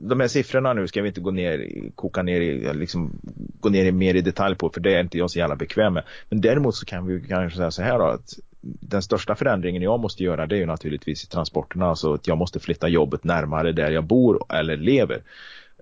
de 0.00 0.20
här 0.20 0.28
siffrorna 0.28 0.72
nu 0.72 0.88
ska 0.88 1.02
vi 1.02 1.08
inte 1.08 1.20
gå 1.20 1.30
ner, 1.30 1.58
i- 1.58 1.92
koka 1.94 2.22
ner 2.22 2.40
i, 2.40 2.74
liksom, 2.74 3.12
gå 3.60 3.68
ner 3.68 3.84
i 3.84 3.92
mer 3.92 4.14
i 4.14 4.20
detalj 4.20 4.56
på 4.56 4.70
för 4.70 4.80
det 4.80 4.94
är 4.94 5.00
inte 5.00 5.18
jag 5.18 5.30
så 5.30 5.38
jävla 5.38 5.56
bekväm 5.56 5.92
med. 5.94 6.04
Men 6.28 6.40
däremot 6.40 6.74
så 6.74 6.86
kan 6.86 7.06
vi 7.06 7.20
kanske 7.28 7.56
säga 7.56 7.70
så 7.70 7.82
här 7.82 7.98
då 7.98 8.04
att 8.04 8.32
den 8.62 9.02
största 9.02 9.34
förändringen 9.34 9.82
jag 9.82 10.00
måste 10.00 10.24
göra 10.24 10.46
det 10.46 10.56
är 10.56 10.58
ju 10.60 10.66
naturligtvis 10.66 11.24
i 11.24 11.26
transporterna. 11.28 11.86
Alltså 11.86 12.12
att 12.14 12.26
jag 12.28 12.38
måste 12.38 12.60
flytta 12.60 12.88
jobbet 12.88 13.24
närmare 13.24 13.72
där 13.72 13.90
jag 13.90 14.04
bor 14.04 14.44
eller 14.48 14.76
lever. 14.76 15.22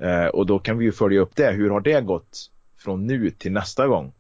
Eh, 0.01 0.27
och 0.27 0.47
då 0.47 0.59
kan 0.59 0.79
vi 0.79 0.85
ju 0.85 0.93
följa 0.93 1.21
upp 1.21 1.37
det. 1.37 1.51
Hur 1.51 1.71
har 1.71 1.81
det 1.81 2.01
gått 2.01 2.51
från 2.79 3.07
nu 3.07 3.31
till 3.31 3.53
nästa 3.53 3.87
gång? 3.87 4.13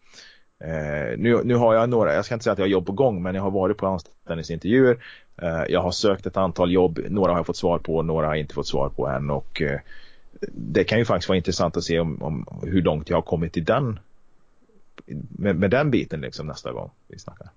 Eh, 0.65 1.19
nu, 1.19 1.41
nu 1.45 1.55
har 1.55 1.75
jag 1.75 1.89
några, 1.89 2.15
jag 2.15 2.25
ska 2.25 2.35
inte 2.35 2.45
säga 2.45 2.53
att 2.53 2.59
jag 2.59 2.67
har 2.67 2.71
jobb 2.71 2.87
på 2.87 2.93
gång, 2.93 3.23
men 3.23 3.35
jag 3.35 3.43
har 3.43 3.51
varit 3.51 3.77
på 3.77 3.87
anställningsintervjuer. 3.87 4.99
Eh, 5.37 5.65
jag 5.69 5.83
har 5.83 5.91
sökt 5.91 6.27
ett 6.27 6.37
antal 6.37 6.73
jobb, 6.73 7.01
några 7.09 7.33
har 7.33 7.39
jag 7.39 7.47
fått 7.47 7.57
svar 7.57 7.79
på, 7.79 8.03
några 8.03 8.27
har 8.27 8.35
jag 8.35 8.41
inte 8.41 8.55
fått 8.55 8.69
svar 8.69 8.89
på 8.89 9.09
än 9.09 9.31
och 9.31 9.63
eh, 9.63 9.81
det 10.53 10.85
kan 10.85 10.99
ju 10.99 11.05
faktiskt 11.05 11.29
vara 11.29 11.37
intressant 11.37 11.77
att 11.77 11.85
se 11.85 12.01
om, 12.01 12.23
om 12.23 12.47
hur 12.63 12.83
långt 12.83 13.11
jag 13.11 13.17
har 13.17 13.23
kommit 13.23 13.57
i 13.57 13.61
den 13.61 13.99
med, 15.29 15.57
med 15.57 15.71
den 15.71 15.91
biten 15.91 16.21
liksom 16.21 16.47
nästa 16.47 16.73
gång 16.73 16.91
vi 17.09 17.19
snackar. 17.19 17.51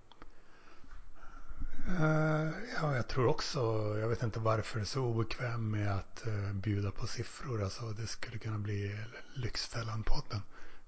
Eh, 1.88 2.50
ja, 2.82 2.96
jag 2.96 3.08
tror 3.08 3.28
också, 3.28 3.60
jag 4.00 4.08
vet 4.08 4.24
inte 4.24 4.40
varför 4.40 4.80
det 4.80 4.84
är 4.84 4.86
så 4.86 5.02
obekväm 5.02 5.72
med 5.72 5.96
att 5.96 6.24
uh, 6.28 6.54
bjuda 6.54 6.92
på 6.92 7.08
siffror. 7.08 7.64
Alltså 7.64 7.86
det 7.86 8.08
skulle 8.08 8.38
kunna 8.38 8.58
bli 8.58 8.96
Lyxfällan-podden. 9.36 10.42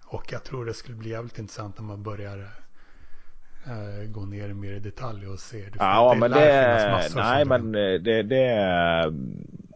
Och 0.06 0.32
jag 0.32 0.44
tror 0.44 0.66
det 0.66 0.74
skulle 0.74 0.98
bli 0.98 1.10
jävligt 1.10 1.40
intressant 1.40 1.80
om 1.80 1.86
man 1.86 2.04
börjar 2.04 2.52
gå 4.08 4.26
ner 4.26 4.54
mer 4.54 4.74
i 4.74 4.80
detalj 4.80 5.28
och 5.28 5.40
se. 5.40 5.58
Det, 5.58 5.78
Ja, 5.80 6.16
men 6.20 6.32
det, 6.32 6.38
finnas 6.38 7.16
massor 7.16 7.20
nej 7.20 7.46
men 7.46 7.76
eh, 7.76 8.02
det, 8.02 8.24
det, 8.24 9.14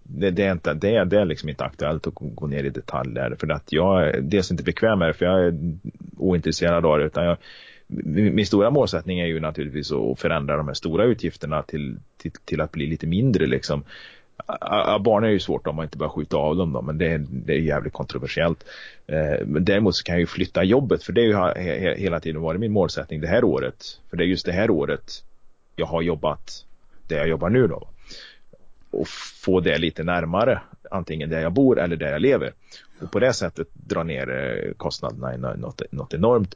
det, 0.03 0.31
det 0.31 0.43
är 0.43 0.51
inte, 0.51 0.73
det, 0.73 1.05
det 1.05 1.19
är 1.19 1.25
liksom 1.25 1.49
inte 1.49 1.65
aktuellt 1.65 2.07
att 2.07 2.13
gå 2.15 2.47
ner 2.47 2.63
i 2.63 2.69
detalj 2.69 3.13
där 3.13 3.35
för 3.39 3.51
att 3.51 3.71
jag 3.71 4.07
är 4.07 4.21
dels 4.21 4.51
inte 4.51 4.63
bekväm 4.63 4.99
med 4.99 5.09
det 5.09 5.13
för 5.13 5.25
jag 5.25 5.45
är 5.45 5.77
ointresserad 6.17 6.85
av 6.85 6.99
det 6.99 7.05
utan 7.05 7.25
jag, 7.25 7.37
min 7.87 8.35
min 8.35 8.45
stora 8.45 8.69
målsättning 8.69 9.19
är 9.19 9.25
ju 9.25 9.39
naturligtvis 9.39 9.91
att 9.91 10.19
förändra 10.19 10.57
de 10.57 10.67
här 10.67 10.73
stora 10.73 11.03
utgifterna 11.03 11.63
till, 11.63 11.97
till, 12.17 12.31
till 12.45 12.61
att 12.61 12.71
bli 12.71 12.85
lite 12.85 13.07
mindre 13.07 13.45
liksom. 13.45 13.83
Barn 14.99 15.23
är 15.23 15.29
ju 15.29 15.39
svårt 15.39 15.67
om 15.67 15.75
man 15.75 15.85
inte 15.85 15.97
bara 15.97 16.09
skjuta 16.09 16.37
av 16.37 16.55
dem 16.55 16.73
då, 16.73 16.81
men 16.81 16.97
det, 16.97 17.07
är- 17.07 17.25
det 17.29 17.53
är 17.53 17.59
jävligt 17.59 17.93
kontroversiellt. 17.93 18.65
Eh, 19.07 19.45
men 19.45 19.65
däremot 19.65 19.95
så 19.95 20.03
kan 20.03 20.15
jag 20.15 20.19
ju 20.19 20.25
flytta 20.27 20.63
jobbet, 20.63 21.03
för 21.03 21.13
det 21.13 21.31
har 21.31 21.55
ju 21.57 21.95
hela 21.95 22.19
tiden 22.19 22.41
varit 22.41 22.59
min 22.59 22.71
målsättning 22.71 23.21
det 23.21 23.27
här 23.27 23.43
året. 23.43 23.83
För 24.09 24.17
det 24.17 24.23
är 24.23 24.27
just 24.27 24.45
det 24.45 24.51
här 24.51 24.69
året 24.69 25.23
jag 25.75 25.85
har 25.85 26.01
jobbat 26.01 26.65
där 27.07 27.17
jag 27.17 27.27
jobbar 27.27 27.49
nu 27.49 27.67
då. 27.67 27.87
Och 28.91 29.07
få 29.43 29.59
det 29.59 29.77
lite 29.77 30.03
närmare, 30.03 30.61
antingen 30.91 31.29
där 31.29 31.41
jag 31.41 31.53
bor 31.53 31.79
eller 31.79 31.95
där 31.95 32.11
jag 32.11 32.21
lever. 32.21 32.53
Och 33.01 33.11
på 33.11 33.19
det 33.19 33.33
sättet 33.33 33.67
dra 33.73 34.03
ner 34.03 34.29
eh, 34.29 34.73
kostnaderna 34.73 35.53
något, 35.55 35.81
något 35.91 36.13
enormt. 36.13 36.55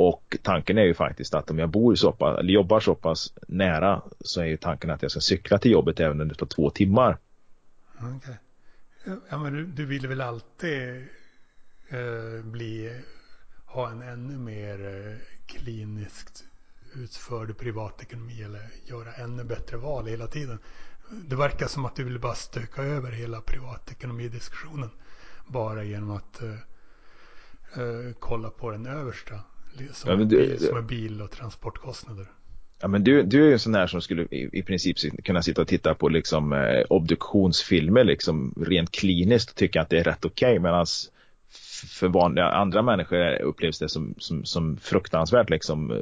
Och 0.00 0.36
tanken 0.42 0.78
är 0.78 0.82
ju 0.82 0.94
faktiskt 0.94 1.34
att 1.34 1.50
om 1.50 1.58
jag 1.58 1.68
bor 1.68 1.94
så 1.94 2.12
pass, 2.12 2.38
eller 2.38 2.52
jobbar 2.52 2.80
så 2.80 2.94
pass 2.94 3.32
nära 3.48 4.02
så 4.20 4.40
är 4.40 4.44
ju 4.44 4.56
tanken 4.56 4.90
att 4.90 5.02
jag 5.02 5.10
ska 5.10 5.20
cykla 5.20 5.58
till 5.58 5.70
jobbet 5.70 6.00
även 6.00 6.20
om 6.20 6.28
det 6.28 6.34
tar 6.34 6.46
två 6.46 6.70
timmar. 6.70 7.18
Okay. 8.16 8.34
Ja, 9.30 9.38
men 9.38 9.52
du, 9.52 9.66
du 9.66 9.86
vill 9.86 10.06
väl 10.06 10.20
alltid 10.20 11.06
eh, 11.88 12.44
bli, 12.44 13.02
ha 13.66 13.90
en 13.90 14.02
ännu 14.02 14.38
mer 14.38 14.86
eh, 14.86 15.16
kliniskt 15.46 16.44
utförd 16.94 17.58
privatekonomi 17.58 18.42
eller 18.42 18.62
göra 18.84 19.12
ännu 19.12 19.44
bättre 19.44 19.76
val 19.76 20.06
hela 20.06 20.26
tiden. 20.26 20.58
Det 21.10 21.36
verkar 21.36 21.66
som 21.66 21.84
att 21.84 21.96
du 21.96 22.04
vill 22.04 22.20
bara 22.20 22.34
stöka 22.34 22.82
över 22.82 23.12
hela 23.12 23.40
privatekonomidiskussionen 23.40 24.90
bara 25.46 25.84
genom 25.84 26.10
att 26.10 26.42
eh, 26.42 26.50
eh 27.82 28.14
kolla 28.18 28.50
på 28.50 28.70
den 28.70 28.86
översta. 28.86 29.40
Som, 29.92 30.10
Ja, 30.10 30.16
du- 30.16 30.24
bil, 30.24 30.58
som 30.60 30.76
är 30.76 30.82
bil 30.82 31.22
och 31.22 31.30
transportkostnader. 31.30 32.26
Ja 32.80 32.88
men 32.88 33.04
du, 33.04 33.22
du 33.22 33.42
är 33.42 33.46
ju 33.46 33.52
en 33.52 33.58
sån 33.58 33.72
där 33.72 33.86
som 33.86 34.02
skulle 34.02 34.22
i, 34.22 34.48
i 34.52 34.62
princip 34.62 34.96
kunna 35.24 35.42
sitta 35.42 35.62
och 35.62 35.68
titta 35.68 35.94
på 35.94 36.08
liksom 36.08 36.52
eh, 36.52 36.80
obduktionsfilmer 36.88 38.04
liksom 38.04 38.54
rent 38.66 38.90
kliniskt 38.90 39.50
och 39.50 39.56
tycka 39.56 39.80
att 39.82 39.90
det 39.90 39.98
är 39.98 40.04
rätt 40.04 40.24
okej 40.24 40.58
medan 40.58 40.86
för 41.98 42.08
vanliga 42.08 42.44
andra 42.44 42.82
människor 42.82 43.42
upplevs 43.42 43.78
det 43.78 43.88
som, 43.88 44.14
som, 44.18 44.44
som 44.44 44.76
fruktansvärt 44.76 45.50
liksom 45.50 45.90
eh, 45.90 45.98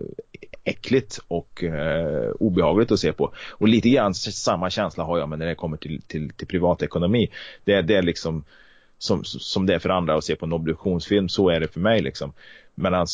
äckligt 0.64 1.18
och 1.28 1.64
eh, 1.64 2.30
obehagligt 2.30 2.92
att 2.92 3.00
se 3.00 3.12
på. 3.12 3.32
Och 3.50 3.68
lite 3.68 3.90
grann 3.90 4.14
samma 4.14 4.70
känsla 4.70 5.04
har 5.04 5.18
jag 5.18 5.28
men 5.28 5.38
när 5.38 5.46
det 5.46 5.54
kommer 5.54 5.76
till, 5.76 6.02
till, 6.02 6.30
till 6.30 6.46
privatekonomi. 6.46 7.30
Det, 7.64 7.82
det 7.82 7.94
är 7.94 8.02
liksom 8.02 8.44
som, 8.98 9.24
som 9.24 9.66
det 9.66 9.74
är 9.74 9.78
för 9.78 9.88
andra 9.88 10.14
att 10.14 10.24
se 10.24 10.36
på 10.36 10.46
en 10.46 10.52
obduktionsfilm, 10.52 11.28
så 11.28 11.48
är 11.48 11.60
det 11.60 11.68
för 11.68 11.80
mig 11.80 12.02
liksom. 12.02 12.32
Medan 12.74 13.06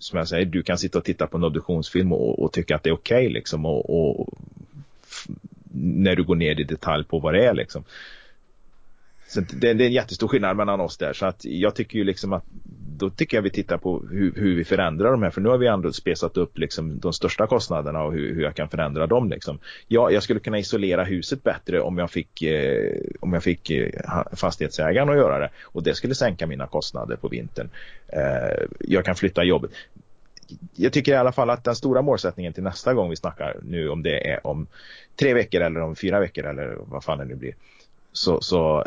som 0.00 0.18
jag 0.18 0.28
säger, 0.28 0.46
du 0.46 0.62
kan 0.62 0.78
sitta 0.78 0.98
och 0.98 1.04
titta 1.04 1.26
på 1.26 1.36
en 1.36 1.44
obduktionsfilm 1.44 2.12
och, 2.12 2.42
och 2.42 2.52
tycka 2.52 2.76
att 2.76 2.82
det 2.82 2.90
är 2.90 2.94
okej 2.94 3.28
liksom 3.28 3.66
och, 3.66 4.16
och 4.16 4.28
när 5.72 6.16
du 6.16 6.24
går 6.24 6.36
ner 6.36 6.60
i 6.60 6.64
detalj 6.64 7.04
på 7.04 7.18
vad 7.18 7.34
det 7.34 7.46
är 7.46 7.54
liksom. 7.54 7.84
Så 9.30 9.40
det, 9.40 9.74
det 9.74 9.84
är 9.84 9.86
en 9.86 9.92
jättestor 9.92 10.28
skillnad 10.28 10.56
mellan 10.56 10.80
oss 10.80 10.96
där 10.98 11.12
så 11.12 11.26
att 11.26 11.44
jag 11.44 11.74
tycker 11.74 11.98
ju 11.98 12.04
liksom 12.04 12.32
att 12.32 12.44
då 13.00 13.10
tycker 13.10 13.36
jag 13.36 13.42
vi 13.42 13.50
tittar 13.50 13.78
på 13.78 14.02
hur, 14.10 14.32
hur 14.36 14.56
vi 14.56 14.64
förändrar 14.64 15.10
de 15.10 15.22
här 15.22 15.30
för 15.30 15.40
nu 15.40 15.48
har 15.48 15.58
vi 15.58 15.66
ändå 15.66 15.92
spesat 15.92 16.36
upp 16.36 16.58
liksom 16.58 16.98
de 17.00 17.12
största 17.12 17.46
kostnaderna 17.46 18.02
och 18.02 18.12
hur, 18.12 18.34
hur 18.34 18.42
jag 18.42 18.54
kan 18.54 18.68
förändra 18.68 19.06
dem 19.06 19.30
liksom. 19.30 19.58
Ja, 19.88 20.10
jag 20.10 20.22
skulle 20.22 20.40
kunna 20.40 20.58
isolera 20.58 21.04
huset 21.04 21.42
bättre 21.42 21.80
om 21.80 21.98
jag 21.98 22.10
fick, 22.10 22.42
eh, 22.42 22.96
om 23.20 23.32
jag 23.32 23.42
fick 23.42 23.70
eh, 23.70 23.90
fastighetsägaren 24.32 25.08
att 25.08 25.16
göra 25.16 25.38
det 25.38 25.50
och 25.62 25.82
det 25.82 25.94
skulle 25.94 26.14
sänka 26.14 26.46
mina 26.46 26.66
kostnader 26.66 27.16
på 27.16 27.28
vintern. 27.28 27.70
Eh, 28.08 28.66
jag 28.80 29.04
kan 29.04 29.14
flytta 29.14 29.44
jobbet. 29.44 29.70
Jag 30.76 30.92
tycker 30.92 31.12
i 31.12 31.16
alla 31.16 31.32
fall 31.32 31.50
att 31.50 31.64
den 31.64 31.74
stora 31.74 32.02
målsättningen 32.02 32.52
till 32.52 32.62
nästa 32.62 32.94
gång 32.94 33.10
vi 33.10 33.16
snackar 33.16 33.56
nu 33.62 33.88
om 33.88 34.02
det 34.02 34.30
är 34.30 34.46
om 34.46 34.66
tre 35.16 35.34
veckor 35.34 35.60
eller 35.60 35.80
om 35.80 35.96
fyra 35.96 36.20
veckor 36.20 36.46
eller 36.46 36.76
vad 36.78 37.04
fan 37.04 37.18
det 37.18 37.24
nu 37.24 37.34
blir 37.34 37.54
så, 38.12 38.40
så, 38.40 38.84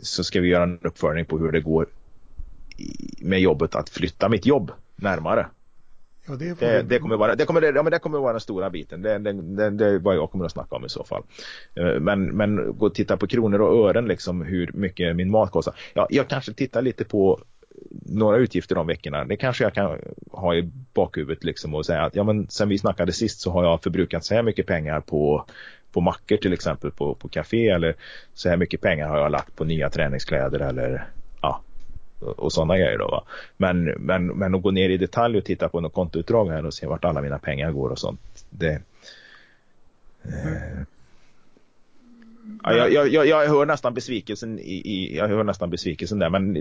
så 0.00 0.24
ska 0.24 0.40
vi 0.40 0.48
göra 0.48 0.62
en 0.62 0.78
uppföljning 0.82 1.24
på 1.24 1.38
hur 1.38 1.52
det 1.52 1.60
går 1.60 1.86
med 3.18 3.40
jobbet 3.40 3.74
att 3.74 3.88
flytta 3.88 4.28
mitt 4.28 4.46
jobb 4.46 4.70
närmare. 4.96 5.46
Ja, 6.28 6.34
det, 6.34 6.60
Det, 6.60 6.82
det, 6.82 6.98
kommer, 6.98 7.16
vara, 7.16 7.34
det, 7.34 7.44
kommer, 7.44 7.62
ja, 7.62 7.82
men 7.82 7.90
det 7.90 7.98
kommer 7.98 8.18
vara 8.18 8.32
den 8.32 8.40
stora 8.40 8.70
biten. 8.70 9.02
Det, 9.02 9.18
det, 9.18 9.32
det, 9.32 9.70
det 9.70 9.86
är 9.86 9.98
vad 9.98 10.16
jag 10.16 10.30
kommer 10.30 10.44
att 10.44 10.52
snacka 10.52 10.76
om 10.76 10.84
i 10.84 10.88
så 10.88 11.04
fall. 11.04 11.22
Eh, 11.74 12.00
Men, 12.00 12.24
men 12.24 12.78
gå 12.78 12.86
och 12.86 12.94
titta 12.94 13.16
på 13.16 13.26
kronor 13.26 13.60
och 13.60 13.88
ören, 13.88 14.08
liksom, 14.08 14.42
hur 14.42 14.70
mycket 14.74 15.16
min 15.16 15.30
mat 15.30 15.50
kostar. 15.50 15.74
Ja, 15.94 16.06
jag 16.10 16.28
kanske 16.28 16.52
tittar 16.52 16.82
lite 16.82 17.04
på 17.04 17.40
några 18.06 18.36
utgifter 18.36 18.74
de 18.74 18.86
veckorna. 18.86 19.24
Det 19.24 19.36
kanske 19.36 19.64
jag 19.64 19.74
kan 19.74 19.98
ha 20.30 20.54
i 20.54 20.70
bakhuvudet 20.94 21.44
liksom 21.44 21.74
och 21.74 21.86
säga 21.86 22.02
att 22.02 22.16
ja, 22.16 22.24
men 22.24 22.48
sen 22.48 22.68
vi 22.68 22.78
snackade 22.78 23.12
sist 23.12 23.40
så 23.40 23.50
har 23.50 23.64
jag 23.64 23.82
förbrukat 23.82 24.24
så 24.24 24.34
här 24.34 24.42
mycket 24.42 24.66
pengar 24.66 25.00
på 25.00 25.46
på 25.92 26.00
mackor 26.00 26.36
till 26.36 26.52
exempel 26.52 26.90
på, 26.90 27.14
på 27.14 27.28
café 27.28 27.68
eller 27.68 27.94
så 28.34 28.48
här 28.48 28.56
mycket 28.56 28.80
pengar 28.80 29.08
har 29.08 29.18
jag 29.18 29.32
lagt 29.32 29.56
på 29.56 29.64
nya 29.64 29.90
träningskläder 29.90 30.60
eller 30.60 31.06
ja 31.40 31.62
och, 32.20 32.52
sådana 32.52 32.78
grejer 32.78 32.98
då 32.98 33.08
va. 33.08 33.24
Men, 33.56 33.84
men, 33.84 34.26
men 34.26 34.54
att 34.54 34.62
gå 34.62 34.70
ner 34.70 34.88
i 34.88 34.96
detalj 34.96 35.38
och 35.38 35.44
titta 35.44 35.68
på 35.68 35.80
något 35.80 35.94
kontoutdrag 35.94 36.50
här 36.50 36.66
och 36.66 36.74
se 36.74 36.86
vart 36.86 37.04
alla 37.04 37.22
mina 37.22 37.38
pengar 37.38 37.72
går 37.72 37.90
och 37.90 37.98
sånt. 37.98 38.20
Det, 38.50 38.80
eh, 40.24 40.80
ja, 42.62 42.88
jag, 42.88 43.08
jag, 43.08 43.26
jag, 43.26 43.48
hör 43.48 43.66
nästan 43.66 43.94
besvikelsen 43.94 44.58
i, 44.58 44.82
i, 44.84 45.16
jag 45.16 45.28
hör 45.28 45.44
nästan 45.44 45.70
besvikelsen 45.70 46.18
där 46.18 46.30
men 46.30 46.54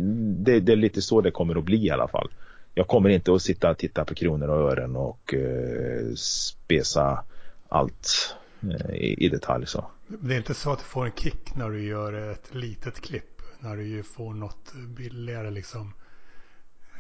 det, 0.44 0.60
det 0.60 0.72
är 0.72 0.76
lite 0.76 1.02
så 1.02 1.22
det 1.22 1.32
kommer 1.32 1.56
att 1.56 1.64
bli 1.64 1.86
i 1.86 1.92
alla 1.92 2.08
fall. 2.08 2.30
Jag 2.74 2.88
kommer 2.88 3.10
inte 3.10 3.34
att 3.34 3.42
sitta 3.42 3.70
och 3.70 3.78
titta 3.78 4.06
på 4.06 4.16
kronor 4.16 4.48
och 4.48 4.72
ören 4.72 4.96
och 4.96 5.34
eh, 5.34 6.14
spesa 6.16 7.24
allt 7.70 8.36
i, 8.72 9.26
i 9.26 9.30
detalj 9.30 9.66
så. 9.66 9.86
Det 10.08 10.34
är 10.34 10.38
inte 10.38 10.54
så 10.54 10.72
att 10.72 10.80
du 10.80 10.86
får 10.86 11.06
en 11.06 11.12
kick 11.12 11.56
när 11.56 11.70
du 11.70 11.84
gör 11.84 12.32
ett 12.32 12.56
litet 12.56 13.02
klipp. 13.02 13.42
När 13.60 13.76
du 13.76 13.88
ju 13.88 14.04
får 14.04 14.34
något 14.34 14.74
billigare 14.98 15.52
liksom. 15.52 15.94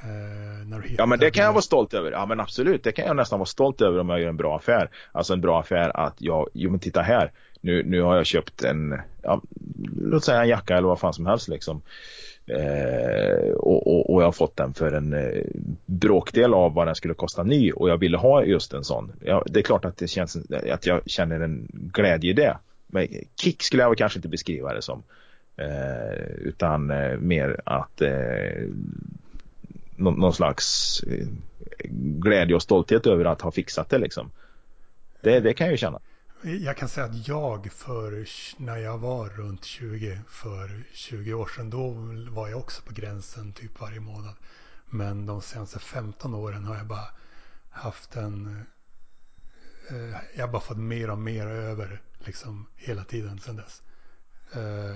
Eh, 0.01 0.91
Ja 0.97 1.05
men 1.05 1.20
det 1.20 1.32
kan 1.32 1.45
jag 1.45 1.53
vara 1.53 1.61
stolt 1.61 1.93
över. 1.93 2.11
Ja 2.11 2.26
men 2.26 2.39
absolut, 2.39 2.84
det 2.84 2.91
kan 2.91 3.05
jag 3.05 3.16
nästan 3.16 3.39
vara 3.39 3.45
stolt 3.45 3.82
över 3.82 3.99
om 3.99 4.09
jag 4.09 4.22
gör 4.22 4.30
en 4.30 4.38
bra 4.38 4.57
affär. 4.57 4.89
Alltså 5.11 5.34
en 5.34 5.41
bra 5.41 5.59
affär 5.59 5.97
att 5.97 6.16
jag, 6.18 6.49
jo 6.53 6.72
men 6.72 6.80
titta 6.80 7.01
här. 7.01 7.32
Nu, 7.61 7.84
nu 7.84 8.01
har 8.01 8.16
jag 8.16 8.26
köpt 8.26 8.63
en, 8.63 9.01
ja, 9.22 9.41
låt 9.95 10.24
säga 10.24 10.41
en 10.41 10.47
jacka 10.47 10.78
eller 10.78 10.88
vad 10.88 10.99
fan 10.99 11.13
som 11.13 11.26
helst 11.26 11.47
liksom. 11.47 11.82
Eh, 12.48 13.52
och, 13.52 13.88
och, 13.88 14.14
och 14.14 14.22
jag 14.22 14.28
har 14.28 14.32
fått 14.32 14.58
den 14.58 14.74
för 14.74 14.91
en 14.91 15.14
eh, 15.14 15.43
bråkdel 15.86 16.54
av 16.54 16.74
vad 16.74 16.88
den 16.88 16.96
skulle 16.96 17.14
kosta 17.14 17.43
ny 17.43 17.72
och 17.72 17.89
jag 17.89 17.98
ville 17.98 18.18
ha 18.18 18.43
just 18.43 18.74
en 18.74 18.84
sån. 18.84 19.12
Ja, 19.24 19.43
det 19.46 19.60
är 19.60 19.64
klart 19.64 19.86
att 19.86 19.98
det 19.98 20.08
känns, 20.08 20.38
att 20.72 20.86
jag 20.86 21.02
känner 21.06 21.39
en 21.39 21.68
glädje 21.72 22.30
i 22.30 22.34
det. 22.34 22.58
Men 22.88 23.08
kick 23.36 23.64
skulle 23.64 23.84
jag 23.84 23.89
väl 23.89 23.98
kanske 23.98 24.20
inte 24.20 24.28
beskriva 24.28 24.74
det 24.74 24.82
som. 24.82 25.04
Eh, 25.58 26.26
utan 26.38 26.91
eh, 26.91 27.18
mer 27.18 27.62
att 27.64 28.02
eh, 28.02 28.68
någon, 29.96 30.20
någon 30.20 30.34
slags 30.34 31.00
eh, 31.04 31.28
glädje 32.22 32.56
och 32.56 32.62
stolthet 32.62 33.08
över 33.08 33.26
att 33.26 33.41
ha 33.41 33.52
fixat 33.52 33.89
det 33.89 33.98
liksom. 33.98 34.32
Det, 35.22 35.39
det 35.39 35.54
kan 35.54 35.68
jag 35.68 35.72
ju 35.72 35.78
känna. 35.78 36.00
Jag 36.48 36.78
kan 36.78 36.89
säga 36.89 37.06
att 37.06 37.28
jag 37.28 37.72
för 37.72 38.28
när 38.62 38.78
jag 38.78 38.98
var 38.98 39.30
runt 39.30 39.64
20 39.66 40.22
för 40.28 40.84
20 40.93 41.34
år 41.34 41.48
sedan 41.56 41.70
då 41.70 41.89
var 42.32 42.50
jag 42.50 42.60
också 42.60 42.82
på 42.82 42.93
gränsen 42.93 43.54
typ 43.54 43.80
varje 43.80 44.00
månad. 44.00 44.36
Men 44.86 45.26
de 45.26 45.41
senaste 45.41 45.80
15 45.80 46.34
åren 46.34 46.66
har 46.66 46.76
jag 46.76 46.88
bara 46.88 47.08
haft 47.70 48.16
en 48.16 48.66
eh, 49.89 50.18
jag 50.36 50.46
har 50.46 50.52
bara 50.52 50.62
fått 50.62 50.78
mer 50.78 51.10
och 51.10 51.18
mer 51.18 51.48
över 51.48 52.02
liksom 52.20 52.66
hela 52.76 53.04
tiden 53.04 53.39
sedan 53.39 53.56
dess. 53.56 53.82
Eh, 54.54 54.96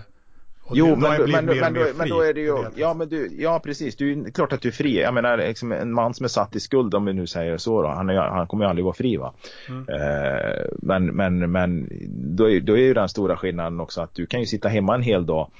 Jo, 0.74 0.96
men, 0.96 1.18
då, 1.18 1.28
men 1.28 1.48
fri 1.48 2.10
då 2.10 2.22
är 2.22 2.34
det 2.34 2.42
ju, 2.42 2.66
ja 2.76 2.94
men 2.94 3.10
du, 3.10 3.30
ja 3.40 3.62
precis, 3.64 3.96
du, 3.96 4.12
är 4.12 4.32
klart 4.32 4.54
att 4.54 4.62
du 4.62 4.68
är 4.68 4.74
fri. 4.74 5.02
Jag 5.02 5.14
menar 5.14 5.38
liksom, 5.38 5.72
en 5.72 5.94
man 5.94 6.14
som 6.14 6.24
är 6.24 6.28
satt 6.28 6.56
i 6.56 6.60
skuld 6.60 6.94
om 6.94 7.06
vi 7.06 7.14
nu 7.14 7.28
säger 7.28 7.58
så 7.58 7.82
då, 7.82 7.88
han, 7.88 8.10
är, 8.10 8.16
han 8.16 8.48
kommer 8.48 8.66
ju 8.66 8.70
aldrig 8.70 8.86
vara 8.86 8.96
fri 8.96 9.18
va. 9.18 9.34
Mm. 9.70 9.90
Eh, 9.90 10.66
men 10.78 11.06
men, 11.06 11.52
men 11.52 11.90
då, 12.10 12.50
är, 12.50 12.60
då 12.60 12.74
är 12.78 12.82
ju 12.82 12.94
den 12.94 13.10
stora 13.10 13.38
skillnaden 13.38 13.80
också 13.80 14.02
att 14.02 14.16
du 14.16 14.26
kan 14.26 14.40
ju 14.40 14.46
sitta 14.46 14.70
hemma 14.70 14.96
en 14.96 15.02
hel 15.02 15.26
dag 15.26 15.52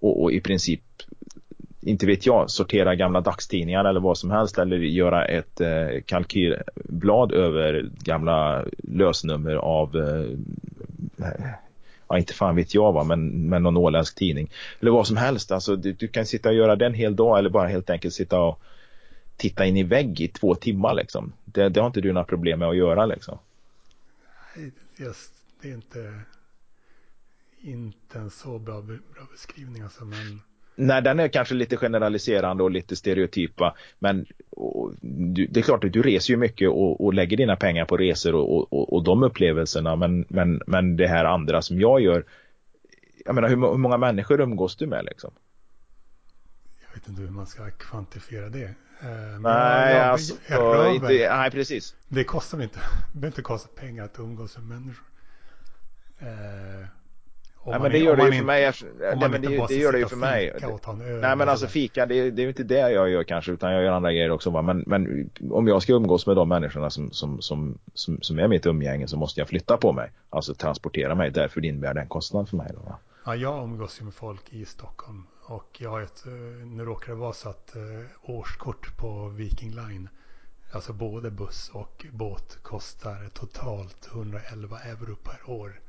och, 0.00 0.22
och 0.22 0.32
i 0.32 0.40
princip 0.40 0.82
inte 1.80 2.06
vet 2.06 2.26
jag, 2.26 2.50
sortera 2.50 2.94
gamla 2.94 3.20
dagstidningar 3.20 3.84
eller 3.84 4.00
vad 4.00 4.18
som 4.18 4.30
helst 4.30 4.58
eller 4.58 4.76
göra 4.76 5.24
ett 5.24 5.60
eh, 5.60 6.02
kalkylblad 6.06 7.32
över 7.32 7.90
gamla 7.98 8.64
lösnummer 8.78 9.54
av 9.54 9.96
eh, 9.96 10.30
ja 12.08 12.18
inte 12.18 12.34
fan 12.34 12.56
vet 12.56 12.74
jag 12.74 12.92
vad, 12.92 13.06
men, 13.06 13.48
men 13.48 13.62
någon 13.62 13.76
åländsk 13.76 14.14
tidning. 14.14 14.50
Eller 14.80 14.90
vad 14.90 15.06
som 15.06 15.16
helst, 15.16 15.52
alltså 15.52 15.76
du, 15.76 15.92
du 15.92 16.08
kan 16.08 16.26
sitta 16.26 16.48
och 16.48 16.54
göra 16.54 16.76
den 16.76 16.94
hel 16.94 17.16
dag 17.16 17.38
eller 17.38 17.50
bara 17.50 17.68
helt 17.68 17.90
enkelt 17.90 18.14
sitta 18.14 18.40
och 18.40 18.60
titta 19.36 19.66
in 19.66 19.76
i 19.76 19.82
vägg 19.82 20.20
i 20.20 20.28
två 20.28 20.54
timmar 20.54 20.94
liksom. 20.94 21.32
Det, 21.44 21.68
det 21.68 21.80
har 21.80 21.86
inte 21.86 22.00
du 22.00 22.12
några 22.12 22.24
problem 22.24 22.58
med 22.58 22.68
att 22.68 22.76
göra 22.76 23.06
liksom. 23.06 23.38
Just, 24.96 25.32
det 25.62 25.70
är 25.70 25.74
inte, 25.74 26.20
inte 27.60 28.18
en 28.18 28.30
så 28.30 28.58
bra, 28.58 28.82
bra 28.82 29.26
beskrivning 29.32 29.82
alltså. 29.82 30.04
Men 30.04 30.40
Nej, 30.80 31.02
den 31.02 31.20
är 31.20 31.28
kanske 31.28 31.54
lite 31.54 31.76
generaliserande 31.76 32.62
och 32.62 32.70
lite 32.70 32.96
stereotypa. 32.96 33.74
Men 33.98 34.26
och, 34.50 34.92
du, 35.00 35.46
det 35.46 35.60
är 35.60 35.64
klart 35.64 35.84
att 35.84 35.92
du 35.92 36.02
reser 36.02 36.34
ju 36.34 36.36
mycket 36.36 36.68
och, 36.68 37.04
och 37.04 37.14
lägger 37.14 37.36
dina 37.36 37.56
pengar 37.56 37.84
på 37.84 37.96
resor 37.96 38.34
och, 38.34 38.72
och, 38.72 38.92
och 38.92 39.04
de 39.04 39.22
upplevelserna. 39.22 39.96
Men, 39.96 40.24
men, 40.28 40.62
men 40.66 40.96
det 40.96 41.06
här 41.06 41.24
andra 41.24 41.62
som 41.62 41.80
jag 41.80 42.00
gör. 42.00 42.24
Jag 43.24 43.34
menar 43.34 43.48
hur, 43.48 43.56
hur 43.56 43.78
många 43.78 43.96
människor 43.96 44.40
umgås 44.40 44.76
du 44.76 44.86
med 44.86 45.04
liksom? 45.04 45.30
jag 46.88 46.94
vet 46.94 47.08
inte 47.08 47.22
hur 47.22 47.30
man 47.30 47.46
ska 47.46 47.70
kvantifiera 47.70 48.48
det. 48.48 48.64
Eh, 48.64 48.74
men 49.00 49.42
Nej, 49.42 49.96
jag, 49.96 50.06
alltså, 50.06 50.34
jag 50.48 50.94
inte, 50.94 51.36
nej 51.36 51.50
precis. 51.50 51.94
Det 52.08 52.24
kostar 52.24 52.62
inte. 52.62 52.78
Det 52.78 53.12
behöver 53.12 53.26
inte 53.26 53.42
kosta 53.42 53.68
pengar 53.80 54.04
att 54.04 54.18
umgås 54.18 54.58
med 54.58 54.66
människor. 54.66 55.04
Nej, 57.66 57.80
men 57.80 57.92
det 57.92 57.98
gör 57.98 58.16
det 58.16 58.26
ju 58.26 58.32
för 58.32 58.44
mig. 58.44 58.72
Nej, 59.00 59.30
men 59.30 59.42
det, 59.42 59.74
gör 59.74 59.92
det 59.92 59.98
ju 59.98 60.06
för 60.06 60.16
mig. 60.16 60.52
Nej 61.20 61.36
men 61.36 61.48
alltså 61.48 61.66
fika, 61.66 62.06
det, 62.06 62.30
det 62.30 62.42
är 62.42 62.44
ju 62.44 62.48
inte 62.48 62.62
det 62.62 62.90
jag 62.90 63.10
gör 63.10 63.22
kanske 63.22 63.52
utan 63.52 63.72
jag 63.72 63.82
gör 63.84 63.92
andra 63.92 64.12
grejer 64.12 64.30
också. 64.30 64.50
Va? 64.50 64.62
Men, 64.62 64.84
men 64.86 65.30
om 65.50 65.68
jag 65.68 65.82
ska 65.82 65.92
umgås 65.92 66.26
med 66.26 66.36
de 66.36 66.48
människorna 66.48 66.90
som, 66.90 67.10
som, 67.10 67.40
som, 67.40 67.78
som, 67.94 68.18
som 68.22 68.38
är 68.38 68.48
mitt 68.48 68.66
umgänge 68.66 69.08
så 69.08 69.16
måste 69.16 69.40
jag 69.40 69.48
flytta 69.48 69.76
på 69.76 69.92
mig. 69.92 70.12
Alltså 70.30 70.54
transportera 70.54 71.14
mig. 71.14 71.30
Därför 71.30 71.64
innebär 71.64 71.94
det 71.94 72.00
en 72.00 72.08
kostnad 72.08 72.48
för 72.48 72.56
mig. 72.56 72.70
Då, 72.74 72.80
va? 72.80 72.98
Ja, 73.24 73.36
jag 73.36 73.64
umgås 73.64 74.00
ju 74.00 74.04
med 74.04 74.14
folk 74.14 74.52
i 74.52 74.64
Stockholm. 74.64 75.26
Och 75.46 75.76
jag 75.80 75.90
har 75.90 76.00
ett, 76.00 76.26
eh, 76.26 76.66
nu 76.66 76.84
råkar 76.84 77.12
det 77.12 77.18
vara 77.18 77.32
så 77.32 77.48
att 77.48 77.76
eh, 77.76 77.82
årskort 78.22 78.96
på 78.96 79.28
Viking 79.28 79.70
Line, 79.70 80.08
alltså 80.72 80.92
både 80.92 81.30
buss 81.30 81.70
och 81.74 82.06
båt, 82.12 82.58
kostar 82.62 83.28
totalt 83.34 84.08
111 84.12 84.78
euro 84.78 85.16
per 85.16 85.50
år. 85.50 85.80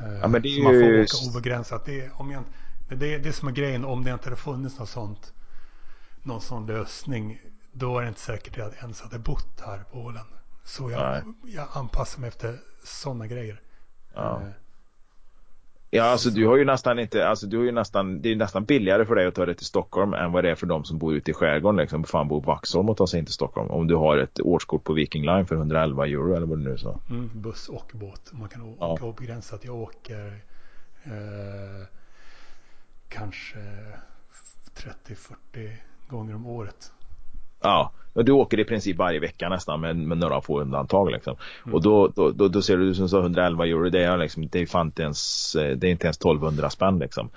Eh, 0.00 0.18
Ja, 0.20 0.28
men 0.28 0.42
det 0.42 0.48
är 0.48 0.56
så 0.56 0.62
man 0.62 0.72
får 0.72 0.82
ju- 0.82 1.02
åka 1.04 1.16
obegränsat. 1.30 1.84
Det, 1.84 2.00
är- 2.00 2.20
om 2.20 2.30
jag, 2.30 2.42
det, 2.88 3.14
är 3.14 3.18
det 3.18 3.32
som 3.32 3.48
är 3.48 3.52
grejen, 3.52 3.84
om 3.84 4.04
det 4.04 4.10
inte 4.10 4.24
hade 4.24 4.36
funnits 4.36 4.78
något 4.78 4.88
sånt, 4.88 5.32
någon 6.22 6.40
sån 6.40 6.66
lösning, 6.66 7.40
då 7.72 7.98
är 7.98 8.02
det 8.02 8.08
inte 8.08 8.20
säkert 8.20 8.52
att 8.52 8.58
jag 8.58 8.74
ens 8.82 9.00
hade 9.00 9.18
bott 9.18 9.60
här 9.66 9.78
på 9.92 9.98
Åland. 9.98 10.28
Så 10.64 10.90
jag, 10.90 11.00
Nej. 11.26 11.54
jag 11.54 11.68
anpassar 11.72 12.20
mig 12.20 12.28
efter 12.28 12.58
sådana 12.84 13.26
grejer. 13.26 13.60
Ja. 14.14 14.42
Ja, 15.92 16.02
alltså 16.04 16.30
du 16.30 16.46
har 16.46 16.56
ju 16.56 16.64
nästan 16.64 16.98
inte, 16.98 17.28
alltså 17.28 17.46
du 17.46 17.56
har 17.56 17.64
ju 17.64 17.72
nästan, 17.72 18.22
det 18.22 18.32
är 18.32 18.36
nästan 18.36 18.64
billigare 18.64 19.04
för 19.04 19.14
dig 19.14 19.26
att 19.26 19.34
ta 19.34 19.46
dig 19.46 19.54
till 19.54 19.66
Stockholm 19.66 20.14
än 20.14 20.32
vad 20.32 20.44
det 20.44 20.50
är 20.50 20.54
för 20.54 20.66
de 20.66 20.84
som 20.84 20.98
bor 20.98 21.14
ute 21.14 21.30
i 21.30 21.34
skärgården 21.34 21.76
liksom. 21.76 22.04
Fan 22.04 22.28
bor 22.28 22.42
i 22.42 22.46
Vaxholm 22.46 22.88
och 22.88 22.96
tar 22.96 23.06
sig 23.06 23.18
in 23.18 23.24
till 23.24 23.34
Stockholm. 23.34 23.70
Om 23.70 23.86
du 23.86 23.94
har 23.94 24.16
ett 24.18 24.40
årskort 24.40 24.84
på 24.84 24.92
Viking 24.92 25.24
Line 25.24 25.46
för 25.46 25.54
111 25.54 26.06
euro 26.06 26.34
eller 26.36 26.46
vad 26.46 26.58
det 26.58 26.64
nu 26.64 26.72
är 26.72 26.76
så. 26.76 27.00
Mm, 27.10 27.30
buss 27.34 27.68
och 27.68 27.90
båt. 27.94 28.30
Man 28.32 28.48
kan 28.48 28.62
å- 28.62 28.76
Ja. 28.80 28.92
åka 28.92 29.04
obegränsat. 29.04 29.64
Jag 29.64 29.74
åker 29.76 30.26
eh, 31.04 31.86
kanske 33.08 33.58
30-40 34.76 35.76
gånger 36.08 36.34
om 36.34 36.46
året. 36.46 36.92
Ja, 37.60 37.92
du 38.14 38.32
åker 38.32 38.60
i 38.60 38.64
princip 38.64 38.96
varje 38.96 39.20
vecka 39.20 39.48
nästan 39.48 39.80
med, 39.80 39.96
med 39.96 40.18
några 40.18 40.40
få 40.40 40.60
undantag 40.60 41.10
liksom. 41.10 41.36
Mm. 41.64 41.74
Och 41.74 41.82
då, 41.82 42.08
då, 42.08 42.30
då, 42.30 42.48
då 42.48 42.62
ser 42.62 42.76
du 42.76 42.94
som 42.94 43.08
sa 43.08 43.20
111 43.20 43.66
euro, 43.66 43.90
det 43.90 44.04
är 44.04 44.18
liksom, 44.18 44.48
det 44.48 44.60
är 44.60 44.66
fan 44.66 44.86
inte 44.86 45.02
ens, 45.02 45.54
eh, 45.54 45.76
det 45.76 45.86
är 45.86 45.90
inte 45.90 46.06
ens 46.06 46.16
1200 46.16 46.70
spänn 46.70 46.98
liksom. 46.98 47.30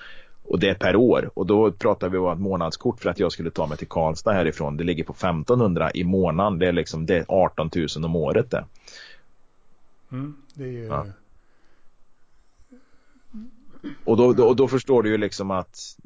Och 0.43 0.59
det 0.59 0.69
är 0.69 0.75
per 0.75 0.95
år 0.95 1.29
och 1.33 1.45
då 1.45 1.71
pratar 1.71 2.09
vi 2.09 2.17
om 2.17 2.33
ett 2.33 2.39
månadskort 2.39 2.99
för 2.99 3.09
att 3.09 3.19
jag 3.19 3.31
skulle 3.31 3.51
ta 3.51 3.67
mig 3.67 3.77
till 3.77 3.87
Karlstad 3.87 4.33
härifrån. 4.33 4.77
Det 4.77 4.83
ligger 4.83 5.03
på 5.03 5.13
1500 5.13 5.91
i 5.93 6.03
månaden. 6.03 6.59
Det 6.59 6.67
är 6.67 6.71
liksom 6.71 7.05
det 7.05 7.17
är 7.17 7.25
18 7.27 7.69
000 7.75 8.05
om 8.05 8.15
året 8.15 8.51
det. 8.51 8.65
Mm, 10.11 10.35
det 10.53 10.63
är 10.63 10.67
ju... 10.67 10.85
Ja. 10.85 11.05
Och 14.05 14.17
då, 14.17 14.33
då, 14.33 14.53
då 14.53 14.67
förstår 14.67 15.03
du 15.03 15.09
ju 15.09 15.17
liksom 15.17 15.51
att 15.51 15.97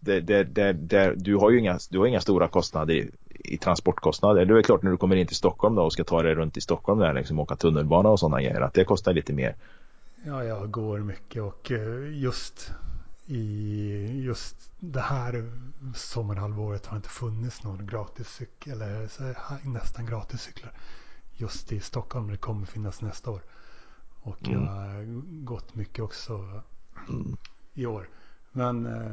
det, 0.00 0.20
det, 0.20 0.44
det, 0.44 0.72
det, 0.72 1.14
du, 1.16 1.36
har 1.36 1.50
ju 1.50 1.58
inga, 1.58 1.78
du 1.90 1.98
har 1.98 2.06
inga 2.06 2.20
stora 2.20 2.48
kostnader 2.48 3.10
i, 3.44 3.58
transportkostnader. 3.58 4.44
Det 4.44 4.58
är 4.58 4.62
klart 4.62 4.82
när 4.82 4.90
du 4.90 4.96
kommer 4.96 5.16
in 5.16 5.26
till 5.26 5.36
Stockholm 5.36 5.74
då 5.74 5.82
och 5.82 5.92
ska 5.92 6.04
ta 6.04 6.22
dig 6.22 6.34
runt 6.34 6.56
i 6.56 6.60
Stockholm 6.60 7.00
där 7.00 7.14
liksom 7.14 7.38
åka 7.38 7.56
tunnelbana 7.56 8.08
och 8.08 8.20
sådana 8.20 8.40
grejer 8.42 8.60
att 8.60 8.74
det 8.74 8.84
kostar 8.84 9.12
lite 9.12 9.32
mer. 9.32 9.54
Ja, 10.24 10.44
jag 10.44 10.70
går 10.70 10.98
mycket 10.98 11.42
och 11.42 11.70
eh, 11.70 12.18
just 12.18 12.72
i 13.26 14.22
just 14.24 14.70
det 14.78 15.00
här 15.00 15.50
sommarhalvåret 15.94 16.86
har 16.86 16.96
inte 16.96 17.08
funnits 17.08 17.62
någon 17.62 17.86
gratis 17.86 18.28
cykel 18.28 18.82
eller 18.82 19.08
nästan 19.68 20.06
gratis 20.06 20.40
cyklar 20.42 20.72
just 21.36 21.72
i 21.72 21.80
Stockholm. 21.80 22.28
Det 22.30 22.36
kommer 22.36 22.66
finnas 22.66 23.00
nästa 23.00 23.30
år. 23.30 23.40
Och 24.22 24.48
Mm. 24.48 24.64
jag 24.64 24.70
har 24.70 25.04
gått 25.44 25.74
mycket 25.74 26.04
också 26.04 26.62
Mm. 27.08 27.36
i 27.74 27.86
år. 27.86 28.08
Men 28.52 28.86
eh, 28.86 29.12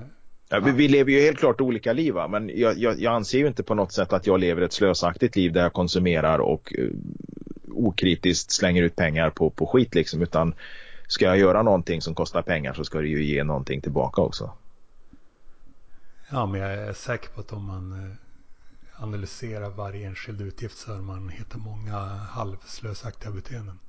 Ja, 0.50 0.60
vi, 0.60 0.72
vi 0.72 0.88
lever 0.88 1.12
ju 1.12 1.22
helt 1.22 1.40
klart 1.40 1.62
olika 1.62 1.94
liv 1.94 2.14
va? 2.14 2.28
men 2.28 2.52
jag, 2.56 2.78
jag, 2.78 3.00
jag 3.00 3.14
anser 3.14 3.38
ju 3.38 3.48
inte 3.48 3.64
på 3.64 3.76
något 3.76 3.92
sätt 3.92 4.14
att 4.14 4.28
jag 4.28 4.40
lever 4.40 4.62
ett 4.62 4.74
slösaktigt 4.74 5.36
liv 5.36 5.54
där 5.54 5.62
jag 5.62 5.74
konsumerar 5.74 6.40
och 6.40 6.74
uh, 6.78 6.92
okritiskt 7.72 8.52
slänger 8.52 8.84
ut 8.84 8.96
pengar 8.96 9.30
på, 9.30 9.50
på 9.50 9.68
skit 9.68 9.96
liksom 9.96 10.22
utan 10.22 10.54
ska 11.08 11.26
jag 11.26 11.38
göra 11.38 11.64
någonting 11.64 12.02
som 12.02 12.16
kostar 12.16 12.42
pengar 12.42 12.74
så 12.74 12.84
ska 12.84 12.98
det 13.02 13.08
ju 13.08 13.24
ge 13.24 13.44
någonting 13.44 13.82
tillbaka 13.82 14.22
också. 14.22 14.52
Ja, 16.32 16.46
men 16.46 16.62
jag 16.62 16.74
är 16.74 16.94
säker 16.94 17.30
på 17.30 17.42
att 17.42 17.54
om 17.54 17.66
man 17.66 17.92
eh, 17.92 18.16
analyserar 19.04 19.70
varje 19.70 20.08
enskild 20.08 20.42
utgift 20.42 20.78
så 20.78 20.94
har 20.94 21.02
man 21.02 21.30
hittar 21.30 21.60
många 21.60 21.98
halvslösaktiga 22.08 23.32
beteenden. 23.32 23.80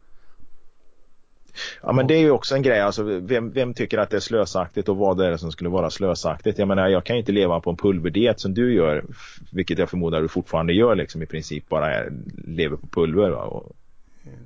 Ja 1.83 1.93
men 1.93 2.07
det 2.07 2.15
är 2.15 2.21
ju 2.21 2.31
också 2.31 2.55
en 2.55 2.63
grej, 2.63 2.81
alltså, 2.81 3.03
vem, 3.03 3.51
vem 3.51 3.75
tycker 3.75 3.99
att 3.99 4.11
det 4.11 4.17
är 4.17 4.21
slösaktigt 4.21 4.89
och 4.89 4.97
vad 4.97 5.21
är 5.21 5.31
det 5.31 5.39
som 5.39 5.53
skulle 5.53 5.71
vara 5.71 5.91
slösaktigt? 5.91 6.59
Jag 6.59 6.69
menar 6.69 6.89
jag 6.89 7.05
kan 7.05 7.17
ju 7.17 7.21
inte 7.21 7.33
leva 7.33 7.61
på 7.61 7.71
en 7.71 7.77
pulverdiet 7.77 8.41
som 8.41 8.55
du 8.55 8.75
gör, 8.75 9.05
vilket 9.53 9.79
jag 9.79 9.91
förmodar 9.91 10.21
du 10.21 10.29
fortfarande 10.29 10.73
gör 10.73 10.95
liksom 10.97 11.23
i 11.23 11.27
princip 11.27 11.69
bara 11.69 11.95
är, 11.95 12.13
lever 12.47 12.77
på 12.77 12.87
pulver. 12.87 13.31
Va? 13.31 13.43
Och, 13.43 13.73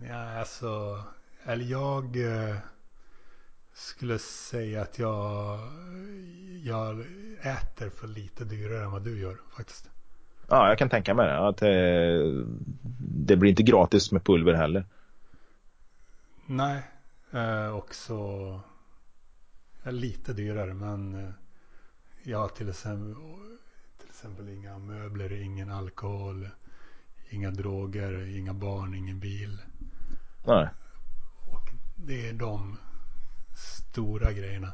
Ja, 0.08 0.38
alltså, 0.38 0.98
eller 1.46 1.64
jag 1.64 2.04
eh, 2.04 2.56
skulle 3.74 4.18
säga 4.18 4.82
att 4.82 4.98
jag, 4.98 5.58
jag 6.64 7.00
äter 7.40 7.90
för 7.90 8.08
lite 8.08 8.44
dyrare 8.44 8.84
än 8.84 8.90
vad 8.92 9.02
du 9.02 9.20
gör 9.20 9.36
faktiskt. 9.56 9.90
Ja, 10.48 10.68
jag 10.68 10.78
kan 10.78 10.88
tänka 10.88 11.14
mig 11.14 11.26
det. 11.26 11.48
Att, 11.48 11.62
eh, 11.62 12.44
det 12.98 13.36
blir 13.36 13.50
inte 13.50 13.62
gratis 13.62 14.12
med 14.12 14.24
pulver 14.24 14.52
heller. 14.52 14.84
Nej, 16.46 16.82
eh, 17.32 17.74
också 17.74 18.14
ja, 19.82 19.90
lite 19.90 20.32
dyrare 20.32 20.74
men 20.74 21.14
eh, 21.14 21.30
ja 22.22 22.48
till 22.48 22.68
exempel, 22.68 23.14
till 23.98 24.08
exempel 24.08 24.48
inga 24.48 24.78
möbler, 24.78 25.32
ingen 25.32 25.70
alkohol, 25.70 26.48
inga 27.30 27.50
droger, 27.50 28.36
inga 28.36 28.54
barn, 28.54 28.94
ingen 28.94 29.20
bil. 29.20 29.58
Nej. 30.46 30.68
Och 31.50 31.70
det 31.96 32.28
är 32.28 32.32
de 32.32 32.78
stora 33.54 34.32
grejerna. 34.32 34.72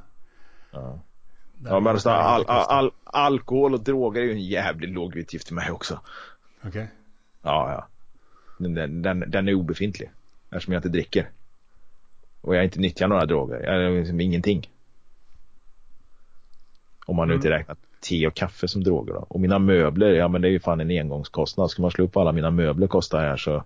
Ja. 0.70 1.00
Ja, 1.64 1.80
men 1.80 1.86
alltså, 1.86 2.10
all, 2.10 2.44
kostar. 2.44 2.74
all, 2.74 2.90
alkohol 3.04 3.74
och 3.74 3.80
droger 3.80 4.20
är 4.20 4.24
ju 4.24 4.32
en 4.32 4.44
jävligt 4.44 4.90
låg 4.90 5.16
utgift 5.16 5.48
för 5.48 5.54
mig 5.54 5.70
också. 5.70 6.00
Okej. 6.64 6.90
Ja, 7.42 7.72
ja. 7.72 7.88
Den, 8.58 8.74
den, 8.74 9.02
den, 9.02 9.30
den 9.30 9.48
är 9.48 9.54
obefintlig. 9.54 10.10
Eftersom 10.50 10.72
jag 10.72 10.78
inte 10.78 10.88
dricker. 10.88 11.30
Och 12.40 12.56
jag 12.56 12.64
inte 12.64 12.80
nyttjar 12.80 13.08
några 13.08 13.26
droger. 13.26 13.62
Jag 13.64 13.84
är 13.84 13.90
liksom 13.98 14.20
ingenting. 14.20 14.70
Om 17.06 17.16
man 17.16 17.28
nu 17.28 17.34
Mm. 17.34 17.38
inte 17.38 17.50
räknar 17.50 17.76
te 18.00 18.26
och 18.26 18.34
kaffe 18.34 18.68
som 18.68 18.84
droger 18.84 19.14
då. 19.14 19.26
Och 19.28 19.40
mina 19.40 19.58
möbler, 19.58 20.12
ja 20.12 20.28
men 20.28 20.42
det 20.42 20.48
är 20.48 20.50
ju 20.50 20.60
fan 20.60 20.80
en 20.80 20.90
engångskostnad. 20.90 21.70
Ska 21.70 21.82
man 21.82 21.90
slå 21.90 22.04
upp 22.04 22.16
alla 22.16 22.32
mina 22.32 22.50
möbler 22.50 22.86
kostar 22.86 23.20
här 23.20 23.36
så 23.36 23.64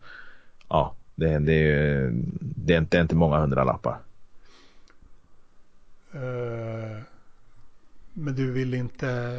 ja, 0.69 0.95
det, 1.15 1.39
det, 1.39 1.53
är, 1.53 2.11
det, 2.41 2.75
är, 2.75 2.79
inte, 2.79 2.97
det 2.97 2.99
är 2.99 3.03
inte 3.03 3.15
många 3.17 3.39
hundralappar. 3.39 3.99
Eh, 6.15 7.03
men 8.13 8.35
du 8.35 8.53
vill 8.53 8.75
inte, 8.75 9.33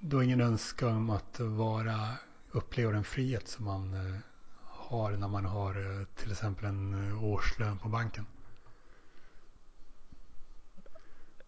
du 0.00 0.16
har 0.16 0.22
ingen 0.22 0.40
önskan 0.40 0.96
om 0.96 1.10
att 1.10 1.40
vara, 1.40 1.94
uppleva 2.52 2.92
den 2.92 3.04
frihet 3.04 3.48
som 3.48 3.64
man 3.64 3.94
eh, 3.94 4.16
har 4.88 5.10
när 5.10 5.28
man 5.28 5.44
har 5.44 6.00
eh, 6.00 6.06
till 6.22 6.30
exempel 6.30 6.64
en 6.64 7.10
eh, 7.10 7.24
årslön 7.24 7.78
på 7.78 7.88
banken? 7.88 8.26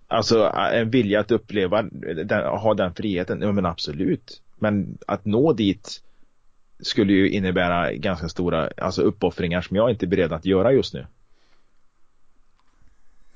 Alltså 0.07 0.53
en 0.73 0.91
vilja 0.91 1.21
att 1.21 1.31
uppleva, 1.31 1.83
ha 2.59 2.75
den 2.75 2.95
friheten, 2.95 3.43
ja 3.43 3.53
men 3.53 3.67
absolut. 3.67 4.43
Men 4.57 4.99
att 5.07 5.25
nå 5.25 5.53
dit 5.53 6.03
skulle 6.81 7.13
ju 7.13 7.31
innebära 7.31 7.93
ganska 7.93 8.29
stora 8.29 8.71
alltså 8.77 9.03
uppoffringar 9.03 9.61
som 9.61 9.77
jag 9.77 9.91
inte 9.91 10.07
är 10.07 10.09
beredd 10.09 10.33
att 10.33 10.45
göra 10.45 10.73
just 10.73 10.95
nu. 10.95 11.07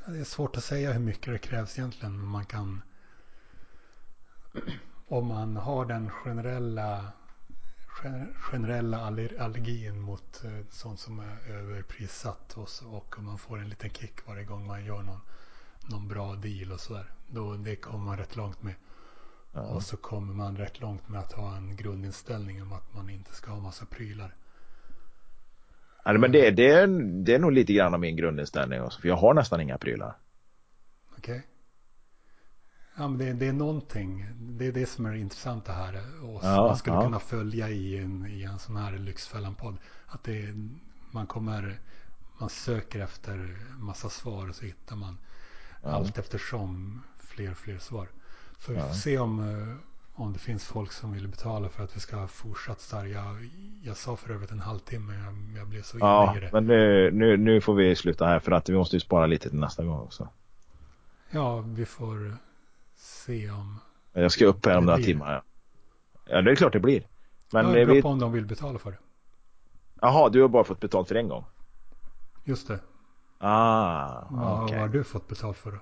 Ja, 0.07 0.12
Det 0.12 0.19
är 0.19 0.24
svårt 0.24 0.57
att 0.57 0.65
säga 0.65 0.93
hur 0.93 1.01
mycket 1.01 1.33
det 1.33 1.39
krävs 1.39 1.79
egentligen. 1.79 2.24
Man 2.24 2.45
kan, 2.45 2.83
om 5.09 5.27
man 5.27 5.57
har 5.57 5.87
den 5.87 6.11
generella, 6.11 6.97
gener- 6.97 7.22
generella 8.35 8.99
aller- 8.99 9.41
allergin 9.41 10.01
mot 10.01 10.45
eh, 10.45 10.66
sånt 10.70 11.01
som 11.01 11.20
är 11.20 11.53
överprissatt 11.53 12.53
och, 12.57 12.69
så, 12.69 12.89
och 12.89 13.19
om 13.19 13.24
man 13.24 13.39
får 13.39 13.59
en 13.59 13.69
liten 13.69 13.91
kick 13.91 14.27
varje 14.27 14.45
gång 14.45 14.66
man 14.66 14.85
gör 14.85 15.03
någon, 15.03 15.20
någon 15.91 16.09
bra 16.09 16.35
deal 16.35 16.73
och 16.73 16.81
sådär. 16.81 17.07
Då 17.27 17.55
det 17.55 17.77
kommer 17.77 18.05
man 18.05 18.19
rätt 18.19 18.37
långt 18.37 18.62
med. 18.62 18.74
Ja. 19.53 19.61
Och 19.61 19.83
så 19.83 19.97
kommer 19.97 20.35
man 20.35 20.57
rätt 20.57 20.81
långt 20.81 21.09
med 21.09 21.20
att 21.20 21.33
ha 21.33 21.57
en 21.57 21.77
grundinställning 21.77 22.62
om 22.62 22.73
att 22.73 22.95
man 22.95 23.11
inte 23.11 23.35
ska 23.35 23.51
ha 23.51 23.61
massa 23.61 23.87
prylar. 23.87 24.35
Ja, 26.05 26.12
men 26.12 26.33
det, 26.33 26.51
det, 26.51 26.70
är, 26.70 26.87
det 27.24 27.35
är 27.35 27.39
nog 27.39 27.53
lite 27.53 27.73
grann 27.73 27.95
av 27.95 28.01
min 28.01 28.16
grundinställning 28.16 28.83
också, 28.83 29.01
för 29.01 29.09
jag 29.09 29.16
har 29.16 29.35
nästan 29.35 29.61
inga 29.61 29.79
prylar. 29.79 30.16
Okej? 31.19 31.47
Ja, 32.97 33.09
men 33.09 33.19
det, 33.19 33.32
det 33.32 33.47
är 33.48 33.52
någonting. 33.52 34.27
Det 34.39 34.66
är 34.66 34.73
det 34.73 34.86
som 34.86 35.06
är 35.06 35.14
intressant 35.14 35.64
det 35.64 35.73
här. 35.73 35.94
Och 36.24 36.40
som 36.40 36.51
Ja, 36.51 36.56
man 36.66 36.77
skulle 36.77 36.97
ja. 36.97 37.02
kunna 37.02 37.20
följa 37.20 37.69
i 37.70 37.98
en, 37.98 38.27
i 38.27 38.43
en 38.43 38.59
sån 38.59 38.77
här 38.77 38.98
Lyxfällan-podd. 38.98 39.77
Att 40.06 40.24
det 40.24 40.55
man 41.10 41.27
kommer, 41.27 41.78
man 42.39 42.48
söker 42.48 43.01
efter 43.01 43.56
massa 43.78 44.09
svar 44.09 44.48
och 44.48 44.55
så 44.55 44.64
hittar 44.64 44.97
man 44.97 45.19
Ja. 45.82 45.89
allt 45.90 46.19
eftersom 46.19 47.02
fler 47.20 47.51
och 47.51 47.56
fler 47.56 47.78
svar. 47.78 48.09
Så 48.59 48.73
vi 48.73 48.81
får 48.81 48.89
se 48.93 49.19
om, 49.19 49.40
eh, 49.40 49.74
om 50.14 50.32
det 50.32 50.39
finns 50.39 50.64
folk 50.64 50.93
som 50.93 51.12
vill 51.12 51.28
betala 51.28 51.69
för 51.69 51.85
att 51.85 51.97
vi 51.97 52.01
ska 52.01 52.16
ha 52.16 52.27
fortsatt 52.27 52.81
stark. 52.81 53.09
Jag, 53.10 53.48
jag 53.82 53.97
sa 53.97 54.16
för 54.16 54.35
övrigt 54.35 54.51
en 54.51 54.60
halvtimme. 54.60 55.14
Jag, 55.14 55.59
jag 55.60 55.69
blev 55.69 55.82
så 55.82 55.97
inne 55.97 56.06
Ja, 56.06 56.36
i 56.36 56.40
det. 56.40 56.51
men 56.52 56.66
nu, 56.66 57.10
nu, 57.10 57.36
nu 57.36 57.60
får 57.60 57.74
vi 57.74 57.97
sluta 57.97 58.27
här 58.27 58.39
för 58.40 58.52
att 58.52 58.69
vi 58.69 58.74
måste 58.74 58.97
ju 58.97 59.01
spara 59.01 59.27
lite 59.27 59.48
till 59.51 59.59
nästa 59.59 59.85
gång 59.85 60.01
också. 60.01 60.28
Ja, 61.31 61.60
vi 61.60 61.86
får 61.86 62.36
se 63.03 63.51
om... 63.51 63.81
Jag 64.12 64.33
ska 64.33 64.47
upp 64.47 64.66
här 64.66 64.79
om 64.79 64.85
några 64.85 64.97
blir. 64.97 65.07
timmar. 65.07 65.33
Ja. 65.33 65.43
ja, 66.27 66.43
det 66.43 66.51
är 66.51 66.57
klart 66.57 66.73
det 66.73 66.81
blir. 66.81 67.07
Men 67.53 67.66
ja, 67.66 67.73
det 67.73 67.87
beror 67.87 67.95
vi... 67.97 68.03
på 68.03 68.09
om 68.09 68.19
de 68.19 68.33
vill 68.33 68.47
betala 68.47 68.79
för 68.79 68.91
det. 68.91 68.99
Jaha, 70.01 70.29
du 70.29 70.41
har 70.43 70.49
bara 70.49 70.65
fått 70.65 70.81
betalt 70.81 71.09
för 71.09 71.15
en 71.15 71.29
gång? 71.29 71.45
Just 72.45 72.69
det. 72.69 72.79
Ah, 73.39 74.27
Vad 74.31 74.62
okej. 74.62 74.77
vad 74.79 74.81
har 74.81 74.89
du 74.89 75.05
fått 75.05 75.29
betalt 75.29 75.57
för 75.57 75.70
då? 75.70 75.79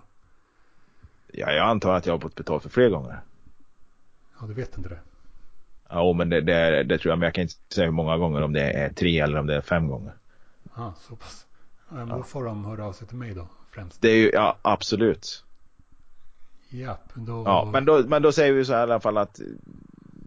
Ja, 1.33 1.53
jag 1.53 1.69
antar 1.69 1.95
att 1.95 2.07
jag 2.07 2.15
har 2.15 2.19
fått 2.21 2.35
betalt 2.35 2.63
för 2.63 2.71
fler 2.71 2.89
gånger. 2.89 3.21
Ja, 4.41 4.47
du 4.47 4.55
vet 4.55 4.77
inte 4.77 4.89
det. 4.89 4.99
Ja, 5.89 6.13
men 6.13 6.29
det, 6.31 6.41
det, 6.41 6.83
det 6.83 6.99
tror 6.99 7.11
jag, 7.13 7.19
men 7.19 7.27
jag 7.27 7.35
kan 7.35 7.43
inte 7.43 7.55
säga 7.75 7.85
hur 7.85 7.93
många 7.93 8.17
gånger, 8.17 8.43
om 8.43 8.53
det 8.53 8.71
är 8.73 8.93
tre 8.93 9.21
eller 9.21 9.39
om 9.39 9.47
det 9.47 9.57
är 9.57 9.61
fem 9.61 9.89
gånger. 9.89 10.13
Ja, 10.77 10.95
så 11.09 11.17
pass. 11.17 11.47
Ja, 11.89 11.95
men 11.95 12.09
Ja. 12.09 12.17
Då 12.17 12.23
får 12.23 12.45
de 12.45 12.65
höra 12.65 12.85
av 12.87 12.93
sig 12.93 13.09
till 13.09 13.17
mig 13.17 13.35
då 13.35 13.49
främst. 13.71 14.03
Det 14.03 14.09
är 14.11 14.17
ju, 14.17 14.31
ja 14.31 14.57
absolut. 14.63 15.45
Japp, 16.71 17.13
då... 17.15 17.43
Ja, 17.47 17.71
men 17.73 17.85
då, 17.85 18.03
men 18.07 18.23
då 18.23 18.33
säger 18.33 18.53
vi 18.53 18.65
så 18.65 18.73
här 18.73 18.81
i 18.81 18.83
alla 18.83 19.01
fall 19.01 19.19
att 19.19 19.41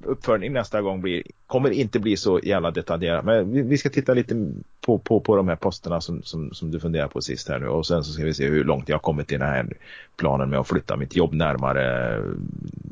uppföljning 0.06 0.54
nästa 0.54 0.82
gång 0.82 1.02
blir, 1.02 1.24
kommer 1.48 1.70
inte 1.70 2.00
bli 2.00 2.18
så 2.18 2.40
jävla 2.44 2.72
detaljerad. 2.72 3.26
Men 3.26 3.52
vi, 3.52 3.62
vi 3.62 3.78
ska 3.78 3.90
titta 3.90 4.14
lite 4.14 4.52
på, 4.86 4.98
på, 4.98 5.20
på 5.20 5.36
de 5.36 5.48
här 5.48 5.56
posterna 5.56 6.02
som, 6.02 6.24
som, 6.24 6.54
som 6.54 6.72
du 6.72 6.80
funderar 6.80 7.08
på 7.08 7.22
sist 7.22 7.50
här 7.50 7.60
nu 7.60 7.68
och 7.68 7.86
sen 7.86 8.04
så 8.04 8.12
ska 8.12 8.24
vi 8.24 8.34
se 8.34 8.50
hur 8.50 8.64
långt 8.64 8.90
jag 8.90 8.96
har 8.96 9.02
kommit 9.02 9.32
i 9.32 9.38
den 9.38 9.48
här 9.48 9.68
planen 10.16 10.50
med 10.50 10.60
att 10.60 10.68
flytta 10.68 10.98
mitt 10.98 11.16
jobb 11.16 11.34
närmare, 11.34 12.20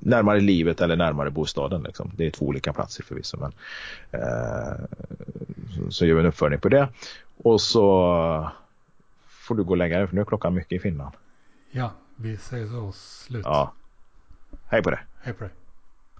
närmare 0.01 0.39
livet 0.39 0.81
eller 0.81 0.95
närmare 0.95 1.29
bostaden. 1.29 1.83
Liksom. 1.83 2.11
Det 2.15 2.25
är 2.25 2.29
två 2.29 2.45
olika 2.45 2.73
platser 2.73 3.03
förvisso. 3.03 3.37
Men, 3.37 3.51
eh, 4.11 4.79
så, 5.75 5.91
så 5.91 6.05
gör 6.05 6.15
vi 6.15 6.21
en 6.21 6.27
uppföljning 6.27 6.59
på 6.59 6.69
det. 6.69 6.87
Och 7.43 7.61
så 7.61 8.51
får 9.27 9.55
du 9.55 9.63
gå 9.63 9.71
och 9.71 9.77
lägga 9.77 9.97
dig 9.97 10.07
för 10.07 10.15
nu 10.15 10.21
är 10.21 10.25
klockan 10.25 10.53
mycket 10.53 10.71
i 10.71 10.79
Finland. 10.79 11.15
Ja, 11.71 11.91
vi 12.21 12.37
säger 12.37 12.67
så. 12.67 12.91
Slut. 12.91 13.45
Ja. 13.45 13.73
Hej 14.69 14.83
på 14.83 14.89
det. 14.91 14.99
Hej 15.21 15.33
på 15.33 15.43
dig. 15.43 15.53